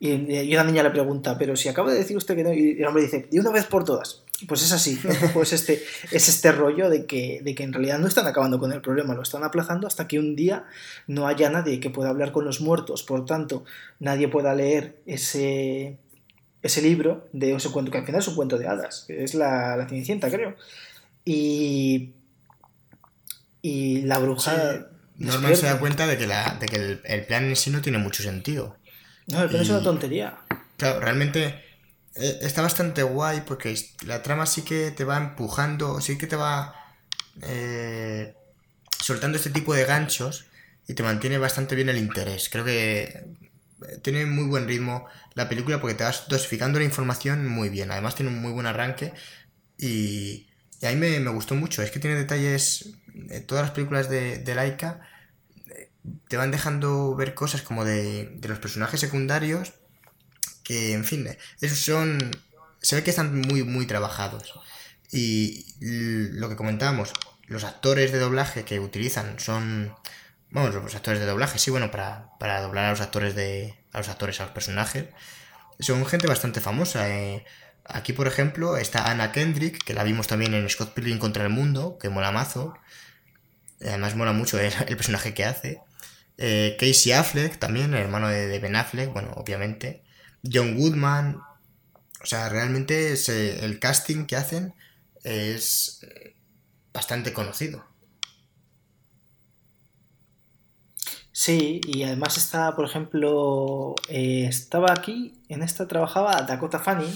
Y, 0.00 0.10
y 0.10 0.52
una 0.54 0.64
niña 0.64 0.82
le 0.82 0.90
pregunta, 0.90 1.38
pero 1.38 1.54
si 1.54 1.68
acaba 1.68 1.92
de 1.92 1.98
decir 1.98 2.16
usted 2.16 2.34
que 2.34 2.42
no, 2.42 2.52
y 2.52 2.72
el 2.72 2.84
hombre 2.86 3.04
dice, 3.04 3.28
de 3.30 3.38
una 3.40 3.52
vez 3.52 3.66
por 3.66 3.84
todas. 3.84 4.22
Pues 4.48 4.60
es 4.64 4.72
así, 4.72 4.98
pues 5.34 5.52
este, 5.52 5.80
es 6.10 6.28
este 6.28 6.50
rollo 6.50 6.90
de 6.90 7.06
que, 7.06 7.40
de 7.44 7.54
que 7.54 7.62
en 7.62 7.72
realidad 7.72 8.00
no 8.00 8.08
están 8.08 8.26
acabando 8.26 8.58
con 8.58 8.72
el 8.72 8.80
problema, 8.80 9.14
lo 9.14 9.22
están 9.22 9.44
aplazando 9.44 9.86
hasta 9.86 10.08
que 10.08 10.18
un 10.18 10.34
día 10.34 10.64
no 11.06 11.28
haya 11.28 11.48
nadie 11.48 11.78
que 11.78 11.90
pueda 11.90 12.10
hablar 12.10 12.32
con 12.32 12.44
los 12.44 12.60
muertos, 12.60 13.04
por 13.04 13.24
tanto, 13.24 13.64
nadie 14.00 14.26
pueda 14.26 14.52
leer 14.56 14.96
ese, 15.06 15.96
ese 16.62 16.80
libro 16.82 17.28
de 17.32 17.52
ese 17.54 17.70
cuento, 17.70 17.90
que 17.90 17.98
al 17.98 18.06
final 18.06 18.20
es 18.20 18.28
un 18.28 18.36
cuento 18.36 18.58
de 18.58 18.68
hadas, 18.68 19.04
que 19.06 19.24
es 19.24 19.34
la, 19.34 19.76
la 19.76 19.88
Cenicienta, 19.88 20.30
creo. 20.30 20.56
Y, 21.24 22.12
y 23.60 24.02
la 24.02 24.18
bruja... 24.18 24.86
Norman 25.18 25.54
se 25.56 25.66
da 25.66 25.78
cuenta 25.78 26.06
de 26.06 26.16
que, 26.16 26.26
la, 26.26 26.56
de 26.58 26.66
que 26.66 26.76
el, 26.76 27.00
el 27.04 27.26
plan 27.26 27.44
en 27.44 27.56
sí 27.56 27.70
no 27.70 27.82
tiene 27.82 27.98
mucho 27.98 28.22
sentido. 28.22 28.76
No, 29.26 29.42
el 29.42 29.48
plan 29.48 29.62
es 29.62 29.68
una 29.68 29.82
tontería. 29.82 30.38
Claro, 30.78 31.00
realmente 31.00 31.62
eh, 32.16 32.38
está 32.42 32.62
bastante 32.62 33.02
guay 33.02 33.42
porque 33.46 33.74
la 34.04 34.22
trama 34.22 34.46
sí 34.46 34.62
que 34.62 34.90
te 34.90 35.04
va 35.04 35.18
empujando, 35.18 36.00
sí 36.00 36.18
que 36.18 36.26
te 36.26 36.34
va 36.34 36.74
eh, 37.42 38.34
soltando 39.00 39.36
este 39.36 39.50
tipo 39.50 39.74
de 39.74 39.84
ganchos 39.84 40.46
y 40.88 40.94
te 40.94 41.02
mantiene 41.04 41.38
bastante 41.38 41.76
bien 41.76 41.88
el 41.88 41.98
interés. 41.98 42.48
Creo 42.48 42.64
que 42.64 43.02
eh, 43.02 43.24
tiene 44.02 44.26
muy 44.26 44.48
buen 44.48 44.66
ritmo 44.66 45.06
la 45.34 45.48
película 45.48 45.80
porque 45.80 45.94
te 45.94 46.04
vas 46.04 46.28
dosificando 46.28 46.78
la 46.78 46.84
información 46.84 47.46
muy 47.48 47.68
bien. 47.68 47.90
Además 47.90 48.14
tiene 48.14 48.30
un 48.30 48.40
muy 48.40 48.52
buen 48.52 48.66
arranque 48.66 49.12
y, 49.78 50.48
y 50.80 50.86
a 50.86 50.90
mí 50.90 50.96
me, 50.96 51.20
me 51.20 51.30
gustó 51.30 51.54
mucho. 51.54 51.82
Es 51.82 51.90
que 51.90 52.00
tiene 52.00 52.16
detalles, 52.16 52.94
eh, 53.30 53.40
todas 53.40 53.64
las 53.64 53.72
películas 53.72 54.08
de, 54.08 54.38
de 54.38 54.54
Laika 54.54 55.00
eh, 55.68 55.90
te 56.28 56.36
van 56.36 56.50
dejando 56.50 57.14
ver 57.14 57.34
cosas 57.34 57.62
como 57.62 57.84
de, 57.84 58.32
de 58.36 58.48
los 58.48 58.58
personajes 58.58 59.00
secundarios 59.00 59.74
que, 60.62 60.92
en 60.92 61.04
fin, 61.04 61.28
esos 61.60 61.78
son... 61.78 62.30
Se 62.80 62.96
ve 62.96 63.04
que 63.04 63.10
están 63.10 63.40
muy, 63.40 63.62
muy 63.62 63.86
trabajados. 63.86 64.54
Y 65.10 65.66
lo 65.80 66.48
que 66.48 66.56
comentábamos, 66.56 67.12
los 67.46 67.64
actores 67.64 68.12
de 68.12 68.18
doblaje 68.18 68.64
que 68.64 68.80
utilizan 68.80 69.38
son... 69.38 69.94
Vamos, 70.50 70.74
los 70.74 70.94
actores 70.94 71.20
de 71.20 71.26
doblaje, 71.26 71.58
sí, 71.58 71.70
bueno, 71.70 71.90
para, 71.90 72.30
para 72.38 72.60
doblar 72.60 72.86
a 72.86 72.90
los 72.90 73.00
actores 73.00 73.34
de... 73.34 73.81
a 73.92 73.98
los 73.98 74.08
actores, 74.08 74.40
a 74.40 74.44
los 74.44 74.52
personajes. 74.52 75.06
Son 75.78 76.04
gente 76.06 76.26
bastante 76.26 76.60
famosa. 76.60 77.08
eh. 77.08 77.44
Aquí, 77.84 78.12
por 78.12 78.28
ejemplo, 78.28 78.76
está 78.76 79.10
Anna 79.10 79.32
Kendrick, 79.32 79.82
que 79.84 79.94
la 79.94 80.04
vimos 80.04 80.28
también 80.28 80.54
en 80.54 80.68
Scott 80.68 80.94
Pilgrim 80.94 81.18
contra 81.18 81.42
el 81.42 81.50
Mundo, 81.50 81.98
que 82.00 82.08
mola 82.08 82.30
mazo. 82.30 82.74
Además 83.80 84.14
mola 84.14 84.32
mucho 84.32 84.58
el, 84.60 84.72
personaje 84.96 85.34
que 85.34 85.44
hace. 85.44 85.80
Eh, 86.38 86.76
Casey 86.78 87.12
Affleck 87.12 87.58
también, 87.58 87.94
el 87.94 88.00
hermano 88.00 88.28
de, 88.28 88.58
Ben 88.58 88.76
Affleck, 88.76 89.12
bueno, 89.12 89.32
obviamente. 89.36 90.04
John 90.50 90.76
Goodman. 90.76 91.40
O 92.22 92.26
sea, 92.26 92.48
realmente 92.48 93.14
el 93.64 93.80
casting 93.80 94.26
que 94.26 94.36
hacen 94.36 94.74
es 95.24 96.00
eh, 96.04 96.36
bastante 96.92 97.32
conocido. 97.32 97.84
Sí, 101.44 101.80
y 101.88 102.04
además 102.04 102.36
está, 102.36 102.76
por 102.76 102.84
ejemplo, 102.84 103.96
eh, 104.08 104.46
estaba 104.48 104.92
aquí, 104.92 105.34
en 105.48 105.64
esta 105.64 105.88
trabajaba 105.88 106.40
Dakota 106.42 106.78
Fanning, 106.78 107.12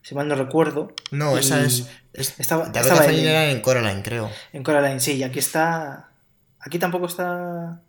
si 0.00 0.14
mal 0.14 0.28
no 0.28 0.34
recuerdo. 0.34 0.94
No, 1.10 1.36
esa 1.36 1.60
es. 1.60 1.86
es 2.14 2.40
Estaba, 2.40 2.62
Dakota 2.68 2.80
estaba 2.80 3.02
Fanning 3.02 3.20
en, 3.20 3.26
era 3.26 3.50
en 3.50 3.60
Coraline, 3.60 4.02
creo. 4.02 4.30
en 4.54 4.62
Coraline, 4.62 4.98
sí, 4.98 5.16
y 5.16 5.24
aquí 5.24 5.40
está... 5.40 6.08
Aquí 6.58 6.78
tampoco 6.78 7.04
está... 7.04 7.82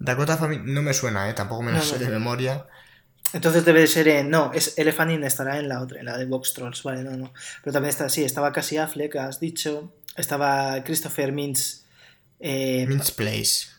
Dakota 0.00 0.36
Fanning 0.36 0.74
no 0.74 0.82
me 0.82 0.92
suena, 0.92 1.30
¿eh? 1.30 1.34
Tampoco 1.34 1.62
me 1.62 1.70
lo 1.70 1.78
No, 1.78 1.84
sé 1.84 1.92
no, 1.94 1.98
de 2.00 2.06
no. 2.06 2.18
memoria. 2.18 2.66
Entonces 3.32 3.64
debe 3.64 3.82
de 3.82 3.86
ser 3.86 4.08
en... 4.08 4.28
No, 4.28 4.50
es 4.52 4.76
Elle 4.76 4.92
Fanning 4.92 5.22
estará 5.22 5.60
en 5.60 5.68
la 5.68 5.82
otra, 5.82 6.00
en 6.00 6.06
la 6.06 6.18
de 6.18 6.24
Box 6.24 6.52
Trolls, 6.52 6.82
vale, 6.82 7.04
no, 7.04 7.16
no. 7.16 7.32
Pero 7.62 7.72
también 7.72 7.90
está, 7.90 8.08
sí, 8.08 8.24
estaba 8.24 8.50
Cassie 8.52 8.80
Affleck, 8.80 9.14
has 9.14 9.38
dicho. 9.38 9.94
Estaba 10.16 10.82
Christopher 10.82 11.30
Mintz... 11.30 11.84
Eh, 12.40 12.86
Mintz 12.88 13.12
Place. 13.12 13.71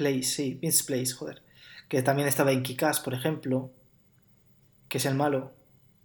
Place, 0.00 0.22
sí, 0.22 0.58
Vince 0.60 0.84
Place, 0.84 1.12
joder. 1.12 1.42
Que 1.88 2.02
también 2.02 2.26
estaba 2.26 2.52
en 2.52 2.62
Kikas, 2.62 3.00
por 3.00 3.12
ejemplo. 3.12 3.70
Que 4.88 4.96
es 4.96 5.04
el 5.04 5.14
malo. 5.14 5.52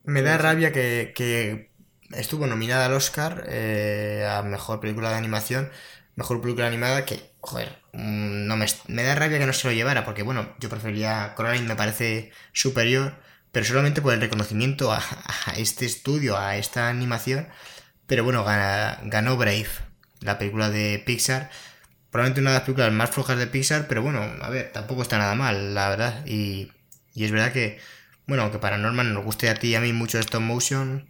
Me 0.04 0.22
da 0.22 0.38
rabia 0.38 0.74
que, 0.74 1.14
que 1.16 1.72
estuvo 2.12 2.46
nominada 2.46 2.88
al 2.88 2.94
Oscar 2.94 3.46
eh, 3.48 4.28
a 4.30 4.44
Mejor 4.44 4.80
Película 4.80 5.10
de 5.10 5.16
Animación, 5.16 5.72
Mejor 6.16 6.42
Película 6.42 6.68
Animada, 6.68 7.06
que 7.06 7.32
joder, 7.40 7.78
mm, 7.94 8.48
no 8.48 8.58
me, 8.58 8.66
me 8.88 9.04
da 9.04 9.16
rabia 9.16 9.40
que 9.40 9.46
no 9.46 9.54
se 9.54 9.68
lo 9.68 9.74
llevara, 9.74 10.06
porque 10.06 10.24
bueno, 10.24 10.54
yo 10.60 10.70
prefería 10.70 11.34
Coraline, 11.36 11.68
me 11.68 11.76
parece 11.76 12.32
superior, 12.52 13.16
pero 13.52 13.66
solamente 13.66 14.02
por 14.02 14.14
el 14.14 14.22
reconocimiento 14.22 14.92
a, 14.92 15.02
a 15.46 15.54
este 15.58 15.86
estudio, 15.86 16.38
a 16.38 16.58
esta 16.58 16.90
animación. 16.90 17.48
Pero 18.08 18.24
bueno, 18.24 18.44
ganó 18.44 19.38
Brave, 19.38 19.68
la 20.20 20.38
película 20.38 20.70
de 20.70 21.02
Pixar. 21.06 21.50
Probablemente 22.16 22.40
una 22.40 22.52
de 22.52 22.60
las 22.60 22.64
películas 22.64 22.94
más 22.94 23.10
flojas 23.10 23.38
de 23.38 23.46
Pixar, 23.46 23.88
pero 23.90 24.02
bueno, 24.02 24.22
a 24.42 24.50
ver, 24.50 24.72
tampoco 24.72 25.02
está 25.02 25.18
nada 25.18 25.36
mal, 25.36 25.76
la 25.76 25.90
verdad. 25.90 26.26
Y, 26.26 26.72
y 27.14 27.26
es 27.26 27.32
verdad 27.32 27.52
que, 27.52 27.78
bueno, 28.26 28.44
aunque 28.44 28.58
para 28.58 28.78
Norman 28.78 29.14
nos 29.14 29.26
guste 29.26 29.50
a 29.50 29.56
ti 29.56 29.72
y 29.72 29.76
a 29.76 29.82
mí 29.82 29.92
mucho 29.92 30.18
stop 30.20 30.40
motion. 30.40 31.10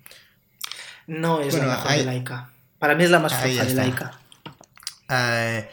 No 1.06 1.42
es 1.42 1.54
la 1.54 1.68
mejor 1.68 1.92
de 1.92 2.06
Laika. 2.06 2.50
Para 2.80 2.96
mí 2.96 3.04
es 3.04 3.12
la 3.12 3.20
más 3.20 3.40
floja 3.40 3.66
de 3.66 3.76
Laika. 3.76 4.20
Eh, 5.12 5.70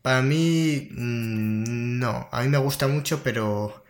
para 0.00 0.22
mí, 0.22 0.88
mm, 0.92 1.98
no. 1.98 2.30
A 2.32 2.40
mí 2.40 2.48
me 2.48 2.56
gusta 2.56 2.88
mucho, 2.88 3.22
pero 3.22 3.84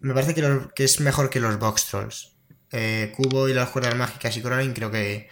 me 0.00 0.14
parece 0.14 0.34
que, 0.34 0.60
que 0.74 0.84
es 0.84 1.00
mejor 1.00 1.28
que 1.28 1.40
los 1.40 1.58
Box 1.58 1.84
Trolls. 1.88 2.32
Eh, 2.72 3.12
Cubo 3.14 3.50
y 3.50 3.52
las 3.52 3.68
cuerdas 3.68 3.94
mágicas 3.96 4.34
y 4.34 4.40
Coraline 4.40 4.72
creo 4.72 4.90
que, 4.90 5.28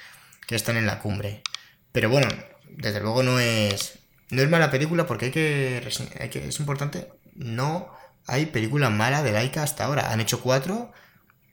que 0.46 0.56
están 0.56 0.76
en 0.76 0.84
la 0.84 0.98
cumbre. 0.98 1.42
Pero 1.90 2.10
bueno, 2.10 2.28
desde 2.68 3.00
luego 3.00 3.22
no 3.22 3.40
es. 3.40 3.98
No 4.30 4.42
es 4.42 4.50
mala 4.50 4.70
película 4.70 5.06
porque 5.06 5.26
hay 5.26 5.30
que, 5.30 5.82
hay 6.20 6.28
que. 6.28 6.48
Es 6.48 6.60
importante. 6.60 7.08
No 7.34 7.90
hay 8.26 8.46
película 8.46 8.90
mala 8.90 9.22
de 9.22 9.32
Laika 9.32 9.62
hasta 9.62 9.84
ahora. 9.84 10.12
Han 10.12 10.20
hecho 10.20 10.40
cuatro, 10.40 10.92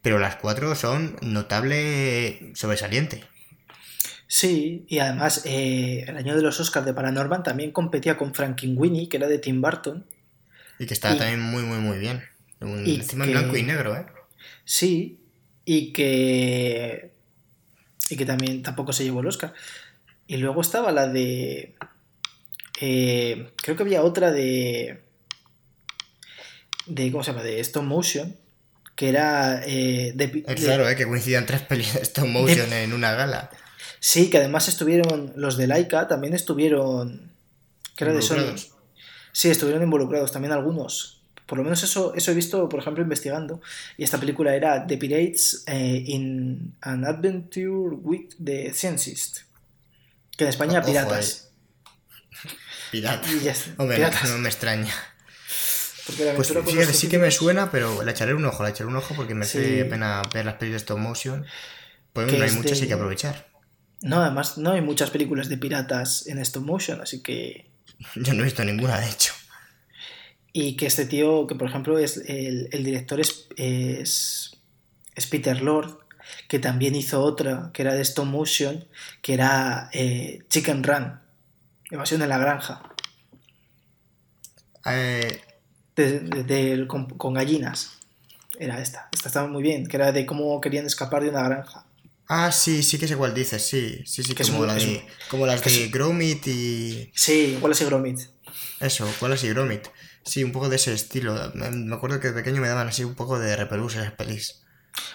pero 0.02 0.20
las 0.20 0.36
cuatro 0.36 0.76
son 0.76 1.16
notable 1.22 2.52
sobresaliente. 2.54 3.24
Sí, 4.28 4.86
y 4.88 5.00
además 5.00 5.44
eh, 5.46 6.04
el 6.08 6.18
año 6.18 6.36
de 6.36 6.42
los 6.42 6.60
Oscars 6.60 6.86
de 6.86 6.94
Paranorman 6.94 7.44
también 7.44 7.72
competía 7.72 8.18
con 8.18 8.34
Winnie 8.76 9.08
que 9.08 9.18
era 9.18 9.28
de 9.28 9.40
Tim 9.40 9.62
Burton. 9.62 10.06
Y 10.80 10.86
que 10.86 10.94
estaba 10.94 11.18
también 11.18 11.40
muy, 11.40 11.64
muy, 11.64 11.78
muy 11.78 11.98
bien. 12.00 12.24
encima 12.60 13.26
en 13.26 13.32
blanco 13.32 13.56
y 13.56 13.64
negro, 13.64 13.96
¿eh? 13.96 14.06
Sí, 14.66 15.22
y 15.64 15.94
que. 15.94 17.14
Y 18.10 18.18
que 18.18 18.26
también 18.26 18.62
tampoco 18.62 18.94
se 18.94 19.04
llevó 19.04 19.22
el 19.22 19.28
Oscar. 19.28 19.54
Y 20.28 20.38
luego 20.38 20.62
estaba 20.62 20.92
la 20.92 21.08
de. 21.08 21.76
Eh, 22.82 23.52
creo 23.58 23.76
que 23.76 23.84
había 23.84 24.04
otra 24.04 24.32
de. 24.32 25.02
de 26.88 27.12
¿Cómo 27.12 27.24
se 27.24 27.32
llama? 27.32 27.44
De 27.44 27.60
Stop 27.60 27.84
Motion. 27.84 28.38
Que 28.96 29.10
era. 29.10 29.62
Eh, 29.66 30.14
de, 30.16 30.44
es 30.48 30.68
raro, 30.68 30.90
¿eh? 30.90 30.96
Que 30.96 31.06
coincidan 31.06 31.46
tres 31.46 31.62
películas 31.62 31.96
de 31.96 32.04
Stop 32.04 32.28
Motion 32.28 32.72
en 32.74 32.94
una 32.94 33.14
gala. 33.14 33.50
Sí, 34.00 34.30
que 34.30 34.38
además 34.38 34.68
estuvieron. 34.68 35.34
Los 35.36 35.58
de 35.58 35.68
Laika 35.68 36.08
también 36.08 36.34
estuvieron. 36.34 37.32
Que 37.96 38.04
era 38.04 38.14
de 38.14 38.22
Sony. 38.22 38.56
Sí, 39.32 39.50
estuvieron 39.50 39.84
involucrados 39.84 40.32
también 40.32 40.54
algunos. 40.54 41.16
Por 41.46 41.60
lo 41.60 41.64
menos 41.64 41.84
eso, 41.84 42.14
eso 42.16 42.32
he 42.32 42.34
visto, 42.34 42.68
por 42.70 42.80
ejemplo, 42.80 43.04
investigando. 43.04 43.62
Y 43.98 44.04
esta 44.04 44.20
película 44.20 44.56
era 44.56 44.88
The 44.88 44.98
Pirates 44.98 45.64
eh, 45.68 46.04
in 46.06 46.76
an 46.82 47.06
Adventure 47.06 47.96
with 48.02 48.30
the 48.44 48.74
Scientist. 48.74 49.42
Que 50.36 50.46
en 50.46 50.50
España, 50.50 50.82
Piratas. 50.82 51.52
Piratas. 52.92 53.70
Hombre, 53.78 54.00
no 54.00 54.38
me 54.38 54.50
extraña. 54.50 54.94
pues 56.36 56.54
sí 56.98 57.08
que 57.08 57.18
me 57.18 57.32
suena, 57.32 57.72
pero 57.72 58.04
le 58.04 58.12
echaré 58.12 58.34
un 58.34 58.46
ojo, 58.46 58.64
le 58.64 58.70
echaré 58.70 58.88
un 58.88 58.96
ojo 58.96 59.16
porque 59.16 59.34
me 59.34 59.46
hace 59.46 59.86
pena 59.86 60.22
ver 60.34 60.46
las 60.46 60.56
películas 60.56 60.82
de 60.82 60.86
stop 60.86 61.00
motion. 61.00 61.46
Pues 62.14 62.32
no 62.32 62.44
hay 62.44 62.52
muchas, 62.52 62.82
hay 62.82 62.88
que 62.88 62.94
aprovechar. 62.94 63.48
No, 64.02 64.22
además 64.22 64.58
no 64.58 64.72
hay 64.72 64.82
muchas 64.82 65.10
películas 65.10 65.50
de 65.50 65.58
piratas 65.58 66.28
en 66.28 66.38
stop 66.40 66.64
motion, 66.64 67.02
así 67.02 67.22
que... 67.22 67.72
Yo 68.16 68.34
no 68.34 68.42
he 68.42 68.46
visto 68.46 68.64
ninguna, 68.64 69.00
de 69.00 69.10
hecho. 69.10 69.34
Y 70.54 70.78
que 70.78 70.86
este 70.86 71.06
tío, 71.06 71.48
que 71.48 71.56
por 71.56 71.68
ejemplo 71.68 71.98
es 71.98 72.18
el, 72.28 72.70
director 72.72 73.20
es, 73.20 73.48
es, 73.58 74.58
es 75.14 75.28
Peter 75.28 75.62
Lord, 75.62 75.98
que 76.48 76.60
también 76.60 76.96
hizo 76.96 77.22
otra, 77.22 77.72
que 77.74 77.82
era 77.82 77.94
de 77.94 78.02
stop 78.02 78.26
motion, 78.26 78.88
que 79.22 79.34
era 79.34 79.90
eh, 79.92 80.44
Chicken 80.50 80.84
Run, 80.84 81.20
Evasión 81.92 82.22
en 82.22 82.30
la 82.30 82.38
Granja. 82.38 82.82
Eh, 84.86 85.42
con, 86.88 87.34
gallinas. 87.34 87.98
Era 88.60 88.82
esta. 88.82 89.10
Esta 89.12 89.30
estaba 89.30 89.48
muy 89.48 89.64
bien, 89.64 89.88
que 89.88 89.98
era 89.98 90.12
de 90.12 90.26
cómo 90.26 90.60
querían 90.62 90.86
escapar 90.86 91.24
de 91.24 91.30
una 91.30 91.44
granja. 91.44 91.86
Ah, 92.28 92.52
sí, 92.52 92.82
sí 92.84 92.98
que 92.98 93.08
sé 93.08 93.16
cuál 93.18 93.36
dices, 93.36 93.64
sí, 93.68 94.02
sí, 94.06 94.24
sí, 94.24 94.34
que 94.34 94.44
como, 94.44 94.66
como 95.30 95.46
las 95.46 95.64
de 95.64 95.90
Gromit 95.90 96.48
y... 96.48 97.12
Sí, 97.14 97.60
Wallace 97.62 97.84
y 97.84 97.88
Gromit. 97.88 98.20
Eso, 98.80 99.08
Wallace 99.22 99.46
y 99.46 99.50
Gromit. 99.50 99.88
Sí, 100.24 100.44
un 100.44 100.52
poco 100.52 100.70
de 100.70 100.78
ese 100.78 100.94
estilo. 100.94 101.36
Me 101.54 101.96
acuerdo 101.96 102.20
que 102.20 102.30
de 102.30 102.34
pequeño 102.34 102.62
me 102.62 102.68
daban 102.68 102.88
así 102.88 103.04
un 103.04 103.14
poco 103.14 103.38
de 103.38 103.56
repelús 103.56 103.96
esas 103.96 104.12
pelis. 104.14 104.66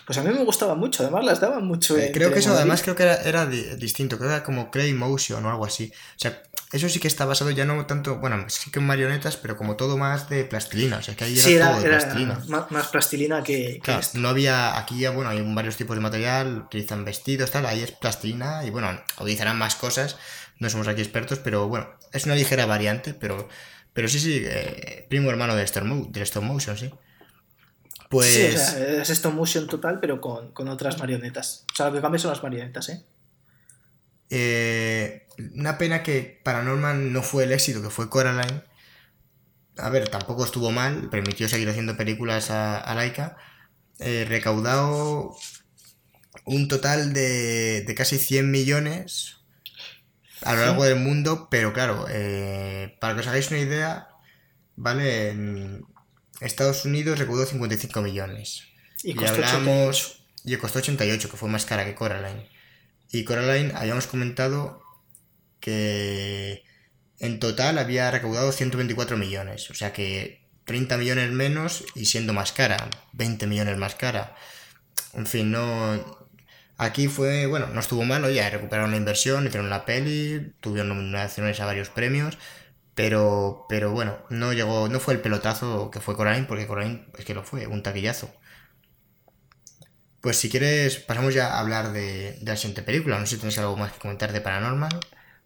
Pues 0.06 0.18
a 0.18 0.22
mí 0.22 0.32
me 0.32 0.44
gustaba 0.44 0.74
mucho, 0.74 1.02
además 1.02 1.24
las 1.24 1.40
daban 1.40 1.66
mucho. 1.66 1.96
Eh, 1.96 2.10
creo 2.12 2.32
que 2.32 2.40
eso 2.40 2.52
además 2.52 2.82
creo 2.82 2.94
que 2.94 3.04
era, 3.04 3.46
distinto, 3.46 4.18
creo 4.18 4.28
que 4.28 4.34
era 4.36 4.44
como 4.44 4.70
Clay 4.70 4.92
Motion 4.92 5.44
o 5.44 5.50
algo 5.50 5.64
así. 5.64 5.92
O 6.16 6.18
sea, 6.18 6.42
eso 6.72 6.88
sí 6.88 7.00
que 7.00 7.08
está 7.08 7.24
basado 7.24 7.50
ya 7.50 7.64
no 7.64 7.84
tanto, 7.86 8.18
bueno, 8.18 8.44
sí 8.48 8.70
que 8.70 8.78
en 8.78 8.86
marionetas, 8.86 9.36
pero 9.36 9.56
como 9.56 9.76
todo 9.76 9.96
más 9.96 10.28
de 10.28 10.44
plastilina. 10.44 10.98
O 10.98 11.02
sea, 11.02 11.16
que 11.16 11.24
ahí 11.24 11.38
era, 11.38 11.72
todo 11.72 11.82
de 11.82 11.88
plastilina. 11.88 12.42
Más, 12.48 12.88
plastilina 12.88 13.42
que. 13.42 13.80
claro, 13.82 14.06
no 14.14 14.28
había. 14.28 14.78
Aquí 14.78 15.00
ya, 15.00 15.10
bueno, 15.10 15.30
hay 15.30 15.42
varios 15.54 15.76
tipos 15.76 15.96
de 15.96 16.00
material, 16.00 16.64
utilizan 16.66 17.04
vestidos, 17.04 17.50
tal, 17.50 17.66
ahí 17.66 17.82
es 17.82 17.90
plastilina 17.90 18.64
y 18.64 18.70
bueno, 18.70 18.88
utilizarán 19.20 19.58
más 19.58 19.74
cosas. 19.74 20.16
No 20.60 20.70
somos 20.70 20.86
aquí 20.86 21.00
expertos, 21.00 21.40
pero 21.40 21.66
bueno, 21.68 21.88
es 22.12 22.24
una 22.26 22.36
ligera 22.36 22.66
variante, 22.66 23.14
pero. 23.14 23.48
Pero 23.92 24.06
sí, 24.06 24.20
sí, 24.20 24.42
eh, 24.44 25.06
primo 25.08 25.30
hermano 25.30 25.56
de 25.56 25.64
stop, 25.64 25.84
de 25.84 26.22
stop 26.22 26.44
motion, 26.44 26.78
sí. 26.78 26.90
Pues... 28.08 28.26
Sí, 28.26 28.46
o 28.46 28.58
sea, 28.58 29.02
es 29.02 29.10
stop 29.10 29.34
motion 29.34 29.66
total, 29.66 29.98
pero 30.00 30.20
con, 30.20 30.68
otras 30.68 30.98
marionetas. 30.98 31.64
O 31.72 31.76
sea, 31.76 31.86
lo 31.86 31.92
que 31.92 32.00
cambia 32.00 32.18
son 32.18 32.30
las 32.30 32.42
marionetas, 32.42 32.88
¿eh? 32.88 33.04
¿Eh? 34.30 35.26
Una 35.54 35.78
pena 35.78 36.02
que 36.02 36.40
Paranorman 36.42 37.12
no 37.12 37.22
fue 37.22 37.44
el 37.44 37.52
éxito 37.52 37.82
que 37.82 37.90
fue 37.90 38.10
Coraline. 38.10 38.62
A 39.76 39.88
ver, 39.88 40.08
tampoco 40.08 40.44
estuvo 40.44 40.70
mal, 40.70 41.08
permitió 41.10 41.48
seguir 41.48 41.68
haciendo 41.68 41.96
películas 41.96 42.50
a, 42.50 42.94
Laika. 42.94 43.36
Eh, 43.98 44.24
recaudado 44.28 45.36
un 46.44 46.68
total 46.68 47.12
de, 47.12 47.82
de, 47.82 47.94
casi 47.94 48.18
100 48.18 48.50
millones 48.50 49.40
a 50.42 50.54
lo 50.54 50.60
largo 50.60 50.84
del 50.84 50.96
mundo, 50.96 51.48
pero 51.50 51.72
claro, 51.72 52.06
eh, 52.08 52.96
para 53.00 53.14
que 53.14 53.20
os 53.20 53.26
hagáis 53.26 53.50
una 53.50 53.60
idea, 53.60 54.08
¿vale? 54.76 55.82
Estados 56.40 56.84
Unidos 56.84 57.18
recaudó 57.18 57.44
55 57.44 58.00
millones. 58.00 58.64
Y, 59.02 59.14
costó 59.14 59.34
hablamos, 59.34 60.24
y 60.44 60.56
costó 60.56 60.78
88, 60.78 61.30
que 61.30 61.36
fue 61.36 61.48
más 61.48 61.66
cara 61.66 61.84
que 61.84 61.94
Coraline. 61.94 62.48
Y 63.12 63.24
Coraline 63.24 63.72
habíamos 63.74 64.06
comentado 64.06 64.82
que 65.60 66.64
en 67.18 67.38
total 67.38 67.78
había 67.78 68.10
recaudado 68.10 68.52
124 68.52 69.16
millones. 69.16 69.70
O 69.70 69.74
sea 69.74 69.92
que 69.92 70.40
30 70.64 70.96
millones 70.98 71.30
menos 71.32 71.84
y 71.94 72.06
siendo 72.06 72.32
más 72.32 72.52
cara. 72.52 72.88
20 73.12 73.46
millones 73.46 73.76
más 73.76 73.94
cara. 73.94 74.36
En 75.14 75.26
fin, 75.26 75.50
no... 75.50 76.18
Aquí 76.78 77.08
fue, 77.08 77.44
bueno, 77.44 77.66
no 77.66 77.80
estuvo 77.80 78.04
malo, 78.04 78.30
ya 78.30 78.48
recuperaron 78.48 78.90
la 78.90 78.96
inversión, 78.96 79.46
hicieron 79.46 79.68
la 79.68 79.84
peli, 79.84 80.54
tuvieron 80.60 80.88
nominaciones 80.88 81.60
a 81.60 81.66
varios 81.66 81.90
premios, 81.90 82.38
pero, 82.94 83.66
pero 83.68 83.90
bueno, 83.92 84.18
no 84.30 84.54
llegó, 84.54 84.88
no 84.88 84.98
fue 84.98 85.12
el 85.14 85.20
pelotazo 85.20 85.90
que 85.90 86.00
fue 86.00 86.16
Coraline, 86.16 86.46
porque 86.46 86.66
Coraline 86.66 87.06
es 87.18 87.26
que 87.26 87.34
lo 87.34 87.44
fue, 87.44 87.66
un 87.66 87.82
taquillazo. 87.82 88.32
Pues 90.20 90.36
si 90.36 90.50
quieres, 90.50 90.96
pasamos 90.96 91.34
ya 91.34 91.54
a 91.54 91.60
hablar 91.60 91.92
de, 91.92 92.38
la 92.42 92.56
siguiente 92.56 92.82
película. 92.82 93.18
No 93.18 93.26
sé 93.26 93.36
si 93.36 93.40
tienes 93.40 93.58
algo 93.58 93.76
más 93.76 93.92
que 93.92 93.98
comentar 93.98 94.32
de 94.32 94.40
Paranormal. 94.40 95.00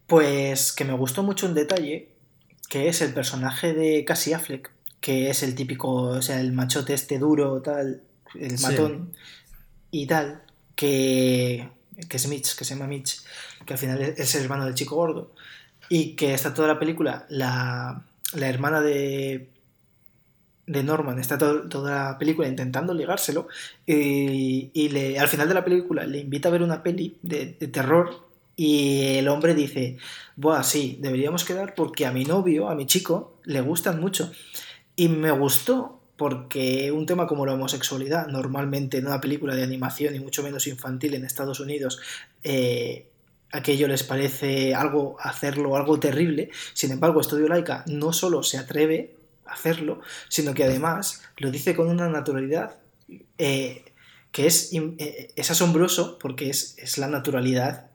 Pues 0.06 0.72
que 0.72 0.84
me 0.84 0.92
gustó 0.92 1.22
mucho 1.22 1.46
un 1.46 1.54
detalle, 1.54 2.08
que 2.68 2.88
es 2.88 3.00
el 3.00 3.14
personaje 3.14 3.72
de 3.72 4.04
Cassie 4.04 4.34
Affleck, 4.34 4.70
que 5.00 5.30
es 5.30 5.42
el 5.42 5.54
típico, 5.54 5.92
o 5.92 6.22
sea, 6.22 6.40
el 6.40 6.52
machote 6.52 6.94
este 6.94 7.18
duro, 7.18 7.62
tal, 7.62 8.02
el 8.34 8.58
matón 8.60 9.12
y 9.90 10.06
tal, 10.06 10.42
que, 10.74 11.68
que 12.08 12.16
es 12.16 12.26
Mitch, 12.26 12.56
que 12.56 12.64
se 12.64 12.74
llama 12.74 12.86
Mitch, 12.86 13.22
que 13.64 13.74
al 13.74 13.78
final 13.78 14.02
es 14.02 14.34
el 14.34 14.42
hermano 14.42 14.64
del 14.64 14.74
chico 14.74 14.96
gordo 14.96 15.32
y 15.88 16.16
que 16.16 16.34
está 16.34 16.54
toda 16.54 16.68
la 16.68 16.78
película, 16.78 17.26
la, 17.28 18.04
hermana 18.34 18.80
de, 18.80 19.48
de 20.66 20.82
Norman 20.82 21.18
está 21.18 21.36
toda 21.36 21.90
la 22.12 22.18
película 22.18 22.48
intentando 22.48 22.94
ligárselo 22.94 23.48
y, 23.86 24.70
y 24.72 25.16
al 25.16 25.28
final 25.28 25.48
de 25.48 25.54
la 25.54 25.64
película 25.64 26.06
le 26.06 26.20
invita 26.20 26.48
a 26.48 26.52
ver 26.52 26.62
una 26.62 26.82
peli 26.82 27.16
de, 27.22 27.46
terror 27.46 28.24
y 28.56 29.16
el 29.16 29.28
hombre 29.28 29.54
dice, 29.54 29.98
Buah, 30.36 30.62
sí, 30.62 30.98
deberíamos 31.00 31.44
quedar 31.44 31.74
porque 31.74 32.06
a 32.06 32.12
mi 32.12 32.24
novio, 32.24 32.68
a 32.68 32.74
mi 32.74 32.86
chico, 32.86 33.38
le 33.44 33.60
gustan 33.60 34.00
mucho. 34.00 34.30
Y 34.94 35.08
me 35.08 35.32
gustó 35.32 36.00
porque 36.16 36.92
un 36.92 37.04
tema 37.04 37.26
como 37.26 37.46
la 37.46 37.54
homosexualidad, 37.54 38.28
normalmente 38.28 38.98
en 38.98 39.08
una 39.08 39.20
película 39.20 39.56
de 39.56 39.64
animación 39.64 40.14
y 40.14 40.20
mucho 40.20 40.44
menos 40.44 40.68
infantil 40.68 41.14
en 41.14 41.24
Estados 41.24 41.58
Unidos, 41.58 42.00
eh, 42.44 43.08
aquello 43.50 43.88
les 43.88 44.04
parece 44.04 44.72
algo 44.72 45.16
hacerlo, 45.18 45.76
algo 45.76 45.98
terrible. 45.98 46.50
Sin 46.74 46.92
embargo, 46.92 47.20
Estudio 47.20 47.48
Laica 47.48 47.82
no 47.88 48.12
solo 48.12 48.44
se 48.44 48.58
atreve 48.58 49.16
hacerlo, 49.54 50.00
sino 50.28 50.54
que 50.54 50.64
además 50.64 51.22
lo 51.38 51.50
dice 51.50 51.74
con 51.74 51.88
una 51.88 52.08
naturalidad 52.08 52.76
eh, 53.38 53.84
que 54.32 54.46
es, 54.46 54.70
eh, 54.72 55.30
es, 55.36 55.50
asombroso 55.50 56.18
porque 56.18 56.50
es, 56.50 56.74
es, 56.78 56.98
la 56.98 57.08
naturalidad. 57.08 57.86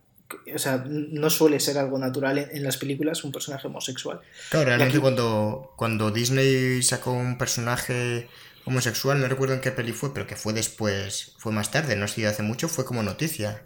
O 0.53 0.59
sea, 0.59 0.85
no 0.87 1.29
suele 1.29 1.59
ser 1.59 1.77
algo 1.77 1.97
natural 1.97 2.37
en, 2.37 2.63
las 2.63 2.77
películas 2.77 3.23
un 3.23 3.31
personaje 3.31 3.67
homosexual. 3.67 4.21
Claro, 4.49 4.67
realmente 4.67 4.99
cuando, 4.99 5.73
cuando 5.75 6.11
Disney 6.11 6.81
sacó 6.83 7.11
un 7.11 7.37
personaje 7.37 8.29
homosexual, 8.65 9.19
no 9.19 9.27
recuerdo 9.27 9.55
en 9.55 9.61
qué 9.61 9.71
peli 9.71 9.91
fue, 9.91 10.13
pero 10.13 10.27
que 10.27 10.35
fue 10.35 10.53
después, 10.53 11.33
fue 11.39 11.51
más 11.51 11.71
tarde, 11.71 11.95
no 11.95 12.07
sé 12.07 12.15
si 12.15 12.25
hace 12.25 12.43
mucho, 12.43 12.69
fue 12.69 12.85
como 12.85 13.03
noticia. 13.03 13.63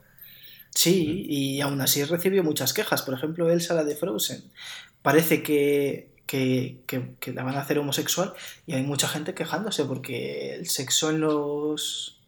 Sí, 0.74 1.26
y 1.28 1.62
aún 1.62 1.80
así 1.82 2.04
recibió 2.04 2.44
muchas 2.44 2.74
quejas. 2.74 3.04
Por 3.04 3.14
ejemplo, 3.14 3.52
Elsa, 3.52 3.76
la 3.76 3.84
de 3.84 3.96
Frozen. 3.96 4.44
Parece 5.02 5.44
que, 5.44 6.10
que, 6.26 6.78
la 7.34 7.44
van 7.44 7.56
a 7.56 7.62
hacer 7.62 7.78
homosexual 7.80 8.34
y 8.66 8.74
hay 8.74 8.84
mucha 8.84 9.08
gente 9.08 9.34
quejándose 9.34 9.86
porque 9.86 10.56
el 10.56 10.68
sexo 10.68 11.10
en 11.10 11.22
los... 11.22 12.20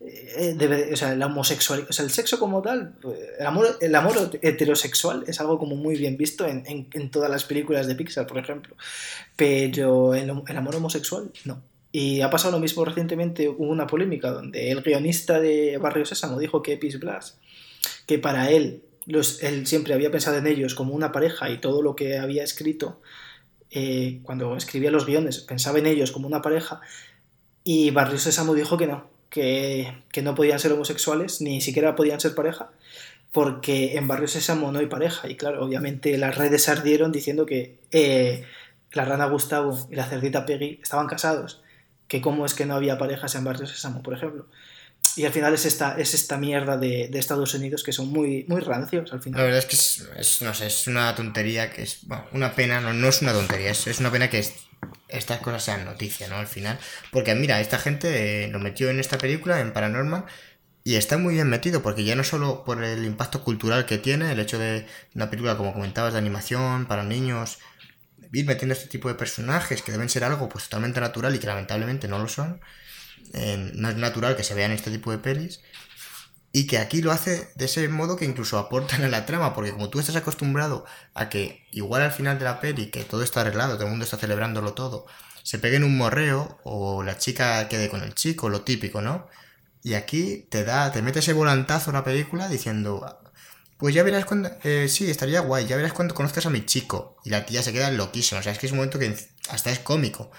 Eh, 0.00 0.54
debe, 0.56 0.92
o 0.92 0.96
sea, 0.96 1.16
la 1.16 1.26
homosexual, 1.26 1.84
o 1.88 1.92
sea, 1.92 2.04
el 2.04 2.12
sexo 2.12 2.38
como 2.38 2.62
tal, 2.62 2.94
el 3.38 3.46
amor, 3.46 3.78
el 3.80 3.94
amor 3.96 4.38
heterosexual 4.42 5.24
es 5.26 5.40
algo 5.40 5.58
como 5.58 5.74
muy 5.74 5.96
bien 5.96 6.16
visto 6.16 6.46
en, 6.46 6.62
en, 6.66 7.10
todas 7.10 7.28
las 7.28 7.42
películas 7.42 7.88
de 7.88 7.96
Pixar, 7.96 8.24
por 8.28 8.38
ejemplo, 8.38 8.76
pero 9.34 10.14
el, 10.14 10.30
el 10.46 10.56
amor 10.56 10.76
homosexual 10.76 11.32
no. 11.44 11.62
Y 11.90 12.20
ha 12.20 12.30
pasado 12.30 12.52
lo 12.52 12.60
mismo 12.60 12.84
recientemente, 12.84 13.48
hubo 13.48 13.64
una 13.64 13.88
polémica 13.88 14.30
donde 14.30 14.70
el 14.70 14.82
guionista 14.82 15.40
de 15.40 15.78
Barrio 15.78 16.04
Sésamo 16.04 16.38
dijo 16.38 16.62
que 16.62 16.74
Epis 16.74 17.00
Blas 17.00 17.36
que 18.08 18.18
para 18.18 18.50
él, 18.50 18.82
él 19.08 19.66
siempre 19.66 19.94
había 19.94 20.10
pensado 20.10 20.38
en 20.38 20.46
ellos 20.46 20.74
como 20.74 20.94
una 20.94 21.12
pareja 21.12 21.50
y 21.50 21.58
todo 21.58 21.82
lo 21.82 21.96
que 21.96 22.18
había 22.18 22.44
escrito, 22.44 23.00
eh, 23.70 24.20
cuando 24.22 24.56
escribía 24.56 24.90
los 24.90 25.06
guiones, 25.06 25.40
pensaba 25.40 25.78
en 25.78 25.86
ellos 25.86 26.12
como 26.12 26.26
una 26.26 26.42
pareja, 26.42 26.80
y 27.64 27.90
Barrio 27.90 28.18
Sésamo 28.18 28.54
dijo 28.54 28.78
que 28.78 28.86
no, 28.86 29.10
que, 29.30 30.22
no 30.22 30.34
podían 30.34 30.58
ser 30.58 30.72
homosexuales, 30.72 31.40
ni 31.40 31.60
siquiera 31.60 31.94
podían 31.94 32.20
ser 32.20 32.34
pareja, 32.34 32.70
porque 33.32 33.96
en 33.96 34.08
Barrio 34.08 34.28
Sésamo 34.28 34.72
no 34.72 34.78
hay 34.78 34.86
pareja. 34.86 35.28
Y 35.28 35.36
claro, 35.36 35.64
obviamente 35.64 36.16
las 36.16 36.36
redes 36.36 36.68
ardieron 36.68 37.12
diciendo 37.12 37.44
que 37.44 37.78
eh, 37.92 38.44
la 38.92 39.04
rana 39.04 39.26
Gustavo 39.26 39.86
y 39.90 39.96
la 39.96 40.06
cerdita 40.06 40.46
Peggy 40.46 40.80
estaban 40.82 41.08
casados, 41.08 41.62
que 42.06 42.22
cómo 42.22 42.46
es 42.46 42.54
que 42.54 42.64
no 42.64 42.74
había 42.74 42.96
parejas 42.96 43.34
en 43.34 43.44
Barrio 43.44 43.66
Sésamo, 43.66 44.02
por 44.02 44.14
ejemplo. 44.14 44.46
Y 45.16 45.24
al 45.24 45.32
final 45.32 45.54
es 45.54 45.64
esta, 45.64 45.98
es 45.98 46.14
esta 46.14 46.38
mierda 46.38 46.76
de, 46.76 47.10
Estados 47.14 47.54
Unidos 47.54 47.82
que 47.82 47.92
son 47.92 48.08
muy, 48.08 48.44
muy 48.48 48.60
rancios 48.60 49.12
al 49.12 49.22
final. 49.22 49.38
La 49.40 49.44
verdad 49.44 49.58
es 49.58 49.66
que 49.66 50.20
es, 50.20 50.42
no 50.42 50.54
sé, 50.54 50.66
es 50.66 50.86
una 50.86 51.14
tontería 51.14 51.70
que 51.72 51.82
es, 51.82 52.00
una 52.32 52.54
pena, 52.54 52.80
no, 52.80 52.92
no 52.92 53.08
es 53.08 53.22
una 53.22 53.32
tontería, 53.32 53.70
es, 53.70 53.86
es 53.86 54.00
una 54.00 54.10
pena 54.10 54.30
que 54.30 54.44
estas 55.08 55.40
cosas 55.40 55.64
sean 55.64 55.84
noticia, 55.84 56.28
¿no? 56.28 56.36
Al 56.36 56.46
final. 56.46 56.78
Porque 57.10 57.34
mira, 57.34 57.60
esta 57.60 57.78
gente 57.78 58.44
eh, 58.44 58.48
lo 58.48 58.58
metió 58.58 58.90
en 58.90 59.00
esta 59.00 59.18
película, 59.18 59.60
en 59.60 59.72
Paranormal, 59.72 60.24
y 60.84 60.96
está 60.96 61.18
muy 61.18 61.34
bien 61.34 61.48
metido, 61.48 61.82
porque 61.82 62.04
ya 62.04 62.16
no 62.16 62.24
solo 62.24 62.64
por 62.64 62.82
el 62.82 63.04
impacto 63.04 63.44
cultural 63.44 63.86
que 63.86 63.98
tiene, 63.98 64.32
el 64.32 64.40
hecho 64.40 64.58
de 64.58 64.86
una 65.14 65.28
película, 65.30 65.56
como 65.56 65.72
comentabas, 65.72 66.12
de 66.12 66.18
animación 66.18 66.86
para 66.86 67.04
niños, 67.04 67.58
ir 68.32 68.46
metiendo 68.46 68.74
este 68.74 68.88
tipo 68.88 69.08
de 69.08 69.14
personajes 69.14 69.82
que 69.82 69.92
deben 69.92 70.08
ser 70.08 70.24
algo 70.24 70.48
pues 70.48 70.64
totalmente 70.64 71.00
natural 71.00 71.34
y 71.34 71.38
que 71.38 71.46
lamentablemente 71.46 72.08
no 72.08 72.18
lo 72.18 72.28
son 72.28 72.60
no 73.74 73.88
es 73.90 73.96
natural 73.96 74.36
que 74.36 74.44
se 74.44 74.54
vean 74.54 74.72
este 74.72 74.90
tipo 74.90 75.10
de 75.10 75.18
pelis. 75.18 75.60
Y 76.50 76.66
que 76.66 76.78
aquí 76.78 77.02
lo 77.02 77.12
hace 77.12 77.50
de 77.56 77.66
ese 77.66 77.88
modo 77.88 78.16
que 78.16 78.24
incluso 78.24 78.58
aportan 78.58 79.04
a 79.04 79.08
la 79.08 79.26
trama, 79.26 79.54
porque 79.54 79.72
como 79.72 79.90
tú 79.90 80.00
estás 80.00 80.16
acostumbrado 80.16 80.86
a 81.14 81.28
que 81.28 81.66
igual 81.72 82.02
al 82.02 82.12
final 82.12 82.38
de 82.38 82.46
la 82.46 82.60
peli, 82.60 82.90
que 82.90 83.04
todo 83.04 83.22
está 83.22 83.42
arreglado, 83.42 83.74
todo 83.74 83.84
el 83.84 83.90
mundo 83.90 84.04
está 84.04 84.16
celebrándolo 84.16 84.72
todo, 84.72 85.06
se 85.42 85.58
peguen 85.58 85.84
un 85.84 85.96
morreo 85.96 86.58
o 86.64 87.02
la 87.02 87.18
chica 87.18 87.68
quede 87.68 87.88
con 87.90 88.02
el 88.02 88.14
chico, 88.14 88.48
lo 88.48 88.62
típico, 88.62 89.02
¿no? 89.02 89.28
Y 89.82 89.94
aquí 89.94 90.46
te 90.50 90.64
da, 90.64 90.90
te 90.92 91.02
mete 91.02 91.20
ese 91.20 91.32
volantazo 91.32 91.90
a 91.90 91.94
la 91.94 92.04
película 92.04 92.48
diciendo, 92.48 93.20
pues 93.78 93.94
ya 93.94 94.02
verás 94.02 94.24
cuando, 94.24 94.50
eh, 94.64 94.88
sí, 94.88 95.08
estaría 95.10 95.40
guay, 95.40 95.66
ya 95.66 95.76
verás 95.76 95.92
cuando 95.92 96.14
conozcas 96.14 96.46
a 96.46 96.50
mi 96.50 96.66
chico. 96.66 97.16
Y 97.24 97.30
la 97.30 97.46
tía 97.46 97.62
se 97.62 97.72
queda 97.72 97.90
loquísima, 97.90 98.40
o 98.40 98.42
sea, 98.42 98.52
es 98.52 98.58
que 98.58 98.66
es 98.66 98.72
un 98.72 98.78
momento 98.78 98.98
que 98.98 99.16
hasta 99.50 99.70
es 99.70 99.78
cómico. 99.78 100.30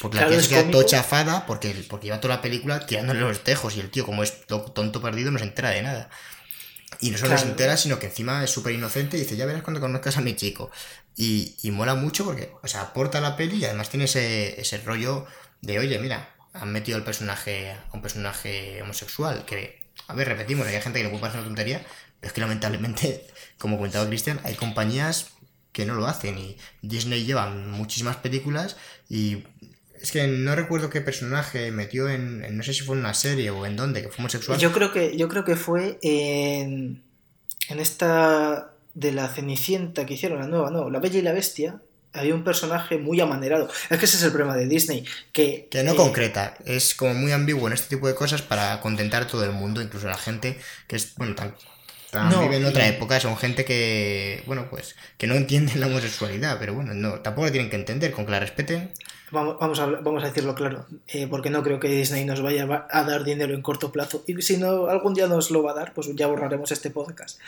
Porque 0.00 0.16
la 0.18 0.28
tía 0.28 0.40
se 0.40 0.48
queda 0.48 0.70
todo 0.70 0.82
chafada 0.82 1.44
porque, 1.46 1.84
porque 1.88 2.06
lleva 2.06 2.20
toda 2.20 2.36
la 2.36 2.42
película 2.42 2.86
tirándole 2.86 3.20
los 3.20 3.44
tejos 3.44 3.76
y 3.76 3.80
el 3.80 3.90
tío, 3.90 4.06
como 4.06 4.22
es 4.22 4.46
tonto 4.46 5.02
perdido, 5.02 5.30
no 5.30 5.38
se 5.38 5.44
entera 5.44 5.70
de 5.70 5.82
nada. 5.82 6.10
Y 7.00 7.10
no 7.10 7.18
solo 7.18 7.36
se 7.38 7.44
entera, 7.44 7.76
sino 7.76 7.98
que 7.98 8.06
encima 8.06 8.42
es 8.42 8.50
súper 8.50 8.74
inocente 8.74 9.16
y 9.16 9.20
dice, 9.20 9.36
ya 9.36 9.46
verás 9.46 9.62
cuando 9.62 9.80
conozcas 9.80 10.16
a 10.16 10.22
mi 10.22 10.34
chico. 10.34 10.70
Y, 11.16 11.54
y 11.62 11.70
mola 11.70 11.94
mucho 11.94 12.24
porque, 12.24 12.52
o 12.62 12.66
sea, 12.66 12.80
aporta 12.80 13.20
la 13.20 13.36
peli 13.36 13.56
y 13.56 13.64
además 13.64 13.90
tiene 13.90 14.04
ese, 14.04 14.60
ese 14.60 14.78
rollo 14.78 15.26
de, 15.60 15.78
oye, 15.78 15.98
mira, 15.98 16.34
han 16.52 16.72
metido 16.72 16.96
al 16.96 17.04
personaje, 17.04 17.70
a 17.70 17.90
un 17.92 18.02
personaje 18.02 18.82
homosexual, 18.82 19.44
que, 19.44 19.90
a 20.08 20.14
ver, 20.14 20.28
repetimos, 20.28 20.66
hay 20.66 20.80
gente 20.80 20.98
que 20.98 21.04
le 21.04 21.10
puede 21.10 21.22
pasar 21.22 21.40
una 21.40 21.48
tontería, 21.48 21.84
pero 22.20 22.28
es 22.28 22.32
que 22.32 22.40
lamentablemente, 22.40 23.26
como 23.58 23.76
comentaba 23.76 24.06
Cristian, 24.06 24.40
hay 24.44 24.54
compañías 24.54 25.32
que 25.72 25.86
no 25.86 25.94
lo 25.94 26.06
hacen 26.06 26.36
y 26.38 26.56
Disney 26.82 27.24
lleva 27.24 27.48
muchísimas 27.48 28.16
películas 28.16 28.76
y 29.08 29.44
es 30.00 30.12
que 30.12 30.26
no 30.26 30.54
recuerdo 30.54 30.90
qué 30.90 31.00
personaje 31.00 31.70
metió 31.70 32.08
en, 32.08 32.56
no 32.56 32.62
sé 32.62 32.72
si 32.72 32.80
fue 32.80 32.96
en 32.96 33.00
una 33.00 33.14
serie 33.14 33.50
o 33.50 33.66
en 33.66 33.76
dónde, 33.76 34.02
que 34.02 34.08
fue 34.08 34.18
homosexual. 34.18 34.58
Yo 34.58 34.72
creo 34.72 34.92
que, 34.92 35.16
yo 35.16 35.28
creo 35.28 35.44
que 35.44 35.56
fue 35.56 35.98
en, 36.02 37.02
en 37.68 37.78
esta 37.80 38.72
de 38.94 39.12
la 39.12 39.28
Cenicienta 39.28 40.06
que 40.06 40.14
hicieron, 40.14 40.40
la 40.40 40.46
nueva, 40.46 40.70
no, 40.70 40.90
La 40.90 41.00
Bella 41.00 41.18
y 41.18 41.22
la 41.22 41.32
Bestia, 41.32 41.80
había 42.12 42.34
un 42.34 42.44
personaje 42.44 42.98
muy 42.98 43.20
amanerado. 43.20 43.68
Es 43.88 43.98
que 43.98 44.04
ese 44.06 44.16
es 44.16 44.22
el 44.22 44.30
problema 44.32 44.56
de 44.56 44.66
Disney, 44.66 45.04
que... 45.32 45.68
Que 45.70 45.82
no 45.84 45.92
eh, 45.92 45.96
concreta, 45.96 46.56
es 46.64 46.94
como 46.94 47.14
muy 47.14 47.32
ambiguo 47.32 47.66
en 47.68 47.74
este 47.74 47.94
tipo 47.96 48.08
de 48.08 48.14
cosas 48.14 48.42
para 48.42 48.80
contentar 48.80 49.22
a 49.22 49.26
todo 49.26 49.44
el 49.44 49.52
mundo, 49.52 49.82
incluso 49.82 50.06
a 50.08 50.10
la 50.10 50.18
gente 50.18 50.58
que 50.88 50.96
es, 50.96 51.14
bueno, 51.16 51.34
tan, 51.34 51.54
vive 52.40 52.56
en 52.56 52.64
otra 52.64 52.88
época, 52.88 53.20
son 53.20 53.36
gente 53.36 53.64
que, 53.64 54.42
bueno, 54.46 54.68
pues, 54.68 54.96
que 55.18 55.26
no 55.26 55.34
entiende 55.34 55.76
la 55.76 55.86
homosexualidad, 55.86 56.58
pero 56.58 56.74
bueno, 56.74 56.94
no, 56.94 57.20
tampoco 57.20 57.46
la 57.46 57.52
tienen 57.52 57.70
que 57.70 57.76
entender, 57.76 58.12
con 58.12 58.24
que 58.24 58.32
la 58.32 58.40
respeten 58.40 58.92
Vamos, 59.32 59.58
vamos, 59.60 59.78
a, 59.78 59.86
vamos 59.86 60.24
a 60.24 60.26
decirlo 60.26 60.54
claro, 60.54 60.86
eh, 61.06 61.28
porque 61.28 61.50
no 61.50 61.62
creo 61.62 61.78
que 61.78 61.88
Disney 61.88 62.24
nos 62.24 62.42
vaya 62.42 62.86
a 62.90 63.04
dar 63.04 63.22
dinero 63.22 63.54
en 63.54 63.62
corto 63.62 63.92
plazo. 63.92 64.24
Y 64.26 64.40
si 64.42 64.56
no, 64.56 64.86
algún 64.86 65.14
día 65.14 65.28
nos 65.28 65.50
lo 65.50 65.62
va 65.62 65.70
a 65.70 65.74
dar, 65.74 65.94
pues 65.94 66.14
ya 66.16 66.26
borraremos 66.26 66.72
este 66.72 66.90
podcast. 66.90 67.38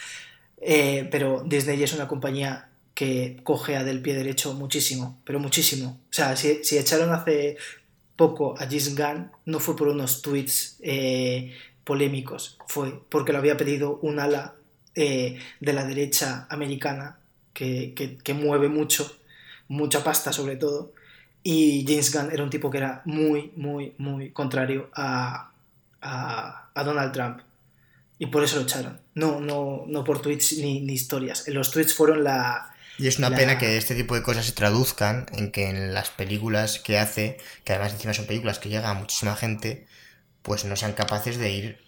Eh, 0.60 1.08
pero 1.10 1.42
Disney 1.44 1.82
es 1.82 1.92
una 1.92 2.06
compañía 2.06 2.68
que 2.94 3.40
cogea 3.42 3.82
del 3.82 4.00
pie 4.00 4.14
derecho 4.14 4.54
muchísimo, 4.54 5.20
pero 5.24 5.40
muchísimo. 5.40 5.98
O 6.10 6.12
sea, 6.12 6.36
si, 6.36 6.62
si 6.62 6.78
echaron 6.78 7.12
hace 7.12 7.56
poco 8.14 8.54
a 8.58 8.66
James 8.66 8.94
Gunn, 8.94 9.32
no 9.46 9.58
fue 9.58 9.74
por 9.74 9.88
unos 9.88 10.22
tweets 10.22 10.76
eh, 10.82 11.52
polémicos, 11.82 12.58
fue 12.68 13.00
porque 13.08 13.32
lo 13.32 13.38
había 13.38 13.56
pedido 13.56 13.98
un 14.02 14.20
ala 14.20 14.54
de 14.94 15.38
la 15.60 15.84
derecha 15.84 16.46
americana 16.50 17.16
que, 17.54 17.94
que, 17.96 18.18
que 18.18 18.34
mueve 18.34 18.68
mucho, 18.68 19.10
mucha 19.66 20.04
pasta 20.04 20.34
sobre 20.34 20.56
todo, 20.56 20.92
y 21.42 21.84
James 21.86 22.12
Gunn 22.12 22.30
era 22.32 22.42
un 22.42 22.50
tipo 22.50 22.70
que 22.70 22.78
era 22.78 23.02
muy, 23.04 23.52
muy, 23.56 23.94
muy 23.98 24.30
contrario 24.30 24.90
a, 24.94 25.48
Donald 26.74 27.12
Trump. 27.12 27.40
Y 28.18 28.26
por 28.26 28.44
eso 28.44 28.56
lo 28.56 28.62
echaron. 28.62 29.00
No, 29.14 29.40
no, 29.40 29.84
no 29.86 30.04
por 30.04 30.22
tweets 30.22 30.58
ni, 30.58 30.78
historias. 30.92 31.46
Los 31.48 31.70
tweets 31.70 31.94
fueron 31.94 32.22
la, 32.22 32.72
y 32.98 33.08
es 33.08 33.18
una 33.18 33.34
pena 33.34 33.58
que 33.58 33.76
este 33.76 33.94
tipo 33.94 34.14
de 34.14 34.22
cosas 34.22 34.46
se 34.46 34.52
traduzcan 34.52 35.26
en 35.32 35.50
que 35.50 35.68
en 35.68 35.94
las 35.94 36.10
películas 36.10 36.78
que 36.78 36.98
hace, 36.98 37.38
que 37.64 37.72
además 37.72 37.92
encima 37.92 38.14
son 38.14 38.26
películas 38.26 38.58
que 38.58 38.68
llegan 38.68 38.96
a 38.96 39.00
muchísima 39.00 39.34
gente, 39.34 39.86
pues 40.42 40.64
no 40.64 40.76
sean 40.76 40.92
capaces 40.92 41.38
de 41.38 41.50
ir 41.50 41.78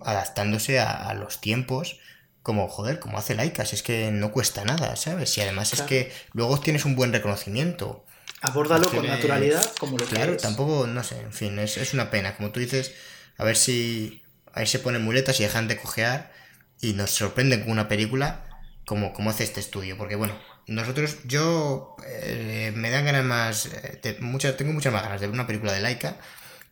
adaptándose 0.00 0.80
a, 0.80 1.12
los 1.14 1.40
tiempos, 1.40 1.98
como 2.42 2.68
joder, 2.68 2.98
como 2.98 3.18
hace 3.18 3.34
Laika, 3.34 3.62
es 3.62 3.82
que 3.82 4.10
no 4.10 4.32
cuesta 4.32 4.64
nada, 4.64 4.96
¿sabes? 4.96 5.36
Y 5.38 5.40
además 5.40 5.72
es 5.72 5.82
que 5.82 6.12
luego 6.32 6.58
tienes 6.60 6.84
un 6.84 6.96
buen 6.96 7.12
reconocimiento. 7.12 8.04
Abórdalo 8.42 8.90
con 8.90 9.06
naturalidad 9.06 9.64
como 9.78 9.96
lo 9.96 10.04
Claro, 10.04 10.36
tampoco, 10.36 10.88
no 10.88 11.04
sé, 11.04 11.20
en 11.20 11.32
fin, 11.32 11.56
es, 11.60 11.94
una 11.94 12.10
pena. 12.10 12.36
Como 12.36 12.50
tú 12.50 12.58
dices, 12.58 12.92
a 13.38 13.44
ver 13.44 13.56
si 13.56 14.20
ahí 14.52 14.66
se 14.66 14.80
ponen 14.80 15.02
muletas 15.02 15.38
y 15.38 15.44
dejan 15.44 15.68
de 15.68 15.76
cojear 15.76 16.32
y 16.80 16.94
nos 16.94 17.12
sorprenden 17.12 17.62
con 17.62 17.70
una 17.70 17.86
película 17.86 18.44
como, 18.84 19.12
como 19.12 19.30
hace 19.30 19.44
este 19.44 19.60
estudio. 19.60 19.96
Porque 19.96 20.16
bueno, 20.16 20.36
nosotros, 20.66 21.18
yo 21.24 21.94
eh, 22.04 22.72
me 22.74 22.90
dan 22.90 23.04
ganas 23.04 23.24
más, 23.24 23.66
eh, 23.66 24.16
muchas, 24.18 24.56
tengo 24.56 24.72
muchas 24.72 24.92
más 24.92 25.04
ganas 25.04 25.20
de 25.20 25.28
ver 25.28 25.34
una 25.34 25.46
película 25.46 25.72
de 25.72 25.80
Laika 25.80 26.16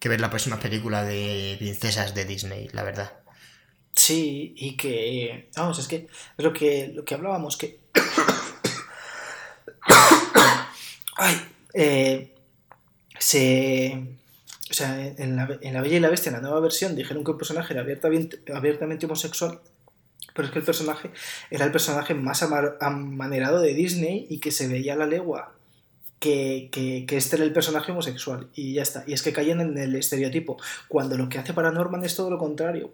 que 0.00 0.08
ver 0.08 0.20
la 0.20 0.30
próxima 0.30 0.58
película 0.58 1.04
de 1.04 1.54
princesas 1.60 2.16
de 2.16 2.24
Disney, 2.24 2.68
la 2.72 2.82
verdad. 2.82 3.12
Sí, 3.94 4.54
y 4.56 4.76
que, 4.76 5.50
vamos, 5.54 5.78
es 5.78 5.86
que 5.86 6.08
es 6.36 6.44
lo 6.44 6.52
que, 6.52 6.90
lo 6.92 7.04
que 7.04 7.14
hablábamos, 7.14 7.56
que... 7.56 7.78
Ay, 11.16 11.40
eh, 11.74 12.34
se, 13.18 14.18
o 14.70 14.74
sea, 14.74 15.06
en 15.06 15.36
la, 15.36 15.46
Bella 15.46 15.96
y 15.96 16.00
la 16.00 16.10
Bestia, 16.10 16.30
en 16.30 16.36
la 16.36 16.42
nueva 16.42 16.60
versión, 16.60 16.94
dijeron 16.94 17.24
que 17.24 17.32
el 17.32 17.36
personaje 17.36 17.72
era 17.72 17.82
abiertamente, 17.82 18.40
abiertamente 18.52 19.06
homosexual, 19.06 19.60
Pero 20.34 20.46
es 20.46 20.52
que 20.52 20.58
el 20.60 20.64
personaje 20.64 21.10
era 21.50 21.64
el 21.64 21.72
personaje 21.72 22.14
más 22.14 22.42
amanerado 22.42 23.60
de 23.60 23.74
Disney 23.74 24.26
y 24.30 24.38
que 24.38 24.52
se 24.52 24.68
veía 24.68 24.94
a 24.94 24.96
la 24.96 25.06
legua 25.06 25.54
que, 26.20 26.68
que, 26.70 27.16
este 27.16 27.36
era 27.36 27.44
el 27.44 27.52
personaje 27.52 27.90
homosexual 27.90 28.48
y 28.54 28.74
ya 28.74 28.82
está. 28.82 29.04
Y 29.06 29.14
es 29.14 29.22
que 29.22 29.32
caen 29.32 29.60
en 29.60 29.76
el 29.78 29.96
estereotipo, 29.96 30.58
cuando 30.86 31.16
lo 31.16 31.28
que 31.28 31.38
hace 31.38 31.54
para 31.54 31.72
Norman 31.72 32.04
es 32.04 32.14
todo 32.14 32.30
lo 32.30 32.38
contrario. 32.38 32.92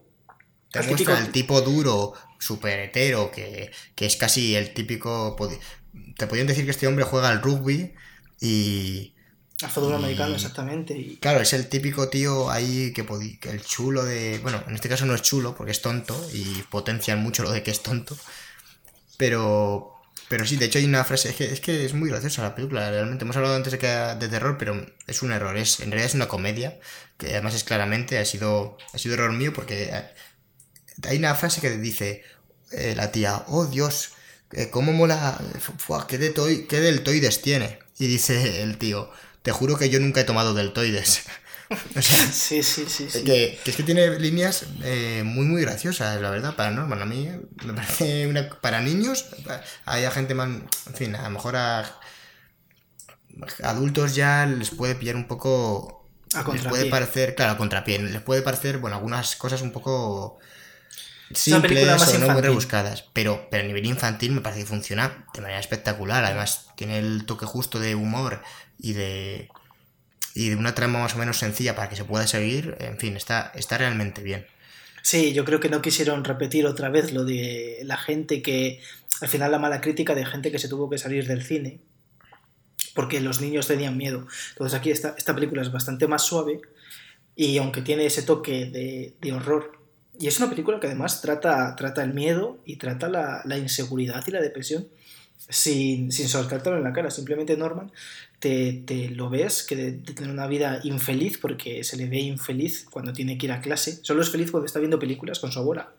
Te 0.70 0.82
muestra 0.82 1.18
el 1.18 1.32
tipo 1.32 1.60
duro, 1.60 2.14
super 2.38 2.78
hetero, 2.78 3.30
que, 3.30 3.70
que 3.94 4.06
es 4.06 4.16
casi 4.16 4.54
el 4.54 4.72
típico... 4.72 5.36
Te 6.16 6.26
podrían 6.26 6.46
decir 6.46 6.64
que 6.64 6.70
este 6.70 6.86
hombre 6.86 7.04
juega 7.04 7.28
al 7.28 7.42
rugby 7.42 7.94
y, 8.40 9.14
al 9.62 9.70
fútbol 9.70 9.94
americano, 9.94 10.34
exactamente. 10.34 11.16
Claro, 11.18 11.40
es 11.40 11.54
el 11.54 11.68
típico 11.68 12.10
tío 12.10 12.50
ahí 12.50 12.92
que, 12.92 13.06
que, 13.40 13.50
el 13.50 13.64
chulo 13.64 14.04
de. 14.04 14.38
Bueno, 14.42 14.62
en 14.68 14.74
este 14.74 14.88
caso 14.88 15.06
no 15.06 15.14
es 15.14 15.22
chulo 15.22 15.56
porque 15.56 15.72
es 15.72 15.80
tonto 15.80 16.14
y 16.34 16.62
potencian 16.70 17.22
mucho 17.22 17.42
lo 17.42 17.50
de 17.50 17.62
que 17.62 17.70
es 17.70 17.82
tonto. 17.82 18.16
Pero. 19.16 19.92
Pero 20.28 20.44
sí, 20.44 20.56
de 20.56 20.66
hecho 20.66 20.78
hay 20.78 20.84
una 20.84 21.04
frase. 21.04 21.30
Es 21.30 21.36
que 21.36 21.44
es, 21.44 21.60
que 21.60 21.86
es 21.86 21.94
muy 21.94 22.10
graciosa 22.10 22.42
la 22.42 22.54
película, 22.54 22.90
realmente. 22.90 23.24
Hemos 23.24 23.36
hablado 23.36 23.56
antes 23.56 23.72
de 23.72 23.78
que 23.78 23.86
de 23.86 24.28
terror, 24.28 24.58
pero 24.58 24.84
es 25.06 25.22
un 25.22 25.32
error. 25.32 25.56
Es, 25.56 25.80
en 25.80 25.90
realidad 25.90 26.06
es 26.10 26.14
una 26.14 26.28
comedia. 26.28 26.78
Que 27.16 27.28
además 27.28 27.54
es 27.54 27.64
claramente. 27.64 28.18
Ha 28.18 28.26
sido, 28.26 28.76
ha 28.92 28.98
sido 28.98 29.14
error 29.14 29.32
mío 29.32 29.54
porque. 29.54 29.90
Hay 31.04 31.16
una 31.16 31.34
frase 31.34 31.62
que 31.62 31.70
dice. 31.78 32.24
Eh, 32.72 32.94
la 32.96 33.12
tía, 33.12 33.44
oh 33.46 33.64
Dios, 33.66 34.10
eh, 34.52 34.68
cómo 34.70 34.92
mola. 34.92 35.40
¿qué, 36.08 36.18
de 36.18 36.30
toy, 36.30 36.66
¿Qué 36.66 36.80
deltoides 36.80 37.40
tiene? 37.40 37.85
Y 37.98 38.06
dice 38.06 38.62
el 38.62 38.78
tío 38.78 39.10
te 39.46 39.52
juro 39.52 39.78
que 39.78 39.90
yo 39.90 40.00
nunca 40.00 40.20
he 40.20 40.24
tomado 40.24 40.54
deltoides. 40.54 41.22
o 41.96 42.02
sea, 42.02 42.18
sí, 42.32 42.64
sí, 42.64 42.84
sí. 42.88 43.08
sí. 43.08 43.22
Que, 43.22 43.60
es 43.64 43.76
que 43.76 43.84
tiene 43.84 44.18
líneas 44.18 44.66
eh, 44.82 45.22
muy, 45.24 45.46
muy 45.46 45.62
graciosas, 45.62 46.20
la 46.20 46.30
verdad, 46.30 46.56
para 46.56 46.72
Norman. 46.72 47.00
A 47.00 47.06
mí 47.06 47.30
me 47.64 47.72
parece 47.72 48.26
una. 48.26 48.50
Para 48.60 48.80
niños, 48.80 49.26
hay 49.84 50.04
gente 50.10 50.34
más. 50.34 50.48
En 50.88 50.94
fin, 50.94 51.14
a 51.14 51.22
lo 51.22 51.30
mejor 51.30 51.54
a. 51.54 51.88
Adultos 53.62 54.16
ya 54.16 54.46
les 54.46 54.70
puede 54.70 54.96
pillar 54.96 55.14
un 55.14 55.28
poco. 55.28 56.08
A 56.34 56.42
les 56.52 56.66
puede 56.66 56.86
parecer, 56.86 57.36
claro, 57.36 57.52
a 57.52 57.56
contrapié. 57.56 58.00
Les 58.00 58.22
puede 58.22 58.42
parecer, 58.42 58.78
bueno, 58.78 58.96
algunas 58.96 59.36
cosas 59.36 59.62
un 59.62 59.70
poco 59.70 60.40
simples 61.32 62.14
o 62.14 62.18
no 62.18 62.30
muy 62.30 62.42
rebuscadas. 62.42 63.04
Pero, 63.12 63.48
pero 63.50 63.64
a 63.64 63.66
nivel 63.66 63.86
infantil 63.86 64.32
me 64.32 64.40
parece 64.40 64.62
que 64.62 64.66
funciona 64.66 65.26
de 65.34 65.40
manera 65.40 65.60
espectacular. 65.60 66.24
Además, 66.24 66.68
tiene 66.76 66.98
el 66.98 67.26
toque 67.26 67.46
justo 67.46 67.78
de 67.78 67.94
humor 67.94 68.42
y 68.78 68.92
de, 68.92 69.48
y 70.34 70.50
de 70.50 70.56
una 70.56 70.74
trama 70.74 71.00
más 71.00 71.14
o 71.14 71.18
menos 71.18 71.38
sencilla 71.38 71.74
para 71.74 71.88
que 71.88 71.96
se 71.96 72.04
pueda 72.04 72.26
seguir, 72.26 72.76
en 72.80 72.98
fin, 72.98 73.16
está, 73.16 73.52
está 73.54 73.78
realmente 73.78 74.22
bien. 74.22 74.46
Sí, 75.02 75.32
yo 75.32 75.44
creo 75.44 75.60
que 75.60 75.68
no 75.68 75.82
quisieron 75.82 76.24
repetir 76.24 76.66
otra 76.66 76.88
vez 76.88 77.12
lo 77.12 77.24
de 77.24 77.80
la 77.84 77.96
gente 77.96 78.42
que, 78.42 78.80
al 79.20 79.28
final 79.28 79.50
la 79.50 79.58
mala 79.58 79.80
crítica 79.80 80.14
de 80.14 80.26
gente 80.26 80.50
que 80.50 80.58
se 80.58 80.68
tuvo 80.68 80.90
que 80.90 80.98
salir 80.98 81.26
del 81.26 81.42
cine, 81.42 81.80
porque 82.94 83.20
los 83.20 83.40
niños 83.40 83.66
tenían 83.66 83.96
miedo. 83.96 84.26
Entonces 84.50 84.78
aquí 84.78 84.90
esta, 84.90 85.14
esta 85.16 85.34
película 85.34 85.62
es 85.62 85.72
bastante 85.72 86.06
más 86.06 86.24
suave 86.24 86.60
y 87.34 87.58
aunque 87.58 87.82
tiene 87.82 88.06
ese 88.06 88.22
toque 88.22 88.66
de, 88.66 89.14
de 89.20 89.32
horror, 89.32 89.78
y 90.18 90.26
es 90.26 90.38
una 90.38 90.50
película 90.50 90.80
que 90.80 90.86
además 90.86 91.20
trata, 91.20 91.74
trata 91.76 92.02
el 92.02 92.14
miedo 92.14 92.58
y 92.64 92.76
trata 92.76 93.08
la, 93.08 93.42
la 93.44 93.58
inseguridad 93.58 94.24
y 94.26 94.30
la 94.30 94.40
depresión 94.40 94.88
sin, 95.48 96.12
sin 96.12 96.28
soltártelo 96.28 96.76
en 96.76 96.84
la 96.84 96.92
cara. 96.92 97.10
Simplemente 97.10 97.56
Norman 97.56 97.92
te, 98.38 98.82
te 98.86 99.10
lo 99.10 99.30
ves 99.30 99.62
que 99.62 99.76
de, 99.76 99.92
tener 99.92 100.30
una 100.30 100.46
vida 100.46 100.80
infeliz, 100.84 101.38
porque 101.38 101.84
se 101.84 101.96
le 101.96 102.06
ve 102.06 102.18
infeliz 102.18 102.86
cuando 102.90 103.12
tiene 103.12 103.38
que 103.38 103.46
ir 103.46 103.52
a 103.52 103.60
clase. 103.60 104.00
Solo 104.02 104.22
es 104.22 104.30
feliz 104.30 104.50
cuando 104.50 104.66
está 104.66 104.78
viendo 104.78 104.98
películas 104.98 105.38
con 105.38 105.52
su 105.52 105.58
abuela. 105.58 105.90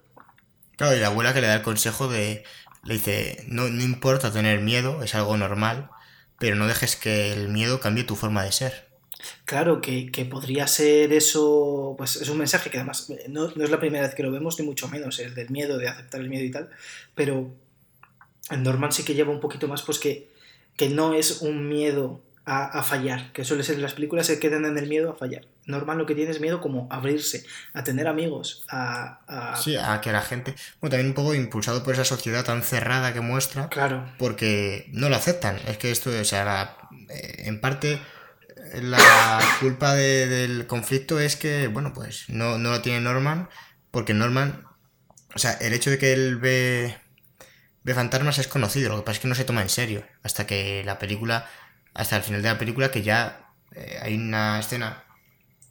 Claro, 0.75 0.95
y 0.95 0.99
la 0.99 1.07
abuela 1.07 1.33
que 1.33 1.41
le 1.41 1.47
da 1.47 1.55
el 1.55 1.61
consejo 1.61 2.07
de. 2.07 2.43
Le 2.83 2.93
dice: 2.93 3.43
no, 3.47 3.69
no 3.69 3.83
importa 3.83 4.31
tener 4.31 4.61
miedo, 4.61 5.03
es 5.03 5.15
algo 5.15 5.35
normal, 5.37 5.89
pero 6.39 6.55
no 6.55 6.67
dejes 6.67 6.95
que 6.95 7.33
el 7.33 7.49
miedo 7.49 7.79
cambie 7.79 8.03
tu 8.03 8.15
forma 8.15 8.43
de 8.43 8.51
ser. 8.51 8.86
Claro, 9.45 9.81
que, 9.81 10.11
que, 10.11 10.25
podría 10.25 10.67
ser 10.67 11.13
eso, 11.13 11.95
pues 11.97 12.15
es 12.17 12.29
un 12.29 12.37
mensaje 12.37 12.69
que 12.69 12.77
además 12.77 13.11
no, 13.29 13.51
no, 13.55 13.63
es 13.63 13.69
la 13.69 13.79
primera 13.79 14.05
vez 14.05 14.15
que 14.15 14.23
lo 14.23 14.31
vemos, 14.31 14.59
ni 14.59 14.65
mucho 14.65 14.87
menos, 14.87 15.19
el 15.19 15.35
del 15.35 15.49
miedo, 15.49 15.77
de 15.77 15.87
aceptar 15.87 16.21
el 16.21 16.29
miedo 16.29 16.43
y 16.43 16.51
tal, 16.51 16.69
pero 17.15 17.51
en 18.49 18.63
Norman 18.63 18.91
sí 18.91 19.03
que 19.03 19.13
lleva 19.13 19.31
un 19.31 19.39
poquito 19.39 19.67
más, 19.67 19.81
pues 19.81 19.99
que, 19.99 20.29
que 20.75 20.89
no 20.89 21.13
es 21.13 21.41
un 21.41 21.67
miedo 21.67 22.21
a, 22.49 22.81
fallar, 22.81 23.33
que 23.33 23.43
suele 23.43 23.61
ser 23.61 23.75
en 23.75 23.81
las 23.81 23.93
películas 23.93 24.27
se 24.27 24.39
quedan 24.39 24.63
en 24.63 24.77
el 24.77 24.87
miedo 24.87 25.11
a 25.11 25.15
fallar. 25.15 25.45
Norman 25.65 25.97
lo 25.97 26.05
que 26.05 26.15
tiene 26.15 26.31
es 26.31 26.39
miedo 26.39 26.61
como 26.61 26.87
a 26.89 26.95
abrirse, 26.95 27.45
a 27.73 27.83
tener 27.83 28.07
amigos, 28.07 28.63
a, 28.69 29.59
Sí, 29.61 29.75
a 29.75 29.99
que 29.99 30.13
la 30.13 30.21
gente... 30.21 30.55
Bueno, 30.79 30.91
también 30.91 31.07
un 31.07 31.13
poco 31.13 31.35
impulsado 31.35 31.83
por 31.83 31.93
esa 31.93 32.05
sociedad 32.05 32.45
tan 32.45 32.63
cerrada 32.63 33.13
que 33.13 33.19
muestra. 33.19 33.67
Claro. 33.67 34.05
Porque 34.17 34.87
no 34.93 35.09
lo 35.09 35.17
aceptan. 35.17 35.57
Es 35.67 35.77
que 35.77 35.91
esto, 35.91 36.09
o 36.09 36.23
sea, 36.23 36.77
eh, 37.09 37.43
en 37.47 37.59
parte 37.59 37.99
la 38.81 39.39
culpa 39.59 39.93
del 39.93 40.67
conflicto 40.67 41.19
es 41.19 41.35
que, 41.35 41.67
bueno, 41.67 41.93
pues 41.93 42.25
no, 42.29 42.57
no 42.57 42.71
lo 42.71 42.81
tiene 42.81 43.01
Norman, 43.01 43.49
porque 43.91 44.13
Norman... 44.13 44.63
O 45.35 45.39
sea, 45.39 45.53
el 45.53 45.73
hecho 45.73 45.91
de 45.91 45.97
que 45.97 46.13
él 46.13 46.37
ve 46.37 46.97
de 47.83 47.93
fantasmas 47.93 48.37
es 48.39 48.47
conocido, 48.47 48.89
lo 48.89 48.97
que 48.97 49.03
pasa 49.03 49.17
es 49.17 49.19
que 49.21 49.27
no 49.27 49.35
se 49.35 49.45
toma 49.45 49.61
en 49.61 49.69
serio. 49.69 50.05
Hasta 50.23 50.47
que 50.47 50.83
la 50.83 50.99
película, 50.99 51.49
hasta 51.93 52.17
el 52.17 52.23
final 52.23 52.41
de 52.41 52.49
la 52.49 52.57
película, 52.57 52.91
que 52.91 53.03
ya 53.03 53.51
eh, 53.73 53.99
hay 54.01 54.15
una 54.15 54.59
escena 54.59 55.03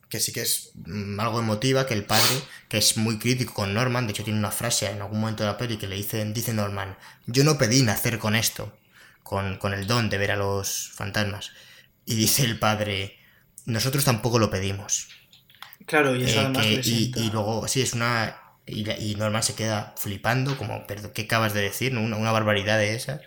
que 0.08 0.20
sí 0.20 0.32
que 0.32 0.42
es 0.42 0.72
mm, 0.74 1.18
algo 1.20 1.40
emotiva, 1.40 1.86
que 1.86 1.94
el 1.94 2.04
padre, 2.04 2.42
que 2.68 2.78
es 2.78 2.96
muy 2.96 3.18
crítico 3.18 3.54
con 3.54 3.74
Norman, 3.74 4.06
de 4.06 4.12
hecho 4.12 4.24
tiene 4.24 4.38
una 4.38 4.50
frase 4.50 4.86
en 4.86 5.00
algún 5.02 5.20
momento 5.20 5.42
de 5.42 5.50
la 5.50 5.58
peli 5.58 5.76
que 5.76 5.88
le 5.88 5.96
dice, 5.96 6.24
dice 6.32 6.54
Norman, 6.54 6.96
yo 7.26 7.44
no 7.44 7.58
pedí 7.58 7.82
nacer 7.82 8.18
con 8.18 8.34
esto, 8.36 8.76
con, 9.22 9.58
el 9.74 9.86
don 9.86 10.08
de 10.08 10.18
ver 10.18 10.30
a 10.30 10.36
los 10.36 10.92
fantasmas. 10.94 11.52
Y 12.06 12.14
dice 12.14 12.44
el 12.44 12.58
padre, 12.58 13.18
nosotros 13.66 14.04
tampoco 14.04 14.38
lo 14.38 14.48
pedimos. 14.48 15.08
Claro, 15.84 16.16
y 16.16 16.24
eso 16.24 16.40
eh, 16.40 16.44
además 16.44 16.66
y, 16.66 17.12
y, 17.14 17.30
luego, 17.30 17.68
sí, 17.68 17.82
es 17.82 17.92
una 17.92 18.46
y, 18.66 19.14
Norman 19.16 19.42
se 19.42 19.54
queda 19.54 19.94
flipando, 19.96 20.58
como, 20.58 20.86
perdón, 20.86 21.12
¿qué 21.14 21.22
acabas 21.22 21.54
de 21.54 21.62
decir? 21.62 21.96
Una, 21.96 22.32
barbaridad 22.32 22.78
de 22.78 22.94
esas. 22.94 23.20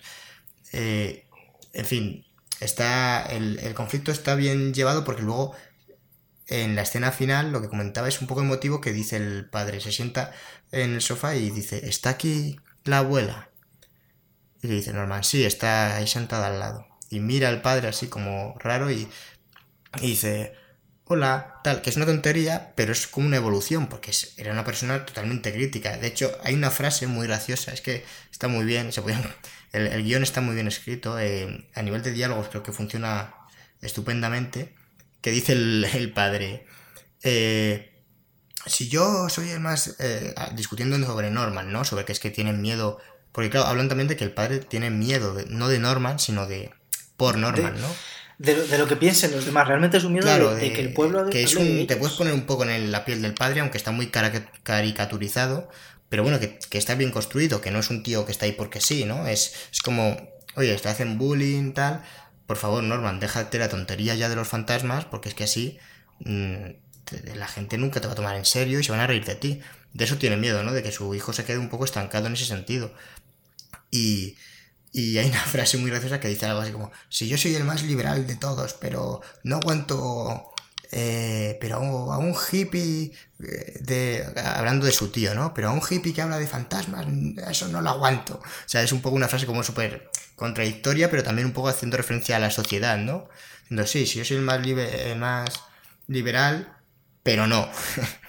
Eh, 0.74 1.26
en 1.74 1.86
fin, 1.86 2.26
está 2.60 3.24
el, 3.24 3.74
conflicto 3.74 4.12
está 4.12 4.36
bien 4.36 4.74
llevado 4.74 5.06
porque 5.06 5.22
luego 5.22 5.56
en 6.48 6.76
la 6.76 6.82
escena 6.82 7.12
final 7.12 7.52
lo 7.52 7.62
que 7.62 7.70
comentaba 7.70 8.08
es 8.08 8.22
un 8.22 8.28
poco 8.28 8.42
emotivo 8.42 8.82
que 8.82 8.92
dice 8.92 9.18
el 9.18 9.50
padre, 9.50 9.80
se 9.80 9.92
sienta 9.92 10.34
en 10.72 10.96
el 10.96 11.02
sofá 11.02 11.36
y 11.36 11.52
dice, 11.52 11.88
¿está 11.88 12.10
aquí 12.12 12.60
la 12.84 13.00
abuela? 13.00 13.50
Y 14.62 14.68
le 14.68 14.76
dice 14.76 14.92
Norman, 14.94 15.24
sí, 15.24 15.46
está 15.46 15.96
ahí 15.96 16.08
sentada 16.08 16.48
al 16.48 16.60
lado. 16.60 16.89
Y 17.10 17.20
mira 17.20 17.50
al 17.50 17.62
padre 17.62 17.88
así 17.88 18.08
como 18.08 18.56
raro 18.60 18.92
y, 18.92 19.08
dice, 20.00 20.54
hola, 21.06 21.60
tal, 21.64 21.82
que 21.82 21.90
es 21.90 21.98
una 21.98 22.06
tontería, 22.06 22.74
pero 22.76 22.92
es 22.92 23.08
como 23.08 23.28
una 23.28 23.38
evolución, 23.38 23.88
porque 23.88 24.12
era 24.38 24.52
una 24.52 24.64
persona 24.64 25.06
totalmente 25.06 25.52
crítica. 25.52 25.98
De 25.98 26.08
hecho, 26.08 26.32
hay 26.44 26.54
una 26.54 26.70
frase 26.70 27.08
muy 27.08 27.28
graciosa, 27.28 27.74
es 27.74 27.82
que 27.82 28.06
está 28.32 28.48
muy 28.48 28.66
bien, 28.66 28.92
se 28.92 29.02
el, 29.72 29.88
el, 29.88 30.04
guion 30.04 30.24
está 30.24 30.42
muy 30.42 30.56
bien 30.56 30.68
escrito, 30.68 31.20
eh, 31.20 31.68
a 31.74 31.82
nivel 31.82 32.04
de 32.04 32.12
diálogos 32.12 32.50
creo 32.50 32.64
que 32.64 32.72
funciona 32.72 33.34
estupendamente, 33.82 34.76
que 35.22 35.32
dice 35.32 35.54
el, 35.54 36.12
padre, 36.14 36.66
eh, 37.24 38.04
si 38.66 38.88
yo 38.88 39.30
soy 39.30 39.50
el 39.50 39.60
más, 39.60 39.96
eh, 40.00 40.34
discutiendo 40.54 40.98
sobre 41.06 41.32
Norman, 41.32 41.72
¿no? 41.72 41.84
Sobre 41.86 42.06
que 42.06 42.12
es 42.12 42.20
que 42.20 42.30
tienen 42.30 42.62
miedo, 42.62 43.00
porque 43.32 43.50
claro, 43.50 43.68
hablan 43.68 43.90
también 43.90 44.08
de 44.08 44.16
que 44.16 44.24
el 44.24 44.34
padre 44.34 44.60
tiene 44.60 44.90
miedo, 44.90 45.36
no 45.48 45.68
de 45.68 45.80
Norman, 45.80 46.20
sino 46.20 46.46
de 46.46 46.72
por 47.20 47.38
Norman, 47.38 47.80
¿no? 47.80 47.88
de, 48.40 48.78
lo 48.78 48.88
que 48.88 48.96
piensen 48.96 49.32
los 49.32 49.46
demás. 49.46 49.68
Realmente 49.68 49.98
es 49.98 50.04
un 50.04 50.14
miedo 50.14 50.56
de, 50.56 50.74
que 50.74 50.82
el 50.82 50.94
pueblo... 50.94 51.30
Que 51.30 51.44
es 51.44 51.56
un, 51.56 51.86
te 51.86 51.98
puedes 51.98 52.16
poner 52.16 52.34
un 52.34 52.46
poco 52.46 52.64
en 52.64 52.92
la 52.92 53.06
piel 53.06 53.22
del 53.22 53.34
padre, 53.34 53.60
aunque 53.60 53.78
está 53.78 53.92
muy 53.92 54.10
caricaturizado, 54.64 55.70
pero 56.08 56.24
bueno, 56.24 56.40
que, 56.40 56.58
está 56.72 56.96
bien 56.96 57.12
construido, 57.12 57.62
que 57.62 57.70
no 57.70 57.80
es 57.80 57.90
un 57.90 58.02
tío 58.02 58.26
que 58.26 58.32
está 58.32 58.46
ahí 58.46 58.54
porque 58.54 58.82
sí, 58.82 59.04
¿no? 59.04 59.28
Es, 59.28 59.54
es 59.72 59.82
como, 59.82 60.18
oye, 60.56 60.74
te 60.78 60.88
hacen 60.88 61.18
bullying, 61.18 61.74
tal. 61.74 62.02
Por 62.48 62.58
favor, 62.58 62.82
Norman, 62.82 63.20
déjate 63.20 63.60
la 63.60 63.70
tontería 63.70 64.16
ya 64.16 64.30
de 64.30 64.36
los 64.36 64.48
fantasmas, 64.48 65.06
porque 65.06 65.30
es 65.30 65.36
que 65.36 65.44
así 65.44 65.78
mm, 66.22 66.66
la 67.36 67.48
gente 67.48 67.78
nunca 67.78 68.00
te 68.00 68.08
va 68.08 68.14
a 68.14 68.16
tomar 68.16 68.38
en 68.38 68.46
serio 68.46 68.80
y 68.80 68.84
se 68.84 68.92
van 68.92 69.02
a 69.02 69.08
reír 69.08 69.26
de 69.26 69.36
ti. 69.36 69.60
De 69.94 70.06
eso 70.06 70.18
tiene 70.18 70.38
miedo, 70.38 70.64
¿no? 70.64 70.72
De 70.72 70.82
que 70.82 70.92
su 70.92 71.14
hijo 71.14 71.34
se 71.34 71.44
quede 71.44 71.58
un 71.58 71.70
poco 71.70 71.84
estancado 71.84 72.28
en 72.28 72.34
ese 72.34 72.46
sentido. 72.46 72.94
Y, 73.92 74.38
y 74.92 75.18
hay 75.18 75.30
una 75.30 75.40
frase 75.46 75.78
muy 75.78 75.92
graciosa 75.92 76.20
que 76.20 76.28
dice 76.28 76.46
algo 76.46 76.62
así 76.62 76.72
como, 76.72 76.92
si 77.10 77.28
yo 77.28 77.38
soy 77.38 77.56
el 77.56 77.64
más 77.64 77.84
liberal 77.84 78.26
de 78.28 78.36
todos, 78.36 78.74
pero 78.74 79.22
no 79.44 79.58
aguanto, 79.58 80.52
eh, 80.92 81.58
pero 81.62 81.78
a 81.78 82.18
un 82.18 82.36
hippie, 82.36 83.12
eh, 83.44 83.78
de, 83.82 84.26
hablando 84.44 84.86
de 84.86 84.92
su 84.92 85.10
tío, 85.12 85.36
¿no? 85.36 85.54
Pero 85.54 85.70
a 85.70 85.72
un 85.72 85.82
hippie 85.88 86.14
que 86.14 86.22
habla 86.22 86.40
de 86.40 86.48
fantasmas, 86.48 87.06
eso 87.50 87.68
no 87.68 87.82
lo 87.82 87.90
aguanto. 87.90 88.36
O 88.36 88.70
sea, 88.70 88.82
es 88.84 88.92
un 88.92 89.02
poco 89.02 89.16
una 89.16 89.28
frase 89.28 89.46
como 89.46 89.64
súper 89.64 90.10
contradictoria, 90.36 91.10
pero 91.10 91.24
también 91.24 91.48
un 91.48 91.54
poco 91.54 91.70
haciendo 91.70 91.98
referencia 91.98 92.38
a 92.38 92.40
la 92.40 92.52
sociedad, 92.52 92.98
¿no? 92.98 93.30
Diciendo, 93.62 93.86
sí, 93.88 94.06
si 94.08 94.20
yo 94.20 94.26
soy 94.26 94.38
el 94.38 94.44
más, 94.44 94.66
el 94.66 95.18
más 95.18 95.62
liberal, 96.08 96.78
pero 97.24 97.48
no. 97.48 97.70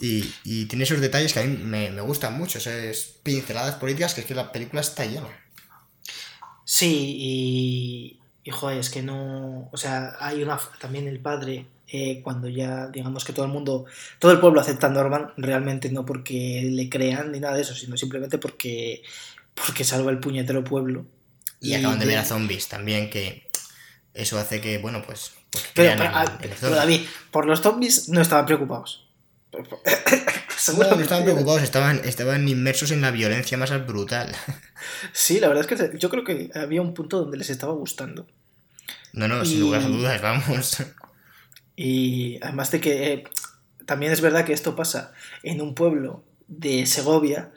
Y, 0.00 0.32
y 0.44 0.66
tiene 0.66 0.84
esos 0.84 1.00
detalles 1.00 1.32
que 1.32 1.40
a 1.40 1.44
mí 1.44 1.56
me, 1.56 1.90
me 1.90 2.00
gustan 2.02 2.38
mucho, 2.38 2.58
esas 2.58 3.16
pinceladas 3.24 3.74
políticas 3.76 4.14
que 4.14 4.20
es 4.20 4.26
que 4.28 4.34
la 4.34 4.52
película 4.52 4.80
está 4.80 5.04
llena. 5.04 5.28
Sí, 6.70 7.16
y, 7.18 8.20
y 8.44 8.50
joder, 8.50 8.76
es 8.76 8.90
que 8.90 9.00
no. 9.00 9.70
O 9.72 9.76
sea, 9.78 10.16
hay 10.20 10.42
una. 10.42 10.60
También 10.78 11.08
el 11.08 11.18
padre, 11.18 11.64
eh, 11.90 12.20
cuando 12.22 12.46
ya, 12.46 12.88
digamos 12.88 13.24
que 13.24 13.32
todo 13.32 13.46
el 13.46 13.50
mundo. 13.50 13.86
Todo 14.18 14.32
el 14.32 14.38
pueblo 14.38 14.60
acepta 14.60 14.88
a 14.88 14.90
Norman, 14.90 15.32
realmente 15.38 15.88
no 15.88 16.04
porque 16.04 16.68
le 16.70 16.90
crean 16.90 17.32
ni 17.32 17.40
nada 17.40 17.54
de 17.54 17.62
eso, 17.62 17.74
sino 17.74 17.96
simplemente 17.96 18.36
porque. 18.36 19.02
Porque 19.54 19.82
salva 19.82 20.10
el 20.10 20.20
puñetero 20.20 20.62
pueblo. 20.62 21.06
Y, 21.58 21.72
acaban 21.72 21.98
de 21.98 22.04
ver 22.04 22.18
a 22.18 22.24
zombies 22.26 22.68
también, 22.68 23.08
que 23.08 23.48
eso 24.12 24.38
hace 24.38 24.60
que, 24.60 24.76
bueno, 24.76 25.02
pues. 25.06 25.32
pues 25.50 25.70
Pero, 25.72 26.04
ah, 26.04 26.38
pero. 26.38 26.74
David, 26.74 27.00
por 27.30 27.46
los 27.46 27.62
zombies 27.62 28.10
no 28.10 28.20
estaban 28.20 28.44
preocupados. 28.44 29.08
No, 30.76 30.96
no 30.96 31.02
estaban 31.02 31.24
preocupados, 31.24 31.62
estaban, 31.62 32.00
estaban 32.04 32.48
inmersos 32.48 32.90
en 32.90 33.00
la 33.00 33.10
violencia 33.10 33.56
más 33.58 33.70
brutal. 33.86 34.34
Sí, 35.12 35.40
la 35.40 35.48
verdad 35.48 35.66
es 35.70 35.90
que 35.90 35.98
yo 35.98 36.08
creo 36.08 36.22
que 36.24 36.50
había 36.54 36.80
un 36.80 36.94
punto 36.94 37.18
donde 37.20 37.36
les 37.36 37.50
estaba 37.50 37.72
gustando. 37.72 38.26
No, 39.12 39.26
no, 39.26 39.44
sin 39.44 39.60
lugar 39.60 39.82
a 39.82 39.88
dudas, 39.88 40.22
vamos. 40.22 40.76
Y 41.76 42.38
además 42.42 42.70
de 42.70 42.80
que 42.80 43.12
eh, 43.12 43.24
también 43.86 44.12
es 44.12 44.20
verdad 44.20 44.44
que 44.44 44.52
esto 44.52 44.76
pasa 44.76 45.12
en 45.42 45.60
un 45.60 45.74
pueblo 45.74 46.22
de 46.46 46.86
Segovia 46.86 47.50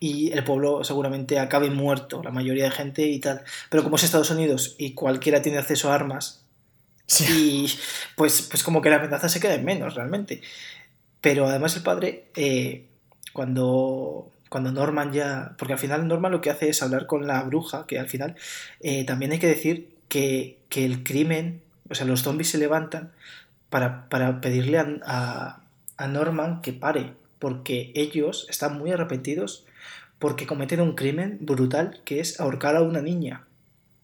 y 0.00 0.30
el 0.32 0.44
pueblo 0.44 0.84
seguramente 0.84 1.38
acabe 1.38 1.70
muerto, 1.70 2.22
la 2.22 2.30
mayoría 2.30 2.64
de 2.64 2.70
gente 2.70 3.02
y 3.06 3.18
tal. 3.18 3.42
Pero 3.70 3.82
como 3.82 3.96
es 3.96 4.04
Estados 4.04 4.30
Unidos 4.30 4.76
y 4.78 4.94
cualquiera 4.94 5.42
tiene 5.42 5.58
acceso 5.58 5.90
a 5.90 5.94
armas, 5.94 6.44
Sí. 7.06 7.24
y 7.26 7.78
pues, 8.16 8.42
pues 8.42 8.62
como 8.62 8.82
que 8.82 8.90
la 8.90 8.96
amenaza 8.96 9.28
se 9.28 9.40
queda 9.40 9.54
en 9.54 9.64
menos 9.64 9.94
realmente. 9.94 10.42
Pero 11.20 11.46
además 11.48 11.76
el 11.76 11.82
padre, 11.82 12.26
eh, 12.36 12.86
cuando, 13.32 14.30
cuando 14.48 14.72
Norman 14.72 15.12
ya... 15.12 15.54
Porque 15.58 15.72
al 15.74 15.78
final 15.78 16.06
Norman 16.06 16.32
lo 16.32 16.40
que 16.40 16.50
hace 16.50 16.68
es 16.68 16.82
hablar 16.82 17.06
con 17.06 17.26
la 17.26 17.42
bruja, 17.42 17.86
que 17.86 17.98
al 17.98 18.08
final 18.08 18.36
eh, 18.80 19.04
también 19.04 19.32
hay 19.32 19.38
que 19.38 19.48
decir 19.48 19.96
que, 20.08 20.58
que 20.68 20.84
el 20.84 21.02
crimen, 21.02 21.62
o 21.90 21.94
sea, 21.94 22.06
los 22.06 22.22
zombies 22.22 22.50
se 22.50 22.58
levantan 22.58 23.12
para, 23.70 24.08
para 24.08 24.40
pedirle 24.40 24.78
a, 24.78 25.60
a- 25.98 26.06
Norman 26.08 26.62
que 26.62 26.72
pare, 26.72 27.14
porque 27.40 27.92
ellos 27.94 28.46
están 28.48 28.78
muy 28.78 28.92
arrepentidos 28.92 29.66
porque 30.18 30.46
cometen 30.46 30.80
un 30.80 30.94
crimen 30.94 31.38
brutal 31.40 32.00
que 32.04 32.20
es 32.20 32.40
ahorcar 32.40 32.76
a 32.76 32.82
una 32.82 33.00
niña. 33.02 33.46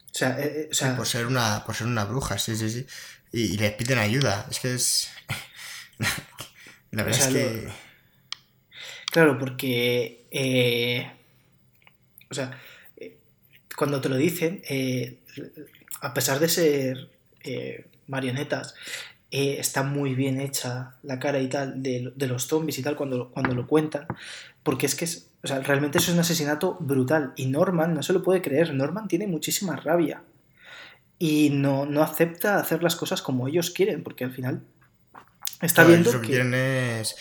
O 0.07 0.16
sea, 0.19 0.39
eh, 0.41 0.62
eh, 0.62 0.69
o 0.70 0.74
sea, 0.74 0.97
por 0.97 1.07
ser 1.07 1.27
una 1.27 1.65
por 1.65 1.74
ser 1.74 1.86
una 1.86 2.05
bruja, 2.05 2.39
sí, 2.39 2.57
sí, 2.57 2.69
sí. 2.70 2.86
Y, 3.32 3.55
y 3.55 3.57
les 3.59 3.73
piden 3.73 3.99
ayuda. 3.99 4.47
Es 4.51 4.61
que 4.61 4.74
es. 4.74 5.11
La 6.95 7.03
verdad 7.05 7.29
O 7.29 7.31
sea, 7.31 7.43
es 7.43 7.47
que. 7.47 7.69
Claro, 9.11 9.39
porque. 9.39 10.27
eh, 10.31 11.11
o 12.31 12.35
sea, 12.35 12.59
eh, 12.97 13.19
cuando 13.77 14.01
te 14.01 14.09
lo 14.09 14.16
dicen, 14.16 14.62
eh, 14.69 15.21
a 16.01 16.12
pesar 16.12 16.41
de 16.41 16.49
ser 16.49 17.11
eh, 17.45 17.87
marionetas, 18.09 18.75
está 19.31 19.83
muy 19.83 20.15
bien 20.15 20.41
hecha 20.41 20.95
la 21.03 21.19
cara 21.19 21.41
y 21.41 21.49
tal 21.49 21.83
de, 21.83 22.12
de 22.15 22.27
los 22.29 22.47
zombies 22.47 22.79
y 22.79 22.83
tal 22.83 22.95
cuando, 22.95 23.31
cuando 23.31 23.55
lo 23.55 23.66
cuentan. 23.66 24.07
Porque 24.62 24.87
es 24.87 24.95
que 24.95 25.05
es. 25.05 25.31
O 25.43 25.47
sea, 25.47 25.61
realmente 25.61 25.99
eso 25.99 26.11
es 26.11 26.15
un 26.15 26.21
asesinato 26.21 26.77
brutal. 26.81 27.33
Y 27.37 27.47
Norman 27.47 27.95
no 27.95 28.03
se 28.03 28.12
lo 28.12 28.23
puede 28.23 28.43
creer. 28.43 28.75
Norman 28.75 29.09
tiene 29.09 29.27
muchísima 29.27 29.77
rabia. 29.77 30.23
Y 31.19 31.51
no, 31.51 31.87
no 31.87 32.03
acepta 32.03 32.59
hacer 32.59 32.83
las 32.83 32.97
cosas 32.97 33.23
como 33.23 33.47
ellos 33.47 33.71
quieren, 33.71 34.03
porque 34.03 34.25
al 34.25 34.33
final 34.33 34.62
está 35.61 35.85
claro, 35.85 35.89
viendo 35.89 36.13
lo 36.13 36.21
que 36.21 36.27
que. 36.27 36.33
quieren 36.33 36.55
es. 36.55 37.17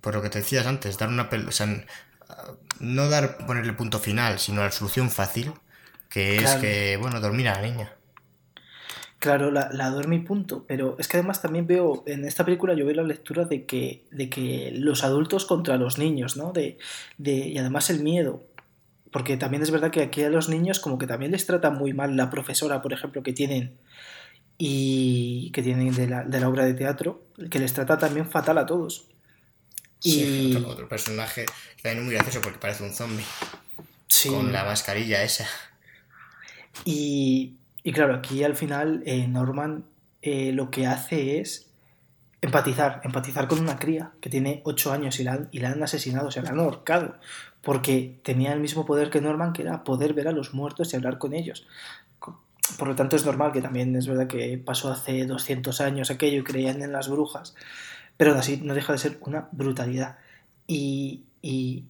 Por 0.00 0.14
lo 0.14 0.22
que 0.22 0.30
te 0.30 0.38
decías 0.38 0.66
antes, 0.66 0.98
dar 0.98 1.08
una. 1.08 1.28
O 1.48 1.52
sea, 1.52 1.84
no 2.80 3.08
dar 3.08 3.46
ponerle 3.46 3.72
punto 3.72 3.98
final, 3.98 4.38
sino 4.38 4.62
la 4.62 4.70
solución 4.70 5.10
fácil. 5.10 5.52
Que 6.08 6.36
es 6.36 6.56
que, 6.56 6.98
bueno, 7.00 7.20
dormir 7.20 7.48
a 7.48 7.54
la 7.54 7.62
niña. 7.62 7.92
Claro, 9.18 9.50
la, 9.50 9.70
la 9.72 9.88
duerme 9.88 10.16
y 10.16 10.18
punto. 10.18 10.66
Pero 10.66 10.96
es 10.98 11.08
que 11.08 11.16
además 11.16 11.40
también 11.40 11.66
veo, 11.66 12.02
en 12.06 12.24
esta 12.24 12.44
película 12.44 12.74
yo 12.74 12.84
veo 12.84 12.96
la 12.96 13.02
lectura 13.02 13.44
de 13.44 13.64
que, 13.64 14.04
de 14.10 14.28
que 14.28 14.72
los 14.74 15.04
adultos 15.04 15.46
contra 15.46 15.78
los 15.78 15.96
niños, 15.96 16.36
¿no? 16.36 16.52
De, 16.52 16.76
de, 17.16 17.32
y 17.32 17.56
además 17.56 17.88
el 17.88 18.00
miedo. 18.02 18.44
Porque 19.10 19.36
también 19.36 19.62
es 19.62 19.70
verdad 19.70 19.90
que 19.90 20.02
aquí 20.02 20.22
a 20.22 20.28
los 20.28 20.48
niños 20.48 20.80
como 20.80 20.98
que 20.98 21.06
también 21.06 21.32
les 21.32 21.46
trata 21.46 21.70
muy 21.70 21.92
mal 21.92 22.16
la 22.16 22.30
profesora, 22.30 22.82
por 22.82 22.92
ejemplo, 22.92 23.22
que 23.22 23.32
tienen 23.32 23.78
y 24.64 25.50
que 25.50 25.60
tienen 25.60 25.92
de 25.92 26.06
la, 26.06 26.22
de 26.22 26.38
la 26.38 26.48
obra 26.48 26.64
de 26.64 26.74
teatro, 26.74 27.24
que 27.50 27.58
les 27.58 27.74
trata 27.74 27.98
también 27.98 28.30
fatal 28.30 28.58
a 28.58 28.64
todos. 28.64 29.06
Sí, 29.98 30.50
Y 30.52 30.54
otro, 30.54 30.70
otro 30.70 30.88
personaje 30.88 31.46
que 31.46 31.82
también 31.82 31.98
es 31.98 32.04
muy 32.04 32.14
gracioso 32.14 32.40
porque 32.40 32.60
parece 32.60 32.84
un 32.84 32.92
zombie. 32.92 33.24
sí, 34.06 34.28
Con 34.28 34.52
la 34.52 34.62
mascarilla 34.64 35.24
esa. 35.24 35.48
Y, 36.84 37.56
y 37.82 37.92
claro, 37.92 38.14
aquí 38.14 38.44
al 38.44 38.54
final 38.54 39.02
eh, 39.04 39.26
Norman 39.26 39.84
eh, 40.22 40.52
lo 40.52 40.70
que 40.70 40.86
hace 40.86 41.40
es 41.40 41.66
empatizar, 42.40 43.00
empatizar 43.02 43.48
con 43.48 43.58
una 43.58 43.80
cría 43.80 44.12
que 44.20 44.30
tiene 44.30 44.62
8 44.64 44.92
años 44.92 45.18
y 45.18 45.24
la, 45.24 45.32
han, 45.32 45.48
y 45.50 45.58
la 45.58 45.70
han 45.70 45.82
asesinado, 45.82 46.28
o 46.28 46.30
sea, 46.30 46.44
la 46.44 46.50
han 46.50 46.60
ahorcado, 46.60 47.16
porque 47.62 48.20
tenía 48.22 48.52
el 48.52 48.60
mismo 48.60 48.86
poder 48.86 49.10
que 49.10 49.20
Norman, 49.20 49.54
que 49.54 49.62
era 49.62 49.82
poder 49.82 50.14
ver 50.14 50.28
a 50.28 50.32
los 50.32 50.54
muertos 50.54 50.92
y 50.92 50.96
hablar 50.96 51.18
con 51.18 51.34
ellos. 51.34 51.66
Por 52.78 52.88
lo 52.88 52.94
tanto, 52.94 53.16
es 53.16 53.24
normal 53.24 53.52
que 53.52 53.62
también 53.62 53.94
es 53.96 54.06
verdad 54.06 54.26
que 54.26 54.58
pasó 54.58 54.90
hace 54.90 55.26
200 55.26 55.80
años 55.80 56.10
aquello 56.10 56.40
y 56.40 56.44
creían 56.44 56.82
en 56.82 56.92
las 56.92 57.08
brujas, 57.08 57.54
pero 58.16 58.34
así 58.34 58.60
no 58.62 58.74
deja 58.74 58.92
de 58.92 58.98
ser 58.98 59.18
una 59.22 59.48
brutalidad. 59.52 60.18
Y, 60.66 61.24
y, 61.42 61.84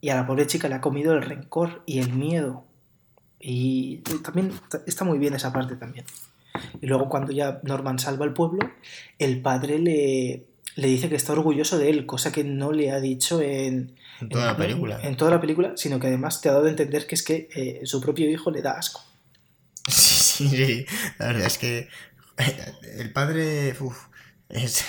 y 0.00 0.08
a 0.10 0.16
la 0.16 0.26
pobre 0.26 0.46
chica 0.46 0.68
le 0.68 0.76
ha 0.76 0.80
comido 0.80 1.14
el 1.14 1.22
rencor 1.22 1.82
y 1.86 1.98
el 2.00 2.12
miedo 2.12 2.66
y 3.38 3.98
también 4.22 4.52
está 4.86 5.04
muy 5.04 5.18
bien 5.18 5.34
esa 5.34 5.52
parte 5.52 5.76
también. 5.76 6.04
Y 6.80 6.86
luego 6.86 7.08
cuando 7.08 7.32
ya 7.32 7.60
Norman 7.62 7.98
salva 7.98 8.24
al 8.24 8.32
pueblo, 8.32 8.68
el 9.18 9.42
padre 9.42 9.78
le, 9.78 10.46
le 10.74 10.88
dice 10.88 11.08
que 11.08 11.16
está 11.16 11.32
orgulloso 11.32 11.78
de 11.78 11.90
él, 11.90 12.06
cosa 12.06 12.32
que 12.32 12.44
no 12.44 12.72
le 12.72 12.90
ha 12.90 13.00
dicho 13.00 13.40
en, 13.40 13.94
En 14.20 14.28
toda 14.28 14.46
la 14.46 14.56
película. 14.56 15.00
en 15.02 15.16
toda 15.16 15.30
la 15.30 15.40
película, 15.40 15.72
sino 15.76 16.00
que 16.00 16.06
además 16.06 16.40
te 16.40 16.48
ha 16.48 16.52
dado 16.52 16.66
a 16.66 16.70
entender 16.70 17.06
que 17.06 17.14
es 17.14 17.22
que 17.22 17.48
eh, 17.54 17.80
su 17.84 18.00
propio 18.00 18.30
hijo 18.30 18.50
le 18.50 18.62
da 18.62 18.72
asco. 18.72 19.02
Sí, 20.36 20.48
sí. 20.50 20.86
La 21.18 21.26
verdad 21.28 21.46
es 21.46 21.58
que 21.58 21.88
el 22.98 23.12
padre 23.12 23.74
uf, 23.80 23.96
es, 24.48 24.84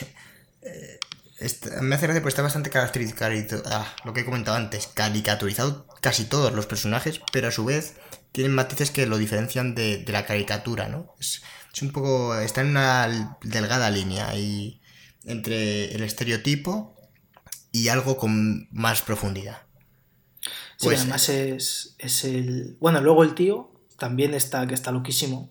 eh, 0.61 0.99
está- 1.39 1.81
me 1.81 1.95
hace 1.95 2.07
gracia 2.07 2.21
porque 2.21 2.29
está 2.31 2.41
bastante 2.41 2.69
caracterizado, 2.69 3.63
ah, 3.67 3.95
lo 4.05 4.13
que 4.13 4.21
he 4.21 4.25
comentado 4.25 4.57
antes, 4.57 4.87
caricaturizado 4.87 5.87
casi 6.01 6.25
todos 6.25 6.53
los 6.53 6.65
personajes, 6.65 7.21
pero 7.31 7.47
a 7.47 7.51
su 7.51 7.65
vez 7.65 7.95
tienen 8.31 8.53
matices 8.53 8.91
que 8.91 9.05
lo 9.07 9.17
diferencian 9.17 9.75
de, 9.75 9.97
de 10.03 10.11
la 10.13 10.25
caricatura, 10.25 10.89
¿no? 10.89 11.13
Es, 11.19 11.41
es 11.73 11.81
un 11.81 11.91
poco, 11.91 12.35
está 12.39 12.61
en 12.61 12.67
una 12.69 13.37
delgada 13.43 13.89
línea 13.89 14.29
ahí 14.29 14.81
entre 15.25 15.93
el 15.95 16.03
estereotipo 16.03 16.95
y 17.71 17.89
algo 17.89 18.17
con 18.17 18.67
más 18.71 19.01
profundidad. 19.01 19.61
Sí, 20.77 20.85
Pues- 20.85 20.99
además 21.01 21.29
es, 21.29 21.95
es 21.97 22.23
el... 22.23 22.77
Bueno, 22.79 23.01
luego 23.01 23.23
el 23.23 23.33
tío 23.35 23.71
también 23.97 24.33
está, 24.33 24.65
que 24.67 24.73
está 24.73 24.91
loquísimo. 24.91 25.49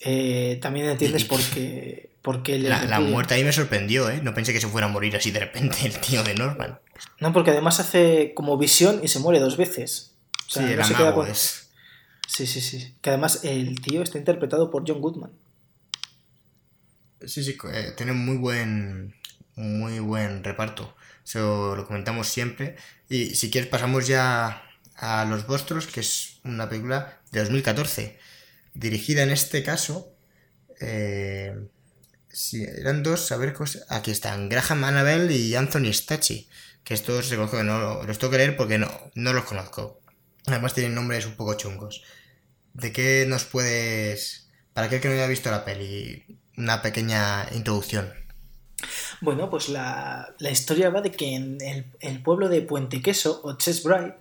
Eh, 0.00 0.58
también 0.62 0.86
entiendes 0.86 1.24
por 1.24 1.40
qué, 1.40 2.10
por 2.22 2.42
qué 2.42 2.58
le 2.58 2.68
La, 2.68 3.00
muerte 3.00 3.34
ahí 3.34 3.42
me 3.44 3.52
sorprendió, 3.52 4.08
¿eh? 4.10 4.20
No 4.22 4.32
pensé 4.34 4.52
que 4.52 4.60
se 4.60 4.68
fuera 4.68 4.86
a 4.86 4.90
morir 4.90 5.16
así 5.16 5.30
de 5.30 5.40
repente 5.40 5.78
el 5.84 5.98
tío 5.98 6.22
de 6.22 6.34
Norman. 6.34 6.78
No, 7.20 7.32
porque 7.32 7.50
además 7.50 7.80
hace 7.80 8.32
como 8.34 8.56
visión 8.58 9.00
y 9.02 9.08
se 9.08 9.18
muere 9.18 9.40
dos 9.40 9.56
veces. 9.56 10.14
O 10.46 10.50
sea, 10.50 10.68
sí, 10.68 10.74
no 10.76 10.84
se 10.84 10.94
queda 10.94 11.04
mago, 11.10 11.22
con- 11.22 11.30
es- 11.30 11.64
Sí, 12.28 12.46
sí, 12.46 12.60
sí. 12.60 12.94
Que 13.00 13.10
además 13.10 13.40
el 13.44 13.80
tío 13.80 14.02
está 14.02 14.18
interpretado 14.18 14.70
por 14.70 14.84
John 14.86 15.00
Goodman. 15.00 15.30
Sí, 17.26 17.42
sí, 17.42 17.56
eh, 17.72 17.92
tiene 17.96 18.12
muy 18.12 18.36
buen, 18.36 19.14
muy 19.56 19.98
buen 19.98 20.44
reparto. 20.44 20.94
Eso 21.24 21.74
lo 21.74 21.86
comentamos 21.86 22.28
siempre. 22.28 22.76
Y 23.08 23.34
si 23.34 23.50
quieres 23.50 23.68
pasamos 23.68 24.06
ya 24.06 24.62
a 24.96 25.24
Los 25.24 25.46
Vostros, 25.46 25.86
que 25.86 26.00
es 26.00 26.38
una 26.44 26.68
película 26.68 27.17
de 27.32 27.40
2014. 27.40 28.18
Dirigida 28.74 29.22
en 29.22 29.30
este 29.30 29.62
caso... 29.62 30.14
eh, 30.80 31.54
eran 32.52 33.02
dos, 33.02 33.32
a 33.32 33.36
ver, 33.36 33.54
aquí 33.88 34.10
están, 34.10 34.48
Graham 34.48 34.84
Annabelle 34.84 35.34
y 35.34 35.54
Anthony 35.54 35.92
Stachy. 35.92 36.48
Que 36.84 36.94
estos 36.94 37.28
reconozco 37.28 37.58
que 37.58 37.64
no 37.64 38.02
los 38.04 38.18
tengo 38.18 38.30
que 38.30 38.38
leer 38.38 38.56
porque 38.56 38.78
no, 38.78 38.90
no 39.14 39.32
los 39.32 39.44
conozco. 39.44 40.00
Además 40.46 40.74
tienen 40.74 40.94
nombres 40.94 41.26
un 41.26 41.34
poco 41.34 41.54
chungos. 41.54 42.02
¿De 42.72 42.92
qué 42.92 43.26
nos 43.28 43.44
puedes... 43.44 44.48
Para 44.72 44.86
aquel 44.86 45.00
que 45.00 45.08
no 45.08 45.14
haya 45.14 45.26
visto 45.26 45.50
la 45.50 45.64
peli, 45.64 46.24
una 46.56 46.80
pequeña 46.80 47.46
introducción? 47.52 48.12
Bueno, 49.20 49.50
pues 49.50 49.68
la, 49.68 50.34
la 50.38 50.50
historia 50.50 50.90
va 50.90 51.00
de 51.00 51.10
que 51.10 51.34
en 51.34 51.58
el, 52.00 52.22
pueblo 52.22 52.48
de 52.48 52.62
Puente 52.62 53.02
Queso, 53.02 53.40
o 53.42 53.58
Chesbride, 53.58 54.14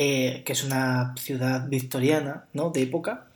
eh, 0.00 0.44
que 0.44 0.52
es 0.52 0.62
una 0.62 1.12
ciudad 1.16 1.68
victoriana, 1.68 2.44
¿no? 2.52 2.70
De 2.70 2.82
época, 2.82 3.26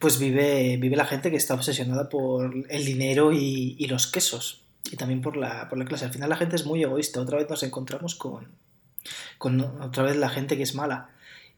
pues 0.00 0.18
vive, 0.18 0.76
vive 0.76 0.96
la 0.96 1.04
gente 1.04 1.30
que 1.30 1.36
está 1.36 1.54
obsesionada 1.54 2.08
por 2.08 2.52
el 2.68 2.84
dinero 2.84 3.32
y, 3.32 3.86
los 3.86 4.08
quesos. 4.08 4.64
y 4.90 4.96
también 4.96 5.22
por 5.22 5.36
la, 5.36 5.68
por 5.68 5.78
la 5.78 5.84
clase. 5.84 6.06
Al 6.06 6.12
final 6.12 6.28
la 6.28 6.36
gente 6.36 6.56
es 6.56 6.66
muy 6.66 6.82
egoísta. 6.82 7.20
Otra 7.20 7.38
vez 7.38 7.48
nos 7.48 7.62
encontramos 7.62 8.16
con, 8.16 8.48
con 9.38 9.60
otra 9.60 10.02
vez 10.02 10.16
la 10.16 10.28
gente 10.28 10.56
que 10.56 10.64
es 10.64 10.74
mala. 10.74 11.10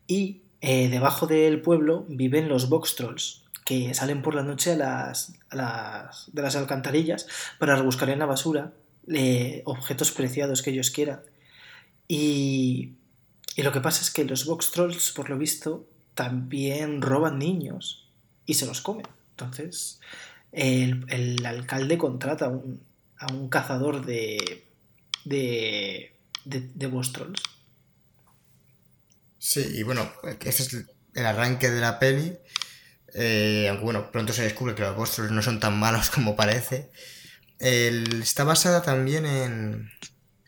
Y 0.06 0.42
eh, 0.60 0.90
debajo 0.90 1.26
del 1.26 1.62
pueblo 1.62 2.04
viven 2.10 2.50
los 2.50 2.68
box 2.68 2.96
trolls, 2.96 3.44
que 3.64 3.94
salen 3.94 4.20
por 4.20 4.34
la 4.34 4.42
noche 4.42 4.72
a 4.72 4.76
las, 4.76 5.32
las, 5.50 6.28
de 6.34 6.42
las 6.42 6.54
alcantarillas 6.56 7.26
para 7.58 7.76
rebuscar 7.76 8.10
en 8.10 8.18
la 8.18 8.26
basura 8.26 8.74
eh, 9.08 9.62
objetos 9.64 10.12
preciados 10.12 10.60
que 10.60 10.68
ellos 10.68 10.90
quieran. 10.90 11.22
Y, 12.08 12.99
y 13.56 13.62
lo 13.62 13.72
que 13.72 13.80
pasa 13.80 14.02
es 14.02 14.10
que 14.10 14.24
los 14.24 14.46
box 14.46 14.72
trolls, 14.72 15.12
por 15.12 15.30
lo 15.30 15.38
visto, 15.38 15.86
también 16.14 17.02
roban 17.02 17.38
niños 17.38 18.08
y 18.46 18.54
se 18.54 18.66
los 18.66 18.80
comen. 18.80 19.06
Entonces, 19.32 20.00
el, 20.52 21.04
el 21.08 21.44
alcalde 21.46 21.98
contrata 21.98 22.46
a 22.46 22.48
un, 22.50 22.82
a 23.18 23.32
un 23.32 23.48
cazador 23.48 24.04
de, 24.04 24.66
de, 25.24 26.16
de, 26.44 26.70
de 26.74 26.86
box 26.86 27.12
trolls 27.12 27.42
Sí, 29.38 29.64
y 29.74 29.82
bueno, 29.82 30.12
ese 30.44 30.62
es 30.62 30.86
el 31.14 31.26
arranque 31.26 31.70
de 31.70 31.80
la 31.80 31.98
peli. 31.98 32.36
Eh, 33.14 33.66
aunque 33.68 33.84
bueno, 33.84 34.12
pronto 34.12 34.32
se 34.32 34.42
descubre 34.44 34.74
que 34.74 34.82
los 34.82 34.96
monstruos 34.96 35.30
no 35.32 35.42
son 35.42 35.60
tan 35.60 35.78
malos 35.78 36.10
como 36.14 36.36
parece. 36.36 36.90
está 37.58 38.44
basada 38.44 38.82
también 38.82 39.26
en, 39.26 39.90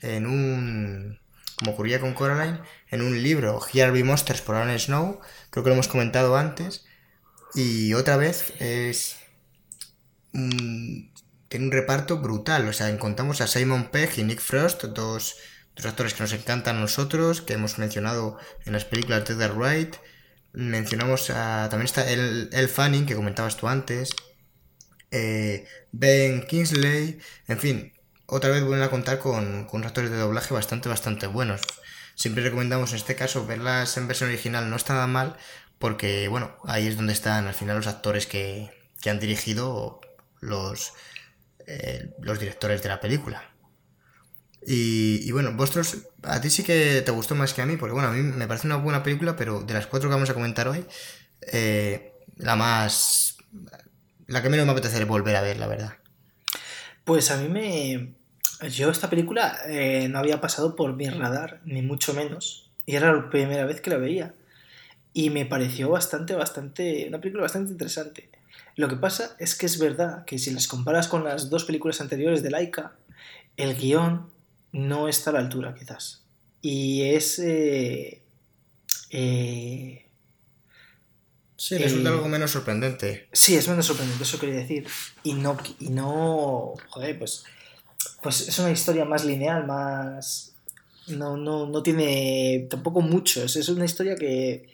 en 0.03 0.27
un, 0.27 1.22
como 1.63 1.75
ocurría 1.75 2.01
con 2.01 2.15
Coraline, 2.15 2.61
en 2.91 3.03
un 3.03 3.23
libro, 3.23 3.61
Here 3.73 4.05
Monsters 4.05 4.41
por 4.41 4.57
Aaron 4.57 4.79
Snow, 4.79 5.21
creo 5.51 5.63
que 5.63 5.71
lo 5.71 5.75
hemos 5.75 5.89
comentado 5.89 6.37
antes, 6.37 6.85
y 7.55 7.95
otra 7.95 8.17
vez 8.17 8.53
es... 8.59 9.17
tiene 10.33 11.67
un 11.67 11.73
reparto 11.73 12.19
brutal, 12.19 12.67
o 12.69 12.73
sea, 12.73 12.89
encontramos 12.89 13.41
a 13.41 13.47
Simon 13.47 13.91
Pegg 13.91 14.19
y 14.19 14.25
Nick 14.25 14.41
Frost, 14.41 14.85
dos 14.85 15.37
dos 15.75 15.87
actores 15.87 16.15
que 16.15 16.23
nos 16.23 16.33
encantan 16.33 16.77
a 16.77 16.81
nosotros, 16.81 17.41
que 17.41 17.55
hemos 17.55 17.79
mencionado 17.79 18.39
en 18.65 18.73
las 18.73 18.85
películas 18.85 19.25
de 19.25 19.37
The 19.37 19.49
Right. 19.49 19.97
Mencionamos 20.53 21.31
a. 21.31 21.69
También 21.71 21.87
está 21.87 22.11
el, 22.11 22.51
el 22.53 22.69
Fanning, 22.69 23.07
que 23.07 23.15
comentabas 23.15 23.57
tú 23.57 23.69
antes. 23.69 24.15
Eh, 25.11 25.67
ben 25.93 26.47
Kingsley. 26.47 27.19
En 27.49 27.59
fin, 27.59 27.93
otra 28.33 28.51
vez 28.51 28.63
vuelven 28.63 28.83
a 28.83 28.91
contar 28.91 29.19
con, 29.19 29.67
con 29.67 29.85
actores 29.85 30.11
de 30.11 30.17
doblaje 30.17 30.55
bastante, 30.55 30.89
bastante 30.89 31.27
buenos. 31.27 31.61
Siempre 32.15 32.43
recomendamos 32.43 32.91
en 32.91 32.97
este 32.97 33.15
caso 33.15 33.47
verlas 33.47 33.97
en 33.99 34.09
versión 34.09 34.31
original, 34.31 34.71
no 34.71 34.77
está 34.77 34.95
nada 34.95 35.07
mal, 35.07 35.37
porque 35.79 36.29
bueno, 36.29 36.57
ahí 36.65 36.87
es 36.87 36.97
donde 36.97 37.13
están 37.13 37.47
al 37.47 37.55
final 37.55 37.77
los 37.77 37.87
actores 37.87 38.27
que, 38.27 38.71
que 39.03 39.11
han 39.11 39.21
dirigido 39.21 40.01
los, 40.41 40.95
eh, 41.67 42.15
los 42.21 42.39
directores 42.39 42.83
de 42.83 42.89
la 42.89 43.01
película. 43.01 43.51
Y, 44.65 45.31
bueno, 45.33 45.53
vosotros, 45.55 45.99
a 46.23 46.41
ti 46.41 46.49
sí 46.49 46.63
que 46.63 47.03
te 47.03 47.11
gustó 47.11 47.35
más 47.35 47.53
que 47.53 47.63
a 47.63 47.67
mí, 47.67 47.77
porque 47.77 47.95
bueno, 47.95 48.09
a 48.09 48.13
mí 48.13 48.23
me 48.23 48.47
parece 48.47 48.67
una 48.67 48.77
buena 48.77 49.03
película, 49.03 49.37
pero 49.37 49.61
de 49.61 49.75
las 49.75 49.89
cuatro 49.89 50.09
que 50.09 50.15
vamos 50.15 50.31
a 50.31 50.35
comentar 50.35 50.69
hoy, 50.69 50.87
eh, 51.43 52.13
la 52.37 52.57
más... 52.57 53.37
La 54.29 54.41
que 54.41 54.49
menos 54.49 54.65
me 54.65 54.73
apetece 54.73 55.05
volver 55.05 55.37
a 55.37 55.43
ver, 55.43 55.59
la 55.59 55.67
verdad. 55.67 55.97
Pues 57.05 57.31
a 57.31 57.37
mí 57.37 57.49
me... 57.49 58.22
Yo 58.71 58.91
esta 58.91 59.11
película 59.11 59.59
eh, 59.69 60.09
no 60.09 60.19
había 60.19 60.41
pasado 60.41 60.77
por 60.77 60.95
mi 60.95 61.09
radar, 61.09 61.61
ni 61.65 61.83
mucho 61.83 62.15
menos, 62.15 62.71
y 62.87 62.97
era 62.97 63.13
la 63.13 63.31
primera 63.31 63.65
vez 63.65 63.81
que 63.81 63.91
la 63.91 63.97
veía. 63.97 64.35
Y 65.13 65.31
me 65.31 65.45
pareció 65.45 65.91
bastante, 65.91 66.35
bastante... 66.35 67.07
Una 67.09 67.21
película 67.21 67.43
bastante 67.43 67.73
interesante. 67.73 68.31
Lo 68.77 68.89
que 68.89 68.97
pasa 68.97 69.37
es 69.39 69.55
que 69.55 69.67
es 69.67 69.79
verdad 69.79 70.25
que 70.25 70.39
si 70.39 70.51
las 70.51 70.67
comparas 70.67 71.09
con 71.09 71.25
las 71.25 71.51
dos 71.51 71.65
películas 71.65 72.01
anteriores 72.01 72.43
de 72.43 72.51
Laika, 72.51 72.93
el 73.57 73.77
guion 73.77 74.31
no 74.73 75.09
está 75.09 75.31
a 75.31 75.33
la 75.35 75.41
altura, 75.41 75.75
quizás. 75.75 76.25
Y 76.63 77.03
es. 77.03 77.39
Eh, 77.39 78.23
eh, 79.11 80.07
sí, 81.57 81.77
resulta 81.77 82.09
algo 82.09 82.29
menos 82.29 82.51
sorprendente. 82.51 83.29
Sí, 83.33 83.57
es 83.57 83.69
menos 83.69 83.87
sorprendente, 83.87 84.23
eso 84.23 84.39
quería 84.39 84.57
decir. 84.57 84.87
Y 85.23 85.35
no. 85.35 85.59
Y 85.79 85.91
no 85.91 86.75
joder, 86.89 87.19
pues. 87.19 87.45
Pues 88.23 88.49
es 88.49 88.59
una 88.59 88.71
historia 88.71 89.05
más 89.05 89.25
lineal, 89.25 89.67
más. 89.67 90.55
No, 91.09 91.37
no, 91.37 91.67
no 91.67 91.83
tiene 91.83 92.67
tampoco 92.71 93.01
muchos. 93.01 93.57
Es 93.57 93.69
una 93.69 93.85
historia 93.85 94.17
que. 94.17 94.69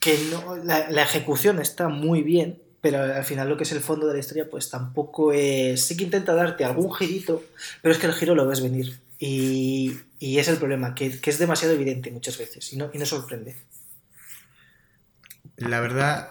que 0.00 0.18
no, 0.30 0.56
la, 0.56 1.02
ejecución 1.02 1.60
está 1.60 1.88
muy 1.88 2.22
bien, 2.22 2.60
pero 2.80 3.02
al 3.02 3.24
final 3.24 3.48
lo 3.48 3.56
que 3.56 3.64
es 3.64 3.72
el 3.72 3.80
fondo 3.80 4.06
de 4.06 4.14
la 4.14 4.20
historia 4.20 4.50
pues 4.50 4.68
tampoco 4.68 5.32
es... 5.32 5.84
Sí 5.84 5.96
que 5.96 6.04
intenta 6.04 6.34
darte 6.34 6.64
algún 6.64 6.92
girito, 6.92 7.44
pero 7.80 7.92
es 7.94 8.00
que 8.00 8.06
el 8.06 8.14
giro 8.14 8.34
lo 8.34 8.46
ves 8.46 8.60
venir. 8.60 8.98
Y, 9.20 10.00
y 10.18 10.38
es 10.38 10.48
el 10.48 10.56
problema, 10.56 10.96
que, 10.96 11.20
que, 11.20 11.30
es 11.30 11.38
demasiado 11.38 11.74
evidente 11.74 12.10
muchas 12.10 12.36
veces 12.38 12.72
y 12.72 12.76
no, 12.76 12.90
y 12.92 12.98
no 12.98 13.06
sorprende. 13.06 13.54
La 15.58 15.78
verdad, 15.78 16.28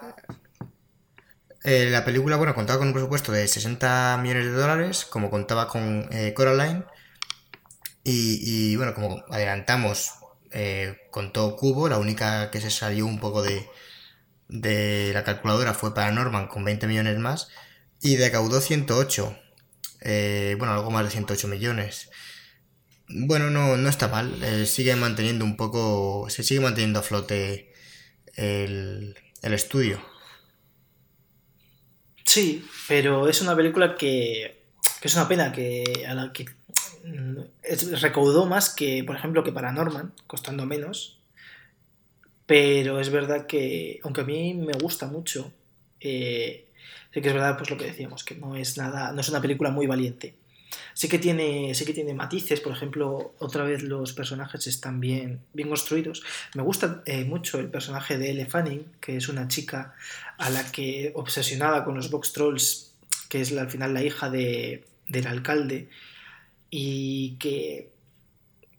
eh, 1.64 1.88
la 1.90 2.04
película, 2.04 2.36
bueno, 2.36 2.54
contaba 2.54 2.78
con 2.78 2.88
un 2.88 2.92
presupuesto 2.92 3.30
de 3.30 3.46
60 3.46 4.18
millones 4.20 4.46
de 4.46 4.52
dólares, 4.52 5.04
como 5.04 5.30
contaba 5.30 5.68
con 5.68 6.08
eh, 6.10 6.34
Coraline. 6.34 6.84
Y, 8.04 8.74
bueno, 8.76 8.94
como 8.94 9.24
adelantamos, 9.30 10.12
eh, 10.50 10.96
contó 11.10 11.56
Cubo, 11.56 11.88
la 11.88 11.98
única 11.98 12.50
que 12.50 12.60
se 12.60 12.70
salió 12.70 13.06
un 13.06 13.20
poco 13.20 13.42
de, 13.42 15.12
la 15.14 15.24
calculadora 15.24 15.72
fue 15.72 15.94
para 15.94 16.10
Norman 16.10 16.48
con 16.48 16.64
20 16.64 16.86
millones 16.88 17.18
más 17.18 17.48
y 18.00 18.16
decaudó 18.16 18.60
108. 18.60 19.38
Eh, 20.00 20.56
bueno, 20.58 20.74
algo 20.74 20.90
más 20.90 21.04
de 21.04 21.10
108 21.10 21.46
millones. 21.48 22.10
Bueno, 23.08 23.50
no, 23.50 23.76
no 23.76 23.88
está 23.88 24.08
mal. 24.08 24.66
Sigue 24.66 24.96
manteniendo 24.96 25.44
un 25.44 25.56
poco. 25.56 26.26
Se 26.28 26.42
sigue 26.42 26.60
manteniendo 26.60 26.98
a 27.00 27.02
flote 27.02 27.72
el 28.36 29.14
estudio. 29.42 30.11
Sí, 32.34 32.64
pero 32.88 33.28
es 33.28 33.42
una 33.42 33.54
película 33.54 33.94
que, 33.94 34.62
es 35.02 35.14
una 35.14 35.28
pena 35.28 35.52
que 35.52 35.84
que 36.32 36.46
recaudó 38.00 38.46
más 38.46 38.74
que, 38.74 39.04
por 39.04 39.16
ejemplo, 39.16 39.44
que 39.44 39.52
para 39.52 39.70
Norman, 39.70 40.14
costando 40.26 40.64
menos. 40.64 41.18
Pero 42.46 43.00
es 43.00 43.10
verdad 43.10 43.46
que, 43.46 44.00
aunque 44.02 44.22
a 44.22 44.24
mí 44.24 44.54
me 44.54 44.72
gusta 44.72 45.08
mucho, 45.08 45.52
eh, 46.00 46.68
sí 47.12 47.20
que 47.20 47.28
es 47.28 47.34
verdad 47.34 47.58
pues 47.58 47.68
lo 47.68 47.76
que 47.76 47.84
decíamos, 47.84 48.24
que 48.24 48.36
no 48.36 48.56
es 48.56 48.78
nada, 48.78 49.12
no 49.12 49.20
es 49.20 49.28
una 49.28 49.42
película 49.42 49.70
muy 49.70 49.86
valiente. 49.86 50.34
Sí 50.94 51.10
que 51.10 51.18
tiene, 51.18 51.74
sí 51.74 51.84
que 51.84 51.92
tiene 51.92 52.14
matices, 52.14 52.60
por 52.60 52.72
ejemplo, 52.72 53.34
otra 53.40 53.64
vez 53.64 53.82
los 53.82 54.14
personajes 54.14 54.66
están 54.66 55.00
bien, 55.00 55.40
bien 55.52 55.68
construidos. 55.68 56.22
Me 56.54 56.62
gusta 56.62 57.02
eh, 57.04 57.24
mucho 57.24 57.58
el 57.58 57.68
personaje 57.68 58.16
de 58.16 58.30
Elle 58.30 58.46
Fanning, 58.46 58.86
que 59.00 59.18
es 59.18 59.28
una 59.28 59.48
chica 59.48 59.94
a 60.42 60.50
la 60.50 60.62
que 60.72 61.12
obsesionada 61.14 61.84
con 61.84 61.94
los 61.94 62.10
box 62.10 62.32
trolls, 62.32 62.94
que 63.28 63.40
es 63.40 63.56
al 63.56 63.70
final 63.70 63.94
la 63.94 64.02
hija 64.02 64.28
de, 64.28 64.84
del 65.08 65.26
alcalde, 65.26 65.88
y 66.70 67.36
que, 67.38 67.90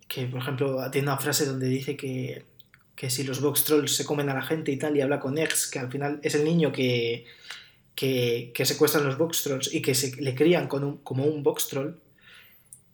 que, 0.08 0.26
por 0.28 0.42
ejemplo, 0.42 0.92
tiene 0.92 1.08
una 1.08 1.18
frase 1.18 1.46
donde 1.46 1.68
dice 1.68 1.96
que 1.96 2.46
que 2.96 3.10
si 3.10 3.24
los 3.24 3.42
box 3.42 3.64
trolls 3.66 3.96
se 3.96 4.06
comen 4.06 4.30
a 4.30 4.34
la 4.34 4.44
gente 4.44 4.72
y 4.72 4.78
tal, 4.78 4.96
y 4.96 5.02
habla 5.02 5.20
con 5.20 5.38
X, 5.38 5.68
que 5.68 5.80
al 5.80 5.92
final 5.92 6.20
es 6.24 6.36
el 6.36 6.46
niño 6.46 6.72
que, 6.72 7.26
que, 7.96 8.52
que 8.54 8.66
secuestran 8.66 9.04
los 9.04 9.18
box 9.18 9.44
trolls 9.44 9.74
y 9.74 9.82
que 9.82 9.96
se 9.96 10.16
le 10.22 10.36
crían 10.36 10.68
con 10.68 10.98
como 10.98 11.26
un 11.26 11.44
box 11.44 11.68
troll, 11.70 11.96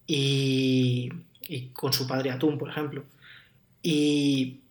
y, 0.08 1.10
y 1.48 1.68
con 1.70 1.94
su 1.94 2.08
padre 2.08 2.32
Atún, 2.32 2.58
por 2.58 2.70
ejemplo. 2.70 3.04
Y, 3.84 4.62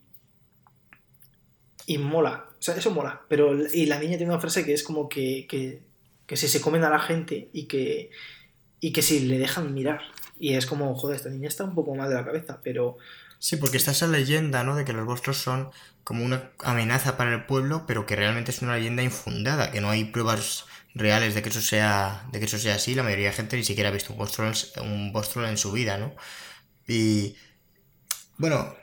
y 1.86 1.98
mola, 1.98 2.47
o 2.58 2.62
sea, 2.62 2.76
eso 2.76 2.90
mola, 2.90 3.22
pero 3.28 3.54
y 3.72 3.86
la 3.86 3.98
niña 3.98 4.16
tiene 4.16 4.32
una 4.32 4.40
frase 4.40 4.64
que 4.64 4.72
es 4.72 4.82
como 4.82 5.08
que, 5.08 5.46
que, 5.48 5.82
que 6.26 6.36
si 6.36 6.48
se 6.48 6.60
comen 6.60 6.84
a 6.84 6.90
la 6.90 6.98
gente 7.00 7.50
y 7.52 7.66
que, 7.66 8.10
y 8.80 8.92
que 8.92 9.02
si 9.02 9.20
le 9.20 9.38
dejan 9.38 9.74
mirar. 9.74 10.00
Y 10.40 10.54
es 10.54 10.66
como, 10.66 10.94
joder, 10.94 11.16
esta 11.16 11.30
niña 11.30 11.48
está 11.48 11.64
un 11.64 11.74
poco 11.74 11.94
mal 11.94 12.08
de 12.08 12.14
la 12.14 12.24
cabeza, 12.24 12.60
pero 12.62 12.98
Sí, 13.38 13.56
porque 13.56 13.76
está 13.76 13.92
esa 13.92 14.08
leyenda, 14.08 14.64
¿no? 14.64 14.74
De 14.76 14.84
que 14.84 14.92
los 14.92 15.06
monstruos 15.06 15.38
son 15.38 15.70
como 16.04 16.24
una 16.24 16.50
amenaza 16.64 17.16
para 17.16 17.32
el 17.34 17.46
pueblo, 17.46 17.84
pero 17.86 18.04
que 18.06 18.16
realmente 18.16 18.50
es 18.50 18.62
una 18.62 18.76
leyenda 18.76 19.02
infundada, 19.02 19.70
que 19.70 19.80
no 19.80 19.90
hay 19.90 20.04
pruebas 20.04 20.66
reales 20.94 21.34
de 21.34 21.42
que 21.42 21.50
eso 21.50 21.60
sea, 21.60 22.26
de 22.32 22.40
que 22.40 22.46
eso 22.46 22.58
sea 22.58 22.74
así. 22.76 22.94
La 22.94 23.02
mayoría 23.04 23.28
de 23.28 23.34
gente 23.36 23.56
ni 23.56 23.64
siquiera 23.64 23.90
ha 23.90 23.92
visto 23.92 24.12
un 24.12 24.18
monstruo, 24.18 24.50
un 24.82 25.12
monstruo 25.12 25.46
en 25.46 25.56
su 25.58 25.70
vida, 25.72 25.98
¿no? 25.98 26.14
Y 26.88 27.36
bueno, 28.38 28.74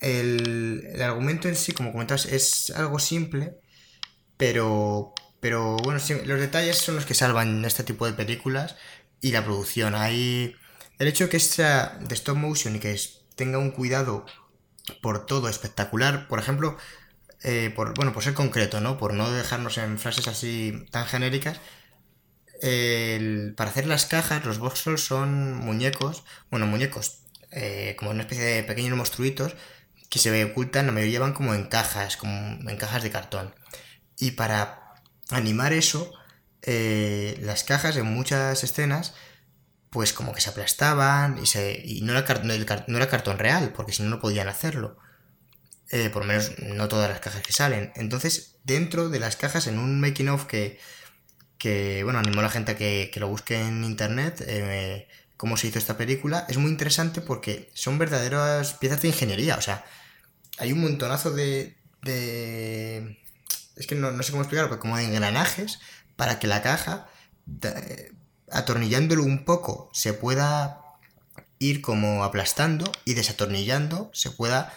el, 0.00 0.88
el 0.92 1.02
argumento 1.02 1.48
en 1.48 1.56
sí, 1.56 1.72
como 1.72 1.92
comentas, 1.92 2.26
es 2.26 2.70
algo 2.70 2.98
simple, 2.98 3.56
pero, 4.36 5.14
pero 5.40 5.76
bueno, 5.78 6.00
los 6.24 6.40
detalles 6.40 6.78
son 6.78 6.96
los 6.96 7.06
que 7.06 7.14
salvan 7.14 7.64
este 7.64 7.84
tipo 7.84 8.06
de 8.06 8.12
películas 8.12 8.76
y 9.20 9.32
la 9.32 9.44
producción. 9.44 9.94
Hay 9.94 10.54
el 10.98 11.08
hecho 11.08 11.24
de 11.24 11.30
que 11.30 11.40
sea 11.40 11.98
de 12.00 12.14
stop 12.14 12.36
motion 12.36 12.76
y 12.76 12.80
que 12.80 12.98
tenga 13.36 13.58
un 13.58 13.70
cuidado 13.70 14.26
por 15.02 15.26
todo 15.26 15.48
espectacular. 15.48 16.28
Por 16.28 16.38
ejemplo, 16.38 16.76
eh, 17.42 17.72
por, 17.74 17.94
bueno, 17.94 18.12
por 18.12 18.22
ser 18.24 18.34
concreto, 18.34 18.80
¿no? 18.80 18.98
Por 18.98 19.14
no 19.14 19.30
dejarnos 19.30 19.78
en 19.78 19.98
frases 19.98 20.28
así 20.28 20.86
tan 20.90 21.06
genéricas. 21.06 21.60
para 23.56 23.70
hacer 23.70 23.86
las 23.86 24.06
cajas, 24.06 24.44
los 24.44 24.58
trolls 24.82 25.00
son 25.02 25.54
muñecos, 25.56 26.24
bueno, 26.50 26.66
muñecos, 26.66 27.22
eh, 27.50 27.94
como 27.98 28.10
una 28.10 28.22
especie 28.22 28.44
de 28.44 28.62
pequeños 28.64 28.96
monstruitos 28.96 29.54
que 30.08 30.18
se 30.18 30.44
ocultan, 30.44 30.86
la 30.86 30.92
mayoría 30.92 31.20
van 31.20 31.32
como 31.32 31.54
en 31.54 31.64
cajas, 31.64 32.16
como 32.16 32.30
en 32.32 32.76
cajas 32.76 33.02
de 33.02 33.10
cartón. 33.10 33.54
Y 34.18 34.32
para 34.32 34.94
animar 35.30 35.72
eso, 35.72 36.12
eh, 36.62 37.38
las 37.42 37.64
cajas 37.64 37.96
en 37.96 38.06
muchas 38.06 38.62
escenas, 38.64 39.14
pues 39.90 40.12
como 40.12 40.32
que 40.32 40.40
se 40.40 40.50
aplastaban 40.50 41.38
y, 41.38 41.46
se, 41.46 41.80
y 41.84 42.02
no, 42.02 42.12
era 42.16 42.42
no 42.42 42.96
era 42.96 43.08
cartón 43.08 43.38
real, 43.38 43.72
porque 43.74 43.92
si 43.92 44.02
no, 44.02 44.10
no 44.10 44.20
podían 44.20 44.48
hacerlo. 44.48 44.98
Eh, 45.90 46.10
por 46.10 46.22
lo 46.22 46.28
menos 46.28 46.58
no 46.58 46.88
todas 46.88 47.08
las 47.08 47.20
cajas 47.20 47.42
que 47.42 47.52
salen. 47.52 47.92
Entonces, 47.94 48.56
dentro 48.64 49.08
de 49.08 49.20
las 49.20 49.36
cajas, 49.36 49.66
en 49.68 49.78
un 49.78 50.00
making 50.00 50.28
of 50.28 50.46
que, 50.46 50.80
que 51.58 52.02
bueno, 52.04 52.18
animó 52.18 52.40
a 52.40 52.44
la 52.44 52.50
gente 52.50 52.72
a 52.72 52.76
que, 52.76 53.10
que 53.12 53.20
lo 53.20 53.28
busque 53.28 53.60
en 53.60 53.84
internet, 53.84 54.42
eh, 54.46 55.08
cómo 55.36 55.56
se 55.56 55.68
hizo 55.68 55.78
esta 55.78 55.96
película, 55.96 56.46
es 56.48 56.58
muy 56.58 56.70
interesante 56.70 57.20
porque 57.20 57.70
son 57.74 57.98
verdaderas 57.98 58.74
piezas 58.74 59.02
de 59.02 59.08
ingeniería. 59.08 59.56
O 59.56 59.62
sea, 59.62 59.84
hay 60.58 60.72
un 60.72 60.80
montonazo 60.80 61.30
de. 61.30 61.76
de 62.02 63.22
es 63.76 63.86
que 63.86 63.94
no, 63.94 64.10
no 64.10 64.22
sé 64.22 64.32
cómo 64.32 64.42
explicarlo, 64.42 64.70
pero 64.70 64.80
como 64.80 64.96
de 64.96 65.04
engranajes 65.04 65.78
para 66.16 66.38
que 66.38 66.46
la 66.46 66.62
caja, 66.62 67.08
eh, 67.62 68.12
atornillándolo 68.50 69.22
un 69.22 69.44
poco, 69.44 69.90
se 69.92 70.14
pueda 70.14 70.80
ir 71.58 71.82
como 71.82 72.24
aplastando 72.24 72.90
y 73.04 73.14
desatornillando, 73.14 74.10
se 74.12 74.30
pueda 74.30 74.72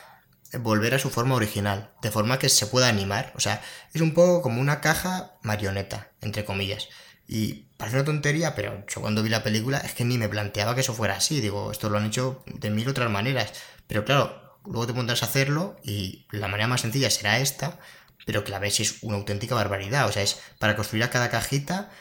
volver 0.57 0.95
a 0.95 0.99
su 0.99 1.10
forma 1.10 1.36
original, 1.36 1.91
de 2.02 2.11
forma 2.11 2.40
que 2.40 2.49
se 2.49 2.65
pueda 2.65 2.88
animar. 2.88 3.34
O 3.36 3.40
sea, 3.40 3.61
es 3.94 4.02
un 4.02 4.14
poco 4.14 4.41
como 4.41 4.60
una 4.60 4.81
caja 4.81 5.38
marioneta, 5.44 6.11
entre 6.22 6.45
comillas. 6.45 6.90
Y 7.31 7.68
parece 7.77 7.97
una 7.97 8.06
tontería, 8.06 8.56
pero 8.56 8.84
yo 8.88 9.01
cuando 9.01 9.22
vi 9.22 9.30
la 9.30 9.43
película 9.43 9.77
es 9.77 9.93
que 9.93 10.03
ni 10.03 10.18
me 10.18 10.27
planteaba 10.27 10.73
que 10.73 10.81
eso 10.81 10.95
fuera 10.95 11.18
así. 11.18 11.41
Digo, 11.41 11.72
esto 11.72 11.88
lo 11.88 11.99
han 11.99 12.07
hecho 12.07 12.43
de 12.47 12.72
mil 12.72 12.89
otras 12.89 13.11
maneras. 13.11 13.53
Pero 13.85 14.03
claro, 14.03 14.57
luego 14.65 14.88
te 14.88 14.95
pondrás 14.95 15.22
a 15.22 15.27
hacerlo 15.27 15.80
y 15.84 16.26
la 16.31 16.47
manera 16.47 16.68
más 16.68 16.81
sencilla 16.81 17.11
será 17.11 17.38
esta, 17.38 17.77
pero 18.26 18.43
que 18.43 18.49
la 18.49 18.57
ves 18.57 18.80
es 18.80 19.03
una 19.03 19.18
auténtica 19.18 19.53
barbaridad. 19.53 20.07
O 20.07 20.11
sea, 20.11 20.23
es 20.23 20.41
para 20.57 20.76
construir 20.76 21.03
a 21.03 21.11
cada 21.11 21.30
cajita, 21.30 21.91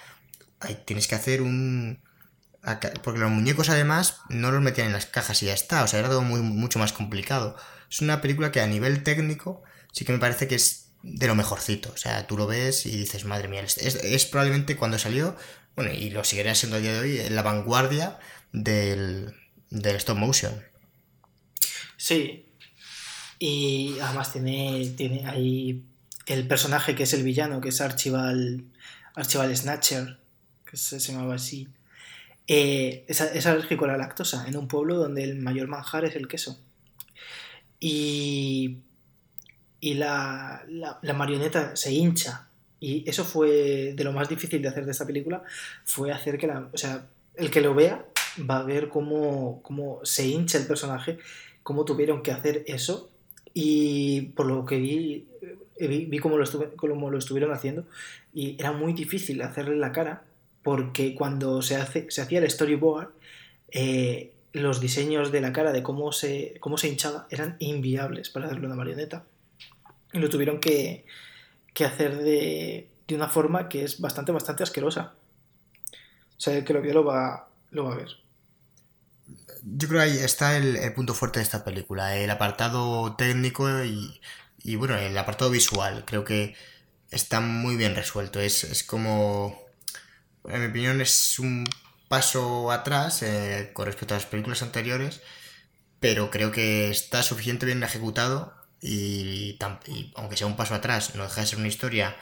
tienes 0.86 1.06
que 1.08 1.14
hacer 1.14 1.42
un... 1.42 2.00
Porque 3.02 3.20
los 3.20 3.30
muñecos 3.30 3.68
además 3.68 4.20
no 4.30 4.50
los 4.50 4.62
metían 4.62 4.86
en 4.86 4.94
las 4.94 5.04
cajas 5.04 5.42
y 5.42 5.46
ya 5.46 5.52
está. 5.52 5.84
O 5.84 5.88
sea, 5.88 6.00
era 6.00 6.08
todo 6.08 6.22
mucho 6.22 6.78
más 6.78 6.94
complicado. 6.94 7.54
Es 7.90 8.00
una 8.00 8.22
película 8.22 8.50
que 8.50 8.62
a 8.62 8.66
nivel 8.66 9.02
técnico 9.02 9.62
sí 9.92 10.06
que 10.06 10.12
me 10.12 10.18
parece 10.18 10.48
que 10.48 10.54
es 10.54 10.87
de 11.02 11.26
lo 11.26 11.34
mejorcito. 11.34 11.90
O 11.92 11.96
sea, 11.96 12.26
tú 12.26 12.36
lo 12.36 12.46
ves 12.46 12.86
y 12.86 12.90
dices, 12.96 13.24
madre 13.24 13.48
mía, 13.48 13.62
es, 13.62 13.76
es- 13.78 14.26
probablemente 14.26 14.76
cuando 14.76 14.98
salió, 14.98 15.36
bueno, 15.76 15.92
y 15.92 16.10
lo 16.10 16.24
seguirá 16.24 16.54
siendo 16.54 16.76
a 16.76 16.80
día 16.80 16.92
de 16.94 17.00
hoy, 17.00 17.18
en 17.20 17.34
la 17.36 17.42
vanguardia 17.42 18.18
del, 18.52 19.34
del 19.70 19.96
stop 19.96 20.16
motion. 20.18 20.62
Sí. 21.96 22.46
Y 23.38 23.96
además 24.00 24.32
tiene, 24.32 24.92
tiene 24.96 25.26
ahí 25.26 25.84
el 26.26 26.46
personaje 26.48 26.94
que 26.94 27.04
es 27.04 27.12
el 27.12 27.22
villano, 27.22 27.60
que 27.60 27.68
es 27.70 27.80
Archival, 27.80 28.64
Archival 29.14 29.56
Snatcher, 29.56 30.18
que 30.68 30.76
se, 30.76 31.00
se 31.00 31.12
llamaba 31.12 31.36
así. 31.36 31.68
Eh, 32.48 33.04
es, 33.08 33.20
es 33.20 33.46
alérgico 33.46 33.84
a 33.84 33.88
la 33.88 33.98
lactosa 33.98 34.46
en 34.48 34.56
un 34.56 34.68
pueblo 34.68 34.96
donde 34.96 35.22
el 35.24 35.36
mayor 35.38 35.68
manjar 35.68 36.04
es 36.04 36.16
el 36.16 36.28
queso. 36.28 36.60
Y, 37.80 38.78
y 39.80 39.94
la, 39.94 40.64
la- 40.68 40.98
la 41.02 41.12
marioneta 41.14 41.76
se 41.76 41.92
hincha. 41.92 42.48
Y 42.80 43.08
eso 43.08 43.24
fue 43.24 43.92
de 43.96 44.04
lo 44.04 44.12
más 44.12 44.28
difícil 44.28 44.62
de 44.62 44.68
hacer 44.68 44.84
de 44.84 44.92
esta 44.92 45.06
película, 45.06 45.42
fue 45.84 46.12
hacer 46.12 46.38
que 46.38 46.46
la... 46.46 46.68
O 46.72 46.78
sea, 46.78 47.06
el 47.36 47.50
que 47.50 47.60
lo 47.60 47.74
vea 47.74 48.04
va 48.48 48.58
a 48.58 48.62
ver 48.64 48.88
cómo, 48.88 49.60
cómo 49.62 50.00
se 50.04 50.26
hincha 50.26 50.58
el 50.58 50.66
personaje, 50.66 51.18
cómo 51.62 51.84
tuvieron 51.84 52.22
que 52.22 52.30
hacer 52.32 52.64
eso. 52.66 53.10
Y 53.54 54.22
por 54.36 54.46
lo 54.46 54.64
que 54.64 54.78
vi, 54.78 55.26
eh, 55.76 55.86
vi, 55.88 56.04
vi 56.06 56.18
cómo, 56.18 56.36
lo 56.38 56.44
estuve- 56.44 56.70
cómo 56.76 57.10
lo 57.10 57.18
estuvieron 57.18 57.52
haciendo. 57.52 57.84
Y 58.34 58.56
era 58.60 58.70
muy 58.72 58.92
difícil 58.92 59.42
hacerle 59.42 59.76
la 59.76 59.90
cara, 59.92 60.22
porque 60.62 61.14
cuando 61.14 61.62
se, 61.62 61.76
hace, 61.76 62.10
se 62.10 62.20
hacía 62.22 62.38
el 62.40 62.50
storyboard, 62.50 63.08
eh, 63.70 64.32
los 64.52 64.80
diseños 64.80 65.32
de 65.32 65.40
la 65.40 65.52
cara, 65.52 65.72
de 65.72 65.82
cómo 65.82 66.12
se, 66.12 66.54
cómo 66.60 66.78
se 66.78 66.88
hinchaba, 66.88 67.26
eran 67.30 67.56
inviables 67.58 68.30
para 68.30 68.46
hacerlo 68.46 68.66
una 68.66 68.76
marioneta. 68.76 69.24
Y 70.12 70.18
lo 70.18 70.28
tuvieron 70.28 70.60
que, 70.60 71.04
que 71.74 71.84
hacer 71.84 72.16
de, 72.18 72.90
de 73.06 73.14
una 73.14 73.28
forma 73.28 73.68
que 73.68 73.84
es 73.84 74.00
bastante, 74.00 74.32
bastante 74.32 74.62
asquerosa. 74.62 75.14
O 76.36 76.40
sea, 76.40 76.56
el 76.56 76.64
que 76.64 76.72
lo 76.72 77.04
va, 77.04 77.48
lo 77.70 77.84
va 77.84 77.94
a 77.94 77.96
ver. 77.96 78.08
Yo 79.62 79.88
creo 79.88 80.00
que 80.00 80.06
ahí 80.10 80.18
está 80.18 80.56
el, 80.56 80.76
el 80.76 80.94
punto 80.94 81.14
fuerte 81.14 81.40
de 81.40 81.42
esta 81.42 81.64
película, 81.64 82.16
el 82.16 82.30
apartado 82.30 83.16
técnico 83.16 83.84
y, 83.84 84.20
y, 84.62 84.76
bueno, 84.76 84.96
el 84.96 85.16
apartado 85.18 85.50
visual. 85.50 86.04
Creo 86.06 86.24
que 86.24 86.54
está 87.10 87.40
muy 87.40 87.76
bien 87.76 87.96
resuelto. 87.96 88.40
Es, 88.40 88.64
es 88.64 88.84
como, 88.84 89.58
en 90.44 90.60
mi 90.60 90.66
opinión, 90.68 91.00
es 91.00 91.38
un 91.38 91.64
paso 92.08 92.70
atrás 92.70 93.22
eh, 93.22 93.70
con 93.74 93.86
respecto 93.86 94.14
a 94.14 94.18
las 94.18 94.26
películas 94.26 94.62
anteriores, 94.62 95.20
pero 96.00 96.30
creo 96.30 96.52
que 96.52 96.90
está 96.90 97.22
suficientemente 97.22 97.66
bien 97.66 97.82
ejecutado 97.82 98.57
y, 98.80 99.58
aunque 100.16 100.36
sea 100.36 100.46
un 100.46 100.56
paso 100.56 100.74
atrás, 100.74 101.14
no 101.14 101.24
deja 101.24 101.40
de 101.42 101.46
ser 101.46 101.58
una 101.58 101.68
historia, 101.68 102.16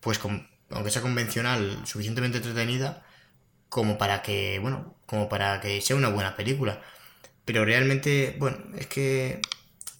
pues 0.00 0.18
con- 0.18 0.48
aunque 0.70 0.90
sea 0.90 1.02
convencional, 1.02 1.82
suficientemente 1.86 2.38
entretenida 2.38 3.04
como 3.68 3.98
para 3.98 4.22
que, 4.22 4.58
bueno, 4.60 4.96
como 5.06 5.28
para 5.28 5.60
que 5.60 5.80
sea 5.82 5.96
una 5.96 6.08
buena 6.10 6.36
película. 6.36 6.82
Pero 7.46 7.64
realmente, 7.64 8.36
bueno, 8.38 8.58
es 8.78 8.86
que 8.88 9.40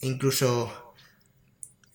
incluso 0.02 0.94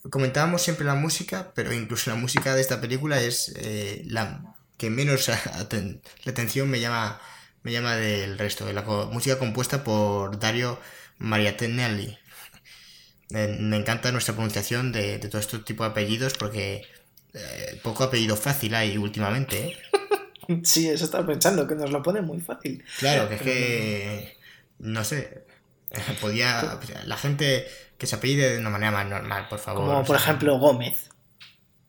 comentábamos 0.09 0.61
siempre 0.61 0.85
la 0.85 0.95
música, 0.95 1.51
pero 1.55 1.73
incluso 1.73 2.09
la 2.09 2.15
música 2.15 2.55
de 2.55 2.61
esta 2.61 2.79
película 2.81 3.21
es 3.21 3.53
eh, 3.57 4.03
la 4.07 4.43
que 4.77 4.89
menos 4.89 5.27
la 6.25 6.31
atención 6.31 6.69
me 6.69 6.79
llama 6.79 7.19
me 7.63 7.71
llama 7.71 7.95
del 7.95 8.37
resto. 8.37 8.71
La 8.71 8.83
co- 8.85 9.09
música 9.11 9.39
compuesta 9.39 9.83
por 9.83 10.39
Dario 10.39 10.79
Mariatelli. 11.19 12.17
Me 13.29 13.75
encanta 13.75 14.11
nuestra 14.11 14.33
pronunciación 14.33 14.91
de, 14.91 15.17
de 15.17 15.27
todo 15.27 15.41
este 15.41 15.59
tipo 15.59 15.83
de 15.83 15.89
apellidos 15.89 16.33
porque 16.35 16.85
eh, 17.33 17.79
poco 17.83 18.03
apellido 18.05 18.35
fácil 18.35 18.73
hay 18.75 18.97
últimamente, 18.97 19.67
¿eh? 19.67 19.77
Sí, 20.63 20.87
eso 20.87 21.03
estaba 21.03 21.27
pensando, 21.27 21.67
que 21.67 21.75
nos 21.75 21.91
lo 21.91 22.01
pone 22.01 22.21
muy 22.21 22.39
fácil. 22.39 22.81
Claro, 22.99 23.27
que 23.27 23.35
es 23.35 23.41
que. 23.41 24.37
No 24.79 25.03
sé. 25.03 25.43
Podía. 26.21 26.79
La 27.05 27.17
gente 27.17 27.67
que 27.97 28.07
se 28.07 28.15
apellide 28.15 28.53
de 28.53 28.59
una 28.59 28.69
manera 28.69 28.91
más 28.91 29.07
normal, 29.07 29.47
por 29.49 29.59
favor. 29.59 29.85
Como 29.85 29.99
o 29.99 30.03
por 30.05 30.17
sea, 30.17 30.25
ejemplo 30.25 30.57
Gómez. 30.57 31.09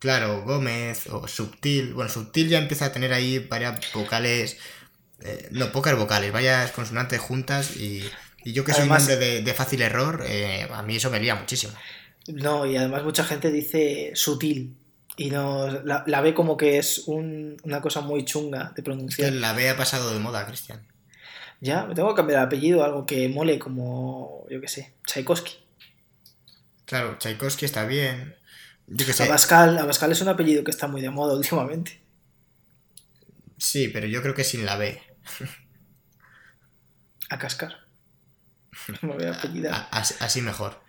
Claro, 0.01 0.43
Gómez 0.43 1.07
o 1.07 1.29
Subtil. 1.29 1.95
Bueno, 1.95 2.11
Subtil 2.11 2.49
ya 2.49 2.59
empieza 2.59 2.87
a 2.87 2.93
tener 2.93 3.13
ahí 3.13 3.39
varias 3.39 3.81
vocales. 3.93 4.59
eh, 5.21 5.49
no, 5.53 5.71
pocas 5.71 5.97
vocales, 5.97 6.33
varias 6.33 6.73
consonantes 6.73 7.21
juntas 7.21 7.77
y. 7.77 8.11
Y 8.45 8.53
yo 8.53 8.65
que 8.65 8.73
soy 8.73 8.89
un 8.89 8.93
hombre 8.97 9.17
de, 9.17 9.43
de 9.43 9.55
fácil 9.55 9.83
error, 9.83 10.25
eh, 10.27 10.69
a 10.73 10.83
mí 10.83 10.97
eso 10.97 11.11
me 11.11 11.21
lía 11.21 11.35
muchísimo. 11.35 11.75
No, 12.29 12.67
y 12.67 12.77
además 12.77 13.05
mucha 13.05 13.25
gente 13.25 13.51
dice 13.51 14.13
sutil. 14.15 14.77
Y 15.17 15.31
no 15.31 15.67
la, 15.85 16.05
la 16.07 16.21
ve 16.21 16.33
como 16.35 16.57
que 16.57 16.79
es 16.79 17.05
un- 17.09 17.57
una 17.65 17.81
cosa 17.81 18.01
muy 18.03 18.25
chunga 18.25 18.73
de 18.77 18.83
Que 18.83 18.83
pronunciar. 18.83 19.33
la 19.33 19.53
B 19.53 19.69
ha 19.69 19.77
pasado 19.77 20.13
de 20.13 20.21
moda, 20.21 20.47
Cristian. 20.47 20.87
Ya, 21.61 21.85
me 21.87 21.95
tengo 21.95 22.09
que 22.11 22.15
cambiar 22.17 22.41
el 22.41 22.47
apellido, 22.47 22.85
algo 22.85 23.05
que 23.07 23.29
mole 23.29 23.59
como, 23.59 24.47
yo 24.51 24.61
qué 24.61 24.69
sé, 24.69 24.95
Tchaikovsky. 25.07 25.53
Claro, 26.87 27.19
Tchaikovsky 27.19 27.65
está 27.67 27.85
bien. 27.87 28.35
Yo 28.87 29.07
que 29.07 29.13
sé. 29.13 29.25
Abascal, 29.25 29.79
Abascal 29.79 30.13
es 30.13 30.21
un 30.23 30.29
apellido 30.29 30.65
que 30.65 30.71
está 30.71 30.87
muy 30.89 31.01
de 31.03 31.11
moda 31.11 31.35
últimamente. 31.37 32.01
Sí, 33.59 33.89
pero 33.89 34.07
yo 34.07 34.23
creo 34.23 34.35
que 34.35 34.45
sin 34.45 34.65
la 34.65 34.77
B. 34.77 35.01
A 37.31 37.39
cascar. 37.39 37.73
Me 39.03 39.15
voy 39.15 39.25
a 39.25 39.33
apellidar. 39.33 39.89
A- 39.91 39.99
Así, 40.21 40.43
mejor. 40.43 40.81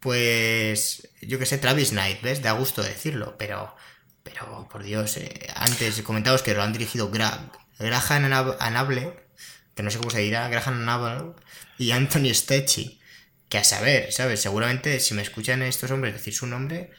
Pues 0.00 1.08
yo 1.22 1.38
que 1.38 1.46
sé, 1.46 1.58
Travis 1.58 1.90
Knight, 1.90 2.22
¿ves? 2.22 2.42
Da 2.42 2.52
gusto 2.52 2.82
decirlo, 2.82 3.36
pero, 3.38 3.74
pero 4.22 4.68
por 4.70 4.82
Dios, 4.84 5.16
eh, 5.18 5.48
antes 5.56 6.02
comentaos 6.02 6.42
que 6.42 6.54
lo 6.54 6.62
han 6.62 6.72
dirigido 6.72 7.10
Gra 7.10 7.50
Graham 7.78 8.24
Anab- 8.26 8.56
Anable, 8.60 9.14
que 9.74 9.82
no 9.84 9.90
sé 9.90 9.98
cómo 9.98 10.10
se 10.10 10.20
dirá, 10.20 10.48
Graham 10.48 10.82
Anable, 10.82 11.34
y 11.78 11.92
Anthony 11.92 12.34
Stecchi, 12.34 13.00
que 13.50 13.58
a 13.58 13.64
saber, 13.64 14.12
¿sabes? 14.12 14.40
Seguramente 14.42 15.00
si 15.00 15.14
me 15.14 15.22
escuchan 15.22 15.62
estos 15.62 15.90
hombres 15.92 16.14
decir 16.14 16.34
su 16.34 16.46
nombre, 16.46 16.90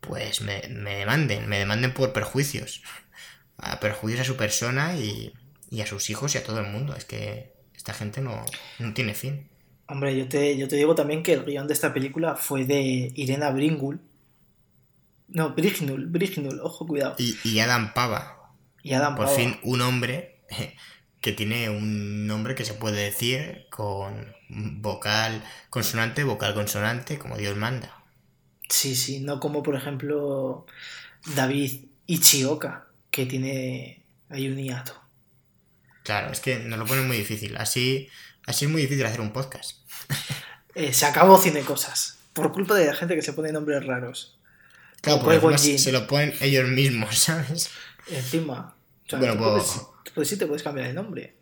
pues 0.00 0.40
me, 0.42 0.62
me 0.70 0.96
demanden, 0.96 1.48
me 1.48 1.58
demanden 1.58 1.94
por 1.94 2.12
perjuicios. 2.12 2.82
A 3.58 3.80
perjuicios 3.80 4.22
a 4.22 4.24
su 4.24 4.36
persona 4.36 4.96
y, 4.96 5.34
y 5.70 5.80
a 5.82 5.86
sus 5.86 6.10
hijos 6.10 6.34
y 6.34 6.38
a 6.38 6.44
todo 6.44 6.60
el 6.60 6.68
mundo. 6.68 6.96
Es 6.96 7.04
que 7.06 7.55
esta 7.86 7.94
gente 7.94 8.20
no, 8.20 8.44
no 8.80 8.94
tiene 8.94 9.14
fin. 9.14 9.48
Hombre, 9.86 10.16
yo 10.18 10.26
te, 10.28 10.58
yo 10.58 10.66
te 10.66 10.74
digo 10.74 10.96
también 10.96 11.22
que 11.22 11.34
el 11.34 11.44
guion 11.44 11.68
de 11.68 11.74
esta 11.74 11.94
película 11.94 12.34
fue 12.34 12.64
de 12.64 13.12
Irena 13.14 13.50
Bringul. 13.50 14.00
No, 15.28 15.50
Brignul, 15.50 16.06
Brignul, 16.06 16.58
ojo, 16.60 16.84
cuidado. 16.84 17.14
Y, 17.18 17.38
y 17.44 17.60
Adam 17.60 17.94
Pava. 17.94 18.52
Y 18.82 18.94
Adam 18.94 19.14
Por 19.14 19.26
Pava. 19.26 19.36
fin 19.36 19.60
un 19.62 19.82
hombre 19.82 20.40
que 21.20 21.30
tiene 21.30 21.70
un 21.70 22.26
nombre 22.26 22.56
que 22.56 22.64
se 22.64 22.74
puede 22.74 23.04
decir 23.04 23.66
con 23.70 24.34
vocal 24.48 25.44
consonante, 25.70 26.24
vocal 26.24 26.54
consonante, 26.54 27.18
como 27.18 27.36
Dios 27.36 27.56
manda. 27.56 28.02
Sí, 28.68 28.96
sí, 28.96 29.20
no 29.20 29.38
como 29.38 29.62
por 29.62 29.76
ejemplo 29.76 30.66
David 31.36 31.84
Ichioka, 32.06 32.88
que 33.12 33.26
tiene 33.26 34.02
ahí 34.28 34.48
un 34.48 34.56
hiato. 34.56 35.05
Claro, 36.06 36.32
es 36.32 36.40
que 36.40 36.58
nos 36.60 36.78
lo 36.78 36.86
pone 36.86 37.02
muy 37.02 37.16
difícil. 37.18 37.56
Así, 37.58 38.08
así 38.46 38.64
es 38.64 38.70
muy 38.70 38.80
difícil 38.82 39.04
hacer 39.04 39.20
un 39.20 39.32
podcast. 39.32 39.76
Eh, 40.78 40.92
se 40.92 41.06
acabó 41.06 41.38
Cine 41.40 41.62
Cosas, 41.62 42.18
por 42.34 42.52
culpa 42.52 42.74
de 42.74 42.84
la 42.84 42.94
gente 42.94 43.14
que 43.14 43.22
se 43.22 43.32
pone 43.32 43.50
nombres 43.50 43.86
raros. 43.86 44.38
Claro, 45.00 45.22
porque 45.22 45.78
se 45.78 45.90
lo 45.90 46.06
ponen 46.06 46.34
ellos 46.42 46.68
mismos, 46.68 47.18
¿sabes? 47.18 47.70
Encima, 48.08 48.76
o 49.06 49.08
sea, 49.08 49.18
Bueno, 49.18 49.34
tú 49.36 49.38
pues- 49.42 49.64
puedes- 49.64 50.12
pues 50.14 50.28
sí 50.28 50.36
te 50.36 50.46
puedes 50.46 50.62
cambiar 50.62 50.88
el 50.88 50.94
nombre. 50.94 51.34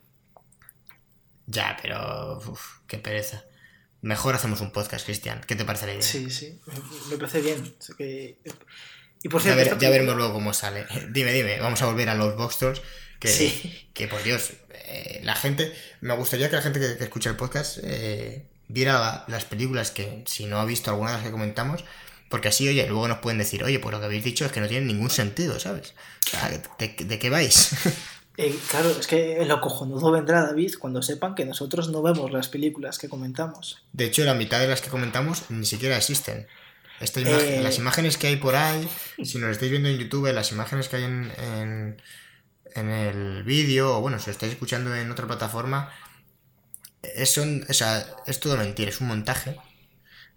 Ya, 1.47 1.77
pero 1.82 2.39
uf, 2.39 2.78
qué 2.86 2.99
pereza. 2.99 3.43
Mejor 4.03 4.36
hacemos 4.36 4.61
un 4.61 4.70
podcast, 4.70 5.05
Cristian. 5.05 5.41
¿Qué 5.47 5.57
te 5.57 5.65
parece 5.65 5.86
la 5.86 5.93
idea? 5.95 6.03
Sí, 6.03 6.31
sí, 6.31 6.61
me, 7.11 7.16
parece 7.16 7.41
bien. 7.41 7.74
O 7.77 7.82
sea 7.82 7.97
que- 7.97 8.39
Y 9.23 9.28
por 9.28 9.43
Ya, 9.43 9.57
ver- 9.57 9.77
ya 9.78 9.91
veremos 9.91 10.15
luego 10.15 10.32
cómo 10.35 10.53
sale. 10.55 10.86
Dime, 11.11 11.32
dime, 11.32 11.59
vamos 11.59 11.82
a 11.82 11.86
volver 11.86 12.09
a 12.09 12.15
los 12.15 12.36
box 12.36 12.59
Que, 13.24 13.30
Sí. 13.51 13.88
que 13.94 14.06
por 14.09 14.22
Dios, 14.22 14.51
eh, 14.86 15.20
la 15.24 15.34
gente. 15.34 15.72
Me 16.01 16.14
gustaría 16.14 16.51
que 16.51 16.56
la 16.56 16.62
gente 16.62 16.78
que, 16.80 16.96
que 16.96 17.05
escucha 17.05 17.30
el 17.30 17.36
podcast 17.36 17.78
eh, 17.82 18.44
viera 18.68 19.24
las 19.28 19.44
películas 19.44 19.90
que, 19.90 20.22
si 20.26 20.46
no 20.46 20.60
ha 20.60 20.64
visto 20.64 20.90
alguna 20.90 21.10
de 21.12 21.16
las 21.18 21.26
que 21.26 21.30
comentamos, 21.32 21.84
porque 22.28 22.48
así, 22.48 22.68
oye, 22.68 22.86
luego 22.86 23.09
nos 23.09 23.18
pueden 23.18 23.38
decir, 23.38 23.64
oye, 23.64 23.78
pues 23.78 23.92
lo 23.92 24.01
que 24.01 24.06
habéis 24.06 24.24
dicho 24.24 24.44
es 24.44 24.52
que 24.52 24.60
no 24.60 24.68
tiene 24.68 24.86
ningún 24.86 25.10
sentido, 25.10 25.59
¿sabes? 25.60 25.94
O 26.26 26.30
sea, 26.30 26.51
¿de, 26.51 26.88
de 27.05 27.18
qué 27.18 27.30
vais? 27.30 27.70
Eh, 28.36 28.52
claro, 28.68 28.90
es 28.90 29.06
que 29.06 29.44
lo 29.46 29.60
cojonudo 29.60 30.10
vendrá 30.10 30.42
David 30.42 30.74
cuando 30.80 31.02
sepan 31.02 31.36
que 31.36 31.44
nosotros 31.44 31.90
no 31.90 32.02
vemos 32.02 32.32
las 32.32 32.48
películas 32.48 32.98
que 32.98 33.09
comentamos. 33.09 33.80
De 33.92 34.06
hecho, 34.06 34.24
la 34.24 34.34
mitad 34.34 34.59
de 34.59 34.66
las 34.66 34.80
que 34.80 34.88
comentamos 34.90 35.44
ni 35.51 35.64
siquiera 35.64 35.96
existen. 35.96 36.48
Esta 37.01 37.20
imagen- 37.20 37.60
Eh. 37.60 37.62
Las 37.62 37.78
imágenes 37.78 38.18
que 38.18 38.26
hay 38.26 38.34
por 38.34 38.56
ahí, 38.56 38.88
si 39.24 39.38
nos 39.38 39.52
estáis 39.52 39.70
viendo 39.70 39.88
en 39.88 39.98
YouTube, 39.98 40.32
las 40.32 40.51
imágenes 40.51 40.88
que 40.88 40.96
hay 40.96 41.05
en, 41.05 41.30
en, 41.38 42.02
en 42.74 42.90
el 42.90 43.44
vídeo, 43.44 43.98
o 43.98 44.01
bueno, 44.01 44.18
si 44.18 44.26
lo 44.26 44.32
estáis 44.32 44.52
escuchando 44.52 44.94
en 44.94 45.10
otra 45.10 45.26
plataforma, 45.26 45.90
es, 47.02 47.32
son- 47.32 47.64
o 47.68 47.72
sea, 47.74 48.05
es 48.26 48.40
todo 48.40 48.56
mentira, 48.56 48.90
es 48.90 49.01
un 49.01 49.09
montaje. 49.09 49.62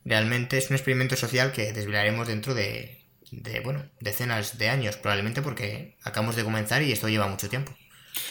Realmente 0.05 0.57
es 0.57 0.69
un 0.69 0.76
experimento 0.77 1.15
social 1.18 1.51
que 1.53 1.73
desvelaremos 1.73 2.27
dentro 2.27 2.53
de, 2.55 3.05
de, 3.31 3.61
bueno, 3.61 3.91
decenas 4.01 4.57
de 4.59 4.69
años, 4.69 4.97
probablemente 4.97 5.41
porque 5.43 5.97
acabamos 6.03 6.35
de 6.38 6.45
comenzar 6.45 6.84
y 6.84 6.91
esto 6.93 7.09
lleva 7.09 7.27
mucho 7.27 7.49
tiempo. 7.49 7.73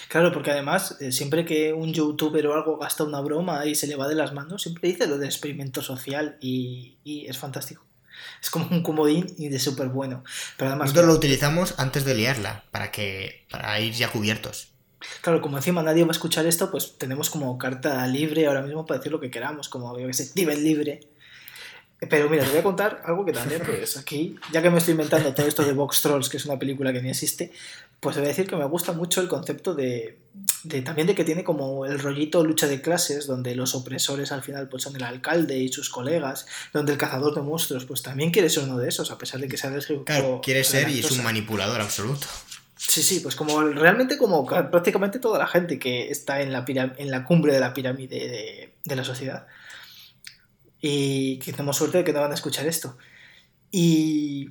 Claro, 0.08 0.32
porque 0.32 0.50
además, 0.50 0.96
eh, 1.00 1.12
siempre 1.12 1.44
que 1.44 1.72
un 1.72 1.92
youtuber 1.92 2.46
o 2.46 2.54
algo 2.54 2.78
gasta 2.78 3.04
una 3.04 3.20
broma 3.20 3.66
y 3.66 3.74
se 3.74 3.86
le 3.86 3.96
va 3.96 4.08
de 4.08 4.14
las 4.14 4.32
manos, 4.32 4.62
siempre 4.62 4.88
dice 4.88 5.06
lo 5.06 5.18
de 5.18 5.26
experimento 5.26 5.82
social 5.82 6.36
y, 6.40 6.98
y 7.04 7.26
es 7.26 7.38
fantástico. 7.38 7.85
Es 8.42 8.50
como 8.50 8.66
un 8.70 8.82
comodín 8.82 9.26
y 9.38 9.48
de 9.48 9.58
súper 9.58 9.88
bueno. 9.88 10.22
Pero 10.56 10.70
además, 10.70 10.88
Nosotros 10.90 11.06
lo 11.06 11.14
utilizamos 11.14 11.74
antes 11.78 12.04
de 12.04 12.14
liarla, 12.14 12.64
para 12.70 12.90
que 12.90 13.44
para 13.50 13.78
ir 13.80 13.92
ya 13.94 14.10
cubiertos. 14.10 14.68
claro, 15.22 15.40
como 15.40 15.56
encima 15.56 15.82
nadie 15.82 16.02
va 16.04 16.08
a 16.10 16.12
escuchar 16.12 16.46
esto, 16.46 16.70
pues 16.70 16.96
tenemos 16.98 17.30
como 17.30 17.56
carta 17.58 18.06
libre 18.06 18.46
ahora 18.46 18.62
mismo 18.62 18.86
para 18.86 18.98
decir 18.98 19.12
lo 19.12 19.20
que 19.20 19.30
queramos, 19.30 19.68
como 19.68 19.98
yo 19.98 20.06
que 20.06 20.14
sé, 20.14 20.30
nivel 20.34 20.62
libre. 20.64 21.00
Pero 22.10 22.28
mira, 22.28 22.44
te 22.44 22.50
voy 22.50 22.58
a 22.58 22.62
contar 22.62 23.02
algo 23.06 23.24
que 23.24 23.32
también, 23.32 23.62
pues 23.64 23.96
aquí, 23.96 24.36
ya 24.52 24.60
que 24.60 24.68
me 24.68 24.76
estoy 24.78 24.92
inventando 24.92 25.32
todo 25.32 25.46
esto 25.46 25.64
de 25.64 25.72
Box 25.72 26.02
Trolls, 26.02 26.28
que 26.28 26.36
es 26.36 26.44
una 26.44 26.58
película 26.58 26.92
que 26.92 27.00
ni 27.00 27.08
existe, 27.08 27.52
pues 28.00 28.16
voy 28.16 28.24
a 28.26 28.28
decir 28.28 28.46
que 28.46 28.56
me 28.56 28.64
gusta 28.66 28.92
mucho 28.92 29.20
el 29.20 29.28
concepto 29.28 29.74
de, 29.74 30.20
de 30.64 30.82
también 30.82 31.06
de 31.06 31.14
que 31.14 31.24
tiene 31.24 31.42
como 31.44 31.86
el 31.86 31.98
rollito 31.98 32.44
lucha 32.44 32.66
de 32.68 32.80
clases, 32.82 33.26
donde 33.26 33.54
los 33.56 33.74
opresores 33.74 34.32
al 34.32 34.42
final 34.42 34.68
pues 34.68 34.82
son 34.84 34.94
el 34.96 35.02
alcalde 35.02 35.58
y 35.58 35.68
sus 35.72 35.88
colegas, 35.90 36.46
donde 36.72 36.92
el 36.92 36.98
cazador 36.98 37.34
de 37.34 37.40
monstruos 37.42 37.84
pues 37.86 38.02
también 38.02 38.30
quiere 38.30 38.50
ser 38.50 38.64
uno 38.64 38.76
de 38.78 38.88
esos, 38.88 39.10
a 39.10 39.18
pesar 39.18 39.40
de 39.40 39.48
que 39.48 39.56
sea 39.56 39.70
alérgico 39.70 40.04
Claro, 40.04 40.40
quiere 40.42 40.62
ser 40.62 40.88
y 40.88 41.00
es 41.00 41.10
un 41.10 41.24
manipulador 41.24 41.80
absoluto. 41.80 42.26
Sí, 42.78 43.02
sí, 43.02 43.20
pues 43.20 43.34
como 43.34 43.62
realmente 43.62 44.18
como 44.18 44.44
ca- 44.44 44.70
prácticamente 44.70 45.18
toda 45.18 45.38
la 45.38 45.46
gente 45.46 45.78
que 45.78 46.10
está 46.10 46.42
en 46.42 46.52
la, 46.52 46.64
piram- 46.66 46.94
en 46.98 47.10
la 47.10 47.24
cumbre 47.24 47.52
de 47.54 47.60
la 47.60 47.72
pirámide 47.72 48.16
de, 48.28 48.74
de 48.84 48.96
la 48.96 49.02
sociedad. 49.04 49.46
Y 50.80 51.38
que 51.38 51.52
tenemos 51.52 51.76
suerte 51.78 51.98
de 51.98 52.04
que 52.04 52.12
no 52.12 52.20
van 52.20 52.30
a 52.32 52.34
escuchar 52.34 52.66
esto. 52.66 52.96
Y, 53.72 54.50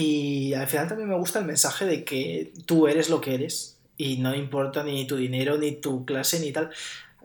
y 0.00 0.54
al 0.54 0.68
final 0.68 0.86
también 0.86 1.08
me 1.08 1.16
gusta 1.16 1.40
el 1.40 1.44
mensaje 1.44 1.84
de 1.84 2.04
que 2.04 2.52
tú 2.66 2.86
eres 2.86 3.10
lo 3.10 3.20
que 3.20 3.34
eres 3.34 3.78
y 3.96 4.18
no 4.18 4.32
importa 4.32 4.84
ni 4.84 5.08
tu 5.08 5.16
dinero, 5.16 5.58
ni 5.58 5.72
tu 5.72 6.04
clase, 6.04 6.38
ni 6.38 6.52
tal. 6.52 6.70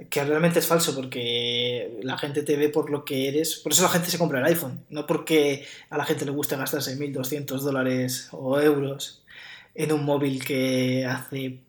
Que 0.09 0.23
realmente 0.23 0.57
es 0.57 0.65
falso 0.65 0.95
porque 0.95 1.99
la 2.01 2.17
gente 2.17 2.41
te 2.41 2.57
ve 2.57 2.69
por 2.69 2.89
lo 2.89 3.05
que 3.05 3.27
eres. 3.27 3.57
Por 3.57 3.73
eso 3.73 3.83
la 3.83 3.89
gente 3.89 4.09
se 4.09 4.17
compra 4.17 4.39
el 4.39 4.45
iPhone. 4.45 4.83
No 4.89 5.05
porque 5.05 5.67
a 5.91 5.99
la 5.99 6.03
gente 6.03 6.25
le 6.25 6.31
guste 6.31 6.57
gastarse 6.57 6.97
1.200 6.97 7.59
dólares 7.59 8.29
o 8.31 8.59
euros 8.59 9.21
en 9.75 9.91
un 9.91 10.03
móvil 10.03 10.43
que 10.43 11.05
hace 11.05 11.59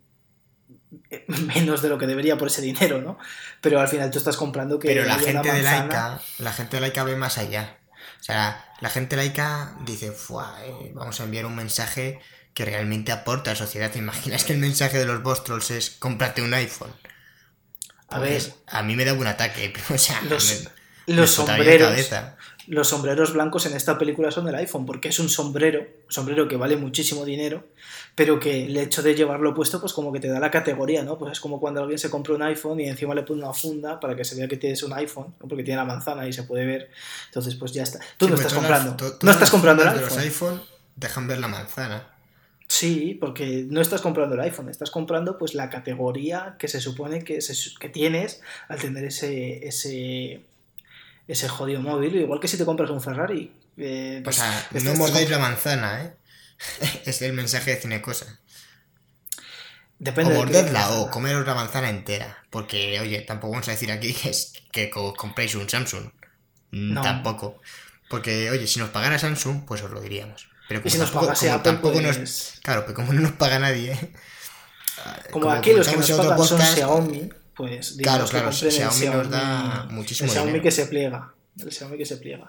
menos 1.55 1.83
de 1.83 1.91
lo 1.91 1.99
que 1.99 2.07
debería 2.07 2.39
por 2.39 2.49
ese 2.49 2.63
dinero, 2.63 3.03
¿no? 3.03 3.19
Pero 3.61 3.79
al 3.79 3.89
final 3.89 4.11
tú 4.11 4.17
estás 4.17 4.39
comprando 4.39 4.79
que 4.79 4.89
Pero 4.89 5.05
la 5.05 5.19
gente 5.19 5.53
de 5.53 5.61
Laika, 5.61 6.23
la 6.39 6.53
gente 6.55 6.79
de 6.79 6.81
Laika 6.81 7.05
ve 7.05 7.17
más 7.17 7.37
allá. 7.37 7.77
O 8.25 8.27
sea, 8.27 8.65
la 8.81 8.91
gente 8.91 9.15
de 9.17 9.23
Laika 9.23 9.77
dice, 9.83 10.11
"Fua, 10.13 10.59
eh, 10.65 10.91
vamos 10.95 11.21
a 11.21 11.25
enviar 11.25 11.47
un 11.47 11.55
mensaje 11.57 12.21
que 12.55 12.65
realmente 12.65 13.13
aporta 13.13 13.51
a 13.51 13.55
la 13.55 13.59
sociedad. 13.59 13.93
¿Te 13.93 13.99
imaginas 14.01 14.45
que 14.45 14.55
el 14.55 14.59
mensaje 14.61 14.99
de 14.99 15.05
los 15.07 15.23
boss 15.23 15.45
trolls 15.45 15.71
es 15.71 15.91
cómprate 15.91 16.43
un 16.43 16.55
iPhone? 16.55 16.93
A 18.09 18.19
Pues, 18.19 18.47
ver, 18.47 18.55
a 18.67 18.83
mí 18.83 18.97
me 18.97 19.05
da 19.05 19.13
un 19.15 19.27
ataque, 19.27 19.71
pero, 19.75 19.87
o 19.95 19.99
sea, 19.99 20.21
los, 20.23 20.45
me- 20.45 21.27
sombreros, 21.27 21.89
cabeza. 21.89 22.37
Los 22.67 22.89
sombreros 22.89 23.33
blancos 23.35 23.67
en 23.67 23.75
esta 23.75 23.99
película 23.99 24.31
son 24.31 24.47
del 24.47 24.55
iPhone, 24.55 24.87
porque 24.87 25.09
es 25.09 25.19
un 25.19 25.29
sombrero, 25.29 25.81
un 25.81 26.13
sombrero 26.13 26.49
que 26.49 26.57
vale 26.57 26.77
muchísimo 26.77 27.25
dinero, 27.25 27.65
pero 28.15 28.41
que 28.41 28.65
el 28.67 28.77
hecho 28.77 29.03
de 29.03 29.15
llevarlo 29.15 29.55
puesto, 29.55 29.81
pues 29.81 29.93
como 29.93 30.13
que 30.13 30.21
te 30.21 30.29
da 30.29 30.41
la 30.41 30.51
categoría, 30.51 31.03
¿no? 31.03 31.19
Pues 31.19 31.33
es 31.33 31.41
como 31.41 31.61
cuando 31.61 31.81
alguien 31.81 31.99
se 31.99 32.11
compra 32.11 32.35
un 32.35 32.43
iPhone 32.43 32.81
y 32.81 32.89
encima 32.89 33.15
le 33.15 33.23
pone 33.23 33.43
una 33.43 33.53
funda 33.53 34.01
para 34.01 34.17
que 34.17 34.25
se 34.25 34.37
vea 34.37 34.49
que 34.49 34.57
tienes 34.57 34.83
un 34.83 34.93
iPhone, 34.95 35.35
¿no? 35.41 35.49
porque 35.49 35.63
tiene 35.65 35.79
la 35.79 35.85
manzana 35.85 36.27
y 36.27 36.33
se 36.33 36.45
puede 36.45 36.65
ver. 36.67 36.91
Entonces, 37.27 37.55
pues 37.57 37.73
ya 37.73 37.83
está. 37.83 37.99
Tú 38.17 38.27
Sí, 38.27 38.31
no 38.33 38.37
estás 38.37 38.53
las- 38.53 38.61
comprando. 38.85 39.19
no 39.23 39.31
estás 39.31 39.51
comprando 39.51 39.83
el 39.83 39.89
iPhone. 39.91 40.05
los 40.05 40.19
iPhone 40.19 40.63
dejan 40.97 41.27
ver 41.29 41.39
la 41.41 41.49
manzana. 41.49 42.09
Sí, 42.67 43.17
porque 43.21 43.67
no 43.69 43.81
estás 43.83 44.01
comprando 44.01 44.35
el 44.37 44.41
iPhone, 44.41 44.71
estás 44.71 44.91
comprando 44.91 45.37
pues 45.37 45.55
la 45.55 45.69
categoría 45.69 46.57
que 46.59 46.67
se 46.67 46.81
supone 46.81 47.23
que, 47.23 47.41
se- 47.43 47.75
que 47.79 47.89
tienes 47.91 48.41
al 48.69 48.81
tener 48.81 49.05
ese, 49.05 49.67
ese, 49.69 50.41
ese 51.29 51.49
jodido 51.49 51.81
móvil, 51.81 52.15
igual 52.17 52.41
que 52.41 52.49
si 52.49 52.57
te 52.59 52.65
compras 52.65 52.91
un 52.91 53.01
Ferrari. 53.01 53.53
eh, 53.77 54.19
O 54.21 54.25
pues, 54.25 54.37
sea, 54.37 54.59
estás- 54.61 54.85
no 54.85 54.95
mordáis 54.95 55.29
la 55.31 55.39
manzana, 55.39 56.03
¿eh? 56.05 56.15
es 57.07 57.23
el 57.23 57.33
mensaje 57.33 57.75
de 57.75 57.81
Cinecosa. 57.81 58.39
Depende 59.99 60.31
o 60.31 60.35
de 60.35 60.39
mordedla 60.39 60.81
manzana. 60.81 61.01
o 61.01 61.11
comeros 61.11 61.47
la 61.47 61.55
manzana 61.55 61.89
entera. 61.89 62.39
Porque, 62.51 62.99
oye, 63.01 63.21
tampoco 63.23 63.53
vamos 63.53 63.69
a 63.69 63.73
decir 63.73 63.91
aquí 63.93 64.13
que, 64.23 64.31
es, 64.31 64.53
que 64.73 64.91
co- 64.91 65.15
compréis 65.15 65.55
un 65.55 65.69
Samsung. 65.69 66.11
Mm, 66.73 66.93
No. 66.95 67.03
Tampoco. 67.03 67.61
Porque, 68.11 68.51
oye, 68.51 68.67
si 68.67 68.79
nos 68.81 68.91
pagara 68.91 69.19
Samsung, 69.19 69.65
pues 69.67 69.83
os 69.83 69.91
lo 69.91 70.01
diríamos. 70.01 70.49
Pero 70.69 70.81
como 70.83 70.91
si 70.93 70.99
nos 70.99 71.11
tampoco, 71.11 71.33
como 71.35 71.53
Apple, 71.55 71.71
tampoco 71.73 72.01
nos- 72.01 72.17
pues, 72.17 72.61
Claro, 72.63 72.83
pero 72.83 72.95
como 72.95 73.13
no 73.13 73.21
nos 73.23 73.33
paga 73.33 73.59
nadie. 73.59 74.13
como, 75.31 75.51
aquí 75.51 75.73
los 75.73 75.87
que 75.89 75.97
nos 75.97 76.11
pagan 76.11 76.25
son 76.27 76.37
podcast, 76.37 76.75
Xiaomi, 76.75 77.31
pues 77.57 77.97
digamos 77.97 78.31
Claro, 78.31 78.51
que 78.51 78.53
claro, 78.53 78.67
el 78.67 78.73
Xiaomi 78.93 79.17
nos 79.17 79.31
da 79.31 79.87
muchísimo 79.91 80.27
el 80.27 80.33
Xiaomi 80.33 80.49
dinero. 80.53 80.63
que 80.65 80.71
se 80.71 80.87
pliega. 80.87 81.35
El 81.59 81.73
Xiaomi 81.73 81.99
que 81.99 82.07
se 82.07 82.17
pliega. 82.17 82.49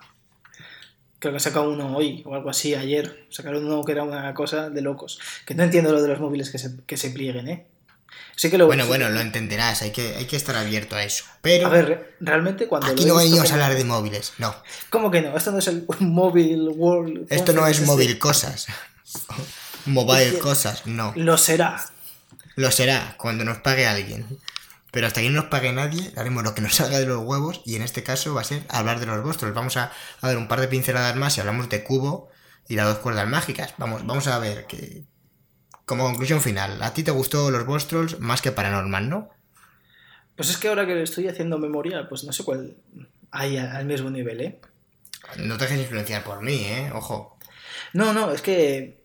Creo 1.19 1.33
que 1.33 1.39
saca 1.39 1.61
uno 1.61 1.95
hoy 1.95 2.21
o 2.25 2.35
algo 2.35 2.49
así 2.49 2.75
ayer. 2.75 3.25
Sacaron 3.29 3.65
uno 3.65 3.83
que 3.83 3.93
era 3.93 4.03
una 4.03 4.33
cosa 4.33 4.69
de 4.69 4.81
locos. 4.81 5.19
Que 5.45 5.55
no 5.55 5.63
entiendo 5.63 5.91
lo 5.91 6.01
de 6.01 6.07
los 6.09 6.19
móviles 6.19 6.49
que 6.49 6.57
se, 6.59 6.75
que 6.85 6.97
se 6.97 7.09
plieguen, 7.11 7.47
¿eh? 7.47 7.67
Sí 8.35 8.49
que 8.49 8.57
lo 8.57 8.67
Bueno, 8.67 8.85
bueno, 8.85 9.09
lo 9.09 9.19
entenderás, 9.21 9.81
hay 9.81 9.91
que, 9.91 10.15
hay 10.15 10.25
que 10.25 10.35
estar 10.35 10.55
abierto 10.55 10.95
a 10.95 11.03
eso. 11.03 11.23
Pero 11.41 11.67
A 11.67 11.69
ver, 11.69 11.85
re- 11.87 12.15
realmente 12.19 12.67
cuando. 12.67 12.87
aquí 12.87 13.05
no 13.05 13.15
venimos 13.15 13.49
a 13.49 13.53
hablar 13.53 13.75
de 13.75 13.83
móviles, 13.85 14.33
no. 14.37 14.53
¿Cómo 14.89 15.09
que 15.09 15.21
no? 15.21 15.35
Esto 15.37 15.51
no 15.51 15.59
es 15.59 15.67
el 15.67 15.85
Mobile 15.99 16.69
World. 16.69 17.27
Esto 17.29 17.53
no 17.53 17.65
es 17.65 17.77
Conference, 17.79 17.85
móvil 17.85 18.07
este. 18.07 18.19
cosas. 18.19 18.67
Mobile 19.85 20.39
cosas, 20.39 20.85
no. 20.85 21.13
Lo 21.15 21.37
será. 21.37 21.83
Lo 22.55 22.71
será 22.71 23.15
cuando 23.17 23.43
nos 23.43 23.59
pague 23.59 23.85
alguien. 23.87 24.25
Pero 24.95 25.07
hasta 25.07 25.19
que 25.19 25.29
no 25.29 25.41
nos 25.41 25.49
pague 25.49 25.73
nadie, 25.73 26.13
haremos 26.15 26.41
lo 26.45 26.55
que 26.55 26.61
nos 26.61 26.75
salga 26.75 26.97
de 26.97 27.05
los 27.05 27.21
huevos 27.21 27.61
y 27.65 27.75
en 27.75 27.81
este 27.81 28.01
caso 28.01 28.33
va 28.33 28.39
a 28.39 28.45
ser 28.45 28.63
hablar 28.69 29.01
de 29.01 29.05
los 29.05 29.21
vuestros. 29.21 29.53
Vamos 29.53 29.75
a, 29.75 29.91
a 30.21 30.27
ver 30.29 30.37
un 30.37 30.47
par 30.47 30.61
de 30.61 30.69
pinceladas 30.69 31.17
más 31.17 31.35
y 31.35 31.41
hablamos 31.41 31.67
de 31.67 31.83
Cubo 31.83 32.29
y 32.69 32.77
las 32.77 32.85
dos 32.85 32.99
cuerdas 32.99 33.27
mágicas. 33.27 33.73
Vamos, 33.77 34.07
vamos 34.07 34.25
a 34.27 34.39
ver 34.39 34.67
que... 34.67 35.03
Como 35.85 36.05
conclusión 36.05 36.39
final, 36.39 36.81
¿a 36.81 36.93
ti 36.93 37.03
te 37.03 37.11
gustó 37.11 37.51
los 37.51 37.87
Trolls 37.89 38.21
más 38.21 38.41
que 38.41 38.53
Paranormal, 38.53 39.09
no? 39.09 39.31
Pues 40.37 40.49
es 40.49 40.55
que 40.55 40.69
ahora 40.69 40.85
que 40.85 41.03
estoy 41.03 41.27
haciendo 41.27 41.57
memoria, 41.57 42.07
pues 42.07 42.23
no 42.23 42.31
sé 42.31 42.45
cuál 42.45 42.77
hay 43.31 43.57
al 43.57 43.85
mismo 43.85 44.09
nivel, 44.09 44.39
¿eh? 44.39 44.61
No 45.35 45.57
te 45.57 45.65
dejes 45.65 45.81
influenciar 45.81 46.23
por 46.23 46.41
mí, 46.41 46.55
¿eh? 46.55 46.89
Ojo. 46.93 47.37
No, 47.91 48.13
no, 48.13 48.31
es 48.31 48.41
que 48.41 49.04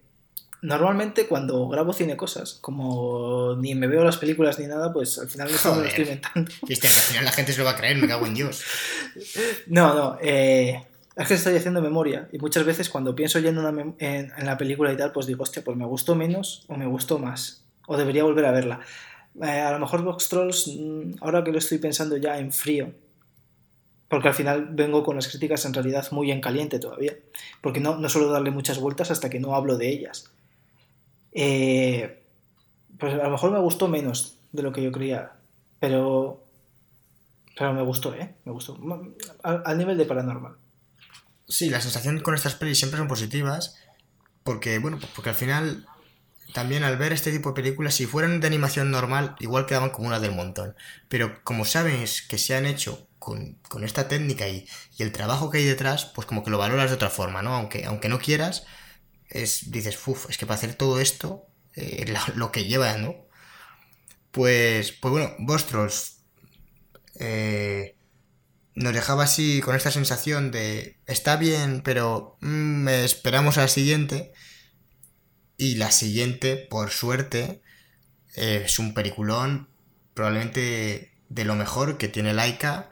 Normalmente 0.63 1.27
cuando 1.27 1.69
grabo 1.69 1.95
cine 1.95 2.17
cosas, 2.19 2.59
como 2.61 3.57
ni 3.57 3.75
me 3.75 3.87
veo 3.87 4.05
las 4.05 4.19
películas 4.19 4.59
ni 4.59 4.67
nada, 4.67 4.93
pues 4.93 5.19
al 5.19 5.31
final 5.31 5.47
me 5.47 5.53
lo 5.53 5.85
estoy 5.85 6.05
inventando. 6.05 6.53
Al 6.63 6.77
final 6.77 7.25
la 7.25 7.33
gente 7.33 7.53
se 7.53 7.59
lo 7.59 7.65
va 7.65 7.71
a 7.71 7.77
creer, 7.77 7.97
me 7.97 8.07
cago 8.07 8.27
en 8.27 8.35
Dios. 8.35 8.63
No, 9.67 9.95
no, 9.95 10.19
eh, 10.21 10.85
es 11.17 11.29
que 11.29 11.35
estoy 11.35 11.57
haciendo 11.57 11.83
memoria 11.83 12.29
y 12.33 12.39
muchas 12.39 12.65
veces 12.65 12.89
cuando 12.89 13.15
pienso 13.15 13.39
ya 13.39 13.51
en, 13.51 13.95
en, 13.99 14.47
la 14.47 14.57
película 14.57 14.93
y 14.93 14.97
tal, 14.97 15.13
pues 15.13 15.27
digo, 15.27 15.43
hostia, 15.43 15.63
pues 15.65 15.77
me 15.77 15.85
gustó 15.85 16.15
menos 16.15 16.65
o 16.69 16.77
me 16.77 16.87
gustó 16.87 17.19
más, 17.19 17.65
o 17.87 17.97
debería 17.97 18.25
volver 18.25 18.45
a 18.47 18.53
verla. 18.53 18.81
Eh, 19.43 19.47
a 19.47 19.73
lo 19.73 19.79
mejor 19.79 20.03
Box 20.03 20.29
Trolls, 20.29 20.69
mm, 20.69 21.15
ahora 21.21 21.43
que 21.43 21.53
lo 21.53 21.59
estoy 21.59 21.79
pensando 21.79 22.17
ya 22.17 22.39
en 22.39 22.53
frío, 22.53 22.93
porque 24.09 24.29
al 24.29 24.35
final 24.35 24.69
vengo 24.73 25.03
con 25.05 25.17
las 25.17 25.29
críticas 25.29 25.65
en 25.65 25.75
realidad 25.75 26.07
muy 26.11 26.31
en 26.31 26.41
caliente 26.41 26.79
todavía, 26.79 27.17
porque 27.61 27.81
no, 27.81 27.97
no 27.97 28.09
suelo 28.09 28.31
darle 28.31 28.51
muchas 28.51 28.79
vueltas 28.79 29.11
hasta 29.11 29.31
que 29.31 29.41
no 29.41 29.55
hablo 29.55 29.77
de 29.77 29.89
ellas. 29.89 30.31
Eh, 31.33 32.23
pues 32.99 33.15
a 33.15 33.25
lo 33.25 33.31
mejor 33.31 33.53
me 33.53 33.61
gustó 33.61 33.89
menos 33.89 34.39
de 34.53 34.63
lo 34.63 34.73
que 34.73 34.83
yo 34.83 34.93
creía, 34.93 35.33
pero, 35.79 36.45
pero 37.57 37.73
me 37.73 37.83
gustó, 37.83 38.15
¿eh? 38.15 38.35
Me 38.45 38.53
gustó. 38.53 38.79
Al, 39.43 39.79
nivel 39.79 39.97
de 39.97 40.05
paranormal. 40.05 40.57
Sí, 41.49 41.71
la 41.71 41.81
sensación 41.81 42.21
con 42.21 42.35
estas 42.35 42.55
pelis 42.55 42.79
siempre 42.79 42.99
son 42.99 43.09
positivas, 43.09 43.77
porque, 44.45 44.79
bueno, 44.79 44.99
porque 45.15 45.31
al 45.31 45.37
final 45.37 45.87
también 46.53 46.83
al 46.83 46.97
ver 46.97 47.13
este 47.13 47.33
tipo 47.33 47.51
de 47.51 47.55
películas, 47.55 47.95
si 47.95 48.07
fueran 48.07 48.41
de 48.41 48.47
animación 48.47 48.91
normal, 48.91 49.37
igual 49.39 49.67
quedaban 49.67 49.91
como 49.91 50.09
una 50.09 50.21
del 50.21 50.33
montón. 50.33 50.75
Pero 51.09 51.43
como 51.45 51.65
sabes 51.65 52.23
que 52.23 52.39
se 52.39 52.57
han 52.57 52.67
hecho 52.67 53.07
con, 53.19 53.59
esta 53.83 54.09
técnica 54.09 54.49
y, 54.49 54.67
y, 54.99 55.03
el 55.03 55.13
trabajo 55.13 55.51
que 55.51 55.59
hay 55.59 55.65
detrás, 55.65 56.07
pues 56.07 56.27
como 56.27 56.43
que 56.43 56.51
lo 56.51 56.59
valoras 56.59 56.91
de 56.91 56.97
otra 56.97 57.11
forma, 57.11 57.43
¿no? 57.43 57.55
Aunque, 57.55 57.85
aunque 57.85 58.09
no 58.09 58.19
quieras, 58.19 58.65
es, 59.31 59.71
dices, 59.71 59.99
uff, 60.07 60.29
es 60.29 60.39
que 60.39 60.47
para 60.47 60.59
hacer 60.59 60.75
todo 60.75 61.01
esto, 61.01 61.47
eh, 61.75 62.13
lo, 62.35 62.53
que 62.53 62.65
lleva, 62.65 62.97
¿no? 62.99 63.15
Pues, 64.31 64.93
pues 64.93 65.13
bueno, 65.13 65.35
Vostros 65.39 66.19
eh, 67.19 67.97
nos 68.75 68.95
dejaba 68.95 69.25
así 69.25 69.61
con 69.61 69.75
esta 69.77 69.91
sensación 69.91 70.51
de, 70.51 70.99
está 71.07 71.37
bien, 71.37 71.83
pero 71.83 72.37
mm, 72.41 72.89
esperamos 72.89 73.59
a 73.59 73.63
la 73.63 73.69
siguiente. 73.69 74.33
Y 75.57 75.75
la 75.77 75.91
siguiente, 75.91 76.57
por 76.57 76.91
suerte, 76.91 77.63
es 78.35 78.79
un 78.79 78.95
peliculón 78.95 79.69
probablemente 80.15 81.13
de 81.29 81.45
lo 81.45 81.55
mejor 81.55 81.99
que 81.99 82.09
tiene 82.09 82.33
Laika 82.33 82.91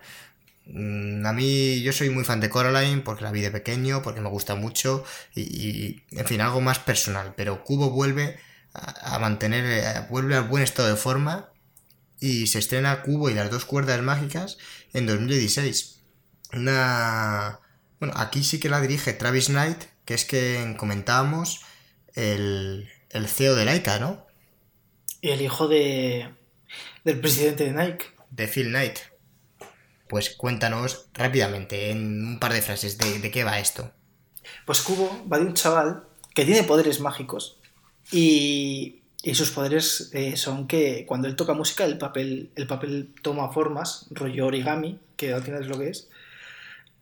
a 0.70 1.32
mí 1.32 1.80
yo 1.80 1.92
soy 1.92 2.10
muy 2.10 2.24
fan 2.24 2.40
de 2.40 2.50
Coraline 2.50 3.00
porque 3.00 3.24
la 3.24 3.32
vi 3.32 3.40
de 3.40 3.50
pequeño, 3.50 4.02
porque 4.02 4.20
me 4.20 4.28
gusta 4.28 4.54
mucho 4.54 5.04
y, 5.34 6.02
en 6.10 6.26
fin, 6.26 6.40
algo 6.40 6.60
más 6.60 6.78
personal. 6.78 7.34
Pero 7.36 7.64
Cubo 7.64 7.90
vuelve 7.90 8.38
a, 8.74 9.18
mantener, 9.18 9.64
eh, 9.64 10.06
vuelve 10.10 10.36
al 10.36 10.48
buen 10.48 10.62
estado 10.62 10.88
de 10.88 10.96
forma 10.96 11.50
y 12.20 12.48
se 12.48 12.58
estrena 12.58 13.02
Cubo 13.02 13.30
y 13.30 13.34
las 13.34 13.50
dos 13.50 13.64
cuerdas 13.64 14.02
mágicas 14.02 14.58
en 14.92 15.06
2016. 15.06 16.00
Una... 16.52 17.60
Bueno, 17.98 18.14
aquí 18.16 18.44
sí 18.44 18.60
que 18.60 18.68
la 18.68 18.80
dirige 18.80 19.12
Travis 19.12 19.46
Knight, 19.46 19.84
que 20.04 20.14
es 20.14 20.24
que 20.24 20.76
comentábamos 20.78 21.62
el, 22.14 22.88
el 23.10 23.28
CEO 23.28 23.54
de 23.56 23.64
Laika, 23.64 23.98
¿no? 23.98 24.26
Y 25.20 25.30
el 25.30 25.42
hijo 25.42 25.66
de, 25.66 26.30
del 27.04 27.20
presidente 27.20 27.64
de 27.64 27.72
Nike. 27.72 28.06
De 28.30 28.46
Phil 28.46 28.68
Knight. 28.68 28.98
Pues 30.08 30.30
cuéntanos 30.30 31.06
rápidamente, 31.14 31.90
en 31.90 32.26
un 32.26 32.38
par 32.38 32.52
de 32.52 32.62
frases, 32.62 32.98
de, 32.98 33.30
qué 33.30 33.44
va 33.44 33.58
esto. 33.58 33.90
Pues 34.64 34.80
Cubo 34.80 35.24
va 35.30 35.38
de 35.38 35.46
un 35.46 35.54
chaval 35.54 36.04
que 36.34 36.44
tiene 36.44 36.62
poderes 36.62 37.00
mágicos 37.00 37.58
y, 38.10 39.02
sus 39.34 39.50
poderes 39.50 40.10
eh, 40.14 40.36
son 40.36 40.66
que 40.66 41.04
cuando 41.06 41.28
él 41.28 41.36
toca 41.36 41.52
música 41.52 41.84
el 41.84 41.98
papel, 41.98 42.50
el 42.56 42.66
papel 42.66 43.12
toma 43.22 43.52
formas, 43.52 44.06
rollo 44.10 44.46
origami, 44.46 44.98
que 45.16 45.34
al 45.34 45.42
final 45.42 45.62
es 45.62 45.68
lo 45.68 45.78
que 45.78 45.90
es, 45.90 46.08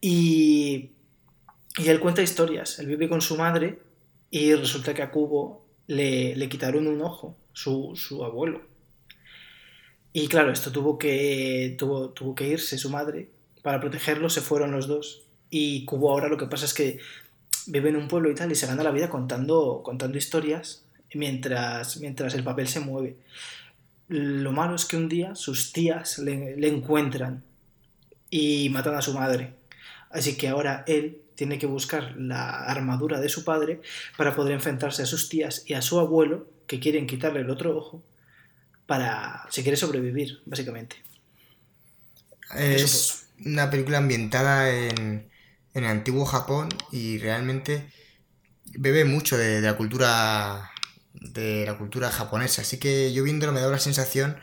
y, 0.01 0.91
y 1.78 1.89
él 1.89 2.01
cuenta 2.01 2.23
historias. 2.23 2.81
Él 2.81 2.87
vive 2.87 3.09
con 3.09 3.20
su 3.20 3.37
madre 3.37 3.78
y 4.31 4.55
resulta 4.55 4.95
que 4.95 5.03
a 5.03 5.11
Cubo 5.11 5.65
le, 5.87 6.35
le 6.35 6.49
quitaron 6.49 6.87
un 6.89 7.01
ojo, 7.03 7.37
su, 7.53 7.93
su 7.95 8.24
abuelo. 8.24 8.62
Y 10.18 10.28
claro, 10.28 10.51
esto 10.51 10.72
tuvo 10.72 10.97
que, 10.97 11.76
tuvo, 11.78 12.09
tuvo 12.09 12.34
que 12.34 12.48
irse 12.48 12.78
su 12.78 12.88
madre. 12.88 13.28
Para 13.60 13.80
protegerlo 13.80 14.30
se 14.30 14.40
fueron 14.40 14.70
los 14.72 14.86
dos. 14.88 15.24
Y 15.51 15.84
Cubo 15.84 16.10
ahora 16.10 16.30
lo 16.30 16.38
que 16.38 16.47
pasa 16.47 16.64
es 16.64 16.72
que 16.72 17.01
vive 17.66 17.90
en 17.90 17.97
un 17.97 18.09
pueblo 18.09 18.30
y 18.30 18.34
tal 18.34 18.51
y 18.51 18.55
se 18.55 18.66
gana 18.66 18.82
la 18.82 18.93
vida 18.93 19.10
contando, 19.10 19.82
contando 19.84 20.16
historias 20.16 20.86
mientras, 21.12 21.98
mientras 21.98 22.32
el 22.32 22.44
papel 22.44 22.66
se 22.66 22.80
mueve. 22.80 23.18
Lo 24.09 24.52
malo 24.52 24.76
es 24.76 24.86
que 24.86 24.97
un 24.97 25.10
día 25.10 25.34
sus 25.34 25.74
tías 25.74 26.18
le, 26.18 26.56
le 26.56 26.68
encuentran 26.68 27.43
y 28.30 28.70
matan 28.70 28.94
a 28.94 29.02
su 29.02 29.12
madre. 29.12 29.52
Así 30.09 30.38
que 30.38 30.48
ahora 30.48 30.82
él 30.86 31.20
tiene 31.34 31.59
que 31.59 31.66
buscar 31.66 32.16
la 32.16 32.64
armadura 32.64 33.20
de 33.20 33.28
su 33.28 33.44
padre 33.44 33.82
para 34.16 34.34
poder 34.34 34.55
enfrentarse 34.55 35.02
a 35.02 35.06
sus 35.06 35.28
tías 35.28 35.64
y 35.66 35.74
a 35.74 35.82
su 35.82 36.01
abuelo, 36.01 36.48
que 36.66 36.80
quieren 36.80 37.06
quitarle 37.06 37.40
el 37.40 37.51
otro 37.51 37.76
ojo, 37.76 38.02
para 38.86 39.46
si 39.50 39.62
quiere 39.62 39.76
sobrevivir, 39.76 40.40
básicamente. 40.46 40.96
Es 42.54 43.26
una 43.44 43.70
película 43.70 43.98
ambientada 43.98 44.70
en, 44.70 45.28
en 45.74 45.84
el 45.84 45.90
antiguo 45.90 46.24
Japón 46.24 46.68
y 46.90 47.18
realmente 47.18 47.90
bebe 48.78 49.04
mucho 49.04 49.36
de, 49.36 49.60
la 49.60 49.76
cultura 49.76 50.70
de 51.12 51.66
la 51.66 51.76
cultura 51.76 52.10
japonesa. 52.10 52.62
Así 52.62 52.78
que 52.78 53.12
yo 53.12 53.24
viéndolo 53.24 53.52
me 53.52 53.60
da 53.60 53.68
la 53.68 53.78
sensación, 53.78 54.38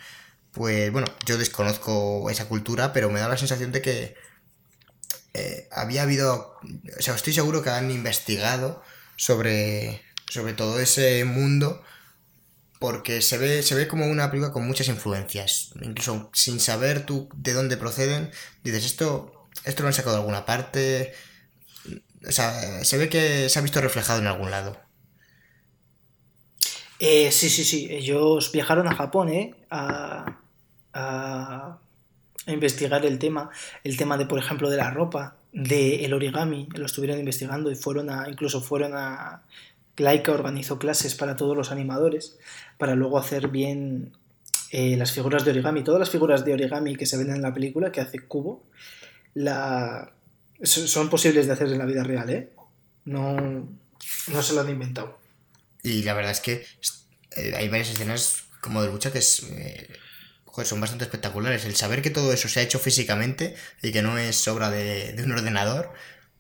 pues 0.51 0.91
bueno, 0.91 1.07
yo 1.25 1.37
desconozco 1.37 2.29
esa 2.29 2.47
cultura, 2.47 2.93
pero 2.93 3.09
me 3.09 3.19
da 3.19 3.27
la 3.27 3.37
sensación 3.37 3.71
de 3.71 3.81
que 3.81 4.15
eh, 5.33 5.67
había 5.71 6.03
habido, 6.03 6.59
o 6.97 7.01
sea, 7.01 7.15
estoy 7.15 7.33
seguro 7.33 7.63
que 7.63 7.71
han 7.71 7.89
investigado 7.89 8.83
sobre, 9.15 10.03
sobre 10.29 10.53
todo 10.53 10.79
ese 10.79 11.25
mundo 11.25 11.83
porque 12.83 13.21
se 13.21 13.37
ve, 13.37 13.63
se 13.63 13.75
ve 13.75 13.87
como 13.87 14.07
una 14.07 14.29
película 14.29 14.51
con 14.51 14.67
muchas 14.67 14.89
influencias. 14.89 15.71
Incluso 15.81 16.29
sin 16.33 16.59
saber 16.59 17.05
tú 17.05 17.29
de 17.33 17.53
dónde 17.53 17.77
proceden, 17.77 18.29
dices, 18.61 18.83
esto, 18.83 19.47
esto 19.63 19.83
lo 19.83 19.87
han 19.87 19.93
sacado 19.93 20.17
de 20.17 20.19
alguna 20.19 20.45
parte. 20.45 21.13
O 22.27 22.31
sea, 22.33 22.83
se 22.83 22.97
ve 22.97 23.07
que 23.07 23.47
se 23.47 23.57
ha 23.57 23.61
visto 23.61 23.79
reflejado 23.79 24.19
en 24.19 24.27
algún 24.27 24.51
lado. 24.51 24.77
Eh, 26.99 27.31
sí, 27.31 27.49
sí, 27.49 27.63
sí. 27.63 27.87
Ellos 27.89 28.51
viajaron 28.51 28.85
a 28.89 28.95
Japón, 28.95 29.29
¿eh? 29.29 29.55
A, 29.69 30.41
a, 30.91 31.79
investigar 32.47 33.05
el 33.05 33.17
tema. 33.17 33.49
El 33.85 33.95
tema 33.95 34.17
de, 34.17 34.25
por 34.25 34.39
ejemplo, 34.39 34.69
de 34.69 34.75
la 34.75 34.91
ropa, 34.91 35.37
del 35.53 36.03
el 36.03 36.13
origami. 36.13 36.67
Lo 36.75 36.85
estuvieron 36.85 37.17
investigando 37.17 37.71
y 37.71 37.75
fueron 37.75 38.09
a. 38.09 38.27
incluso 38.27 38.59
fueron 38.59 38.93
a 38.93 39.43
Laika 39.97 40.31
organizó 40.31 40.79
clases 40.79 41.13
para 41.15 41.35
todos 41.35 41.55
los 41.55 41.71
animadores 41.71 42.37
para 42.83 42.95
luego 42.95 43.17
hacer 43.17 43.47
bien 43.47 44.11
eh, 44.69 44.97
las 44.97 45.13
figuras 45.13 45.45
de 45.45 45.51
origami. 45.51 45.85
Todas 45.85 46.01
las 46.01 46.09
figuras 46.09 46.43
de 46.43 46.51
origami 46.51 46.97
que 46.97 47.05
se 47.05 47.15
ven 47.15 47.29
en 47.29 47.41
la 47.41 47.53
película, 47.53 47.93
que 47.93 48.01
hace 48.01 48.19
Cubo, 48.19 48.67
son 50.63 51.09
posibles 51.09 51.47
de 51.47 51.53
hacer 51.53 51.69
en 51.69 51.77
la 51.77 51.85
vida 51.85 52.03
real, 52.03 52.29
¿eh? 52.29 52.49
No, 53.05 53.37
no 53.37 54.41
se 54.43 54.53
lo 54.53 54.59
han 54.59 54.69
inventado. 54.69 55.17
Y 55.81 56.03
la 56.03 56.13
verdad 56.13 56.33
es 56.33 56.41
que 56.41 56.65
eh, 57.37 57.53
hay 57.55 57.69
varias 57.69 57.91
escenas 57.91 58.43
como 58.59 58.83
de 58.83 58.89
lucha 58.89 59.13
que 59.13 59.19
es, 59.19 59.43
eh, 59.49 59.87
son 60.65 60.81
bastante 60.81 61.05
espectaculares. 61.05 61.63
El 61.63 61.77
saber 61.77 62.01
que 62.01 62.09
todo 62.09 62.33
eso 62.33 62.49
se 62.49 62.59
ha 62.59 62.63
hecho 62.63 62.79
físicamente 62.79 63.55
y 63.81 63.93
que 63.93 64.01
no 64.01 64.17
es 64.17 64.45
obra 64.49 64.69
de, 64.69 65.15
un 65.23 65.31
ordenador, 65.31 65.93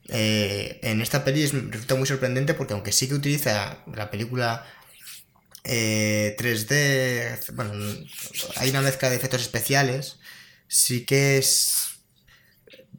en 0.09 0.99
esta 0.99 1.23
peli 1.23 1.45
resulta 1.45 1.95
muy 1.95 2.05
sorprendente 2.05 2.53
porque 2.53 2.73
aunque 2.73 2.91
sí 2.91 3.07
que 3.07 3.13
utiliza 3.13 3.77
la 3.95 4.11
película 4.11 4.65
3D, 5.63 6.71
eh, 6.71 7.39
bueno, 7.53 7.73
hay 8.57 8.69
una 8.69 8.81
mezcla 8.81 9.09
de 9.09 9.15
efectos 9.15 9.41
especiales, 9.41 10.19
sí 10.67 11.05
que 11.05 11.37
es... 11.37 11.99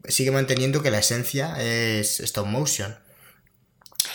sigue 0.08 0.30
manteniendo 0.30 0.82
que 0.82 0.90
la 0.90 0.98
esencia 0.98 1.56
es 1.60 2.20
stop 2.20 2.46
motion. 2.46 2.96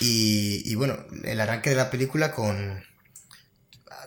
Y, 0.00 0.74
bueno, 0.76 0.96
el 1.24 1.40
arranque 1.40 1.70
de 1.70 1.76
la 1.76 1.90
película 1.90 2.32
con... 2.32 2.84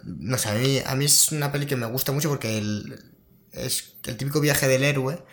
No 0.04 0.38
sé, 0.38 0.50
a 0.50 0.54
mí, 0.56 0.82
a 0.86 0.96
mí 0.96 1.06
es 1.06 1.32
una 1.32 1.52
peli 1.52 1.66
que 1.66 1.76
me 1.76 1.86
gusta 1.86 2.12
mucho 2.12 2.30
porque 2.30 2.58
es 3.52 3.96
el 4.06 4.18
típico 4.18 4.42
viaje 4.42 4.68
del 4.68 4.84
héroe 4.84 5.24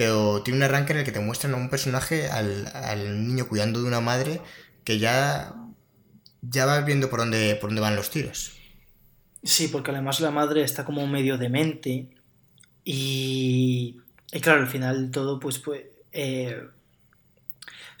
pero 0.00 0.42
tiene 0.42 0.56
un 0.56 0.62
arranque 0.62 0.94
en 0.94 1.00
el 1.00 1.04
que 1.04 1.12
te 1.12 1.20
muestran 1.20 1.52
a 1.52 1.58
un 1.58 1.68
personaje, 1.68 2.30
al, 2.30 3.26
niño 3.26 3.46
cuidando 3.46 3.82
de 3.82 3.86
una 3.86 4.00
madre, 4.00 4.40
que 4.82 4.98
ya, 4.98 5.54
ya 6.42 6.66
vas 6.66 6.84
viendo 6.84 7.10
por 7.10 7.20
dónde, 7.20 7.56
por 7.56 7.70
dónde 7.70 7.80
van 7.80 7.96
los 7.96 8.10
tiros. 8.10 8.52
Sí, 9.42 9.68
porque 9.68 9.90
además 9.90 10.20
la 10.20 10.30
madre 10.30 10.62
está 10.62 10.84
como 10.84 11.06
medio 11.06 11.38
demente 11.38 12.08
y, 12.84 14.00
y 14.32 14.40
claro, 14.40 14.60
al 14.60 14.68
final 14.68 15.10
todo 15.10 15.40
pues, 15.40 15.58
pues 15.58 15.84
eh, 16.12 16.62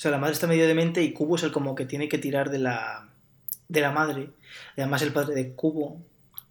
sea, 0.00 0.10
la 0.10 0.18
madre 0.18 0.32
está 0.34 0.46
medio 0.46 0.66
demente 0.66 1.02
y 1.02 1.12
Cubo 1.12 1.36
es 1.36 1.42
el 1.42 1.52
como 1.52 1.74
que 1.74 1.86
tiene 1.86 2.08
que 2.08 2.18
tirar 2.18 2.50
de 2.50 2.58
la 2.58 3.10
de 3.68 3.80
la 3.80 3.92
madre. 3.92 4.30
Además, 4.76 5.02
el 5.02 5.12
padre 5.12 5.34
de 5.34 5.52
Kubo 5.52 6.00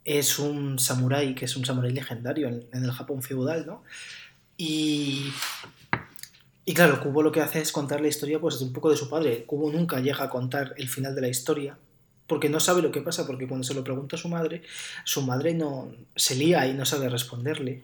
es 0.06 0.40
un 0.40 0.80
samurái, 0.80 1.36
que 1.36 1.46
es 1.46 1.56
un 1.56 1.66
samurái 1.66 1.92
legendario 1.92 2.48
en, 2.48 2.68
el 2.72 2.92
Japón 2.92 3.22
feudal, 3.22 3.66
¿no? 3.66 3.84
Y, 4.58 5.32
y 6.66 6.74
claro, 6.74 7.02
Kubo 7.02 7.24
lo 7.24 7.32
que 7.32 7.42
hace 7.42 7.62
es 7.62 7.72
contar 7.72 8.02
la 8.02 8.08
historia 8.08 8.40
pues 8.40 8.62
un 8.62 8.74
poco 8.74 8.90
de 8.90 8.98
su 8.98 9.10
padre. 9.10 9.46
Kubo 9.46 9.72
nunca 9.72 10.00
llega 10.00 10.24
a 10.24 10.30
contar 10.30 10.76
el 10.78 10.88
final 10.88 11.16
de 11.16 11.22
la 11.22 11.28
historia, 11.28 11.78
porque 12.28 12.50
no 12.50 12.60
sabe 12.60 12.82
lo 12.82 12.92
que 12.92 13.02
pasa, 13.02 13.26
porque 13.26 13.48
cuando 13.48 13.64
se 13.64 13.74
lo 13.74 13.84
pregunta 13.84 14.16
a 14.16 14.20
su 14.20 14.30
madre, 14.30 14.62
su 15.04 15.22
madre 15.24 15.54
no 15.54 15.92
se 16.16 16.36
lía 16.36 16.68
y 16.68 16.74
no 16.74 16.86
sabe 16.86 17.10
responderle. 17.10 17.84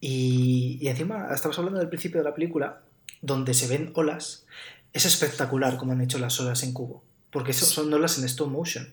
Y, 0.00 0.78
y 0.80 0.88
encima, 0.88 1.28
estamos 1.34 1.58
hablando 1.58 1.78
del 1.78 1.88
principio 1.88 2.20
de 2.20 2.28
la 2.28 2.34
película, 2.34 2.82
donde 3.22 3.54
se 3.54 3.66
ven 3.66 3.92
olas, 3.94 4.46
es 4.92 5.04
espectacular 5.04 5.76
como 5.76 5.92
han 5.92 6.00
hecho 6.00 6.18
las 6.18 6.38
olas 6.40 6.62
en 6.62 6.72
Cubo, 6.72 7.02
porque 7.30 7.52
son 7.52 7.92
olas 7.92 8.18
en 8.18 8.24
stop 8.24 8.48
motion. 8.48 8.92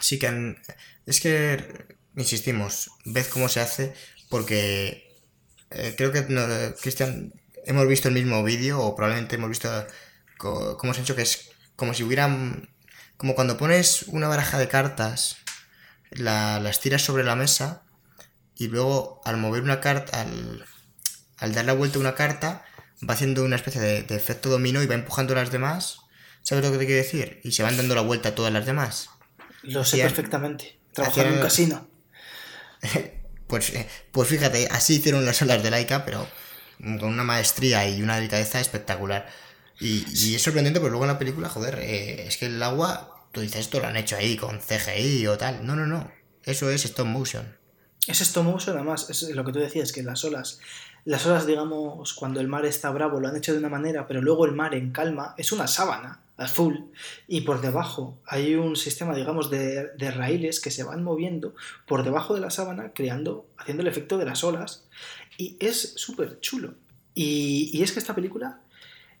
Sí 0.00 0.18
que 0.18 0.56
es 1.06 1.20
que 1.20 1.86
insistimos, 2.16 2.90
ved 3.04 3.26
cómo 3.26 3.48
se 3.48 3.60
hace, 3.60 3.94
porque 4.28 5.16
eh, 5.70 5.94
creo 5.96 6.12
que 6.12 6.24
Cristian 6.80 7.32
hemos 7.64 7.86
visto 7.86 8.08
el 8.08 8.14
mismo 8.14 8.42
vídeo 8.42 8.80
o 8.80 8.94
probablemente 8.94 9.36
hemos 9.36 9.50
visto 9.50 9.86
cómo 10.36 10.94
se 10.94 11.00
ha 11.00 11.02
hecho 11.02 11.16
que 11.16 11.22
es 11.22 11.50
como 11.76 11.94
si 11.94 12.02
hubieran 12.02 12.68
como 13.16 13.34
cuando 13.34 13.56
pones 13.56 14.04
una 14.08 14.28
baraja 14.28 14.58
de 14.58 14.68
cartas 14.68 15.38
la, 16.10 16.60
las 16.60 16.80
tiras 16.80 17.02
sobre 17.02 17.24
la 17.24 17.36
mesa 17.36 17.82
y 18.56 18.68
luego 18.68 19.20
al 19.24 19.36
mover 19.36 19.62
una 19.62 19.80
carta 19.80 20.20
al, 20.20 20.64
al 21.38 21.54
dar 21.54 21.64
la 21.64 21.72
vuelta 21.72 21.98
a 21.98 22.00
una 22.00 22.14
carta 22.14 22.64
va 23.08 23.14
haciendo 23.14 23.44
una 23.44 23.56
especie 23.56 23.80
de, 23.80 24.16
efecto 24.16 24.48
dominó 24.48 24.82
y 24.82 24.86
va 24.86 24.94
empujando 24.94 25.32
a 25.34 25.36
las 25.36 25.50
demás. 25.50 26.00
¿Sabes 26.42 26.64
lo 26.64 26.72
que 26.72 26.78
te 26.78 26.86
quiero 26.86 27.02
decir? 27.02 27.40
Y 27.42 27.52
se 27.52 27.62
van 27.62 27.76
dando 27.76 27.94
la 27.94 28.02
vuelta 28.02 28.30
a 28.30 28.34
todas 28.34 28.52
las 28.52 28.66
demás. 28.66 29.10
Lo 29.62 29.84
sé 29.84 29.98
perfectamente. 29.98 30.78
Trabajar 30.92 31.26
en 31.26 31.34
un 31.34 31.40
casino. 31.40 31.88
pues, 33.46 33.70
eh, 33.70 33.88
pues 34.12 34.28
fíjate, 34.28 34.68
así 34.70 34.96
hicieron 34.96 35.24
las 35.24 35.40
olas 35.42 35.62
de 35.62 35.70
Laika, 35.70 36.04
pero 36.04 36.28
con 36.98 37.04
una 37.04 37.24
maestría 37.24 37.88
y 37.88 38.02
una 38.02 38.16
delicadeza 38.16 38.60
espectacular. 38.60 39.26
Y, 39.80 40.34
es 40.34 40.42
sorprendente, 40.42 40.80
pues 40.80 40.90
luego 40.90 41.04
en 41.04 41.12
la 41.12 41.18
película, 41.18 41.48
joder, 41.48 41.78
eh, 41.80 42.26
es 42.26 42.36
que 42.36 42.46
el 42.46 42.62
agua, 42.62 43.26
tú 43.32 43.40
dices, 43.40 43.60
esto 43.60 43.80
lo 43.80 43.86
han 43.86 43.96
hecho 43.96 44.16
ahí 44.16 44.36
con 44.36 44.60
CGI 44.60 45.26
o 45.26 45.36
tal. 45.36 45.66
No, 45.66 45.74
no, 45.74 45.86
no. 45.86 46.10
Eso 46.44 46.70
es 46.70 46.84
stop 46.84 47.06
motion. 47.06 47.56
Es 48.06 48.20
stop 48.20 48.44
motion, 48.44 48.76
además, 48.76 49.08
es 49.10 49.22
lo 49.30 49.44
que 49.44 49.52
tú 49.52 49.58
decías, 49.58 49.92
que 49.92 50.02
las 50.02 50.24
olas 50.24 50.60
las 51.04 51.26
olas, 51.26 51.46
digamos, 51.46 52.14
cuando 52.14 52.40
el 52.40 52.48
mar 52.48 52.64
está 52.64 52.90
bravo 52.90 53.20
lo 53.20 53.28
han 53.28 53.36
hecho 53.36 53.52
de 53.52 53.58
una 53.58 53.68
manera, 53.68 54.06
pero 54.06 54.22
luego 54.22 54.46
el 54.46 54.52
mar 54.52 54.74
en 54.74 54.90
calma 54.90 55.34
es 55.36 55.52
una 55.52 55.66
sábana 55.66 56.22
azul 56.38 56.90
y 57.28 57.42
por 57.42 57.60
debajo 57.60 58.18
hay 58.26 58.54
un 58.54 58.74
sistema, 58.74 59.14
digamos, 59.14 59.50
de, 59.50 59.90
raíles 59.98 60.60
que 60.60 60.70
se 60.70 60.82
van 60.82 61.04
moviendo 61.04 61.54
por 61.86 62.04
debajo 62.04 62.32
de 62.32 62.40
la 62.40 62.48
sábana, 62.48 62.92
creando, 62.94 63.46
haciendo 63.58 63.82
el 63.82 63.88
efecto 63.88 64.16
de 64.16 64.24
las 64.24 64.44
olas 64.44 64.88
y 65.38 65.56
es 65.60 65.94
súper 65.96 66.40
chulo. 66.40 66.74
Y, 67.14 67.82
es 67.82 67.92
que 67.92 68.00
esta 68.00 68.14
película, 68.14 68.60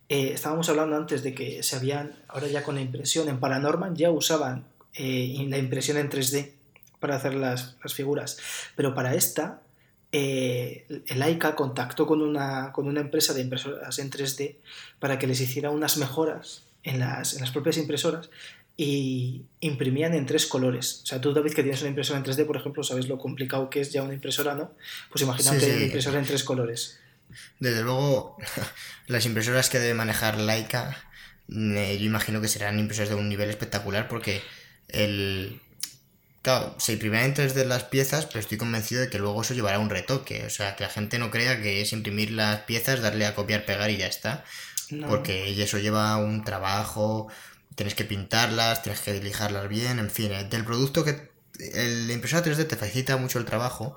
eh, 0.08 0.32
estábamos 0.34 0.68
hablando 0.68 0.96
antes 0.96 1.22
de 1.22 1.34
que 1.34 1.62
se 1.62 1.76
habían, 1.76 2.16
ahora 2.28 2.48
ya 2.48 2.62
con 2.62 2.74
la 2.74 2.80
impresión 2.80 3.28
en 3.28 3.40
Paranorman 3.40 3.94
ya 3.96 4.10
usaban 4.10 4.64
eh, 4.94 5.46
la 5.48 5.58
impresión 5.58 5.96
en 5.96 6.10
3D 6.10 6.52
para 6.98 7.16
hacer 7.16 7.34
las, 7.34 7.76
las 7.82 7.94
figuras, 7.94 8.38
pero 8.76 8.94
para 8.94 9.14
esta 9.14 9.60
eh, 10.16 10.86
el 11.08 11.38
contactó 11.56 12.06
con 12.06 12.22
una, 12.22 12.70
con 12.72 12.86
una 12.86 13.00
empresa 13.00 13.34
de 13.34 13.40
impresoras 13.40 13.98
en 13.98 14.10
3D 14.12 14.56
para 15.00 15.18
que 15.18 15.26
les 15.26 15.40
hiciera 15.40 15.70
unas 15.70 15.96
mejoras 15.96 16.62
en 16.84 17.00
las, 17.00 17.34
en 17.34 17.40
las 17.40 17.50
propias 17.50 17.78
impresoras 17.78 18.30
y 18.76 19.44
imprimían 19.60 20.14
en 20.14 20.26
tres 20.26 20.46
colores. 20.46 21.00
O 21.04 21.06
sea, 21.06 21.20
tú, 21.20 21.32
David, 21.32 21.52
que 21.52 21.62
tienes 21.62 21.80
una 21.80 21.90
impresora 21.90 22.18
en 22.18 22.24
3D, 22.24 22.46
por 22.46 22.56
ejemplo, 22.56 22.82
sabes 22.82 23.08
lo 23.08 23.18
complicado 23.18 23.70
que 23.70 23.80
es 23.80 23.92
ya 23.92 24.02
una 24.02 24.14
impresora, 24.14 24.54
¿no? 24.54 24.72
Pues 25.10 25.22
imagínate 25.22 25.74
una 25.74 25.84
impresora 25.84 26.18
en 26.18 26.24
tres 26.24 26.44
colores. 26.44 26.98
Desde 27.60 27.82
luego, 27.82 28.36
las 29.06 29.26
impresoras 29.26 29.70
que 29.70 29.78
debe 29.78 29.94
manejar 29.94 30.38
Laika, 30.38 30.96
eh, 31.48 31.96
yo 31.98 32.04
imagino 32.04 32.40
que 32.40 32.48
serán 32.48 32.78
impresoras 32.78 33.10
de 33.10 33.14
un 33.14 33.28
nivel 33.28 33.48
espectacular 33.50 34.08
porque 34.08 34.42
el, 34.88 35.60
Claro, 36.44 36.74
se 36.76 36.92
imprimirán 36.92 37.24
en 37.24 37.34
3D 37.34 37.64
las 37.64 37.84
piezas, 37.84 38.26
pero 38.26 38.40
estoy 38.40 38.58
convencido 38.58 39.00
de 39.00 39.08
que 39.08 39.18
luego 39.18 39.40
eso 39.40 39.54
llevará 39.54 39.78
un 39.78 39.88
retoque. 39.88 40.44
O 40.44 40.50
sea, 40.50 40.76
que 40.76 40.84
la 40.84 40.90
gente 40.90 41.18
no 41.18 41.30
crea 41.30 41.62
que 41.62 41.80
es 41.80 41.94
imprimir 41.94 42.32
las 42.32 42.60
piezas, 42.60 43.00
darle 43.00 43.24
a 43.24 43.34
copiar, 43.34 43.64
pegar 43.64 43.88
y 43.88 43.96
ya 43.96 44.08
está. 44.08 44.44
Porque 45.08 45.50
eso 45.62 45.78
lleva 45.78 46.18
un 46.18 46.44
trabajo, 46.44 47.28
tienes 47.74 47.94
que 47.94 48.04
pintarlas, 48.04 48.82
tienes 48.82 49.00
que 49.00 49.20
lijarlas 49.20 49.68
bien, 49.68 49.98
en 49.98 50.10
fin. 50.10 50.32
Eh, 50.32 50.44
del 50.44 50.64
producto 50.64 51.04
que. 51.04 51.32
El, 51.58 52.08
la 52.08 52.12
impresora 52.14 52.44
3D 52.44 52.66
te 52.66 52.76
facilita 52.76 53.16
mucho 53.16 53.38
el 53.38 53.44
trabajo, 53.44 53.96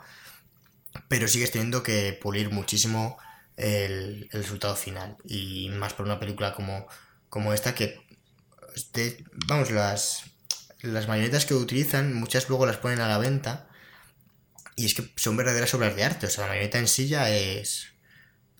pero 1.07 1.27
sigues 1.27 1.51
teniendo 1.51 1.83
que 1.83 2.13
pulir 2.21 2.51
muchísimo 2.51 3.17
el, 3.55 4.29
resultado 4.31 4.75
final. 4.75 5.17
Y 5.25 5.69
más 5.69 5.93
por 5.93 6.05
una 6.05 6.19
película 6.19 6.53
como, 6.53 6.87
como 7.29 7.53
esta 7.53 7.75
que. 7.75 7.99
vamos, 9.47 9.71
las 9.71 10.23
las 10.81 11.07
marionetas 11.07 11.45
que 11.45 11.55
utilizan, 11.55 12.13
muchas 12.13 12.49
luego 12.49 12.65
las 12.65 12.77
ponen 12.77 12.99
a 12.99 13.07
la 13.07 13.17
venta. 13.17 13.67
Y 14.75 14.85
es 14.85 14.93
que 14.93 15.11
son 15.15 15.37
verdaderas 15.37 15.73
obras 15.73 15.95
de 15.95 16.03
arte. 16.03 16.27
O 16.27 16.29
sea, 16.29 16.43
la 16.43 16.49
marioneta 16.49 16.79
en 16.79 16.87
sí 16.87 17.07
ya 17.07 17.29
es. 17.29 17.87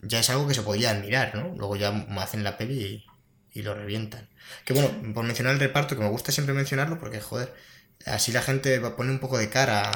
Ya 0.02 0.20
es 0.20 0.30
algo 0.30 0.46
que 0.46 0.54
se 0.54 0.62
podía 0.62 0.90
admirar, 0.90 1.34
¿no? 1.34 1.54
Luego 1.56 1.76
ya 1.76 1.90
hacen 2.18 2.44
la 2.44 2.56
peli 2.56 3.04
y, 3.52 3.62
lo 3.62 3.74
revientan. 3.74 4.28
Que 4.64 4.72
bueno, 4.72 4.90
por 5.14 5.24
mencionar 5.24 5.54
el 5.54 5.60
reparto, 5.60 5.96
que 5.96 6.02
me 6.02 6.08
gusta 6.08 6.32
siempre 6.32 6.54
mencionarlo, 6.54 6.98
porque 6.98 7.20
joder, 7.20 7.54
así 8.06 8.32
la 8.32 8.42
gente 8.42 8.78
poner 8.80 9.12
un 9.12 9.18
poco 9.18 9.38
de 9.38 9.48
cara 9.48 9.90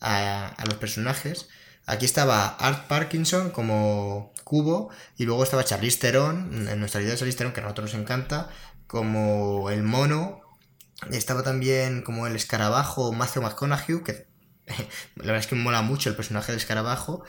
a, 0.00 0.64
los 0.66 0.74
personajes. 0.74 1.48
Aquí 1.86 2.04
estaba 2.04 2.48
Art 2.48 2.86
Parkinson 2.86 3.50
como 3.50 4.34
Cubo 4.44 4.90
y 5.16 5.24
luego 5.24 5.42
estaba 5.42 5.64
Charlize 5.64 5.98
Theron, 5.98 6.68
en 6.68 6.78
nuestra 6.78 7.00
vida 7.00 7.12
de 7.12 7.16
Charlize 7.16 7.38
Theron, 7.38 7.52
que 7.52 7.60
a 7.60 7.62
nosotros 7.62 7.92
nos 7.92 8.02
encanta, 8.02 8.50
como 8.86 9.70
el 9.70 9.82
mono 9.82 10.42
estaba 11.10 11.42
también 11.42 12.02
como 12.02 12.26
el 12.26 12.36
escarabajo 12.36 13.12
Matthew 13.12 13.42
McConaughey, 13.42 14.02
que 14.02 14.26
la 15.16 15.24
verdad 15.24 15.38
es 15.38 15.46
que 15.46 15.54
me 15.54 15.62
mola 15.62 15.82
mucho 15.82 16.10
el 16.10 16.16
personaje 16.16 16.52
del 16.52 16.60
escarabajo. 16.60 17.24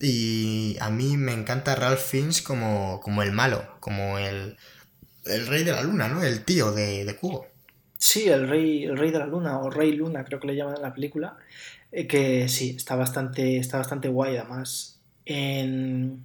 Y 0.00 0.76
a 0.80 0.90
mí 0.90 1.16
me 1.16 1.32
encanta 1.32 1.76
Ralph 1.76 2.00
Fiennes 2.00 2.42
como, 2.42 3.00
como 3.00 3.22
el 3.22 3.32
malo, 3.32 3.76
como 3.80 4.18
el, 4.18 4.58
el 5.26 5.46
rey 5.46 5.64
de 5.64 5.72
la 5.72 5.82
luna, 5.82 6.08
¿no? 6.08 6.22
El 6.22 6.44
tío 6.44 6.72
de, 6.72 7.04
de 7.04 7.16
Cubo. 7.16 7.46
Sí, 7.96 8.28
el 8.28 8.48
rey, 8.48 8.84
el 8.84 8.98
rey 8.98 9.10
de 9.10 9.18
la 9.18 9.26
luna, 9.26 9.58
o 9.60 9.70
rey 9.70 9.92
luna, 9.92 10.24
creo 10.24 10.38
que 10.38 10.48
le 10.48 10.56
llaman 10.56 10.76
en 10.76 10.82
la 10.82 10.94
película. 10.94 11.36
Eh, 11.90 12.06
que 12.06 12.48
sí, 12.48 12.74
está 12.76 12.96
bastante, 12.96 13.56
está 13.56 13.78
bastante 13.78 14.08
guay. 14.08 14.36
Además, 14.36 15.00
en, 15.24 16.24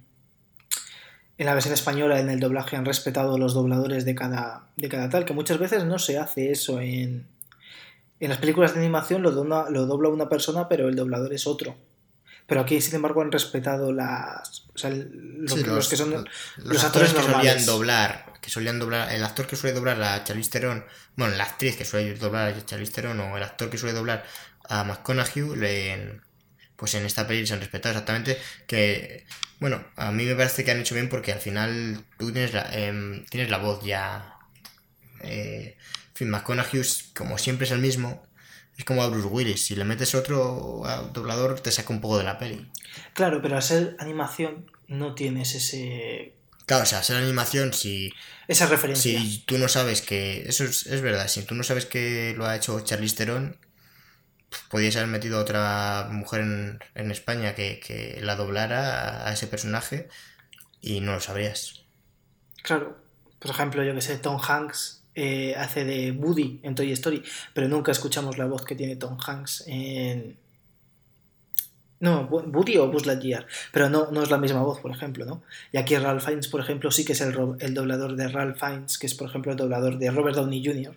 en 1.38 1.46
la 1.46 1.54
versión 1.54 1.72
española, 1.72 2.20
en 2.20 2.28
el 2.28 2.40
doblaje, 2.40 2.76
han 2.76 2.84
respetado 2.84 3.38
los 3.38 3.54
dobladores 3.54 4.04
de 4.04 4.14
cada, 4.14 4.66
de 4.76 4.88
cada 4.88 5.08
tal, 5.08 5.24
que 5.24 5.32
muchas 5.32 5.58
veces 5.58 5.84
no 5.84 5.98
se 5.98 6.18
hace 6.18 6.50
eso 6.50 6.80
en, 6.80 7.26
en 8.18 8.28
las 8.28 8.38
películas 8.38 8.74
de 8.74 8.80
animación, 8.80 9.22
lo, 9.22 9.30
lo 9.30 9.86
dobla 9.86 10.08
una 10.10 10.28
persona, 10.28 10.68
pero 10.68 10.88
el 10.88 10.96
doblador 10.96 11.32
es 11.32 11.46
otro. 11.46 11.76
Pero 12.50 12.62
aquí, 12.62 12.80
sin 12.80 12.96
embargo, 12.96 13.22
han 13.22 13.30
respetado 13.30 13.92
las. 13.92 14.66
O 14.74 14.76
sea, 14.76 14.90
los, 14.90 15.54
que 15.88 15.96
son 15.96 16.10
los, 16.56 16.82
actores, 16.82 17.14
que 17.14 17.22
solían 17.22 17.64
doblar. 17.64 18.32
Que 18.42 18.50
solían 18.50 18.80
doblar. 18.80 19.12
El 19.12 19.22
actor 19.22 19.46
que 19.46 19.54
suele 19.54 19.72
doblar 19.72 20.02
a 20.02 20.24
Charlize 20.24 20.50
Theron. 20.50 20.84
Bueno, 21.14 21.36
la 21.36 21.44
actriz 21.44 21.76
que 21.76 21.84
suele 21.84 22.12
doblar 22.14 22.48
a 22.48 22.66
Charlize 22.66 22.90
Theron 22.90 23.20
o 23.20 23.36
el 23.36 23.42
actor 23.44 23.70
que 23.70 23.78
suele 23.78 23.94
doblar 23.94 24.24
a 24.68 24.82
McConaughey. 24.82 25.56
Le, 25.58 26.20
pues 26.74 26.94
en 26.94 27.06
esta 27.06 27.24
peli 27.24 27.46
se 27.46 27.54
han 27.54 27.60
respetado 27.60 27.92
exactamente. 27.92 28.36
Que 28.66 29.26
bueno, 29.60 29.84
a 29.94 30.10
mí 30.10 30.24
me 30.24 30.34
parece 30.34 30.64
que 30.64 30.72
han 30.72 30.80
hecho 30.80 30.96
bien 30.96 31.08
porque 31.08 31.32
al 31.32 31.38
final 31.38 32.04
tú 32.18 32.32
tienes 32.32 32.52
la, 32.52 32.68
em, 32.72 33.24
tienes 33.26 33.48
la 33.48 33.58
voz 33.58 33.84
ya. 33.84 34.40
Eh, 35.22 35.76
en 36.08 36.16
fin, 36.16 36.30
McConaughey, 36.30 36.82
como 37.14 37.38
siempre 37.38 37.66
es 37.66 37.70
el 37.70 37.78
mismo, 37.78 38.26
es 38.80 38.84
como 38.86 39.02
a 39.02 39.08
Bruce 39.08 39.28
Willis. 39.28 39.66
Si 39.66 39.76
le 39.76 39.84
metes 39.84 40.14
otro 40.14 40.82
doblador, 41.12 41.60
te 41.60 41.70
saca 41.70 41.92
un 41.92 42.00
poco 42.00 42.16
de 42.16 42.24
la 42.24 42.38
peli. 42.38 42.66
Claro, 43.12 43.42
pero 43.42 43.56
al 43.56 43.62
ser 43.62 43.94
animación 43.98 44.70
no 44.88 45.14
tienes 45.14 45.54
ese. 45.54 46.34
Claro, 46.64 46.84
o 46.84 46.86
sea, 46.86 47.02
ser 47.02 47.16
animación, 47.16 47.74
si. 47.74 48.10
Esa 48.48 48.66
referencia. 48.66 49.20
Si 49.20 49.40
tú 49.44 49.58
no 49.58 49.68
sabes 49.68 50.00
que. 50.00 50.48
Eso 50.48 50.64
es, 50.64 50.86
es 50.86 51.02
verdad, 51.02 51.28
si 51.28 51.42
tú 51.42 51.54
no 51.54 51.62
sabes 51.62 51.84
que 51.84 52.34
lo 52.38 52.46
ha 52.46 52.56
hecho 52.56 52.80
Charlize 52.80 53.16
Theron, 53.16 53.58
podías 54.70 54.96
haber 54.96 55.08
metido 55.08 55.38
a 55.38 55.42
otra 55.42 56.08
mujer 56.10 56.40
en, 56.94 57.10
España 57.10 57.54
que, 57.54 58.18
la 58.22 58.34
doblara 58.34 59.26
a, 59.28 59.32
ese 59.34 59.46
personaje 59.46 60.08
y 60.80 61.00
no 61.00 61.12
lo 61.12 61.20
sabrías. 61.20 61.84
Claro, 62.62 62.96
por 63.40 63.50
ejemplo, 63.50 63.84
yo 63.84 63.94
que 63.94 64.00
sé, 64.00 64.16
Tom 64.16 64.40
Hanks 64.40 64.99
eh, 65.14 65.54
hace 65.56 65.84
de 65.84 66.12
Woody 66.12 66.60
en 66.62 66.74
Toy 66.74 66.92
Story, 66.92 67.22
pero 67.52 67.68
nunca 67.68 67.92
escuchamos 67.92 68.38
la 68.38 68.46
voz 68.46 68.64
que 68.64 68.74
tiene 68.74 68.96
Tom 68.96 69.18
Hanks 69.18 69.64
en... 69.66 70.36
No, 71.98 72.22
Woody 72.22 72.78
o 72.78 72.90
Buzz 72.90 73.04
Lightyear, 73.04 73.46
pero 73.72 73.90
no, 73.90 74.10
no 74.10 74.22
es 74.22 74.30
la 74.30 74.38
misma 74.38 74.62
voz, 74.62 74.80
por 74.80 74.90
ejemplo, 74.90 75.26
¿no? 75.26 75.42
Y 75.70 75.76
aquí 75.76 75.94
Ralph 75.96 76.24
Fiennes, 76.24 76.48
por 76.48 76.60
ejemplo, 76.60 76.90
sí 76.90 77.04
que 77.04 77.12
es 77.12 77.20
el, 77.20 77.36
el 77.58 77.74
doblador 77.74 78.16
de 78.16 78.26
Ralph 78.28 78.58
Fiennes, 78.58 78.96
que 78.96 79.06
es, 79.06 79.14
por 79.14 79.28
ejemplo, 79.28 79.52
el 79.52 79.58
doblador 79.58 79.98
de 79.98 80.10
Robert 80.10 80.36
Downey 80.36 80.64
Jr., 80.64 80.96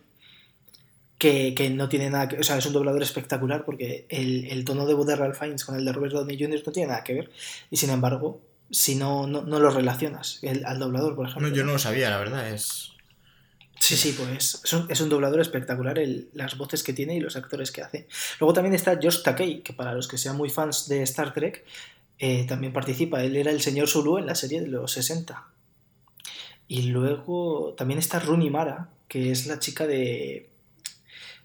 que, 1.18 1.54
que, 1.56 1.70
no 1.70 1.90
tiene 1.90 2.10
nada 2.10 2.28
que 2.28 2.40
O 2.40 2.44
sea, 2.44 2.58
es 2.58 2.66
un 2.66 2.74
doblador 2.74 3.02
espectacular 3.02 3.64
porque 3.64 4.06
el, 4.10 4.46
el 4.46 4.66
tono 4.66 4.86
de 4.86 4.94
voz 4.94 5.08
de 5.08 5.16
Ralph 5.16 5.38
Fiennes 5.38 5.64
con 5.66 5.76
el 5.76 5.86
de 5.86 5.92
Robert 5.92 6.14
Downey 6.14 6.38
Jr. 6.38 6.62
no 6.66 6.72
tiene 6.72 6.88
nada 6.90 7.04
que 7.04 7.14
ver. 7.14 7.32
Y 7.70 7.78
sin 7.78 7.90
embargo, 7.90 8.42
si 8.72 8.96
no, 8.96 9.28
no, 9.28 9.42
no 9.42 9.60
lo 9.60 9.70
relacionas 9.72 10.40
el, 10.42 10.66
al 10.66 10.80
doblador, 10.80 11.16
por 11.16 11.28
ejemplo. 11.28 11.50
No, 11.50 11.56
yo 11.56 11.64
no 11.64 11.74
lo 11.74 11.80
sabía, 11.80 12.10
la 12.10 12.18
verdad, 12.18 12.50
es... 12.50 12.93
Sí, 13.84 13.98
sí, 13.98 14.16
pues 14.18 14.62
es 14.64 14.72
un, 14.72 14.90
es 14.90 15.02
un 15.02 15.10
doblador 15.10 15.42
espectacular 15.42 16.00
el, 16.00 16.30
las 16.32 16.58
voces 16.58 16.84
que 16.84 16.94
tiene 16.94 17.18
y 17.18 17.20
los 17.20 17.36
actores 17.36 17.70
que 17.70 17.82
hace. 17.82 18.08
Luego 18.40 18.54
también 18.54 18.74
está 18.74 18.96
Josh 18.96 19.24
Takei, 19.24 19.62
que 19.62 19.74
para 19.74 19.94
los 19.94 20.08
que 20.08 20.18
sean 20.18 20.38
muy 20.38 20.50
fans 20.50 20.88
de 20.88 21.04
Star 21.04 21.34
Trek, 21.34 21.66
eh, 22.18 22.46
también 22.48 22.72
participa. 22.72 23.22
Él 23.22 23.36
era 23.36 23.52
el 23.52 23.60
señor 23.60 23.90
Sulu 23.90 24.20
en 24.20 24.26
la 24.26 24.36
serie 24.36 24.62
de 24.62 24.68
los 24.68 24.94
60. 24.94 25.50
Y 26.70 26.84
luego 26.84 27.74
también 27.78 28.00
está 28.00 28.20
Rooney 28.20 28.50
Mara, 28.50 28.88
que 29.10 29.32
es 29.32 29.48
la 29.48 29.60
chica 29.60 29.86
de 29.86 30.50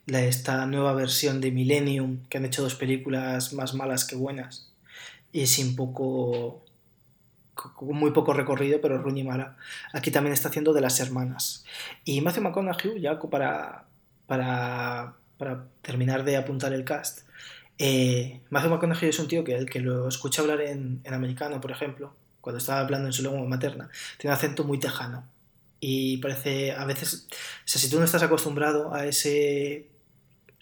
la, 0.07 0.23
esta 0.23 0.65
nueva 0.67 0.93
versión 0.93 1.41
de 1.41 1.51
Millennium, 1.51 2.21
que 2.29 2.39
han 2.39 2.45
hecho 2.45 2.63
dos 2.63 2.77
películas 2.77 3.53
más 3.53 3.75
malas 3.75 4.05
que 4.05 4.15
buenas. 4.15 4.71
Y 5.33 5.49
sin 5.49 5.75
poco 5.75 6.63
con 7.59 7.97
muy 7.97 8.13
poco 8.13 8.33
recorrido, 8.33 8.81
pero 8.81 8.99
Rooney 8.99 9.25
Mara 9.25 9.57
aquí 9.93 10.11
también 10.11 10.33
está 10.33 10.49
haciendo 10.49 10.73
de 10.73 10.81
las 10.81 11.01
hermanas. 11.01 11.65
Y 12.05 12.21
Matthew 12.21 12.45
McConaughey, 12.45 13.01
ya 13.01 13.19
para, 13.19 13.85
para, 14.27 15.15
para 15.37 15.65
terminar 15.83 16.25
de 16.25 16.37
apuntar 16.37 16.73
el 16.73 16.85
cast, 16.85 17.29
eh, 17.79 18.41
Matthew 18.51 18.71
McConaughey 18.71 19.09
es 19.09 19.19
un 19.19 19.29
tío 19.29 19.45
que 19.45 19.55
el 19.55 19.69
que 19.69 19.81
lo 19.81 20.09
escucha 20.09 20.43
hablar 20.43 20.61
en, 20.61 21.01
en, 21.05 21.15
americano, 21.15 21.61
por 21.61 21.71
ejemplo, 21.71 22.15
cuando 22.41 22.59
estaba 22.59 22.81
hablando 22.81 23.07
en 23.07 23.13
su 23.13 23.23
lengua 23.23 23.47
materna, 23.47 23.91
tiene 24.19 24.33
un 24.33 24.39
acento 24.39 24.65
muy 24.65 24.79
tejano. 24.79 25.25
Y 25.81 26.19
parece, 26.19 26.73
a 26.73 26.85
veces, 26.85 27.29
si 27.65 27.91
tú 27.91 27.99
no 27.99 28.05
estás 28.05 28.23
acostumbrado 28.23 28.93
a 28.95 29.07
ese, 29.07 29.89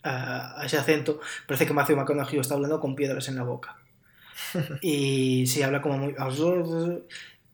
a, 0.02 0.60
a 0.60 0.66
ese 0.66 0.77
acento, 0.78 1.20
parece 1.47 1.66
que 1.66 1.73
Matthew 1.73 1.97
McConaughey 1.97 2.39
está 2.39 2.55
hablando 2.55 2.81
con 2.81 2.94
piedras 2.97 3.28
en 3.28 3.36
la 3.36 3.44
boca. 3.44 3.77
Y 4.82 5.46
sí, 5.46 5.62
habla 5.62 5.82
como 5.82 5.98
muy... 5.98 6.14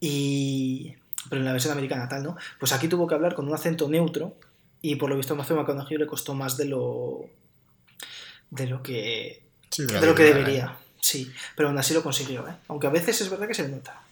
Y... 0.01 0.95
Pero 1.29 1.41
en 1.41 1.45
la 1.47 1.53
versión 1.53 1.73
americana 1.73 2.09
tal, 2.09 2.25
¿no? 2.25 2.37
Pues 2.59 2.73
aquí 2.73 2.89
tuvo 2.89 3.07
que 3.07 3.15
hablar 3.15 3.35
con 3.35 3.47
un 3.47 3.55
acento 3.55 3.89
neutro 3.89 4.37
y 4.81 4.97
por 4.97 5.09
lo 5.09 5.17
visto 5.17 5.35
a 5.35 5.37
Matthew 5.37 5.57
McConaughey 5.57 5.97
le 5.97 6.07
costó 6.07 6.35
más 6.35 6.57
de 6.57 6.65
lo... 6.67 7.27
de 8.51 8.67
lo 8.67 8.83
que... 8.83 9.43
Sí, 9.71 9.85
de, 9.87 10.01
de 10.01 10.07
lo 10.07 10.15
que 10.15 10.25
debería. 10.25 10.67
¿eh? 10.67 10.83
Sí, 11.03 11.33
pero 11.57 11.69
aún 11.69 11.79
así 11.79 11.95
lo 11.95 12.03
consiguió, 12.03 12.47
¿eh? 12.49 12.55
Aunque 12.69 12.87
a 12.87 12.91
veces 12.91 13.21
es 13.21 13.29
verdad 13.29 13.49
que 13.49 13.55
se 13.55 13.65
le 13.65 13.71
nota. 13.71 14.03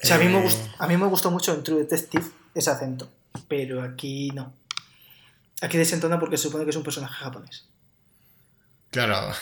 O 0.00 0.06
sea, 0.06 0.14
a, 0.14 0.18
mí 0.18 0.28
me 0.28 0.40
gustó, 0.40 0.70
a 0.78 0.86
mí 0.86 0.96
me 0.96 1.06
gustó 1.06 1.30
mucho 1.30 1.52
en 1.54 1.64
True 1.64 1.80
Detective 1.80 2.24
ese 2.54 2.70
acento, 2.70 3.10
pero 3.48 3.82
aquí 3.82 4.30
no. 4.30 4.52
Aquí 5.60 5.76
desentona 5.76 6.20
porque 6.20 6.36
se 6.36 6.44
supone 6.44 6.62
que 6.64 6.70
es 6.70 6.76
un 6.76 6.84
personaje 6.84 7.14
japonés. 7.14 7.66
Claro, 8.90 9.32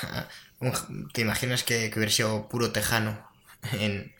¿te 1.12 1.20
imaginas 1.20 1.62
que, 1.62 1.90
que 1.90 1.98
hubiera 1.98 2.12
sido 2.12 2.48
puro 2.48 2.72
tejano? 2.72 3.26
En, 3.72 4.14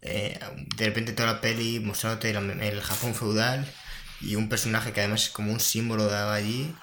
eh, 0.00 0.38
de 0.76 0.86
repente 0.86 1.12
toda 1.12 1.32
la 1.32 1.40
peli 1.40 1.80
mostrándote 1.80 2.30
el, 2.30 2.60
el, 2.60 2.80
Japón 2.80 3.14
feudal 3.14 3.66
y 4.20 4.36
un 4.36 4.48
personaje 4.48 4.92
que 4.92 5.00
además 5.00 5.24
es 5.24 5.30
como 5.30 5.52
un 5.52 5.60
símbolo 5.60 6.06
de 6.06 6.16
allí. 6.16 6.74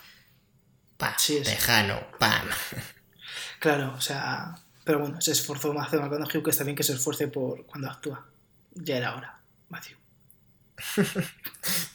Pa, 0.97 1.15
sí, 1.17 1.41
tejano, 1.43 1.99
pam. 2.19 2.47
Claro, 3.59 3.93
o 3.97 4.01
sea, 4.01 4.55
pero 4.83 4.99
bueno, 4.99 5.19
se 5.19 5.31
esforzó 5.31 5.73
más 5.73 5.89
de 5.89 5.99
McConaughey 5.99 6.43
que 6.43 6.51
está 6.51 6.63
bien 6.63 6.75
que 6.75 6.83
se 6.83 6.93
esfuerce 6.93 7.27
por 7.27 7.65
cuando 7.65 7.89
actúa. 7.89 8.27
Ya 8.75 8.97
era 8.97 9.15
hora, 9.15 9.39
Matthew. 9.69 9.97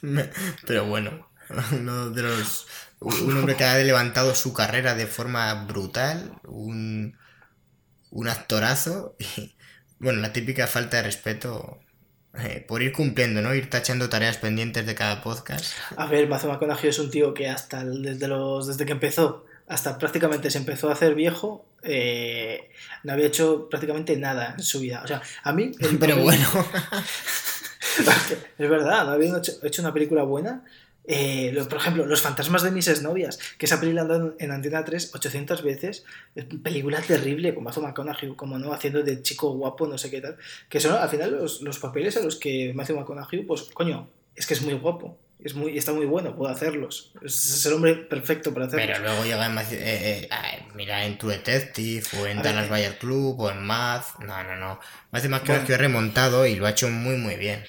pero 0.66 0.86
bueno, 0.86 1.30
uno 1.72 2.10
de 2.10 2.22
los 2.22 2.66
un 3.00 3.36
hombre 3.36 3.56
que 3.56 3.64
ha 3.64 3.78
levantado 3.78 4.34
su 4.34 4.52
carrera 4.52 4.94
de 4.94 5.06
forma 5.06 5.64
brutal, 5.64 6.38
un, 6.44 7.16
un 8.10 8.28
actorazo 8.28 9.16
y, 9.18 9.54
bueno, 9.98 10.20
la 10.20 10.32
típica 10.32 10.66
falta 10.66 10.98
de 10.98 11.04
respeto 11.04 11.80
eh, 12.38 12.64
por 12.66 12.82
ir 12.82 12.92
cumpliendo, 12.92 13.40
¿no? 13.42 13.54
Ir 13.54 13.70
tachando 13.70 14.08
tareas 14.08 14.36
pendientes 14.36 14.86
de 14.86 14.94
cada 14.94 15.22
podcast. 15.22 15.74
A 15.96 16.06
ver, 16.06 16.28
Matthew 16.28 16.50
McConaughey 16.50 16.90
es 16.90 16.98
un 16.98 17.10
tío 17.10 17.34
que 17.34 17.48
hasta 17.48 17.84
desde, 17.84 18.28
los, 18.28 18.66
desde 18.66 18.86
que 18.86 18.92
empezó, 18.92 19.46
hasta 19.66 19.98
prácticamente 19.98 20.50
se 20.50 20.58
empezó 20.58 20.90
a 20.90 20.92
hacer 20.92 21.14
viejo, 21.14 21.66
eh, 21.82 22.70
no 23.02 23.14
había 23.14 23.26
hecho 23.26 23.68
prácticamente 23.68 24.16
nada 24.16 24.54
en 24.56 24.62
su 24.62 24.80
vida. 24.80 25.00
O 25.02 25.06
sea, 25.06 25.22
a 25.42 25.52
mí... 25.52 25.72
El 25.80 25.98
Pero 25.98 26.18
bueno. 26.18 26.46
es 28.58 28.70
verdad, 28.70 29.06
no 29.06 29.12
había 29.12 29.36
hecho, 29.38 29.52
hecho 29.62 29.82
una 29.82 29.92
película 29.92 30.22
buena 30.22 30.64
eh, 31.04 31.64
por 31.68 31.78
ejemplo, 31.78 32.06
Los 32.06 32.22
fantasmas 32.22 32.62
de 32.62 32.70
mis 32.70 32.88
exnovias, 32.88 33.38
que 33.58 33.66
esa 33.66 33.80
película 33.80 34.02
andado 34.02 34.34
en 34.38 34.50
Antena 34.50 34.84
3 34.84 35.14
800 35.14 35.62
veces, 35.62 36.04
película 36.62 37.00
terrible, 37.00 37.54
con 37.54 37.64
Matthew 37.64 37.82
McConaughey, 37.82 38.34
como 38.36 38.58
no, 38.58 38.72
haciendo 38.72 39.02
de 39.02 39.22
chico 39.22 39.50
guapo, 39.52 39.86
no 39.86 39.98
sé 39.98 40.10
qué 40.10 40.20
tal, 40.20 40.36
que 40.68 40.80
son 40.80 40.94
al 40.94 41.08
final 41.08 41.32
los, 41.32 41.62
los 41.62 41.78
papeles 41.78 42.16
a 42.16 42.22
los 42.22 42.36
que 42.36 42.72
Matthew 42.74 42.96
McConaughey, 42.96 43.42
pues 43.42 43.62
coño, 43.72 44.08
es 44.34 44.46
que 44.46 44.54
es 44.54 44.62
muy 44.62 44.74
guapo, 44.74 45.18
es 45.44 45.54
muy, 45.54 45.76
está 45.76 45.92
muy 45.92 46.06
bueno, 46.06 46.36
puede 46.36 46.52
hacerlos, 46.52 47.12
es, 47.22 47.34
es 47.54 47.66
el 47.66 47.74
hombre 47.74 47.94
perfecto 47.94 48.52
para 48.52 48.66
hacerlos. 48.66 48.88
Pero 48.88 49.00
luego 49.04 49.24
llega 49.24 49.46
en, 49.46 49.58
eh, 49.58 49.64
eh, 49.72 50.28
mira 50.74 51.04
en 51.04 51.18
True 51.18 51.34
Detective, 51.34 52.04
o 52.20 52.26
en 52.26 52.42
Dallas 52.42 52.68
Bayer 52.68 52.98
Club, 52.98 53.40
o 53.40 53.50
en 53.50 53.62
Math, 53.62 54.18
no, 54.20 54.42
no, 54.44 54.56
no, 54.56 54.80
Matthew 55.10 55.30
McConaughey 55.30 55.66
bueno. 55.66 55.74
ha 55.74 55.78
remontado 55.78 56.46
y 56.46 56.56
lo 56.56 56.66
ha 56.66 56.70
hecho 56.70 56.88
muy, 56.88 57.16
muy 57.16 57.36
bien. 57.36 57.64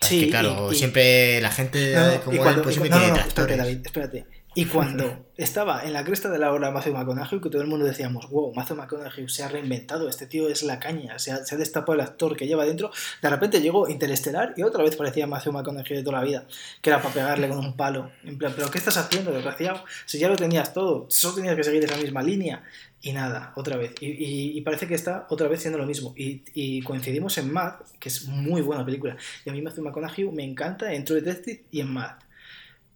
Sí, 0.00 0.24
que, 0.24 0.30
claro, 0.30 0.68
y, 0.70 0.74
y, 0.74 0.78
siempre 0.78 1.40
la 1.40 1.50
gente 1.50 1.94
no, 1.94 2.20
como 2.22 2.38
cuando, 2.38 2.60
él, 2.60 2.62
pues 2.62 2.74
siempre 2.74 2.90
no, 2.90 3.08
no, 3.08 3.16
espérate, 3.16 3.56
David, 3.56 3.78
espérate. 3.84 4.26
Y 4.56 4.66
cuando 4.66 5.26
estaba 5.36 5.82
en 5.84 5.92
la 5.92 6.04
cresta 6.04 6.30
de 6.30 6.38
la 6.38 6.52
hora 6.52 6.70
Matthew 6.70 6.94
McConaughey, 6.94 7.40
que 7.40 7.50
todo 7.50 7.60
el 7.60 7.66
mundo 7.66 7.84
decíamos, 7.84 8.30
wow, 8.30 8.54
Matthew 8.54 8.76
McConaughey 8.76 9.28
se 9.28 9.42
ha 9.42 9.48
reinventado, 9.48 10.08
este 10.08 10.26
tío 10.26 10.48
es 10.48 10.62
la 10.62 10.78
caña, 10.78 11.18
se 11.18 11.32
ha, 11.32 11.44
se 11.44 11.56
ha 11.56 11.58
destapado 11.58 11.94
el 11.94 12.00
actor 12.02 12.36
que 12.36 12.46
lleva 12.46 12.64
dentro, 12.64 12.92
de 13.20 13.30
repente 13.30 13.60
llegó 13.60 13.88
Interestelar 13.88 14.54
y 14.56 14.62
otra 14.62 14.84
vez 14.84 14.94
parecía 14.94 15.26
Matthew 15.26 15.54
McConaughey 15.54 15.96
de 15.96 16.02
toda 16.04 16.18
la 16.18 16.24
vida, 16.24 16.46
que 16.80 16.90
era 16.90 17.02
para 17.02 17.12
pegarle 17.12 17.48
con 17.48 17.58
un 17.58 17.76
palo. 17.76 18.12
En 18.22 18.38
plan, 18.38 18.52
¿pero 18.54 18.70
qué 18.70 18.78
estás 18.78 18.96
haciendo, 18.96 19.32
desgraciado? 19.32 19.82
Si 20.06 20.20
ya 20.20 20.28
lo 20.28 20.36
tenías 20.36 20.72
todo, 20.72 21.06
solo 21.08 21.34
tenías 21.34 21.56
que 21.56 21.64
seguir 21.64 21.82
esa 21.82 21.96
misma 21.96 22.22
línea. 22.22 22.62
Y 23.02 23.12
nada, 23.12 23.52
otra 23.56 23.76
vez. 23.76 23.92
Y, 24.00 24.06
y, 24.06 24.56
y, 24.56 24.60
parece 24.62 24.86
que 24.86 24.94
está 24.94 25.26
otra 25.28 25.46
vez 25.46 25.60
siendo 25.60 25.78
lo 25.78 25.84
mismo. 25.84 26.14
Y, 26.16 26.42
y, 26.54 26.80
coincidimos 26.80 27.36
en 27.36 27.52
Mad, 27.52 27.74
que 28.00 28.08
es 28.08 28.26
muy 28.28 28.62
buena 28.62 28.82
película. 28.82 29.14
Y 29.44 29.50
a 29.50 29.52
mí 29.52 29.60
Matthew 29.60 29.84
McConaughey 29.84 30.30
me 30.30 30.42
encanta 30.42 30.90
en 30.90 31.04
True 31.04 31.20
Detective 31.20 31.64
y 31.70 31.80
en 31.80 31.92
Mad. 31.92 32.14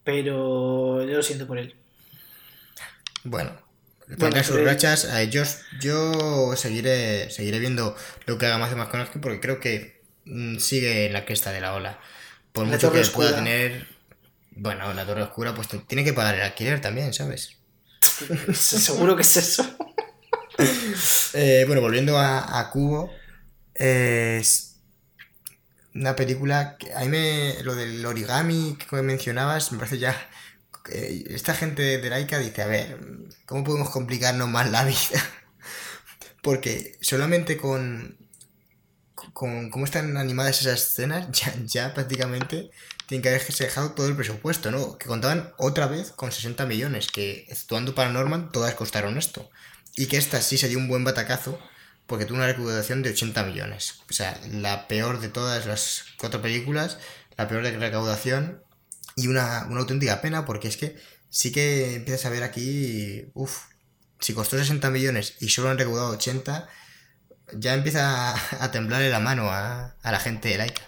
Pero 0.09 1.03
yo 1.03 1.17
lo 1.17 1.23
siento 1.23 1.45
por 1.45 1.59
él. 1.59 1.75
Bueno, 3.23 3.51
tendrá 4.07 4.29
bueno, 4.29 4.43
sus 4.43 4.55
pero... 4.55 4.65
rachas. 4.65 5.07
Yo, 5.29 5.43
yo 5.79 6.55
seguiré, 6.55 7.29
seguiré 7.29 7.59
viendo 7.59 7.95
lo 8.25 8.37
que 8.37 8.47
haga 8.47 8.57
Matthew 8.57 8.77
McConaughey 8.77 9.21
porque 9.21 9.39
creo 9.39 9.59
que 9.59 10.01
mmm, 10.25 10.57
sigue 10.57 11.05
en 11.05 11.13
la 11.13 11.25
cresta 11.25 11.51
de 11.51 11.61
la 11.61 11.75
ola. 11.75 11.99
Por 12.53 12.65
la 12.65 12.73
mucho 12.73 12.91
que 12.91 13.01
oscura. 13.01 13.27
pueda 13.27 13.37
tener. 13.43 13.87
Bueno, 14.51 14.91
la 14.93 15.05
torre 15.05 15.21
oscura, 15.21 15.53
pues 15.53 15.67
tiene 15.87 16.03
que 16.03 16.13
pagar 16.13 16.35
el 16.35 16.41
alquiler 16.41 16.81
también, 16.81 17.13
¿sabes? 17.13 17.57
Seguro 18.53 19.15
que 19.15 19.21
es 19.21 19.37
eso. 19.37 19.77
eh, 21.33 21.65
bueno, 21.67 21.81
volviendo 21.81 22.17
a, 22.17 22.59
a 22.59 22.71
Cubo, 22.71 23.13
eh, 23.75 24.39
es 24.41 24.68
una 25.95 26.15
película 26.15 26.77
que 26.77 26.93
a 26.93 27.05
me, 27.05 27.61
lo 27.63 27.75
del 27.75 28.05
origami 28.05 28.77
que 28.77 29.01
mencionabas 29.01 29.71
me 29.71 29.79
parece 29.79 29.97
ya 29.99 30.15
eh, 30.91 31.23
esta 31.29 31.53
gente 31.53 31.97
de 31.97 32.09
Laika 32.09 32.39
dice 32.39 32.61
a 32.61 32.67
ver 32.67 32.99
cómo 33.45 33.63
podemos 33.63 33.89
complicarnos 33.89 34.47
más 34.47 34.69
la 34.69 34.83
vida 34.83 35.23
porque 36.41 36.97
solamente 37.01 37.57
con 37.57 38.17
con 39.33 39.69
cómo 39.69 39.85
están 39.85 40.17
animadas 40.17 40.61
esas 40.61 40.83
escenas 40.83 41.27
ya, 41.31 41.53
ya 41.65 41.93
prácticamente 41.93 42.71
tienen 43.09 43.23
que 43.23 43.29
haberse 43.29 43.63
dejado 43.63 43.93
todo 43.93 44.07
el 44.07 44.15
presupuesto, 44.15 44.69
¿no? 44.69 44.99
Que 44.99 45.07
contaban 45.07 45.51
otra 45.57 45.87
vez 45.87 46.11
con 46.11 46.31
60 46.31 46.67
millones, 46.67 47.07
que 47.07 47.47
actuando 47.51 47.95
para 47.95 48.11
Norman 48.11 48.51
todas 48.51 48.75
costaron 48.75 49.17
esto. 49.17 49.49
Y 49.95 50.05
que 50.05 50.17
esta 50.17 50.39
sí 50.41 50.59
se 50.59 50.67
dio 50.67 50.77
un 50.77 50.87
buen 50.87 51.03
batacazo 51.03 51.59
porque 52.09 52.25
tuvo 52.25 52.37
una 52.37 52.47
recaudación 52.47 53.03
de 53.03 53.11
80 53.11 53.43
millones. 53.43 54.01
O 54.09 54.13
sea, 54.13 54.37
la 54.51 54.87
peor 54.87 55.21
de 55.21 55.29
todas 55.29 55.67
las 55.67 56.05
cuatro 56.17 56.41
películas, 56.41 56.97
la 57.37 57.47
peor 57.47 57.63
de 57.63 57.77
recaudación 57.77 58.63
y 59.15 59.27
una, 59.27 59.67
una 59.69 59.81
auténtica 59.81 60.19
pena 60.19 60.43
porque 60.43 60.67
es 60.67 60.75
que 60.75 60.97
sí 61.29 61.51
que 61.51 61.95
empiezas 61.95 62.25
a 62.25 62.31
ver 62.31 62.41
aquí, 62.41 63.27
uff, 63.35 63.67
si 64.19 64.33
costó 64.33 64.57
60 64.57 64.89
millones 64.89 65.35
y 65.39 65.49
solo 65.49 65.69
han 65.69 65.77
recaudado 65.77 66.09
80, 66.09 66.67
ya 67.53 67.75
empieza 67.75 68.33
a, 68.63 68.71
temblarle 68.71 69.11
la 69.11 69.19
mano 69.19 69.51
a, 69.51 69.95
a 70.01 70.11
la 70.11 70.19
gente 70.19 70.49
de 70.49 70.57
Laika. 70.57 70.81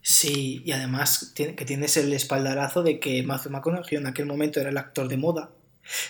Sí, 0.00 0.62
y 0.64 0.72
además 0.72 1.32
que 1.34 1.52
tienes 1.52 1.98
el 1.98 2.12
espaldarazo 2.14 2.82
de 2.82 3.00
que 3.00 3.22
Matthew 3.22 3.52
McConaughey 3.52 3.98
en 3.98 4.06
aquel 4.06 4.24
momento 4.24 4.60
era 4.60 4.70
el 4.70 4.78
actor 4.78 5.08
de 5.08 5.18
moda. 5.18 5.50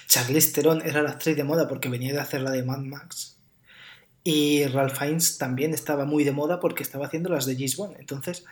Charlize 0.07 0.53
Theron 0.53 0.83
era 0.87 1.03
la 1.03 1.11
actriz 1.11 1.37
de 1.37 1.45
moda 1.45 1.67
porque 1.67 1.89
venía 1.89 2.13
de 2.13 2.21
hacer 2.21 2.43
la 2.43 2.53
de 2.53 2.63
Mad 2.63 2.81
Max. 2.81 3.36
Y 4.29 4.67
Ralph 4.67 4.99
Fiennes 4.99 5.39
también 5.39 5.73
estaba 5.73 6.05
muy 6.05 6.25
de 6.25 6.33
moda 6.33 6.59
porque 6.59 6.83
estaba 6.83 7.07
haciendo 7.07 7.31
las 7.31 7.47
de 7.47 7.55
James 7.55 7.77
Bond. 7.77 7.95
Entonces, 8.01 8.45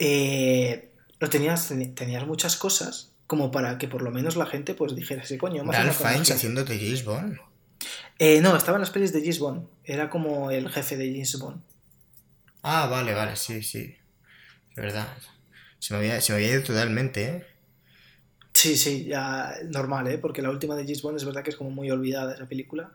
eh, 0.00 0.90
lo 1.20 1.30
tenías, 1.30 1.72
tenías 1.94 2.26
muchas 2.26 2.56
cosas 2.56 3.12
como 3.28 3.52
para 3.52 3.78
que 3.78 3.86
por 3.86 4.02
lo 4.02 4.10
menos 4.10 4.34
la 4.34 4.46
gente 4.46 4.74
pues 4.74 4.96
dijera, 4.96 5.24
sí, 5.24 5.38
coño, 5.38 5.62
más 5.62 5.76
Ralph 5.76 5.96
Fiennes 5.96 6.32
haciendo 6.32 6.64
de 6.64 6.76
James 6.76 7.04
Bond. 7.04 7.38
Eh, 8.18 8.40
no, 8.40 8.56
estaba 8.56 8.78
en 8.78 8.80
las 8.80 8.90
pelis 8.90 9.12
de 9.12 9.20
James 9.20 9.38
Bond. 9.38 9.68
Era 9.84 10.10
como 10.10 10.50
el 10.50 10.68
jefe 10.68 10.96
de 10.96 11.12
James 11.12 11.38
Bond. 11.38 11.62
Ah, 12.64 12.88
vale, 12.88 13.14
vale, 13.14 13.36
sí, 13.36 13.62
sí. 13.62 13.94
De 14.74 14.82
verdad. 14.82 15.06
Se 15.78 15.94
me 15.94 16.00
había, 16.00 16.20
se 16.20 16.32
me 16.32 16.38
había 16.38 16.54
ido 16.54 16.64
totalmente, 16.64 17.24
¿eh? 17.24 17.46
Sí, 18.54 18.76
sí, 18.76 19.04
ya 19.04 19.54
normal, 19.66 20.08
¿eh? 20.08 20.18
Porque 20.18 20.42
la 20.42 20.50
última 20.50 20.74
de 20.74 20.82
James 20.82 21.02
Bond 21.02 21.16
es 21.18 21.24
verdad 21.24 21.44
que 21.44 21.50
es 21.50 21.56
como 21.56 21.70
muy 21.70 21.92
olvidada 21.92 22.34
esa 22.34 22.46
película. 22.46 22.90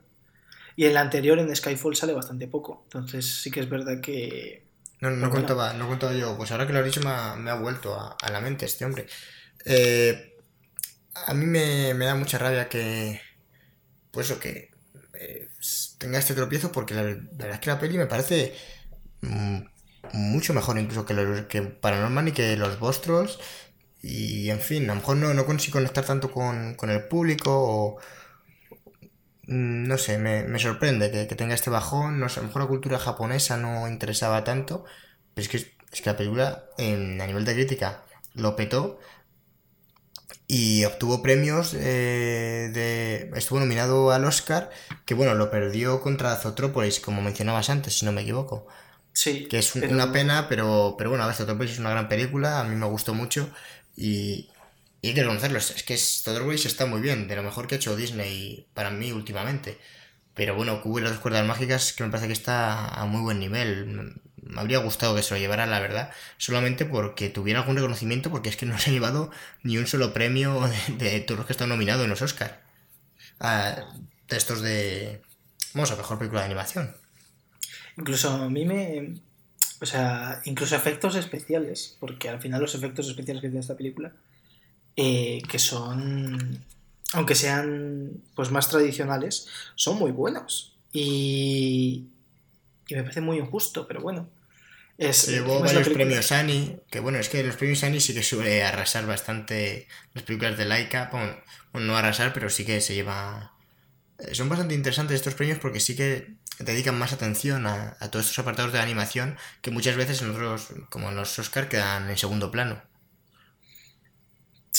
Y 0.77 0.85
en 0.85 0.93
la 0.93 1.01
anterior, 1.01 1.39
en 1.39 1.53
Skyfall, 1.53 1.95
sale 1.95 2.13
bastante 2.13 2.47
poco. 2.47 2.83
Entonces 2.83 3.41
sí 3.41 3.49
que 3.49 3.61
es 3.61 3.67
verdad 3.67 3.99
que... 3.99 4.63
No, 5.01 5.09
no, 5.09 5.31
contaba, 5.31 5.73
no 5.73 5.87
contaba 5.87 6.13
yo. 6.13 6.37
Pues 6.37 6.51
ahora 6.51 6.67
que 6.67 6.73
lo 6.73 6.79
has 6.79 6.85
dicho 6.85 7.01
me 7.01 7.09
ha, 7.09 7.35
me 7.35 7.49
ha 7.49 7.55
vuelto 7.55 7.99
a, 7.99 8.15
a 8.21 8.31
la 8.31 8.41
mente 8.41 8.67
este 8.67 8.85
hombre. 8.85 9.07
Eh, 9.65 10.35
a 11.25 11.33
mí 11.33 11.47
me, 11.47 11.95
me 11.95 12.05
da 12.05 12.13
mucha 12.13 12.37
rabia 12.37 12.69
que... 12.69 13.19
Pues 14.11 14.29
eso, 14.29 14.39
que 14.39 14.69
eh, 15.19 15.49
tenga 15.97 16.19
este 16.19 16.35
tropiezo 16.35 16.71
porque 16.71 16.93
la, 16.93 17.01
la 17.01 17.15
verdad 17.15 17.53
es 17.53 17.59
que 17.59 17.69
la 17.71 17.79
peli 17.79 17.97
me 17.97 18.05
parece 18.05 18.55
mm, 19.21 19.57
mucho 20.13 20.53
mejor 20.53 20.77
incluso 20.77 21.07
que, 21.07 21.15
los, 21.15 21.41
que 21.47 21.63
Paranormal 21.63 22.27
y 22.27 22.33
que 22.33 22.55
los 22.55 22.77
Vostros. 22.79 23.39
Y 24.03 24.51
en 24.51 24.59
fin, 24.59 24.83
a 24.83 24.93
lo 24.93 24.99
mejor 24.99 25.17
no, 25.17 25.33
no 25.33 25.47
consigo 25.47 25.79
conectar 25.79 26.05
tanto 26.05 26.31
con, 26.31 26.75
con 26.75 26.91
el 26.91 27.07
público 27.07 27.51
o... 27.51 27.99
mm, 29.47 29.87
No 29.87 29.97
sé, 29.97 30.17
me, 30.17 30.43
me 30.43 30.59
sorprende 30.59 31.11
que, 31.11 31.27
que 31.27 31.35
tenga 31.35 31.55
este 31.55 31.69
bajón. 31.69 32.19
No 32.19 32.29
sé, 32.29 32.39
a 32.39 32.43
lo 32.43 32.47
mejor 32.47 32.63
la 32.63 32.67
cultura 32.69 32.99
japonesa 32.99 33.57
no 33.57 33.87
interesaba 33.87 34.43
tanto. 34.43 34.85
Pero 35.33 35.43
es 35.43 35.49
que, 35.49 35.57
es 35.91 36.01
que 36.01 36.09
la 36.09 36.17
película, 36.17 36.65
en- 36.77 37.21
a 37.21 37.27
nivel 37.27 37.45
de 37.45 37.53
crítica, 37.53 38.03
lo 38.33 38.55
petó 38.55 38.99
y 40.47 40.85
obtuvo 40.85 41.21
premios 41.21 41.73
eh, 41.73 42.69
de... 42.73 43.31
Estuvo 43.37 43.59
nominado 43.59 44.11
al 44.11 44.25
Oscar, 44.25 44.69
que 45.05 45.13
bueno, 45.13 45.35
lo 45.35 45.51
perdió 45.51 46.01
contra 46.01 46.35
Zotrópolis, 46.35 46.99
como 46.99 47.21
mencionabas 47.21 47.69
antes, 47.69 47.97
si 47.99 48.05
no 48.05 48.11
me 48.11 48.21
equivoco. 48.21 48.67
Sí. 49.13 49.47
Que 49.49 49.59
es 49.59 49.75
un- 49.75 49.81
pero- 49.81 49.93
una 49.93 50.11
pena, 50.11 50.47
pero, 50.47 50.95
pero 50.97 51.09
bueno, 51.09 51.23
a 51.23 51.27
ver, 51.27 51.35
Zotrópolis 51.35 51.73
es 51.73 51.79
una 51.79 51.89
gran 51.91 52.07
película, 52.07 52.59
a 52.59 52.63
mí 52.63 52.75
me 52.75 52.85
gustó 52.85 53.13
mucho 53.13 53.49
y, 53.95 54.49
y 55.01 55.09
hay 55.09 55.13
que 55.13 55.21
reconocerlo, 55.21 55.59
es 55.59 55.83
que 55.83 55.97
Zotrópolis 55.97 56.65
está 56.65 56.85
muy 56.85 57.01
bien, 57.01 57.27
de 57.27 57.35
lo 57.35 57.43
mejor 57.43 57.67
que 57.67 57.75
ha 57.75 57.77
hecho 57.77 57.95
Disney 57.95 58.67
para 58.73 58.89
mí 58.89 59.11
últimamente. 59.11 59.77
Pero 60.33 60.55
bueno, 60.55 60.81
Cubo 60.81 60.99
y 60.99 61.01
las 61.01 61.11
dos 61.11 61.19
cuerdas 61.19 61.45
mágicas 61.45 61.93
que 61.93 62.03
me 62.03 62.09
parece 62.09 62.27
que 62.27 62.33
está 62.33 62.87
a 62.89 63.05
muy 63.05 63.21
buen 63.21 63.39
nivel. 63.39 64.21
Me 64.35 64.61
habría 64.61 64.79
gustado 64.79 65.15
que 65.15 65.23
se 65.23 65.33
lo 65.33 65.39
llevara, 65.39 65.65
la 65.65 65.79
verdad, 65.79 66.11
solamente 66.37 66.85
porque 66.85 67.29
tuviera 67.29 67.61
algún 67.61 67.75
reconocimiento, 67.75 68.29
porque 68.29 68.49
es 68.49 68.57
que 68.57 68.65
no 68.65 68.77
se 68.77 68.89
ha 68.89 68.93
llevado 68.93 69.31
ni 69.63 69.77
un 69.77 69.87
solo 69.87 70.13
premio 70.13 70.61
de, 70.97 71.09
de 71.09 71.19
todos 71.21 71.39
los 71.39 71.47
que 71.47 71.53
están 71.53 71.69
nominados 71.69 72.03
en 72.03 72.09
los 72.09 72.21
Oscar. 72.21 72.61
De 73.39 74.37
estos 74.37 74.61
de... 74.61 75.21
Vamos 75.73 75.91
a 75.91 75.95
mejor 75.95 76.17
película 76.17 76.41
de 76.41 76.47
animación. 76.47 76.95
Incluso 77.97 78.31
a 78.31 78.49
mí 78.49 78.65
me... 78.65 79.15
O 79.79 79.85
sea, 79.85 80.41
incluso 80.45 80.75
efectos 80.75 81.15
especiales, 81.15 81.97
porque 81.99 82.29
al 82.29 82.41
final 82.41 82.61
los 82.61 82.73
efectos 82.73 83.07
especiales 83.07 83.41
que 83.41 83.49
tiene 83.49 83.61
esta 83.61 83.77
película, 83.77 84.13
eh, 84.97 85.41
que 85.49 85.59
son, 85.59 86.65
aunque 87.13 87.35
sean 87.35 88.23
pues 88.35 88.51
más 88.51 88.69
tradicionales, 88.69 89.47
son 89.75 89.97
muy 89.99 90.11
buenos. 90.11 90.77
Y, 90.93 92.07
y 92.87 92.95
me 92.95 93.03
parece 93.03 93.21
muy 93.21 93.39
injusto, 93.39 93.87
pero 93.87 94.01
bueno. 94.01 94.29
Es, 94.97 95.17
Se 95.17 95.31
llevó 95.31 95.59
la 95.63 95.73
varios 95.73 95.89
premios 95.89 96.31
Annie, 96.31 96.79
que 96.89 96.99
bueno, 96.99 97.19
es 97.19 97.29
que 97.29 97.43
los 97.43 97.55
premios 97.57 97.83
Annie 97.83 97.99
sí 98.01 98.13
que 98.13 98.23
suele 98.23 98.63
arrasar 98.63 99.05
bastante 99.05 99.87
las 100.13 100.23
películas 100.23 100.57
de 100.57 100.65
Laika, 100.65 101.09
bueno, 101.11 101.35
no 101.73 101.97
arrasar, 101.97 102.33
pero 102.33 102.49
sí 102.49 102.65
que 102.65 102.81
se 102.81 102.93
lleva... 102.95 103.53
eh, 104.19 104.35
Son 104.35 104.49
bastante 104.49 104.75
interesantes 104.75 105.15
estos 105.17 105.35
premios 105.35 105.59
porque 105.59 105.79
sí 105.81 105.95
que 105.95 106.35
dedican 106.59 106.97
más 106.99 107.13
atención 107.13 107.67
a, 107.67 107.97
a 107.99 108.11
todos 108.11 108.25
estos 108.27 108.39
apartados 108.39 108.71
de 108.73 108.79
la 108.79 108.85
animación 108.85 109.37
que 109.61 109.71
muchas 109.71 109.97
veces 109.97 110.21
en 110.21 110.31
otros, 110.31 110.69
como 110.89 111.09
en 111.09 111.15
los 111.17 111.37
Oscar, 111.39 111.69
quedan 111.69 112.09
en 112.09 112.17
segundo 112.17 112.51
plano. 112.51 112.81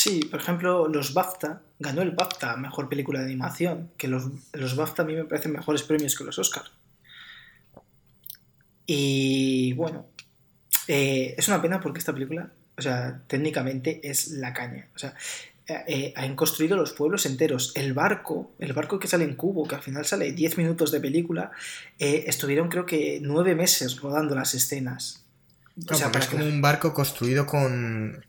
Sí, 0.08 0.24
por 0.24 0.40
ejemplo, 0.40 0.88
los 0.88 1.12
BAFTA, 1.12 1.60
ganó 1.78 2.00
el 2.00 2.12
BAFTA 2.12 2.56
Mejor 2.56 2.88
Película 2.88 3.18
de 3.18 3.26
Animación, 3.26 3.90
que 3.98 4.08
los, 4.08 4.24
los 4.54 4.74
BAFTA 4.74 5.02
a 5.02 5.04
mí 5.04 5.14
me 5.14 5.24
parecen 5.24 5.52
mejores 5.52 5.82
premios 5.82 6.16
que 6.16 6.24
los 6.24 6.38
Oscar. 6.38 6.64
Y 8.86 9.74
bueno, 9.74 10.06
eh, 10.86 11.34
es 11.36 11.46
una 11.48 11.60
pena 11.60 11.78
porque 11.78 11.98
esta 11.98 12.14
película, 12.14 12.50
o 12.78 12.80
sea, 12.80 13.20
técnicamente 13.26 14.00
es 14.02 14.28
la 14.28 14.54
caña. 14.54 14.88
O 14.96 14.98
sea, 14.98 15.14
eh, 15.66 15.84
eh, 15.86 16.14
han 16.16 16.34
construido 16.36 16.78
los 16.78 16.94
pueblos 16.94 17.26
enteros. 17.26 17.72
El 17.74 17.92
barco, 17.92 18.52
el 18.58 18.72
barco 18.72 18.98
que 18.98 19.08
sale 19.08 19.24
en 19.24 19.34
Cubo, 19.34 19.68
que 19.68 19.74
al 19.74 19.82
final 19.82 20.06
sale 20.06 20.32
10 20.32 20.56
minutos 20.56 20.90
de 20.90 21.00
película, 21.00 21.50
estuvieron 21.98 22.70
creo 22.70 22.86
que 22.86 23.20
9 23.22 23.54
meses 23.54 24.00
rodando 24.00 24.34
las 24.34 24.54
escenas. 24.54 25.26
O 25.76 25.84
Claro, 25.84 25.98
sea, 25.98 26.12
para 26.12 26.24
es 26.24 26.30
como 26.30 26.46
un 26.46 26.62
barco 26.62 26.94
construido 26.94 27.44
con... 27.44 28.24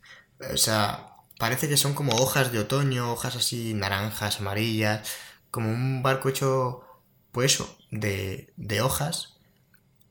O 0.52 0.56
sea, 0.56 1.09
parece 1.40 1.68
que 1.68 1.76
son 1.76 1.94
como 1.94 2.12
hojas 2.16 2.52
de 2.52 2.60
otoño, 2.60 3.12
hojas 3.12 3.34
así 3.34 3.74
naranjas, 3.74 4.38
amarillas, 4.38 5.08
como 5.50 5.70
un 5.70 6.02
barco 6.02 6.28
hecho, 6.28 6.82
pues 7.32 7.54
eso, 7.54 7.78
de, 7.90 8.52
de 8.56 8.80
hojas. 8.82 9.38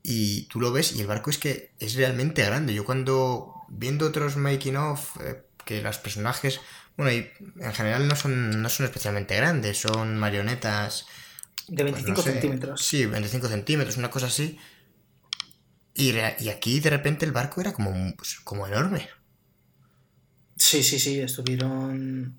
Y 0.02 0.42
tú 0.48 0.60
lo 0.60 0.72
ves 0.72 0.92
y 0.92 1.00
el 1.00 1.06
barco 1.06 1.30
es 1.30 1.38
que 1.38 1.72
es 1.78 1.94
realmente 1.94 2.44
grande. 2.44 2.74
Yo 2.74 2.84
cuando 2.84 3.54
viendo 3.68 4.08
otros 4.08 4.36
making 4.36 4.76
of, 4.76 5.16
eh, 5.20 5.42
que 5.64 5.80
los 5.80 5.98
personajes, 5.98 6.60
bueno, 6.96 7.12
y 7.12 7.30
en 7.60 7.72
general 7.74 8.08
no 8.08 8.16
son, 8.16 8.60
no 8.60 8.68
son 8.68 8.86
especialmente 8.86 9.36
grandes, 9.36 9.78
son 9.78 10.18
marionetas 10.18 11.06
de 11.68 11.84
pues 11.84 11.94
25 11.94 12.18
no 12.18 12.22
sé, 12.24 12.32
centímetros. 12.32 12.84
Sí, 12.84 13.06
25 13.06 13.48
centímetros, 13.48 13.96
una 13.96 14.10
cosa 14.10 14.26
así. 14.26 14.58
Y, 15.94 16.18
aquí 16.48 16.80
de 16.80 16.90
repente 16.90 17.24
el 17.24 17.32
barco 17.32 17.60
era 17.60 17.72
como, 17.72 17.92
pues, 18.16 18.40
como 18.40 18.66
enorme. 18.66 19.08
Sí, 20.60 20.82
sí, 20.82 20.98
sí, 20.98 21.18
estuvieron 21.20 22.34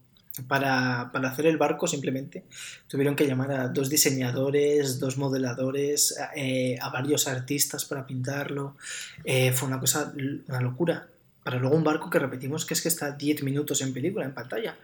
para, 0.47 1.09
para 1.11 1.29
hacer 1.31 1.47
el 1.47 1.57
barco 1.57 1.87
simplemente 1.87 2.43
tuvieron 2.87 3.15
que 3.15 3.25
llamar 3.27 3.51
a 3.51 3.67
dos 3.67 3.89
diseñadores, 3.89 4.99
dos 4.99 5.17
modeladores, 5.17 6.15
eh, 6.35 6.77
a 6.79 6.89
varios 6.89 7.27
artistas 7.27 7.83
para 7.85 8.05
pintarlo. 8.05 8.77
Eh, 9.23 9.51
fue 9.53 9.67
una 9.67 9.79
cosa, 9.79 10.13
una 10.47 10.61
locura. 10.61 11.07
Para 11.43 11.57
luego 11.57 11.75
un 11.75 11.83
barco 11.83 12.09
que 12.11 12.19
repetimos 12.19 12.65
que 12.65 12.75
es 12.75 12.81
que 12.81 12.89
está 12.89 13.11
10 13.11 13.41
minutos 13.41 13.81
en 13.81 13.91
película, 13.91 14.23
en 14.25 14.33
pantalla. 14.35 14.77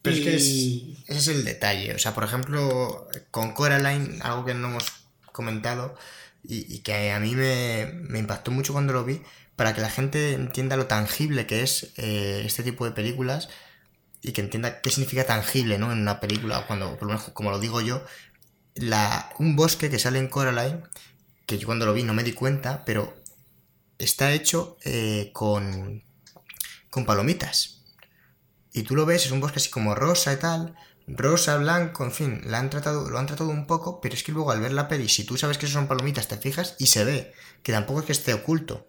Pero 0.00 0.16
es 0.16 0.22
que 0.22 0.34
es- 0.36 0.46
Y- 0.46 0.96
ese 1.08 1.18
es 1.18 1.28
el 1.28 1.44
detalle. 1.44 1.94
O 1.94 1.98
sea, 1.98 2.14
por 2.14 2.24
ejemplo, 2.24 3.06
con 3.30 3.52
Coraline, 3.52 4.18
algo 4.22 4.46
que 4.46 4.54
no 4.54 4.68
hemos 4.68 4.84
comentado 5.30 5.94
y, 6.42 6.74
y 6.74 6.78
que 6.78 7.12
a 7.12 7.20
mí 7.20 7.34
me, 7.34 7.92
me 8.08 8.18
impactó 8.18 8.50
mucho 8.50 8.72
cuando 8.72 8.94
lo 8.94 9.04
vi, 9.04 9.20
para 9.56 9.74
que 9.74 9.80
la 9.80 9.90
gente 9.90 10.34
entienda 10.34 10.76
lo 10.76 10.86
tangible 10.86 11.46
que 11.46 11.62
es 11.62 11.92
eh, 11.96 12.42
este 12.44 12.62
tipo 12.62 12.84
de 12.84 12.92
películas 12.92 13.48
y 14.22 14.32
que 14.32 14.42
entienda 14.42 14.80
qué 14.80 14.90
significa 14.90 15.24
tangible, 15.24 15.78
¿no? 15.78 15.92
En 15.92 16.00
una 16.00 16.20
película, 16.20 16.66
cuando, 16.66 16.96
por 16.98 17.08
lo 17.08 17.14
menos, 17.14 17.30
como 17.30 17.50
lo 17.50 17.58
digo 17.58 17.80
yo, 17.80 18.04
un 19.38 19.56
bosque 19.56 19.90
que 19.90 19.98
sale 19.98 20.18
en 20.18 20.28
Coraline, 20.28 20.82
que 21.46 21.58
yo 21.58 21.66
cuando 21.66 21.86
lo 21.86 21.94
vi 21.94 22.02
no 22.02 22.14
me 22.14 22.24
di 22.24 22.32
cuenta, 22.32 22.84
pero 22.84 23.16
está 23.98 24.32
hecho 24.32 24.76
eh, 24.84 25.30
con, 25.32 26.04
con 26.90 27.06
palomitas. 27.06 27.84
Y 28.72 28.82
tú 28.82 28.94
lo 28.94 29.06
ves, 29.06 29.24
es 29.24 29.32
un 29.32 29.40
bosque 29.40 29.58
así 29.58 29.70
como 29.70 29.94
rosa 29.94 30.32
y 30.32 30.36
tal, 30.36 30.74
rosa, 31.06 31.56
blanco, 31.56 32.04
en 32.04 32.12
fin, 32.12 32.42
lo 32.44 32.56
han 32.56 32.68
tratado 32.68 33.48
un 33.48 33.66
poco, 33.66 34.00
pero 34.00 34.14
es 34.14 34.22
que 34.22 34.32
luego 34.32 34.50
al 34.50 34.60
ver 34.60 34.72
la 34.72 34.88
peli, 34.88 35.08
si 35.08 35.24
tú 35.24 35.36
sabes 35.38 35.56
que 35.56 35.66
son 35.66 35.88
palomitas, 35.88 36.28
te 36.28 36.36
fijas 36.36 36.74
y 36.78 36.88
se 36.88 37.04
ve, 37.04 37.32
que 37.62 37.72
tampoco 37.72 38.00
es 38.00 38.06
que 38.06 38.12
esté 38.12 38.34
oculto, 38.34 38.86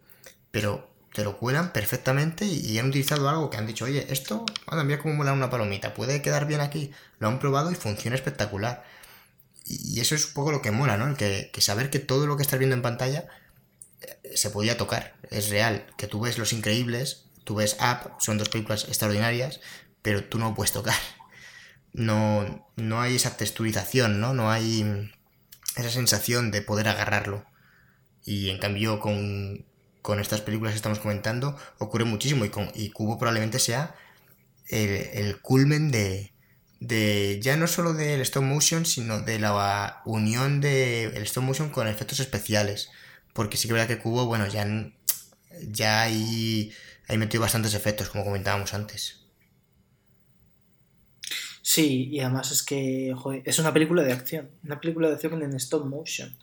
pero 0.52 0.90
te 1.14 1.24
lo 1.24 1.38
cuelan 1.38 1.74
perfectamente 1.74 2.46
y, 2.46 2.78
han 2.78 2.90
utilizado 2.90 3.28
algo 3.28 3.50
que 3.50 3.58
han 3.58 3.66
dicho, 3.66 3.86
oye, 3.86 4.06
esto, 4.12 4.46
anda, 4.68 4.84
mira 4.84 5.00
cómo 5.00 5.16
mola 5.16 5.34
una 5.34 5.50
palomita, 5.50 5.94
puede 5.94 6.22
quedar 6.22 6.46
bien 6.46 6.62
aquí, 6.62 6.92
lo 7.20 7.28
han 7.28 7.40
probado 7.40 7.72
y 7.72 7.76
funciona 7.76 8.16
espectacular. 8.16 8.84
Y, 9.66 10.00
eso 10.00 10.16
es 10.16 10.28
un 10.28 10.34
poco 10.34 10.52
lo 10.52 10.62
que 10.62 10.72
mola, 10.72 10.98
¿no? 10.98 11.08
El 11.08 11.18
que, 11.18 11.52
saber 11.62 11.90
que 11.90 12.00
todo 12.00 12.28
lo 12.28 12.38
que 12.38 12.44
estás 12.44 12.60
viendo 12.60 12.76
en 12.76 12.82
pantalla 12.84 13.28
eh, 14.02 14.32
se 14.36 14.52
podía 14.52 14.78
tocar, 14.78 15.16
es 15.32 15.50
real, 15.50 15.88
que 15.98 16.08
tú 16.08 16.22
ves 16.22 16.38
Los 16.38 16.54
Increíbles, 16.54 17.26
tú 17.44 17.56
ves 17.56 17.78
Up, 17.82 18.12
son 18.20 18.38
dos 18.38 18.50
películas 18.50 18.86
extraordinarias, 18.88 19.60
pero 20.02 20.24
tú 20.24 20.38
no 20.40 20.50
lo 20.50 20.56
puedes 20.56 20.72
tocar. 20.72 20.96
No, 21.94 22.68
no 22.76 23.02
hay 23.02 23.16
esa 23.16 23.38
texturización, 23.38 24.20
¿no? 24.20 24.36
No 24.36 24.52
hay 24.52 25.12
esa 25.78 25.90
sensación 25.90 26.52
de 26.52 26.62
poder 26.62 26.88
agarrarlo. 26.90 27.46
Y 28.24 28.52
en 28.52 28.60
cambio 28.60 29.00
con, 29.00 29.66
con 30.08 30.22
estas 30.22 30.40
películas 30.40 30.72
que 30.72 30.78
estamos 30.78 31.00
comentando 31.00 31.58
ocurre 31.80 32.06
muchísimo 32.06 32.46
y, 32.46 32.50
con, 32.50 32.72
Cubo 32.94 33.20
probablemente 33.20 33.60
sea 33.60 33.94
el, 34.70 35.42
culmen 35.42 35.92
de, 35.92 36.32
de 36.80 37.42
ya 37.42 37.58
no 37.58 37.68
solo 37.68 37.92
del 37.92 38.22
stop 38.22 38.44
motion, 38.44 38.86
sino 38.86 39.20
de 39.20 39.38
la 39.38 40.02
unión 40.06 40.62
del 40.62 41.24
stop 41.24 41.44
motion 41.44 41.70
con 41.72 41.90
efectos 41.90 42.22
especiales. 42.22 42.90
Porque 43.34 43.58
sí 43.58 43.68
que 43.68 43.74
es 43.74 43.80
verdad 43.80 43.90
que 43.90 44.02
Cubo, 44.02 44.26
bueno, 44.28 44.48
ya, 44.48 44.66
ya 45.70 46.04
hay, 46.04 46.72
hay 47.10 47.18
metido 47.18 47.42
bastantes 47.42 47.74
efectos, 47.74 48.08
como 48.08 48.24
comentábamos 48.24 48.74
antes. 48.74 49.26
Sí, 51.62 52.08
y 52.14 52.22
además 52.22 52.54
es 52.54 52.64
que 52.64 53.14
es 53.44 53.60
una 53.60 53.74
película 53.74 54.04
de 54.04 54.14
acción, 54.14 54.52
una 54.64 54.80
película 54.80 55.10
de 55.10 55.16
acción 55.16 55.44
en 55.44 55.54
stop 55.56 55.86
motion, 55.86 56.34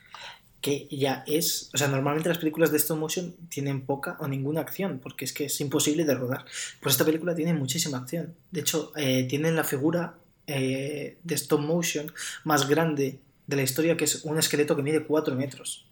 que 0.65 0.89
ya 0.91 1.25
es, 1.27 1.69
o 1.75 1.77
sea, 1.77 1.89
normalmente 1.89 2.31
las 2.31 2.39
películas 2.39 2.73
de 2.73 2.79
stop 2.79 2.97
motion 2.97 3.37
tienen 3.51 3.85
poca 3.85 4.17
o 4.19 4.27
ninguna 4.27 4.63
acción, 4.63 4.99
porque 4.99 5.27
es 5.27 5.35
que 5.35 5.45
es 5.45 5.61
imposible 5.61 6.07
de 6.07 6.15
rodar. 6.15 6.47
Pues 6.81 6.95
esta 6.95 7.05
película 7.05 7.35
tiene 7.35 7.53
muchísima 7.53 7.99
acción. 7.99 8.35
De 8.51 8.61
hecho, 8.61 8.91
eh, 8.97 9.27
tienen 9.29 9.57
la 9.57 9.65
figura 9.65 10.15
eh, 10.47 11.19
de 11.23 11.35
stop 11.35 11.61
motion 11.61 12.11
más 12.45 12.67
grande 12.67 13.21
de 13.47 13.57
la 13.57 13.63
historia, 13.63 13.99
que 13.99 14.05
es 14.05 14.25
un 14.25 14.39
esqueleto 14.39 14.75
que 14.75 14.83
mide 14.83 15.05
4 15.05 15.35
metros. 15.35 15.85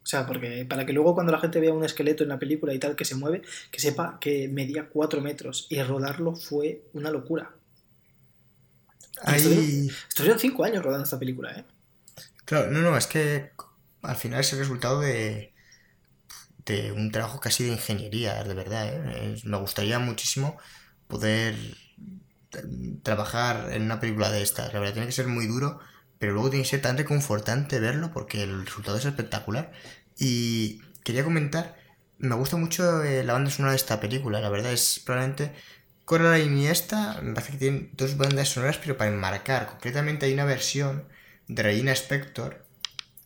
O 0.00 0.06
sea, 0.06 0.28
porque 0.28 0.64
para 0.64 0.86
que 0.86 0.92
luego 0.92 1.14
cuando 1.14 1.32
la 1.32 1.40
gente 1.40 1.58
vea 1.58 1.72
un 1.72 1.84
esqueleto 1.84 2.22
en 2.22 2.28
la 2.28 2.38
película 2.38 2.72
y 2.72 2.78
tal 2.78 2.94
que 2.94 3.04
se 3.04 3.16
mueve, 3.16 3.42
que 3.72 3.80
sepa 3.80 4.18
que 4.20 4.46
medía 4.46 4.90
4 4.90 5.20
metros. 5.20 5.66
Y 5.70 5.82
rodarlo 5.82 6.36
fue 6.36 6.82
una 6.92 7.10
locura. 7.10 7.50
Ahí... 9.22 9.88
Estuvieron 10.08 10.38
5 10.38 10.62
años 10.62 10.84
rodando 10.84 11.02
esta 11.02 11.18
película, 11.18 11.50
¿eh? 11.58 11.64
Claro, 12.44 12.70
no, 12.70 12.80
no, 12.80 12.96
es 12.96 13.08
que 13.08 13.50
al 14.02 14.16
final 14.16 14.40
es 14.40 14.52
el 14.52 14.58
resultado 14.60 15.00
de, 15.00 15.54
de 16.64 16.92
un 16.92 17.10
trabajo 17.12 17.40
casi 17.40 17.64
de 17.64 17.72
ingeniería, 17.72 18.42
de 18.44 18.54
verdad. 18.54 18.88
¿eh? 18.88 19.36
Me 19.44 19.56
gustaría 19.58 19.98
muchísimo 19.98 20.58
poder 21.08 21.56
trabajar 23.02 23.72
en 23.72 23.82
una 23.82 24.00
película 24.00 24.30
de 24.30 24.42
estas. 24.42 24.72
La 24.72 24.80
verdad, 24.80 24.94
tiene 24.94 25.06
que 25.06 25.12
ser 25.12 25.26
muy 25.28 25.46
duro, 25.46 25.80
pero 26.18 26.32
luego 26.32 26.50
tiene 26.50 26.64
que 26.64 26.70
ser 26.70 26.82
tan 26.82 26.98
reconfortante 26.98 27.80
verlo 27.80 28.12
porque 28.12 28.42
el 28.42 28.64
resultado 28.66 28.98
es 28.98 29.04
espectacular. 29.04 29.72
Y 30.18 30.80
quería 31.04 31.24
comentar, 31.24 31.76
me 32.18 32.34
gusta 32.36 32.56
mucho 32.56 33.02
eh, 33.02 33.24
la 33.24 33.32
banda 33.32 33.50
sonora 33.50 33.72
de 33.72 33.76
esta 33.76 34.00
película, 34.00 34.40
la 34.40 34.50
verdad 34.50 34.72
es 34.72 35.00
probablemente 35.04 35.52
Coraline 36.04 36.62
y 36.62 36.66
esta, 36.66 37.20
me 37.22 37.32
parece 37.34 37.52
que 37.52 37.58
tienen 37.58 37.90
dos 37.94 38.16
bandas 38.16 38.48
sonoras, 38.48 38.78
pero 38.78 38.96
para 38.96 39.10
enmarcar. 39.10 39.66
Concretamente 39.68 40.26
hay 40.26 40.34
una 40.34 40.44
versión 40.44 41.08
de 41.48 41.62
Regina 41.62 41.92
Spector 41.92 42.66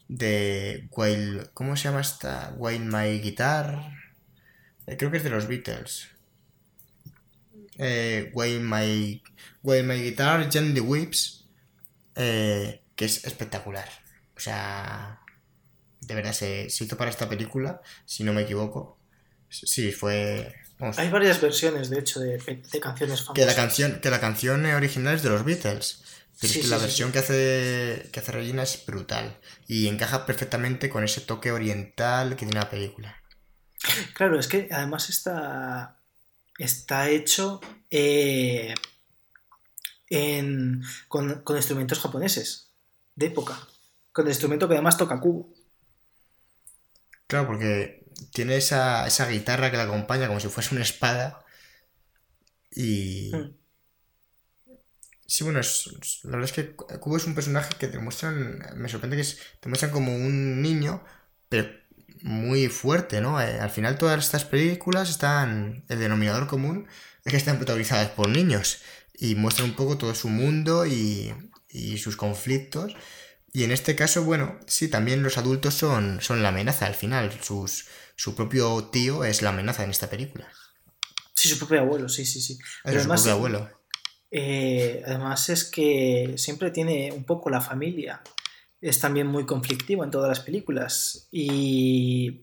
de 0.08 0.88
While, 0.90 1.50
¿cómo 1.54 1.76
se 1.76 1.84
llama 1.84 2.00
esta? 2.00 2.54
While 2.56 2.84
My 2.84 3.20
Guitar. 3.20 3.92
Eh, 4.86 4.96
creo 4.96 5.10
que 5.10 5.16
es 5.18 5.24
de 5.24 5.30
los 5.30 5.48
Beatles. 5.48 6.08
Eh, 7.78 8.30
While 8.34 8.60
My, 8.60 9.22
While 9.62 9.82
My 9.82 10.02
Guitar 10.02 10.50
Gently 10.50 10.80
Whips. 10.80 11.46
Eh, 12.14 12.82
que 12.94 13.04
es 13.04 13.24
espectacular. 13.24 13.88
O 14.36 14.40
sea, 14.40 15.20
de 16.00 16.14
verdad 16.14 16.32
se, 16.32 16.70
se, 16.70 16.84
hizo 16.84 16.96
para 16.96 17.10
esta 17.10 17.28
película, 17.28 17.82
si 18.04 18.24
no 18.24 18.32
me 18.32 18.42
equivoco. 18.42 18.98
Sí, 19.48 19.92
fue. 19.92 20.54
Vamos, 20.78 20.98
Hay 20.98 21.10
varias 21.10 21.40
versiones, 21.40 21.90
de 21.90 21.98
hecho, 21.98 22.20
de, 22.20 22.38
de, 22.38 22.80
canciones 22.80 23.20
famosas. 23.20 23.34
Que 23.34 23.46
la 23.46 23.54
canción, 23.54 24.00
que 24.00 24.10
la 24.10 24.20
canción 24.20 24.64
original 24.66 25.14
es 25.14 25.22
de 25.22 25.30
los 25.30 25.44
Beatles. 25.44 26.02
Pero 26.40 26.52
sí, 26.52 26.58
es 26.58 26.64
que 26.64 26.68
sí, 26.68 26.68
la 26.68 26.78
versión 26.78 27.12
que 27.12 27.18
hace 27.18 28.08
que 28.12 28.20
hace 28.20 28.32
Regina 28.32 28.62
es 28.62 28.84
brutal. 28.84 29.38
Y 29.66 29.88
encaja 29.88 30.26
perfectamente 30.26 30.88
con 30.88 31.04
ese 31.04 31.20
toque 31.22 31.52
oriental 31.52 32.30
que 32.30 32.46
tiene 32.46 32.60
la 32.60 32.70
película. 32.70 33.22
Claro, 34.14 34.38
es 34.38 34.48
que 34.48 34.68
además 34.70 35.08
está. 35.08 35.98
está 36.58 37.08
hecho. 37.08 37.60
Eh, 37.90 38.74
en, 40.08 40.82
con, 41.08 41.42
con 41.42 41.56
instrumentos 41.56 42.00
japoneses 42.00 42.72
de 43.14 43.26
época. 43.26 43.58
Con 44.12 44.26
el 44.26 44.30
instrumento 44.30 44.68
que 44.68 44.74
además 44.74 44.96
toca 44.96 45.20
cubo. 45.20 45.52
Claro, 47.26 47.46
porque 47.46 48.06
tiene 48.32 48.56
esa, 48.56 49.06
esa 49.06 49.28
guitarra 49.28 49.70
que 49.70 49.76
la 49.76 49.84
acompaña 49.84 50.28
como 50.28 50.40
si 50.40 50.48
fuese 50.48 50.74
una 50.74 50.84
espada. 50.84 51.44
Y. 52.70 53.34
Hmm. 53.34 53.56
Sí, 55.26 55.42
bueno, 55.42 55.60
es, 55.60 55.90
la 56.22 56.32
verdad 56.32 56.44
es 56.44 56.52
que 56.52 56.74
Cubo 56.74 57.16
es 57.16 57.26
un 57.26 57.34
personaje 57.34 57.74
que 57.78 57.88
te 57.88 57.98
muestran. 57.98 58.64
Me 58.76 58.88
sorprende 58.88 59.16
que 59.16 59.22
es, 59.22 59.38
te 59.60 59.68
muestran 59.68 59.90
como 59.90 60.14
un 60.14 60.62
niño, 60.62 61.02
pero 61.48 61.68
muy 62.22 62.68
fuerte, 62.68 63.20
¿no? 63.20 63.40
Eh, 63.40 63.58
al 63.60 63.70
final, 63.70 63.98
todas 63.98 64.24
estas 64.24 64.44
películas 64.44 65.10
están. 65.10 65.84
El 65.88 65.98
denominador 65.98 66.46
común 66.46 66.86
es 67.24 67.30
que 67.32 67.36
están 67.36 67.56
protagonizadas 67.56 68.10
por 68.10 68.28
niños 68.28 68.82
y 69.14 69.34
muestran 69.34 69.70
un 69.70 69.76
poco 69.76 69.98
todo 69.98 70.14
su 70.14 70.28
mundo 70.28 70.86
y, 70.86 71.34
y 71.68 71.98
sus 71.98 72.16
conflictos. 72.16 72.94
Y 73.52 73.64
en 73.64 73.72
este 73.72 73.96
caso, 73.96 74.22
bueno, 74.22 74.60
sí, 74.66 74.88
también 74.88 75.22
los 75.22 75.38
adultos 75.38 75.74
son, 75.74 76.20
son 76.20 76.42
la 76.42 76.50
amenaza 76.50 76.86
al 76.86 76.94
final. 76.94 77.32
Sus, 77.42 77.86
su 78.14 78.34
propio 78.34 78.84
tío 78.92 79.24
es 79.24 79.42
la 79.42 79.50
amenaza 79.50 79.82
en 79.82 79.90
esta 79.90 80.10
película. 80.10 80.46
Sí, 81.34 81.48
su 81.48 81.58
propio 81.58 81.80
abuelo, 81.80 82.08
sí, 82.08 82.24
sí, 82.24 82.40
sí. 82.40 82.58
Pero 82.84 82.94
su 82.94 83.00
además, 83.00 83.22
propio 83.22 83.32
abuelo. 83.32 83.75
Eh, 84.38 85.02
además 85.06 85.48
es 85.48 85.64
que 85.64 86.34
siempre 86.36 86.70
tiene 86.70 87.10
un 87.10 87.24
poco 87.24 87.48
la 87.48 87.62
familia. 87.62 88.20
Es 88.82 89.00
también 89.00 89.26
muy 89.28 89.46
conflictivo 89.46 90.04
en 90.04 90.10
todas 90.10 90.28
las 90.28 90.40
películas. 90.40 91.26
Y, 91.32 92.42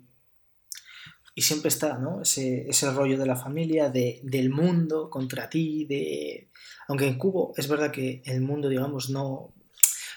y 1.35 1.41
siempre 1.43 1.67
está, 1.67 1.99
¿no? 1.99 2.23
Ese, 2.23 2.67
ese 2.67 2.91
rollo 2.91 3.19
de 3.19 3.27
la 3.27 3.35
familia, 3.35 3.91
de, 3.91 4.21
del 4.23 4.49
mundo 4.49 5.11
contra 5.11 5.51
ti, 5.51 5.85
de... 5.85 6.49
Aunque 6.87 7.05
en 7.05 7.19
Cubo 7.19 7.53
es 7.57 7.67
verdad 7.67 7.91
que 7.91 8.23
el 8.25 8.41
mundo, 8.41 8.69
digamos, 8.69 9.11
no, 9.11 9.52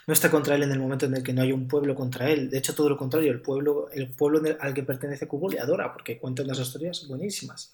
no 0.07 0.13
está 0.13 0.31
contra 0.31 0.55
él 0.55 0.63
en 0.63 0.71
el 0.71 0.79
momento 0.79 1.07
en 1.07 1.17
el 1.17 1.23
que 1.25 1.33
no 1.33 1.43
hay 1.43 1.51
un 1.51 1.67
pueblo 1.67 1.97
contra 1.97 2.31
él. 2.31 2.49
De 2.49 2.59
hecho, 2.59 2.75
todo 2.77 2.89
lo 2.89 2.97
contrario, 2.97 3.33
el 3.33 3.43
pueblo, 3.43 3.91
el 3.91 4.09
pueblo 4.11 4.41
al 4.61 4.73
que 4.73 4.85
pertenece 4.85 5.27
Cubo 5.27 5.51
le 5.51 5.59
adora 5.59 5.93
porque 5.93 6.19
cuenta 6.19 6.45
unas 6.45 6.61
historias 6.61 7.09
buenísimas. 7.09 7.73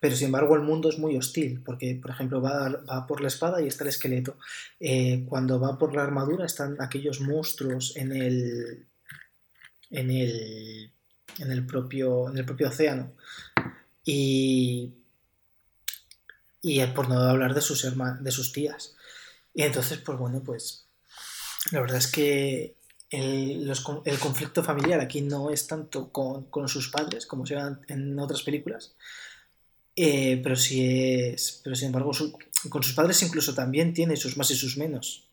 Pero 0.00 0.14
sin 0.14 0.26
embargo, 0.26 0.54
el 0.54 0.62
mundo 0.62 0.88
es 0.88 0.98
muy 0.98 1.16
hostil 1.16 1.60
porque, 1.64 1.98
por 2.00 2.12
ejemplo, 2.12 2.40
va, 2.40 2.68
va 2.68 3.06
por 3.06 3.20
la 3.20 3.26
espada 3.26 3.60
y 3.60 3.66
está 3.66 3.82
el 3.82 3.90
esqueleto. 3.90 4.38
Eh, 4.78 5.24
cuando 5.28 5.58
va 5.58 5.76
por 5.76 5.92
la 5.96 6.04
armadura 6.04 6.46
están 6.46 6.76
aquellos 6.80 7.20
monstruos 7.20 7.96
en 7.96 8.12
el. 8.12 8.86
en 9.90 10.10
el. 10.12 10.92
en 11.40 11.50
el 11.50 11.66
propio. 11.66 12.28
en 12.30 12.38
el 12.38 12.44
propio 12.44 12.68
océano. 12.68 13.12
Y. 14.04 14.94
Y 16.60 16.86
por 16.86 17.08
no 17.08 17.18
hablar 17.18 17.54
de 17.54 17.60
sus, 17.60 17.84
de 18.20 18.30
sus 18.30 18.52
tías. 18.52 18.94
Y 19.52 19.62
entonces, 19.62 19.98
pues 19.98 20.16
bueno, 20.16 20.44
pues 20.44 20.81
la 21.70 21.80
verdad 21.80 21.98
es 21.98 22.08
que 22.08 22.74
el, 23.10 23.70
el, 24.04 24.18
conflicto 24.18 24.64
familiar 24.64 25.00
aquí 25.00 25.20
no 25.20 25.50
es 25.50 25.66
tanto 25.66 26.10
con, 26.10 26.44
con 26.44 26.68
sus 26.68 26.88
padres 26.88 27.26
como 27.26 27.46
se 27.46 27.54
ve 27.54 27.62
en 27.88 28.18
otras 28.18 28.42
películas, 28.42 28.94
eh, 29.94 30.40
pero 30.42 30.56
sí 30.56 31.28
es. 31.30 31.60
Pero 31.62 31.76
sin 31.76 31.88
embargo, 31.88 32.12
con 32.68 32.82
sus 32.82 32.94
padres 32.94 33.22
incluso 33.22 33.54
también 33.54 33.92
tiene 33.92 34.16
sus 34.16 34.36
más 34.36 34.50
y 34.50 34.56
sus 34.56 34.78
menos. 34.78 35.28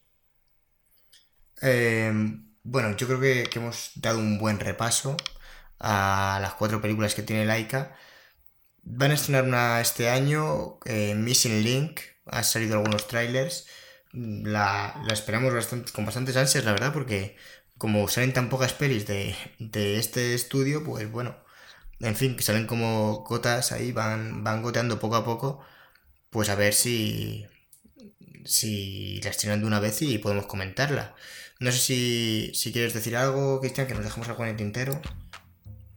Eh, 1.61 2.11
bueno, 2.63 2.95
yo 2.97 3.07
creo 3.07 3.19
que, 3.19 3.49
que, 3.49 3.59
hemos 3.59 3.91
dado 3.95 4.19
un 4.19 4.37
buen 4.37 4.59
repaso 4.59 5.15
a 5.79 6.39
las 6.41 6.53
cuatro 6.55 6.81
películas 6.81 7.15
que 7.15 7.23
tiene 7.23 7.45
Laika. 7.45 7.95
Van 8.83 9.11
a 9.11 9.13
estrenar 9.13 9.45
una 9.45 9.81
este 9.81 10.09
año, 10.09 10.79
eh, 10.85 11.15
Missing 11.15 11.63
Link, 11.63 12.01
ha 12.25 12.43
salido 12.43 12.77
algunos 12.77 13.07
trailers 13.07 13.67
la, 14.13 15.01
la 15.05 15.13
esperamos 15.13 15.53
bastante, 15.53 15.91
con 15.91 16.05
bastantes 16.05 16.37
ansias, 16.37 16.65
la 16.65 16.71
verdad, 16.73 16.93
porque 16.93 17.35
como 17.77 18.07
salen 18.07 18.33
tan 18.33 18.49
pocas 18.49 18.73
pelis 18.73 19.07
de, 19.07 19.35
de 19.59 19.97
este 19.99 20.33
estudio, 20.35 20.83
pues 20.83 21.09
bueno, 21.11 21.37
en 22.01 22.15
fin, 22.15 22.35
que 22.37 22.43
salen 22.43 22.67
como 22.67 23.23
gotas 23.27 23.71
ahí, 23.71 23.91
van, 23.91 24.43
van 24.43 24.61
goteando 24.63 24.99
poco 24.99 25.15
a 25.17 25.25
poco, 25.25 25.61
pues 26.31 26.49
a 26.49 26.55
ver 26.55 26.73
si, 26.73 27.47
si 28.45 29.21
la 29.21 29.29
estrenan 29.29 29.61
de 29.61 29.67
una 29.67 29.79
vez 29.79 30.01
y 30.01 30.17
podemos 30.17 30.45
comentarla. 30.47 31.15
No 31.59 31.71
sé 31.71 31.79
si, 31.79 32.51
si 32.55 32.71
quieres 32.71 32.93
decir 32.93 33.15
algo, 33.17 33.59
Cristian, 33.61 33.87
que 33.87 33.93
nos 33.93 34.03
dejamos 34.03 34.29
algo 34.29 34.43
en 34.43 34.51
el 34.51 34.57
tintero. 34.57 35.01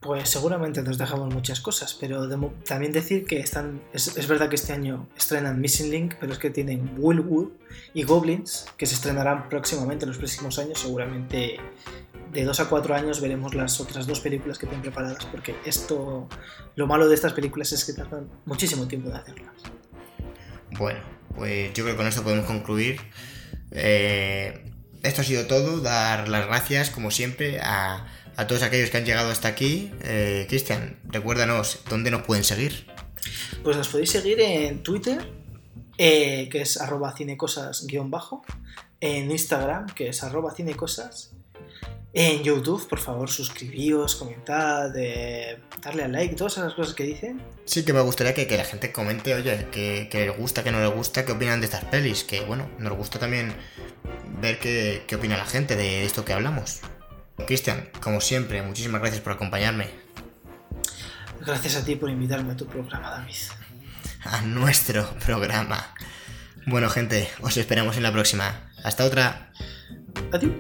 Pues 0.03 0.29
seguramente 0.29 0.83
nos 0.83 0.99
dejamos 0.99 1.33
muchas 1.33 1.61
cosas, 1.61 1.97
pero 1.99 2.29
también 2.67 2.93
decir 2.93 3.25
que 3.25 3.39
están. 3.39 3.81
Es, 3.93 4.17
es, 4.17 4.27
verdad 4.27 4.49
que 4.49 4.57
este 4.57 4.73
año 4.73 5.09
estrenan 5.17 5.61
Missing 5.61 5.91
Link, 5.93 6.15
pero 6.19 6.33
es 6.33 6.41
que 6.41 6.51
tienen 6.51 6.95
Willwood 6.99 7.51
y 7.95 8.03
Goblins, 8.03 8.67
que 8.77 8.87
se 8.87 8.97
estrenarán 8.97 9.49
próximamente 9.49 10.05
en 10.05 10.09
los 10.09 10.19
próximos 10.19 10.59
años. 10.59 10.81
Seguramente 10.81 11.61
de 12.33 12.45
dos 12.45 12.59
a 12.59 12.69
cuatro 12.69 12.95
años 12.95 13.21
veremos 13.21 13.55
las 13.55 13.79
otras 13.81 14.07
dos 14.07 14.19
películas 14.19 14.59
que 14.59 14.67
tienen 14.67 14.83
preparadas, 14.83 15.25
porque 15.27 15.55
esto. 15.65 16.29
Lo 16.75 16.89
malo 16.89 17.09
de 17.09 17.15
estas 17.15 17.33
películas 17.33 17.71
es 17.71 17.85
que 17.85 17.93
tardan 17.93 18.29
muchísimo 18.45 18.89
tiempo 18.89 19.09
de 19.09 19.17
hacerlas. 19.17 19.55
Bueno, 20.73 21.01
pues 21.37 21.73
yo 21.75 21.85
creo 21.85 21.95
que 21.95 21.99
con 21.99 22.07
esto 22.09 22.25
podemos 22.25 22.47
concluir. 22.47 23.01
Eh, 23.71 24.69
esto 25.05 25.21
ha 25.21 25.25
sido 25.25 25.47
todo. 25.47 25.81
Dar 25.81 26.29
las 26.29 26.47
gracias, 26.47 26.91
como 26.91 27.13
siempre, 27.13 27.61
a 27.61 28.07
a 28.37 28.47
todos 28.47 28.63
aquellos 28.63 28.91
que 28.91 28.99
han 28.99 29.05
llegado 29.05 29.31
hasta 29.31 29.49
aquí. 29.49 29.93
Eh, 30.03 30.47
Cristian, 30.49 30.99
recuérdanos 31.05 31.81
dónde 31.89 32.11
nos 32.11 32.23
pueden 32.23 32.45
seguir. 32.45 32.87
Pues 33.63 33.77
nos 33.77 33.89
podéis 33.89 34.11
seguir 34.11 34.41
en 34.41 34.83
Twitter, 34.83 35.29
eh, 35.99 36.49
que 36.51 36.63
es 36.63 36.81
arroba 36.81 37.15
cinecosas-bajo, 37.17 38.43
en 39.01 39.31
Instagram, 39.31 39.87
que 39.87 40.09
es 40.09 40.23
arroba 40.23 40.55
cinecosas, 40.55 41.33
En 42.15 42.43
YouTube, 42.43 42.87
por 42.89 42.99
favor, 42.99 43.31
suscribíos, 43.31 44.17
comentad, 44.17 44.95
eh, 44.97 45.59
darle 45.81 46.05
al 46.05 46.13
like, 46.13 46.35
todas 46.35 46.59
esas 46.59 46.75
cosas 46.75 46.95
que 46.95 47.05
dicen. 47.05 47.41
Sí, 47.65 47.85
que 47.85 47.95
me 47.95 48.03
gustaría 48.03 48.35
que, 48.35 48.47
que 48.47 48.59
la 48.59 48.65
gente 48.65 48.93
comente, 48.93 49.35
oye, 49.35 49.67
que, 49.73 50.09
que 50.11 50.27
les 50.27 50.37
gusta, 50.37 50.63
que 50.63 50.73
no 50.73 50.81
les 50.81 50.95
gusta, 50.95 51.25
qué 51.25 51.33
opinan 51.33 51.61
de 51.61 51.67
estas 51.67 51.85
pelis. 51.87 52.23
Que 52.25 52.43
bueno, 52.43 52.69
nos 52.79 52.95
gusta 52.99 53.19
también 53.19 53.55
ver 54.43 54.59
qué, 54.59 55.05
qué 55.07 55.17
opina 55.17 55.39
la 55.39 55.47
gente 55.47 55.75
de 55.75 56.05
esto 56.05 56.25
que 56.25 56.35
hablamos. 56.35 56.81
Cristian, 57.47 57.89
como 58.01 58.21
siempre, 58.21 58.63
muchísimas 58.63 59.01
gracias 59.01 59.23
por 59.23 59.33
acompañarme. 59.33 59.91
Gracias 61.41 61.77
a 61.77 61.85
ti 61.85 61.97
por 61.97 62.11
invitarme 62.11 62.53
a 62.53 62.57
tu 62.57 62.67
programa, 62.67 63.11
David. 63.11 63.35
A 64.25 64.43
nuestro 64.43 65.09
programa. 65.25 65.95
Bueno, 66.67 66.89
gente, 66.89 67.29
os 67.41 67.57
esperamos 67.57 67.97
en 67.97 68.05
la 68.05 68.13
próxima. 68.13 68.71
Hasta 68.85 69.05
otra. 69.05 69.53
Adiós. 70.33 70.53